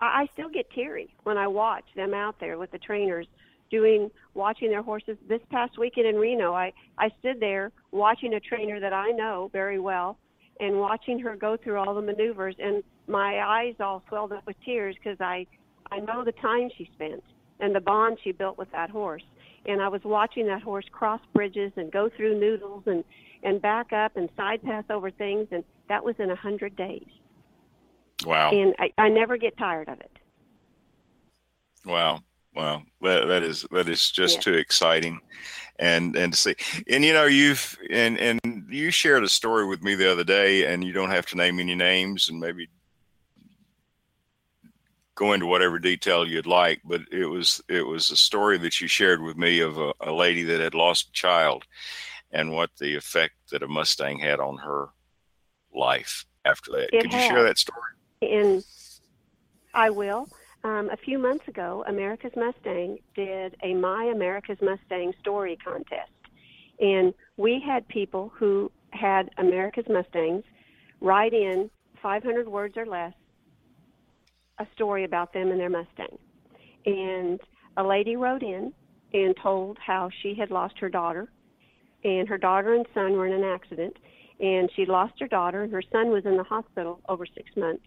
I, 0.00 0.22
I 0.22 0.26
still 0.32 0.48
get 0.48 0.70
teary 0.74 1.14
when 1.22 1.38
I 1.38 1.46
watch 1.46 1.84
them 1.96 2.14
out 2.14 2.36
there 2.40 2.58
with 2.58 2.70
the 2.70 2.78
trainers 2.78 3.26
doing 3.72 4.10
watching 4.34 4.68
their 4.70 4.82
horses. 4.82 5.16
This 5.28 5.40
past 5.50 5.76
weekend 5.78 6.06
in 6.06 6.16
Reno, 6.16 6.54
I 6.54 6.72
I 6.98 7.10
stood 7.18 7.40
there 7.40 7.72
watching 7.90 8.34
a 8.34 8.40
trainer 8.40 8.78
that 8.78 8.92
I 8.92 9.10
know 9.10 9.50
very 9.52 9.80
well 9.80 10.18
and 10.60 10.78
watching 10.78 11.18
her 11.20 11.34
go 11.34 11.56
through 11.56 11.78
all 11.78 11.94
the 11.94 12.02
maneuvers 12.02 12.54
and 12.60 12.84
my 13.08 13.40
eyes 13.40 13.74
all 13.80 14.02
swelled 14.08 14.32
up 14.32 14.46
with 14.46 14.56
tears 14.64 14.94
because 15.02 15.20
I 15.20 15.46
I 15.90 15.98
know 15.98 16.22
the 16.24 16.32
time 16.32 16.70
she 16.76 16.88
spent 16.94 17.24
and 17.58 17.74
the 17.74 17.80
bond 17.80 18.18
she 18.22 18.30
built 18.32 18.58
with 18.58 18.70
that 18.72 18.90
horse. 18.90 19.24
And 19.66 19.80
I 19.80 19.88
was 19.88 20.02
watching 20.04 20.46
that 20.46 20.62
horse 20.62 20.86
cross 20.92 21.20
bridges 21.32 21.72
and 21.76 21.90
go 21.90 22.08
through 22.16 22.38
noodles 22.38 22.84
and 22.86 23.02
and 23.42 23.60
back 23.60 23.92
up 23.92 24.16
and 24.16 24.28
side 24.36 24.62
pass 24.62 24.84
over 24.90 25.10
things 25.10 25.48
and 25.50 25.64
that 25.88 26.04
was 26.04 26.14
in 26.18 26.30
a 26.30 26.36
hundred 26.36 26.76
days. 26.76 27.08
Wow, 28.24 28.50
And 28.52 28.74
I, 28.78 28.92
I 28.98 29.08
never 29.08 29.36
get 29.36 29.56
tired 29.58 29.88
of 29.88 29.98
it. 29.98 30.10
wow, 31.84 32.20
wow. 32.54 32.82
That 33.00 33.26
that 33.26 33.42
is 33.42 33.66
that 33.70 33.88
is 33.88 34.10
just 34.10 34.36
Yeah. 34.36 34.40
too 34.42 34.54
exciting, 34.54 35.20
and 35.78 36.16
and 36.16 36.32
to 36.32 36.38
see. 36.38 36.54
And 36.88 37.04
you 37.04 37.12
know, 37.12 37.24
you've 37.24 37.78
and 37.90 38.18
and 38.18 38.40
you 38.70 38.90
shared 38.90 39.24
a 39.24 39.28
story 39.28 39.66
with 39.66 39.82
me 39.82 39.94
the 39.94 40.10
other 40.10 40.24
day, 40.24 40.72
and 40.72 40.84
you 40.84 40.92
don't 40.92 41.10
have 41.10 41.26
to 41.26 41.36
name 41.36 41.58
any 41.60 41.74
names, 41.74 42.28
and 42.28 42.38
maybe 42.38 42.68
go 45.14 45.32
into 45.34 45.46
whatever 45.46 45.78
detail 45.78 46.26
you'd 46.26 46.46
like, 46.46 46.80
but 46.84 47.02
it 47.12 47.26
was 47.26 47.60
it 47.68 47.86
was 47.86 48.10
a 48.10 48.16
story 48.16 48.58
that 48.58 48.80
you 48.80 48.88
shared 48.88 49.22
with 49.22 49.36
me 49.36 49.60
of 49.60 49.78
a, 49.78 49.92
a 50.00 50.12
lady 50.12 50.42
that 50.42 50.60
had 50.60 50.74
lost 50.74 51.08
a 51.08 51.12
child 51.12 51.64
and 52.30 52.50
what 52.50 52.70
the 52.78 52.96
effect 52.96 53.34
that 53.50 53.62
a 53.62 53.68
Mustang 53.68 54.18
had 54.18 54.40
on 54.40 54.56
her 54.56 54.88
life 55.74 56.24
after 56.44 56.70
that. 56.72 56.94
It 56.94 57.02
Could 57.02 57.12
you 57.12 57.20
share 57.20 57.42
that 57.42 57.58
story? 57.58 57.82
And 58.22 58.64
I 59.74 59.90
will. 59.90 60.28
Um, 60.64 60.90
a 60.92 60.96
few 60.96 61.18
months 61.18 61.46
ago, 61.48 61.84
America's 61.88 62.32
Mustang 62.36 62.98
did 63.16 63.56
a 63.64 63.74
My 63.74 64.04
America's 64.14 64.58
Mustang 64.62 65.12
story 65.20 65.58
contest. 65.62 66.12
And 66.78 67.12
we 67.36 67.60
had 67.64 67.86
people 67.88 68.32
who 68.36 68.70
had 68.90 69.30
America's 69.38 69.86
Mustangs 69.88 70.44
write 71.00 71.32
in 71.32 71.68
500 72.00 72.46
words 72.48 72.76
or 72.76 72.86
less 72.86 73.12
a 74.58 74.66
story 74.74 75.04
about 75.04 75.32
them 75.32 75.50
and 75.50 75.58
their 75.58 75.70
Mustang. 75.70 76.16
And 76.86 77.40
a 77.76 77.82
lady 77.82 78.16
wrote 78.16 78.42
in 78.42 78.72
and 79.12 79.34
told 79.42 79.78
how 79.84 80.10
she 80.22 80.34
had 80.34 80.50
lost 80.50 80.78
her 80.78 80.88
daughter, 80.88 81.28
and 82.04 82.28
her 82.28 82.38
daughter 82.38 82.74
and 82.74 82.86
son 82.94 83.12
were 83.12 83.26
in 83.26 83.32
an 83.32 83.44
accident, 83.44 83.96
and 84.40 84.70
she 84.74 84.86
lost 84.86 85.14
her 85.20 85.28
daughter, 85.28 85.62
and 85.62 85.72
her 85.72 85.82
son 85.92 86.10
was 86.10 86.24
in 86.24 86.36
the 86.36 86.44
hospital 86.44 87.00
over 87.08 87.26
six 87.26 87.50
months. 87.56 87.84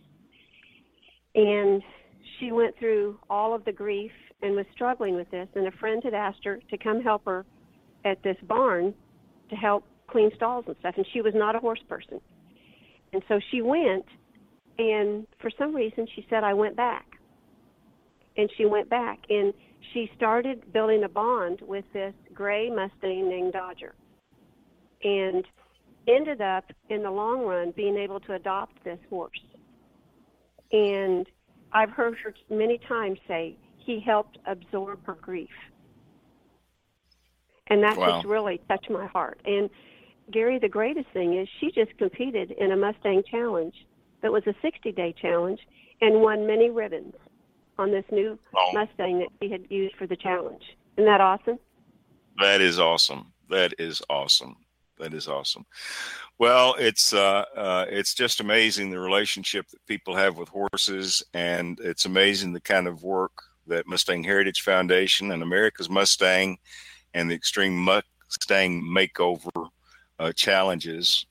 And 1.34 1.81
she 2.39 2.51
went 2.51 2.77
through 2.77 3.19
all 3.29 3.53
of 3.53 3.65
the 3.65 3.71
grief 3.71 4.11
and 4.41 4.55
was 4.55 4.65
struggling 4.73 5.15
with 5.15 5.29
this, 5.31 5.47
and 5.55 5.67
a 5.67 5.71
friend 5.71 6.01
had 6.03 6.13
asked 6.13 6.43
her 6.43 6.59
to 6.69 6.77
come 6.77 7.01
help 7.01 7.25
her 7.25 7.45
at 8.03 8.21
this 8.23 8.37
barn 8.47 8.93
to 9.49 9.55
help 9.55 9.85
clean 10.07 10.31
stalls 10.35 10.65
and 10.67 10.75
stuff, 10.79 10.95
and 10.97 11.05
she 11.13 11.21
was 11.21 11.33
not 11.35 11.55
a 11.55 11.59
horse 11.59 11.81
person. 11.87 12.19
And 13.13 13.23
so 13.27 13.39
she 13.51 13.61
went, 13.61 14.05
and 14.77 15.25
for 15.39 15.49
some 15.57 15.75
reason 15.75 16.07
she 16.15 16.25
said, 16.29 16.43
I 16.43 16.53
went 16.53 16.75
back. 16.75 17.05
And 18.37 18.49
she 18.57 18.65
went 18.65 18.89
back, 18.89 19.19
and 19.29 19.53
she 19.93 20.11
started 20.15 20.73
building 20.73 21.03
a 21.03 21.09
bond 21.09 21.61
with 21.65 21.85
this 21.93 22.13
gray 22.33 22.69
Mustang 22.69 23.29
named 23.29 23.53
Dodger. 23.53 23.95
And 25.03 25.45
ended 26.07 26.41
up, 26.41 26.65
in 26.89 27.03
the 27.03 27.11
long 27.11 27.45
run, 27.45 27.71
being 27.71 27.97
able 27.97 28.19
to 28.21 28.33
adopt 28.33 28.83
this 28.83 28.99
horse. 29.09 29.39
And 30.71 31.25
I've 31.76 31.91
heard 31.91 32.15
her 32.23 32.34
many 32.49 32.77
times 32.88 33.19
say 33.27 33.57
he 33.77 33.99
helped 33.99 34.38
absorb 34.47 35.06
her 35.06 35.15
grief. 35.15 35.49
And 37.68 37.84
that 37.84 37.97
Wow. 37.97 38.14
just 38.22 38.26
really 38.26 38.60
touched 38.69 38.89
my 38.89 39.06
heart. 39.07 39.41
And 39.45 39.69
Gary, 40.31 40.57
the 40.57 40.69
greatest 40.69 41.10
thing 41.10 41.34
is 41.38 41.49
she 41.60 41.72
just 41.72 41.95
competed 41.97 42.52
in 42.52 42.72
a 42.72 42.77
Mustang 42.77 43.23
challenge 43.30 43.76
that 44.22 44.31
was 44.31 44.47
a 44.47 44.56
60 44.61 44.91
day 44.93 45.14
challenge 45.22 45.60
and 46.02 46.22
won 46.22 46.47
many 46.47 46.69
ribbons 46.69 47.14
on 47.77 47.91
this 47.91 48.06
new 48.10 48.39
Oh. 48.56 48.72
Mustang 48.73 49.19
that 49.19 49.30
she 49.41 49.49
had 49.49 49.69
used 49.69 49.95
for 49.97 50.07
the 50.07 50.15
challenge. 50.15 50.64
Isn't 50.97 51.06
that 51.06 51.19
awesome? 51.22 51.60
That 52.39 52.61
is 52.61 52.80
awesome. 52.80 53.34
That 53.49 53.73
is 53.77 54.02
awesome. 54.10 54.64
That 54.97 55.13
is 55.13 55.27
awesome. 55.27 55.65
Well, 56.39 56.76
it's 56.80 57.13
uh, 57.13 57.43
uh, 57.55 57.85
it's 57.89 58.13
just 58.13 58.39
amazing 58.39 58.89
the 58.89 58.99
relationship 58.99 59.67
that 59.69 59.85
people 59.88 60.15
have 60.15 60.38
with 60.38 60.49
horses, 60.49 61.23
and 61.34 61.80
it's 61.81 62.05
amazing 62.05 62.53
the 62.53 62.61
kind 62.61 62.88
of 62.88 63.03
work 63.03 63.34
that 63.67 63.88
Mustang 63.88 64.23
Heritage 64.23 64.61
Foundation 64.61 65.31
and 65.31 65.43
America's 65.43 65.89
Mustang 65.89 66.57
and 67.13 67.30
the 67.30 67.35
Extreme 67.35 67.77
Mustang 67.77 68.81
Makeover 68.84 69.69
uh, 70.19 70.31
challenges 70.34 71.26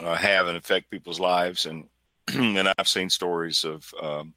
uh, 0.00 0.14
have 0.14 0.48
and 0.48 0.56
affect 0.56 0.90
people's 0.90 1.20
lives. 1.20 1.66
And 1.66 1.88
and 2.28 2.72
I've 2.78 2.88
seen 2.88 3.10
stories 3.10 3.64
of 3.64 3.92
um, 4.00 4.34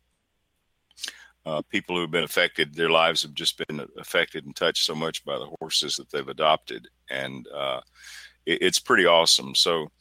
uh, 1.45 1.61
people 1.69 1.95
who 1.95 2.01
have 2.01 2.11
been 2.11 2.23
affected, 2.23 2.73
their 2.73 2.89
lives 2.89 3.21
have 3.21 3.33
just 3.33 3.61
been 3.67 3.85
affected 3.97 4.45
and 4.45 4.55
touched 4.55 4.83
so 4.83 4.95
much 4.95 5.23
by 5.25 5.37
the 5.37 5.49
horses 5.59 5.95
that 5.95 6.09
they've 6.09 6.27
adopted, 6.27 6.87
and 7.09 7.47
uh, 7.53 7.81
it, 8.45 8.61
it's 8.61 8.79
pretty 8.79 9.05
awesome. 9.05 9.53
So 9.53 9.91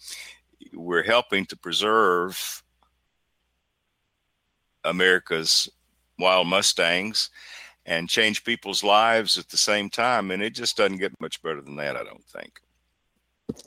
we're 0.73 1.03
helping 1.03 1.45
to 1.47 1.57
preserve 1.57 2.63
America's 4.85 5.69
wild 6.19 6.47
mustangs 6.47 7.31
and 7.87 8.09
change 8.09 8.45
people's 8.45 8.83
lives 8.83 9.37
at 9.37 9.49
the 9.49 9.57
same 9.57 9.91
time, 9.91 10.31
and 10.31 10.43
it 10.43 10.55
just 10.55 10.77
doesn't 10.77 10.99
get 10.99 11.13
much 11.21 11.43
better 11.43 11.61
than 11.61 11.77
that. 11.77 11.97
I 11.97 12.05
don't 12.05 12.25
think. 12.25 12.61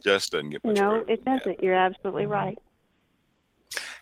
Just 0.04 0.32
doesn't 0.32 0.50
get 0.50 0.64
much 0.64 0.76
better. 0.76 0.98
No, 0.98 1.06
it 1.08 1.24
doesn't. 1.24 1.62
You're 1.62 1.76
absolutely 1.76 2.26
right. 2.26 2.58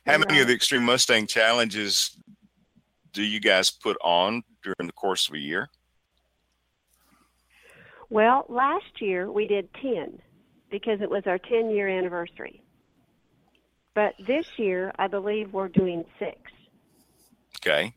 How 0.06 0.20
many 0.20 0.40
of 0.40 0.48
the 0.48 0.54
Extreme 0.54 0.84
Mustang 0.84 1.28
challenges 1.28 2.16
do 3.16 3.24
you 3.24 3.40
guys 3.40 3.72
put 3.72 3.98
on 4.04 4.44
during 4.62 4.86
the 4.86 4.92
course 4.92 5.28
of 5.30 5.34
a 5.34 5.40
year? 5.40 5.70
Well, 8.10 8.46
last 8.50 9.02
year 9.02 9.32
we 9.32 9.48
did 9.48 9.74
10 9.82 10.20
because 10.70 11.02
it 11.02 11.10
was 11.10 11.24
our 11.26 11.40
10 11.40 11.72
year 11.72 11.88
anniversary. 11.88 12.62
But 13.94 14.16
this 14.28 14.46
year, 14.58 14.92
I 15.00 15.08
believe 15.08 15.54
we're 15.54 15.70
doing 15.70 16.04
six. 16.20 16.38
Okay. 17.62 17.94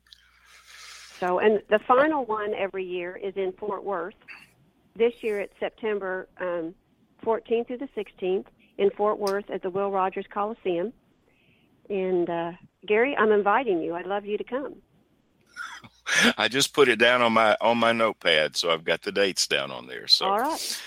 So, 1.18 1.40
and 1.40 1.60
the 1.68 1.80
final 1.80 2.24
one 2.24 2.54
every 2.54 2.84
year 2.84 3.16
is 3.20 3.34
in 3.36 3.52
Fort 3.58 3.82
Worth. 3.82 4.14
This 4.94 5.14
year 5.20 5.40
it's 5.40 5.54
September 5.58 6.28
um, 6.40 6.74
14th 7.24 7.66
through 7.66 7.78
the 7.78 7.88
16th 7.96 8.46
in 8.78 8.90
Fort 8.90 9.18
Worth 9.18 9.50
at 9.50 9.62
the 9.62 9.70
Will 9.70 9.90
Rogers 9.90 10.26
Coliseum. 10.32 10.92
And 11.90 12.30
uh, 12.30 12.52
Gary, 12.86 13.16
I'm 13.16 13.32
inviting 13.32 13.82
you. 13.82 13.96
I'd 13.96 14.06
love 14.06 14.24
you 14.24 14.38
to 14.38 14.44
come. 14.44 14.76
I 16.38 16.48
just 16.48 16.72
put 16.72 16.88
it 16.88 16.98
down 16.98 17.22
on 17.22 17.32
my 17.32 17.56
on 17.60 17.78
my 17.78 17.92
notepad, 17.92 18.56
so 18.56 18.70
I've 18.70 18.84
got 18.84 19.02
the 19.02 19.12
dates 19.12 19.46
down 19.46 19.70
on 19.70 19.86
there. 19.86 20.06
So 20.08 20.26
All 20.26 20.38
right. 20.38 20.80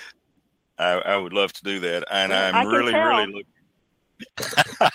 I, 0.78 0.92
I 0.94 1.18
would 1.18 1.34
love 1.34 1.54
to 1.54 1.64
do 1.64 1.80
that, 1.82 2.06
and 2.12 2.32
Well, 2.32 2.56
I'm 2.56 2.68
really, 2.68 2.92
tell. 2.92 3.08
really 3.08 3.28
looking. 3.28 4.90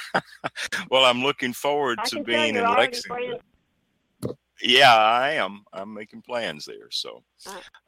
well, 0.90 1.04
I'm 1.04 1.22
looking 1.22 1.52
forward 1.52 1.98
I 2.00 2.08
to 2.08 2.24
being 2.24 2.56
in 2.56 2.64
Lexington. 2.64 3.38
Yeah, 4.62 4.94
I 4.94 5.32
am. 5.32 5.64
I'm 5.72 5.92
making 5.92 6.22
plans 6.22 6.64
there, 6.64 6.90
so 6.90 7.22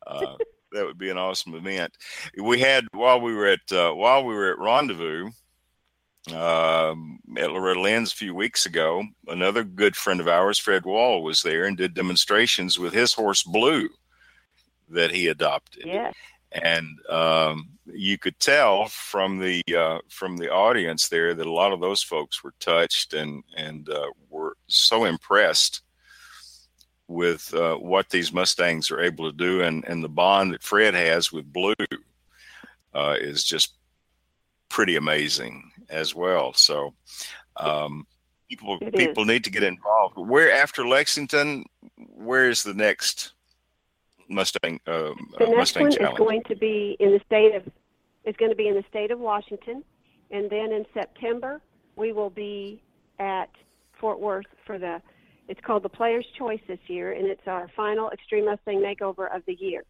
uh, 0.06 0.36
that 0.73 0.85
would 0.85 0.98
be 0.98 1.10
an 1.10 1.19
awesome 1.19 1.55
event. 1.55 1.93
We 2.40 2.60
had 2.60 2.86
while 2.93 3.20
we 3.20 3.35
were 3.35 3.47
at 3.47 3.73
uh, 3.73 3.93
while 3.93 4.24
we 4.24 4.35
were 4.35 4.52
at 4.52 4.59
Rendezvous 4.59 5.31
um, 6.35 7.21
at 7.37 7.51
Loretta 7.51 7.81
Lynn's 7.81 8.13
a 8.13 8.17
few 8.17 8.35
weeks 8.35 8.67
ago. 8.67 9.05
Another 9.27 9.65
good 9.65 9.97
friend 9.97 10.21
of 10.21 10.29
ours, 10.29 10.59
Fred 10.59 10.85
Wall, 10.85 11.23
was 11.23 11.43
there 11.43 11.65
and 11.65 11.77
did 11.77 11.95
demonstrations 11.95 12.79
with 12.79 12.93
his 12.93 13.13
horse 13.13 13.43
Blue 13.43 13.89
that 14.91 15.11
he 15.11 15.27
adopted 15.29 15.85
Yes. 15.87 16.15
and 16.53 16.99
um, 17.11 17.69
you 17.85 18.17
could 18.17 18.39
tell 18.41 18.87
from 18.87 19.39
the 19.39 19.63
uh, 19.77 19.99
from 20.09 20.37
the 20.39 20.51
audience 20.51 21.09
there 21.09 21.35
that 21.35 21.47
a 21.47 21.53
lot 21.53 21.73
of 21.73 21.81
those 21.81 22.03
folks 22.03 22.43
were 22.43 22.55
touched 22.59 23.13
and 23.13 23.45
and 23.57 23.89
uh, 23.91 24.07
were 24.31 24.57
so 24.67 25.05
impressed 25.05 25.83
with 27.07 27.53
uh, 27.55 27.75
what 27.77 28.11
these 28.11 28.33
Mustangs 28.33 28.91
are 28.91 29.01
able 29.01 29.31
to 29.31 29.37
do, 29.37 29.63
and 29.63 29.85
and 29.87 30.03
the 30.03 30.09
bond 30.09 30.53
that 30.55 30.63
Fred 30.63 30.95
has 30.95 31.31
with 31.33 31.53
Blue 31.53 31.75
uh, 32.95 33.17
is 33.21 33.45
just 33.45 33.75
pretty 34.71 34.97
amazing 34.97 35.71
as 35.90 36.15
well. 36.15 36.52
So. 36.55 36.94
Um, 37.56 38.06
People, 38.48 38.78
It 38.81 38.94
people 38.94 39.27
need 39.27 39.44
to 39.44 39.51
get 39.51 39.62
involved. 39.62 40.16
Where 40.16 40.51
after 40.51 40.89
Lexington, 40.89 41.66
where 42.15 42.48
is 42.48 42.62
the 42.62 42.73
next 42.73 43.32
Mustang 44.31 44.81
uh, 44.86 45.10
The 45.39 45.47
next 45.48 45.56
Mustang 45.59 45.82
one 45.82 45.93
challenge? 45.93 46.12
is 46.15 46.19
going 46.19 46.43
to 46.44 46.56
be 46.56 46.97
in 46.98 47.10
the 47.12 47.20
state 47.27 47.55
of 47.55 47.70
is 48.24 48.35
going 48.36 48.51
to 48.51 48.56
be 48.56 48.69
in 48.69 48.74
the 48.74 48.85
state 48.89 49.10
of 49.10 49.19
Washington, 49.19 49.85
and 50.31 50.48
then 50.48 50.73
in 50.73 50.86
September 50.94 51.60
we 51.97 52.12
will 52.12 52.31
be 52.31 52.82
at 53.19 53.51
Fort 54.01 54.19
Worth 54.19 54.47
for 54.66 54.78
the. 54.78 55.02
It's 55.48 55.60
called 55.60 55.82
the 55.82 55.90
Player's 55.90 56.27
Choice 56.39 56.60
this 56.66 56.81
year, 56.86 57.12
and 57.12 57.27
it's 57.27 57.47
our 57.47 57.69
final 57.77 58.09
Extreme 58.10 58.47
Mustang 58.47 58.81
Makeover 58.81 59.35
of 59.35 59.43
the 59.47 59.59
year. 59.60 59.85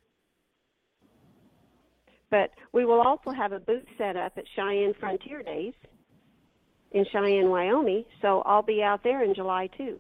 But 2.31 2.51
we 2.73 2.85
will 2.85 3.01
also 3.01 3.31
have 3.31 3.53
a 3.53 3.61
booth 3.61 3.85
set 3.97 4.17
up 4.17 4.33
at 4.37 4.45
Cheyenne 4.55 4.95
Frontier 5.01 5.43
Days 5.43 5.73
in 6.93 7.05
Cheyenne, 7.11 7.49
Wyoming. 7.49 8.05
So 8.21 8.43
I'll 8.43 8.63
be 8.63 8.83
out 8.83 9.03
there 9.03 9.23
in 9.25 9.35
July 9.35 9.69
too. 9.79 9.99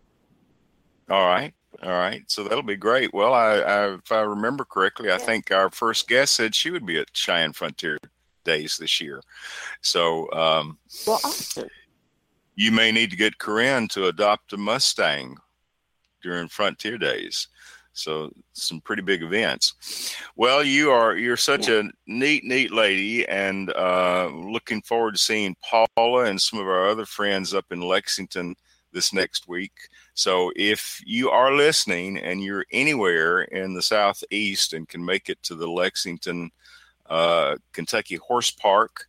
All 1.10 1.26
right. 1.26 1.54
All 1.82 1.90
right. 1.90 2.22
So 2.30 2.44
that'll 2.44 2.62
be 2.62 2.76
great. 2.76 3.12
Well, 3.14 3.32
I, 3.34 3.56
I 3.58 3.94
if 3.94 4.12
I 4.12 4.20
remember 4.20 4.64
correctly, 4.64 5.10
I 5.10 5.18
think 5.18 5.50
our 5.50 5.70
first 5.70 6.08
guest 6.08 6.34
said 6.34 6.54
she 6.54 6.70
would 6.70 6.84
be 6.86 6.98
at 6.98 7.14
Cheyenne 7.16 7.52
Frontier 7.52 7.98
Days 8.44 8.76
this 8.78 9.00
year. 9.00 9.20
So 9.82 10.30
um, 10.32 10.78
Well, 11.06 11.20
awesome. 11.24 11.68
you 12.56 12.72
may 12.72 12.92
need 12.92 13.10
to 13.10 13.16
get 13.16 13.38
Carin 13.38 13.88
to 13.88 14.06
adopt 14.06 14.52
a 14.52 14.56
Mustang 14.56 15.36
during 16.22 16.48
Frontier 16.48 16.98
Days. 16.98 17.48
So 17.98 18.32
some 18.52 18.80
pretty 18.80 19.02
big 19.02 19.22
events. 19.22 20.14
Well, 20.36 20.62
you 20.62 20.90
are 20.90 21.16
you're 21.16 21.36
such 21.36 21.68
a 21.68 21.90
neat, 22.06 22.44
neat 22.44 22.72
lady, 22.72 23.26
and 23.28 23.70
uh, 23.70 24.28
looking 24.28 24.82
forward 24.82 25.14
to 25.14 25.20
seeing 25.20 25.56
Paula 25.62 26.24
and 26.24 26.40
some 26.40 26.58
of 26.58 26.66
our 26.66 26.88
other 26.88 27.06
friends 27.06 27.54
up 27.54 27.66
in 27.70 27.80
Lexington 27.80 28.54
this 28.92 29.12
next 29.12 29.48
week. 29.48 29.72
So 30.14 30.52
if 30.56 31.00
you 31.04 31.30
are 31.30 31.54
listening 31.54 32.18
and 32.18 32.42
you're 32.42 32.64
anywhere 32.72 33.42
in 33.42 33.74
the 33.74 33.82
southeast 33.82 34.72
and 34.72 34.88
can 34.88 35.04
make 35.04 35.28
it 35.28 35.42
to 35.44 35.54
the 35.54 35.68
Lexington, 35.68 36.50
uh, 37.08 37.56
Kentucky 37.72 38.16
Horse 38.16 38.50
Park, 38.50 39.06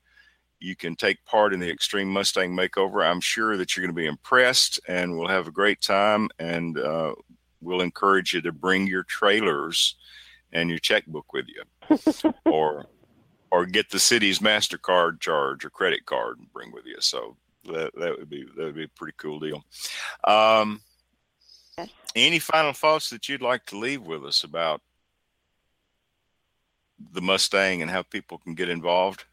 you 0.59 0.75
can 0.75 0.95
take 0.95 1.23
part 1.25 1.53
in 1.53 1.59
the 1.59 1.69
Extreme 1.71 2.09
Mustang 2.09 2.51
Makeover. 2.55 3.05
I'm 3.05 3.21
sure 3.21 3.55
that 3.57 3.75
you're 3.75 3.85
going 3.85 3.95
to 3.95 4.01
be 4.01 4.07
impressed, 4.07 4.79
and 4.87 5.17
we'll 5.17 5.27
have 5.27 5.47
a 5.47 5.51
great 5.51 5.81
time. 5.81 6.29
And 6.37 6.77
uh, 6.77 7.13
we'll 7.61 7.81
encourage 7.81 8.33
you 8.33 8.41
to 8.41 8.51
bring 8.51 8.87
your 8.87 9.03
trailers 9.03 9.95
and 10.51 10.69
your 10.69 10.79
checkbook 10.79 11.31
with 11.33 11.45
you, 11.47 12.31
or 12.45 12.85
or 13.51 13.65
get 13.65 13.89
the 13.89 13.99
city's 13.99 14.39
Mastercard 14.39 15.19
charge 15.19 15.65
or 15.65 15.69
credit 15.69 16.05
card 16.05 16.39
and 16.39 16.51
bring 16.53 16.71
with 16.71 16.85
you. 16.85 16.97
So 16.99 17.35
that 17.65 17.91
that 17.95 18.17
would 18.17 18.29
be 18.29 18.45
that 18.55 18.63
would 18.63 18.75
be 18.75 18.85
a 18.85 18.89
pretty 18.89 19.15
cool 19.17 19.39
deal. 19.39 19.63
Um, 20.23 20.81
Yes. 21.79 21.89
any 22.15 22.39
final 22.39 22.73
thoughts 22.73 23.09
that 23.09 23.29
you'd 23.29 23.41
like 23.41 23.65
to 23.67 23.77
leave 23.77 24.01
with 24.01 24.25
us 24.25 24.43
about 24.43 24.81
the 27.13 27.21
Mustang 27.21 27.81
and 27.81 27.89
how 27.89 28.01
people 28.01 28.37
can 28.37 28.53
get 28.53 28.69
involved? 28.69 29.23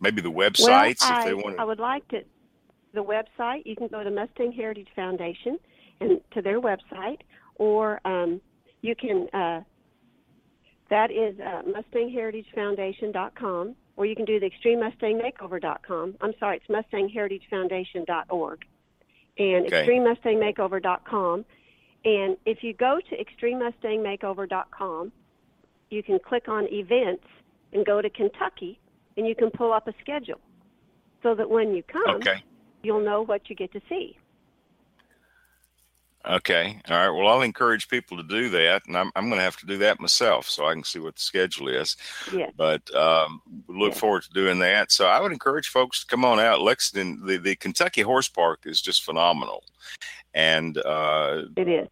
Maybe 0.00 0.20
the 0.20 0.30
websites 0.30 1.02
well, 1.02 1.18
if 1.18 1.24
they 1.24 1.30
I, 1.30 1.34
want 1.34 1.60
I 1.60 1.64
would 1.64 1.78
like 1.78 2.06
to. 2.08 2.22
The 2.92 3.02
website 3.02 3.62
you 3.64 3.74
can 3.74 3.88
go 3.88 4.04
to 4.04 4.10
Mustang 4.10 4.52
Heritage 4.52 4.88
Foundation, 4.94 5.58
and 6.00 6.20
to 6.32 6.42
their 6.42 6.60
website, 6.60 7.20
or 7.56 8.00
um, 8.06 8.40
you 8.82 8.94
can. 8.94 9.28
Uh, 9.32 9.62
that 10.90 11.10
is 11.10 11.34
uh, 11.40 11.62
MustangHeritageFoundation.com, 11.62 13.74
or 13.96 14.04
you 14.06 14.14
can 14.14 14.26
do 14.26 14.38
the 14.38 14.50
ExtremeMustangMakeover.com. 14.50 16.14
I'm 16.20 16.34
sorry, 16.38 16.58
it's 16.58 16.66
MustangHeritageFoundation.org, 16.68 18.66
and 19.38 19.66
Okay. 19.66 19.86
ExtremeMustangMakeover.com. 19.86 21.44
And 22.04 22.36
if 22.44 22.62
you 22.62 22.74
go 22.74 23.00
to 23.08 23.16
ExtremeMustangMakeover.com, 23.16 25.12
you 25.90 26.02
can 26.02 26.18
click 26.18 26.48
on 26.48 26.66
events 26.70 27.24
and 27.72 27.86
go 27.86 28.02
to 28.02 28.10
Kentucky, 28.10 28.78
and 29.16 29.26
you 29.26 29.34
can 29.34 29.50
pull 29.50 29.72
up 29.72 29.88
a 29.88 29.94
schedule, 30.00 30.40
so 31.22 31.34
that 31.34 31.48
when 31.48 31.74
you 31.74 31.82
come, 31.82 32.16
Okay. 32.16 32.42
you'll 32.82 33.00
know 33.04 33.22
what 33.24 33.48
you 33.48 33.56
get 33.56 33.72
to 33.72 33.80
see. 33.88 34.18
Okay. 36.26 36.80
All 36.88 36.96
right. 36.96 37.10
Well, 37.10 37.28
I'll 37.28 37.42
encourage 37.42 37.88
people 37.88 38.16
to 38.16 38.22
do 38.22 38.48
that, 38.50 38.82
and 38.86 38.96
I'm 38.96 39.12
I'm 39.14 39.28
going 39.28 39.38
to 39.38 39.44
have 39.44 39.58
to 39.58 39.66
do 39.66 39.76
that 39.78 40.00
myself 40.00 40.48
so 40.48 40.66
I 40.66 40.72
can 40.72 40.82
see 40.84 40.98
what 40.98 41.16
the 41.16 41.20
schedule 41.20 41.68
is. 41.68 41.96
Yes. 42.32 42.50
But 42.56 42.82
um, 42.94 43.42
look 43.68 43.92
Yeah. 43.92 43.98
forward 43.98 44.22
to 44.22 44.30
doing 44.30 44.58
that. 44.60 44.90
So 44.90 45.06
I 45.06 45.20
would 45.20 45.32
encourage 45.32 45.68
folks 45.68 46.00
to 46.00 46.06
come 46.06 46.24
on 46.24 46.40
out. 46.40 46.62
Lexington, 46.62 47.24
the 47.26 47.36
the 47.36 47.56
Kentucky 47.56 48.00
Horse 48.00 48.28
Park 48.28 48.60
is 48.64 48.80
just 48.80 49.04
phenomenal, 49.04 49.64
and 50.32 50.78
uh, 50.78 51.42
It 51.56 51.68
is. 51.68 51.88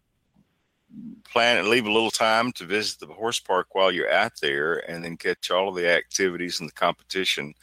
plan 1.31 1.57
and 1.57 1.67
leave 1.67 1.85
a 1.85 1.91
little 1.91 2.11
time 2.11 2.51
to 2.53 2.65
visit 2.65 2.99
the 2.99 3.07
horse 3.07 3.39
park 3.39 3.75
while 3.75 3.91
you're 3.91 4.11
out 4.11 4.33
there, 4.41 4.77
and 4.89 5.03
then 5.03 5.15
catch 5.17 5.51
all 5.51 5.69
of 5.69 5.75
the 5.75 5.87
activities 5.89 6.59
and 6.59 6.67
the 6.69 6.73
competition 6.73 7.53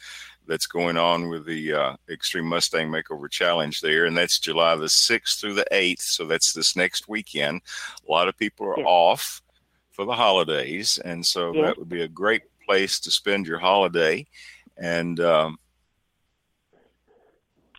that's 0.51 0.67
going 0.67 0.97
on 0.97 1.29
with 1.29 1.45
the 1.45 1.71
uh, 1.71 1.95
Extreme 2.09 2.43
Mustang 2.45 2.89
Makeover 2.89 3.31
Challenge 3.31 3.79
there, 3.79 4.05
and 4.05 4.17
that's 4.17 4.37
July 4.37 4.75
the 4.75 4.89
sixth 4.89 5.39
through 5.39 5.53
the 5.53 5.65
eighth. 5.71 6.01
So 6.01 6.25
that's 6.25 6.51
this 6.51 6.75
next 6.75 7.07
weekend. 7.07 7.61
A 8.05 8.11
lot 8.11 8.27
of 8.27 8.37
people 8.37 8.67
are 8.67 8.75
Yes. 8.77 8.85
off 8.85 9.41
for 9.91 10.03
the 10.03 10.11
holidays, 10.13 10.99
and 11.05 11.25
so 11.25 11.53
Yes. 11.53 11.67
that 11.67 11.77
would 11.77 11.87
be 11.87 12.01
a 12.01 12.07
great 12.09 12.41
place 12.65 12.99
to 12.99 13.11
spend 13.11 13.47
your 13.47 13.59
holiday. 13.59 14.27
And 14.75 15.21
um, 15.21 15.57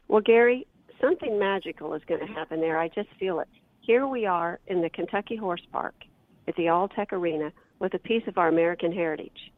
Well, 0.09 0.23
Gary, 0.23 0.66
something 0.99 1.39
magical 1.39 1.93
is 1.93 2.03
going 2.07 2.27
to 2.27 2.32
happen 2.32 2.62
there. 2.62 2.78
I 2.78 2.89
just 2.89 3.11
feel 3.20 3.40
it. 3.40 3.49
Here 3.82 4.07
we 4.07 4.24
are 4.24 4.61
in 4.66 4.81
the 4.81 4.89
Kentucky 4.89 5.36
Horse 5.36 5.66
Park 5.73 5.94
at 6.49 6.57
the 6.57 6.69
Alltech 6.69 7.12
Arena 7.12 7.53
with 7.81 7.93
a 7.93 7.99
piece 7.99 8.27
of 8.27 8.39
our 8.39 8.49
American 8.49 8.93
heritage. 8.93 9.53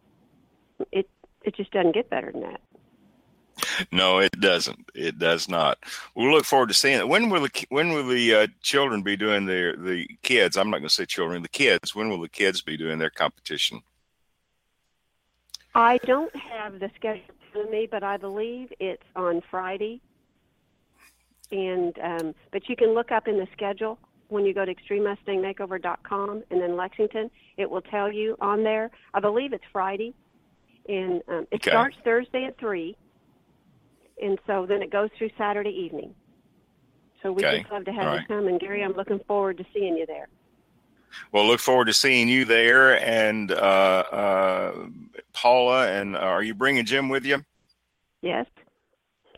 It 0.90 1.08
it 1.44 1.54
just 1.54 1.70
doesn't 1.70 1.94
get 1.94 2.10
better 2.10 2.32
than 2.32 2.40
that. 2.40 2.60
No, 3.92 4.18
it 4.18 4.40
doesn't. 4.40 4.90
It 4.94 5.18
does 5.18 5.48
not. 5.48 5.78
We'll 6.14 6.32
look 6.32 6.44
forward 6.44 6.68
to 6.68 6.74
seeing 6.74 6.98
it. 6.98 7.08
When 7.08 7.30
will 7.30 7.42
the 7.42 7.66
when 7.68 7.92
will 7.92 8.06
the 8.06 8.34
uh, 8.34 8.46
children 8.62 9.02
be 9.02 9.16
doing 9.16 9.46
their 9.46 9.76
the 9.76 10.06
kids? 10.22 10.56
I'm 10.56 10.70
not 10.70 10.78
going 10.78 10.88
to 10.88 10.94
say 10.94 11.06
children. 11.06 11.42
The 11.42 11.48
kids. 11.48 11.94
When 11.94 12.08
will 12.08 12.20
the 12.20 12.28
kids 12.28 12.60
be 12.62 12.76
doing 12.76 12.98
their 12.98 13.10
competition? 13.10 13.80
I 15.74 15.98
don't 16.04 16.34
have 16.36 16.78
the 16.78 16.90
schedule 16.94 17.22
with 17.54 17.70
me, 17.70 17.88
but 17.90 18.02
I 18.02 18.16
believe 18.16 18.72
it's 18.78 19.02
on 19.16 19.42
Friday. 19.50 20.00
And 21.50 21.96
um, 22.02 22.34
but 22.52 22.68
you 22.68 22.76
can 22.76 22.94
look 22.94 23.12
up 23.12 23.28
in 23.28 23.38
the 23.38 23.46
schedule 23.52 23.98
when 24.28 24.44
you 24.44 24.54
go 24.54 24.64
to 24.64 24.74
extrememustangmakeover.com 24.74 26.44
and 26.50 26.60
then 26.60 26.76
Lexington. 26.76 27.30
It 27.56 27.70
will 27.70 27.82
tell 27.82 28.10
you 28.10 28.36
on 28.40 28.64
there. 28.64 28.90
I 29.12 29.20
believe 29.20 29.52
it's 29.52 29.64
Friday, 29.72 30.14
and 30.88 31.22
um, 31.28 31.46
it 31.50 31.56
Okay. 31.56 31.70
starts 31.70 31.96
Thursday 32.04 32.44
at 32.44 32.58
three, 32.58 32.96
and 34.20 34.38
so 34.46 34.66
then 34.66 34.82
it 34.82 34.90
goes 34.90 35.10
through 35.18 35.30
Saturday 35.36 35.70
evening. 35.70 36.14
So 37.22 37.32
we 37.32 37.44
Okay. 37.44 37.60
just 37.60 37.72
love 37.72 37.84
to 37.86 37.92
have 37.92 38.02
All 38.06 38.12
you 38.12 38.18
right. 38.18 38.28
come, 38.28 38.48
and 38.48 38.60
Gary, 38.60 38.82
I'm 38.84 38.92
looking 38.92 39.20
forward 39.26 39.58
to 39.58 39.66
seeing 39.72 39.96
you 39.96 40.06
there. 40.06 40.28
Well, 41.32 41.46
look 41.46 41.60
forward 41.60 41.86
to 41.86 41.94
seeing 41.94 42.28
you 42.28 42.44
there, 42.44 43.00
and 43.02 43.50
uh, 43.50 43.54
uh, 43.54 44.86
Paula. 45.32 45.88
And 45.88 46.16
uh, 46.16 46.20
are 46.20 46.42
you 46.42 46.54
bringing 46.54 46.84
Jim 46.84 47.08
with 47.08 47.24
you? 47.24 47.44
Yes, 48.20 48.46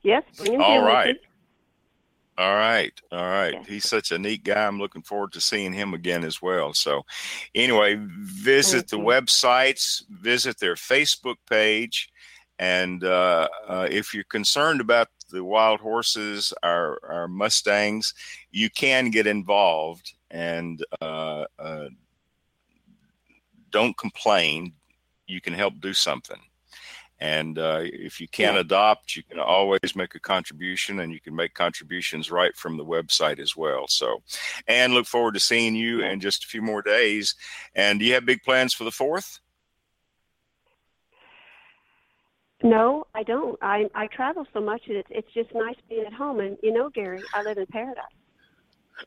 yes. 0.03 0.23
Bring 0.39 0.55
him 0.55 0.62
All 0.62 0.81
right. 0.82 1.09
With 1.09 1.16
you. 1.16 1.23
All 2.39 2.55
right. 2.55 2.93
All 3.12 3.24
right. 3.24 3.55
Yes. 3.55 3.66
He's 3.66 3.89
such 3.89 4.11
a 4.12 4.19
neat 4.19 4.44
guy. 4.44 4.66
I'm 4.66 4.78
looking 4.78 5.03
forward 5.03 5.32
to 5.32 5.40
seeing 5.40 5.73
him 5.73 5.94
again 5.94 6.23
as 6.23 6.43
well. 6.43 6.74
So, 6.74 7.07
anyway, 7.55 7.98
visit 7.98 8.89
the 8.89 8.98
websites, 8.98 10.03
visit 10.11 10.59
their 10.59 10.74
Facebook 10.74 11.36
page, 11.48 12.11
and 12.59 13.05
uh, 13.05 13.49
uh, 13.69 13.89
if 13.91 14.15
you're 14.15 14.24
concerned 14.24 14.81
about 14.81 15.09
the 15.31 15.45
wild 15.45 15.81
horses, 15.81 16.53
our 16.62 16.99
our 17.09 17.28
Mustangs, 17.28 18.15
you 18.51 18.70
can 18.70 19.11
get 19.11 19.27
involved 19.27 20.15
and 20.31 20.85
uh, 21.01 21.45
uh, 21.59 21.89
don't 23.70 23.97
complain. 23.99 24.73
You 25.27 25.41
can 25.41 25.53
help 25.53 25.81
do 25.81 25.93
something. 25.93 26.41
And 27.19 27.59
uh, 27.59 27.81
if 27.83 28.20
you 28.20 28.28
can't 28.28 28.57
Yeah. 28.57 28.61
adopt, 28.61 29.16
you 29.16 29.23
can 29.23 29.39
always 29.39 29.97
make 29.97 30.15
a 30.15 30.20
contribution, 30.20 31.01
and 31.01 31.12
you 31.12 31.20
can 31.20 31.35
make 31.35 31.55
contributions 31.55 32.31
right 32.31 32.55
from 32.57 32.77
the 32.77 32.85
website 32.85 33.39
as 33.39 33.57
well. 33.57 33.89
So, 33.89 34.23
and 34.66 34.93
look 34.93 35.07
forward 35.07 35.33
to 35.35 35.41
seeing 35.41 35.74
you 35.74 36.03
in 36.03 36.20
just 36.20 36.45
a 36.45 36.47
few 36.47 36.61
more 36.61 36.83
days. 36.83 37.35
And 37.74 37.99
do 37.99 38.05
you 38.05 38.12
have 38.15 38.27
big 38.27 38.43
plans 38.43 38.74
for 38.74 38.85
the 38.85 38.91
fourth? 38.93 39.41
No, 42.62 43.05
I 43.15 43.23
don't. 43.23 43.59
I 43.62 43.85
I 43.95 44.07
travel 44.07 44.47
so 44.53 44.61
much 44.61 44.83
that 44.89 44.97
it's 44.97 45.09
it's 45.11 45.33
just 45.35 45.55
nice 45.55 45.77
being 45.89 46.07
at 46.07 46.12
home. 46.12 46.41
And 46.41 46.57
you 46.62 46.73
know, 46.73 46.89
Gary, 46.89 47.23
I 47.35 47.43
live 47.43 47.59
in 47.59 47.66
paradise 47.66 48.05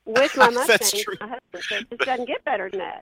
with 0.06 0.38
my 0.38 0.50
Mustang. 0.50 0.68
That's 0.68 0.92
true. 0.92 1.16
My 1.20 1.28
husband 1.54 1.88
it 1.92 2.00
doesn't 2.00 2.28
get 2.28 2.44
better 2.46 2.70
than 2.70 2.80
that. 2.80 3.02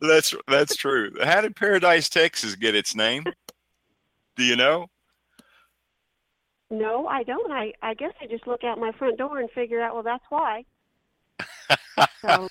That's 0.00 0.34
that's 0.48 0.76
true. 0.76 1.12
How 1.22 1.40
did 1.40 1.56
Paradise, 1.56 2.08
Texas, 2.08 2.54
get 2.54 2.74
its 2.74 2.94
name? 2.94 3.24
Do 4.36 4.44
you 4.44 4.56
know? 4.56 4.86
No, 6.70 7.06
I 7.06 7.22
don't. 7.24 7.52
I 7.52 7.72
I 7.82 7.92
guess 7.94 8.12
I 8.20 8.26
just 8.26 8.46
look 8.46 8.64
out 8.64 8.78
my 8.78 8.92
front 8.92 9.18
door 9.18 9.40
and 9.40 9.50
figure 9.50 9.82
out. 9.82 9.94
Well, 9.94 10.02
that's 10.02 10.24
why. 10.30 10.64
So 12.22 12.48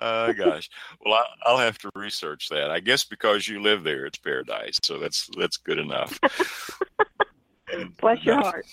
Oh 0.00 0.32
gosh. 0.32 0.68
Well, 1.04 1.14
I, 1.14 1.24
I'll 1.44 1.58
have 1.58 1.78
to 1.78 1.90
research 1.94 2.48
that. 2.48 2.70
I 2.70 2.80
guess 2.80 3.04
because 3.04 3.48
you 3.48 3.62
live 3.62 3.84
there, 3.84 4.06
it's 4.06 4.18
paradise. 4.18 4.78
So 4.82 4.98
that's 4.98 5.28
that's 5.38 5.56
good 5.56 5.78
enough. 5.78 6.18
bless 8.00 8.24
your 8.24 8.36
heart. 8.36 8.66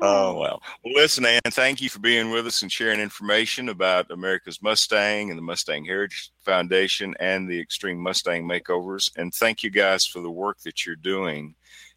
Oh 0.00 0.38
well. 0.38 0.60
Well, 0.84 0.94
listen, 0.94 1.24
Ann. 1.24 1.40
Thank 1.50 1.80
you 1.80 1.88
for 1.88 2.00
being 2.00 2.30
with 2.30 2.46
us 2.46 2.62
and 2.62 2.70
sharing 2.70 3.00
information 3.00 3.68
about 3.68 4.10
America's 4.10 4.60
Mustang 4.62 5.30
and 5.30 5.38
the 5.38 5.42
Mustang 5.42 5.84
Heritage 5.84 6.30
Foundation 6.44 7.14
and 7.20 7.48
the 7.48 7.58
Extreme 7.58 7.98
Mustang 8.00 8.46
Makeovers. 8.46 9.10
And 9.16 9.32
thank 9.32 9.62
you 9.62 9.70
guys 9.70 10.04
for 10.06 10.20
the 10.20 10.30
work 10.30 10.60
that 10.60 10.84
you're 10.84 10.96
doing 10.96 11.54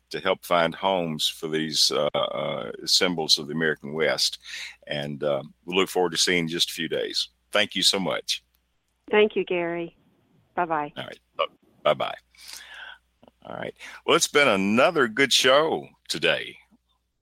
to 0.10 0.20
help 0.20 0.46
find 0.46 0.74
homes 0.74 1.28
for 1.28 1.48
these 1.48 1.92
uh, 1.92 2.10
uh, 2.18 2.72
symbols 2.86 3.38
of 3.38 3.48
the 3.48 3.54
American 3.54 3.94
West. 3.94 4.40
And 4.86 5.24
uh, 5.24 5.44
we 5.66 5.76
look 5.76 5.90
forward 5.90 6.12
to 6.12 6.18
seeing 6.18 6.38
you 6.38 6.44
in 6.44 6.48
just 6.48 6.70
a 6.72 6.74
few 6.74 6.88
days. 6.88 7.30
Thank 7.52 7.76
you 7.76 7.84
so 7.84 8.00
much. 8.00 8.44
Thank 9.10 9.36
you, 9.36 9.46
Gary. 9.46 9.96
Bye 10.56 10.66
bye. 10.66 10.94
All 10.98 11.04
right. 11.04 11.20
Bye 11.84 11.94
bye. 11.94 12.16
All 13.46 13.56
right. 13.56 13.74
Well, 14.06 14.16
it's 14.16 14.28
been 14.28 14.48
another 14.48 15.08
good 15.08 15.32
show 15.32 15.88
today 16.10 16.58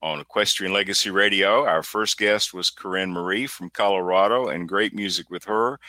on 0.01 0.19
Equestrian 0.19 0.73
Legacy 0.73 1.09
Radio. 1.09 1.65
Our 1.65 1.83
first 1.83 2.17
guest 2.17 2.53
was 2.53 2.69
Carin 2.69 3.11
Mari 3.11 3.47
from 3.47 3.69
Colorado, 3.69 4.47
and 4.47 4.67
great 4.67 4.95
music 4.95 5.29
with 5.29 5.43
her, 5.45 5.79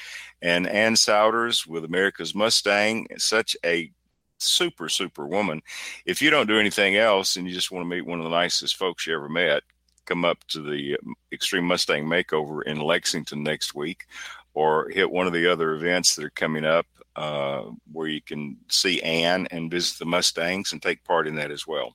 and 0.43 0.67
Ann 0.67 0.95
Souders 0.95 1.67
with 1.67 1.85
America's 1.85 2.35
Mustang. 2.35 3.07
Such 3.17 3.57
a 3.65 3.91
super, 4.39 4.89
super 4.89 5.27
woman. 5.27 5.63
If 6.05 6.21
you 6.21 6.31
don't 6.31 6.49
do 6.49 6.59
anything 6.59 6.97
else 6.97 7.37
and 7.37 7.47
you 7.47 7.55
just 7.55 7.71
want 7.71 7.85
to 7.85 7.89
meet 7.89 8.07
one 8.07 8.19
of 8.19 8.25
the 8.25 8.31
nicest 8.31 8.77
folks 8.77 9.07
you 9.07 9.15
ever 9.15 9.29
met, 9.29 9.63
come 10.07 10.25
up 10.25 10.39
to 10.49 10.61
the 10.61 10.97
Extreme 11.33 11.65
Mustang 11.65 12.05
Makeover 12.07 12.63
in 12.63 12.81
Lexington 12.81 13.43
next 13.43 13.75
week 13.75 14.07
or 14.55 14.89
hit 14.89 15.11
one 15.11 15.27
of 15.27 15.33
the 15.33 15.51
other 15.51 15.75
events 15.75 16.15
that 16.15 16.25
are 16.25 16.31
coming 16.31 16.65
up 16.65 16.87
uh, 17.17 17.65
where 17.93 18.09
you 18.09 18.21
can 18.21 18.57
see 18.69 19.01
Ann 19.03 19.47
and 19.51 19.71
visit 19.71 19.99
the 19.99 20.05
Mustangs 20.05 20.73
and 20.73 20.83
take 20.83 21.03
part 21.05 21.27
in 21.27 21.35
that 21.37 21.51
as 21.51 21.67
well. 21.67 21.95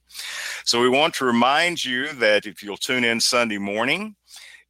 So 0.65 0.81
we 0.81 0.89
want 0.89 1.13
to 1.15 1.25
remind 1.25 1.83
you 1.83 2.11
that 2.13 2.45
if 2.45 2.63
you'll 2.63 2.77
tune 2.77 3.03
in 3.03 3.19
Sunday 3.19 3.57
morning, 3.57 4.15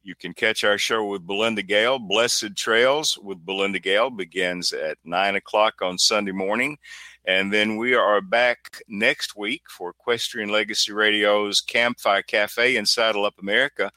you 0.02 0.14
can 0.14 0.34
catch 0.34 0.64
our 0.64 0.78
show 0.78 1.04
with 1.06 1.26
Belinda 1.26 1.62
Gail. 1.62 1.98
Blessed 1.98 2.56
Trails 2.56 3.18
with 3.22 3.44
Belinda 3.44 3.78
Gail 3.78 4.10
begins 4.10 4.72
at 4.72 4.98
nine 5.04 5.36
o'clock 5.36 5.80
on 5.80 5.96
Sunday 5.96 6.32
morning. 6.32 6.76
And 7.24 7.52
then 7.52 7.76
we 7.76 7.94
are 7.94 8.20
back 8.20 8.82
next 8.88 9.36
week 9.36 9.62
for 9.68 9.90
Equestrian 9.90 10.50
Legacy 10.50 10.92
Radio's 10.92 11.60
Campfire 11.60 12.22
Cafe 12.22 12.76
in 12.76 12.84
Saddle 12.84 13.24
Up 13.24 13.34
America. 13.40 13.90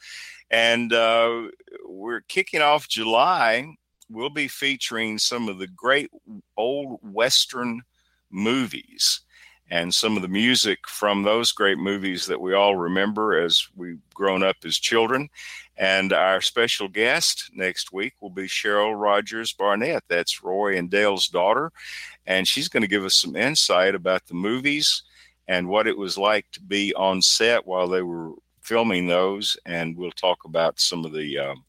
And 0.51 0.93
uh, 0.93 1.47
we're 1.87 2.21
kicking 2.21 2.61
off 2.61 2.87
July. 2.87 3.67
We'll 4.09 4.29
be 4.29 4.47
featuring 4.47 5.17
some 5.17 5.49
of 5.49 5.57
the 5.57 5.67
great 5.67 6.11
old 6.55 6.99
Western 7.01 7.81
movies 8.29 9.21
and 9.71 9.93
some 9.93 10.15
of 10.15 10.21
the 10.21 10.27
music 10.27 10.87
from 10.87 11.23
those 11.23 11.51
great 11.51 11.79
movies 11.79 12.27
that 12.27 12.39
we 12.39 12.53
all 12.53 12.75
remember 12.75 13.39
as 13.39 13.67
we've 13.75 14.01
grown 14.13 14.43
up 14.43 14.57
as 14.63 14.77
children. 14.77 15.27
And 15.77 16.13
our 16.13 16.39
special 16.39 16.87
guest 16.87 17.49
next 17.53 17.91
week 17.91 18.13
will 18.21 18.29
be 18.29 18.43
Cheryl 18.43 18.99
Rogers 18.99 19.53
Barnett. 19.53 20.03
That's 20.07 20.43
Roy 20.43 20.77
and 20.77 20.89
Dale's 20.89 21.27
daughter. 21.27 21.71
And 22.27 22.47
she's 22.47 22.67
going 22.67 22.81
to 22.81 22.87
give 22.87 23.05
us 23.05 23.15
some 23.15 23.35
insight 23.35 23.95
about 23.95 24.25
the 24.27 24.33
movies 24.33 25.03
and 25.47 25.67
what 25.67 25.87
it 25.87 25.97
was 25.97 26.17
like 26.17 26.49
to 26.51 26.61
be 26.61 26.93
on 26.95 27.21
set 27.21 27.65
while 27.65 27.87
they 27.87 28.01
were 28.01 28.31
filming 28.61 29.07
those. 29.07 29.57
And 29.65 29.95
we'll 29.95 30.11
talk 30.11 30.45
about 30.45 30.79
some 30.79 31.05
of 31.05 31.13
the. 31.13 31.37
Um, 31.37 31.63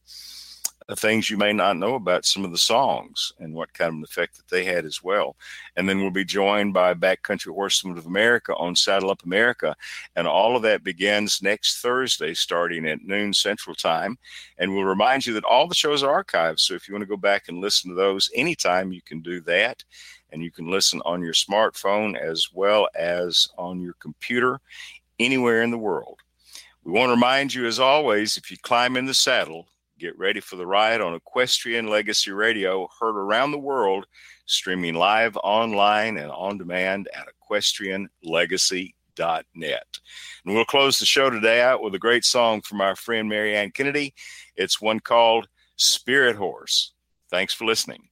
things 0.95 1.29
you 1.29 1.35
may 1.35 1.51
not 1.51 1.77
know 1.77 1.95
about 1.95 2.25
some 2.25 2.45
of 2.45 2.51
the 2.51 2.57
songs 2.57 3.33
and 3.39 3.53
what 3.53 3.73
kind 3.73 3.89
of 3.89 3.95
an 3.95 4.03
effect 4.03 4.37
that 4.37 4.47
they 4.47 4.63
had 4.63 4.85
as 4.85 5.03
well. 5.03 5.35
And 5.75 5.87
then 5.87 5.99
we'll 5.99 6.11
be 6.11 6.23
joined 6.23 6.73
by 6.73 6.93
Backcountry 6.93 7.53
Horsemen 7.53 7.97
of 7.97 8.05
America 8.05 8.55
on 8.55 8.75
Saddle 8.75 9.11
Up 9.11 9.23
America. 9.23 9.75
And 10.15 10.27
all 10.27 10.55
of 10.55 10.61
that 10.61 10.83
begins 10.83 11.41
next 11.41 11.81
Thursday, 11.81 12.33
starting 12.33 12.87
at 12.87 13.03
noon 13.03 13.33
Central 13.33 13.75
Time. 13.75 14.17
And 14.57 14.73
we'll 14.73 14.85
remind 14.85 15.25
you 15.25 15.33
that 15.33 15.43
all 15.43 15.67
the 15.67 15.75
shows 15.75 16.03
are 16.03 16.23
archived. 16.23 16.61
So 16.61 16.73
if 16.73 16.87
you 16.87 16.93
want 16.93 17.03
to 17.03 17.07
go 17.07 17.17
back 17.17 17.49
and 17.49 17.59
listen 17.59 17.89
to 17.89 17.95
those 17.95 18.29
anytime, 18.33 18.93
you 18.93 19.01
can 19.01 19.19
do 19.19 19.41
that. 19.41 19.83
And 20.31 20.43
you 20.43 20.51
can 20.51 20.69
listen 20.69 21.01
on 21.05 21.21
your 21.21 21.33
smartphone 21.33 22.17
as 22.17 22.49
well 22.53 22.87
as 22.95 23.47
on 23.57 23.81
your 23.81 23.93
computer 23.99 24.59
anywhere 25.19 25.63
in 25.63 25.71
the 25.71 25.77
world. 25.77 26.19
We 26.83 26.91
want 26.91 27.09
to 27.09 27.15
remind 27.15 27.53
you, 27.53 27.65
as 27.65 27.79
always, 27.79 28.37
if 28.37 28.51
you 28.51 28.57
climb 28.57 28.97
in 28.97 29.05
the 29.05 29.13
saddle, 29.13 29.67
Get 29.99 30.17
ready 30.19 30.41
for 30.41 30.57
the 30.57 30.67
ride 30.67 31.01
on 31.01 31.15
Equestrian 31.15 31.87
Legacy 31.87 32.31
Radio, 32.31 32.87
heard 32.99 33.17
around 33.17 33.51
the 33.51 33.57
world, 33.57 34.05
streaming 34.45 34.93
live 34.93 35.35
online 35.37 36.17
and 36.17 36.29
on 36.29 36.59
demand 36.59 37.09
at 37.15 37.25
equestrianlegacy.net. 37.49 39.99
And 40.45 40.55
we'll 40.55 40.65
close 40.65 40.99
the 40.99 41.07
show 41.07 41.31
today 41.31 41.63
out 41.63 41.81
with 41.81 41.95
a 41.95 41.99
great 41.99 42.25
song 42.25 42.61
from 42.61 42.79
our 42.79 42.95
friend 42.95 43.27
Marianne 43.27 43.71
Kennedy. 43.71 44.13
It's 44.55 44.79
one 44.79 44.99
called 44.99 45.47
Spirit 45.77 46.35
Horse. 46.35 46.93
Thanks 47.31 47.55
for 47.55 47.65
listening. 47.65 48.09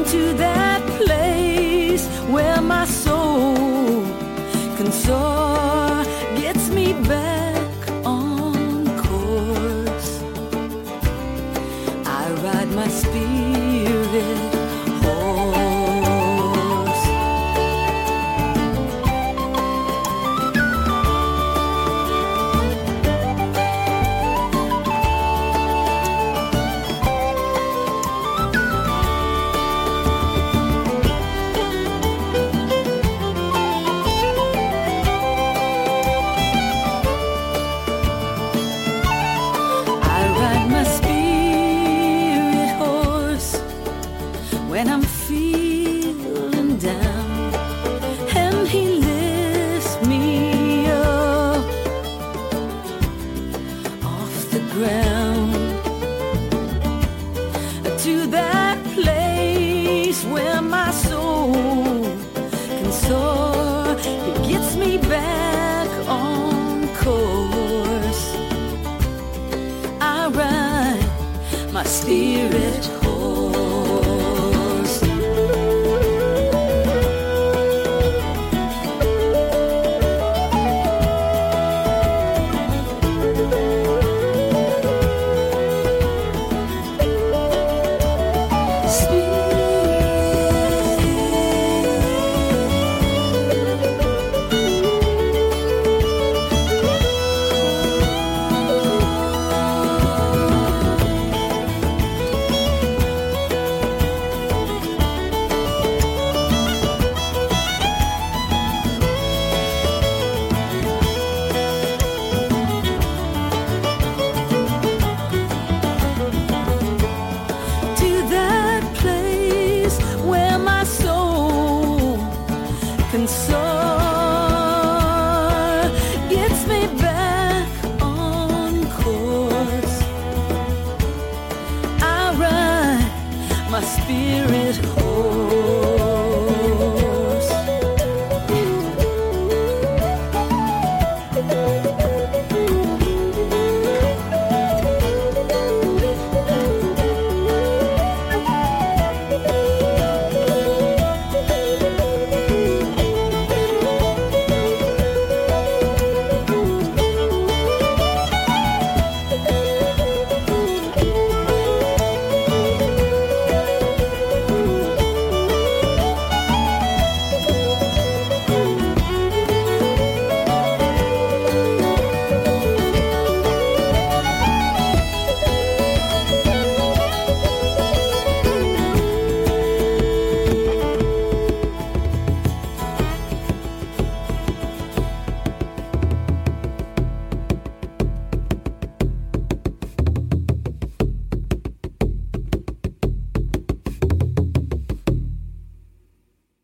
into 0.00 0.32
that 0.32 0.80
place 1.02 2.06
where 2.32 2.60
my 2.62 2.86
soul 2.86 4.02
can 4.76 4.90
soar. 4.90 5.39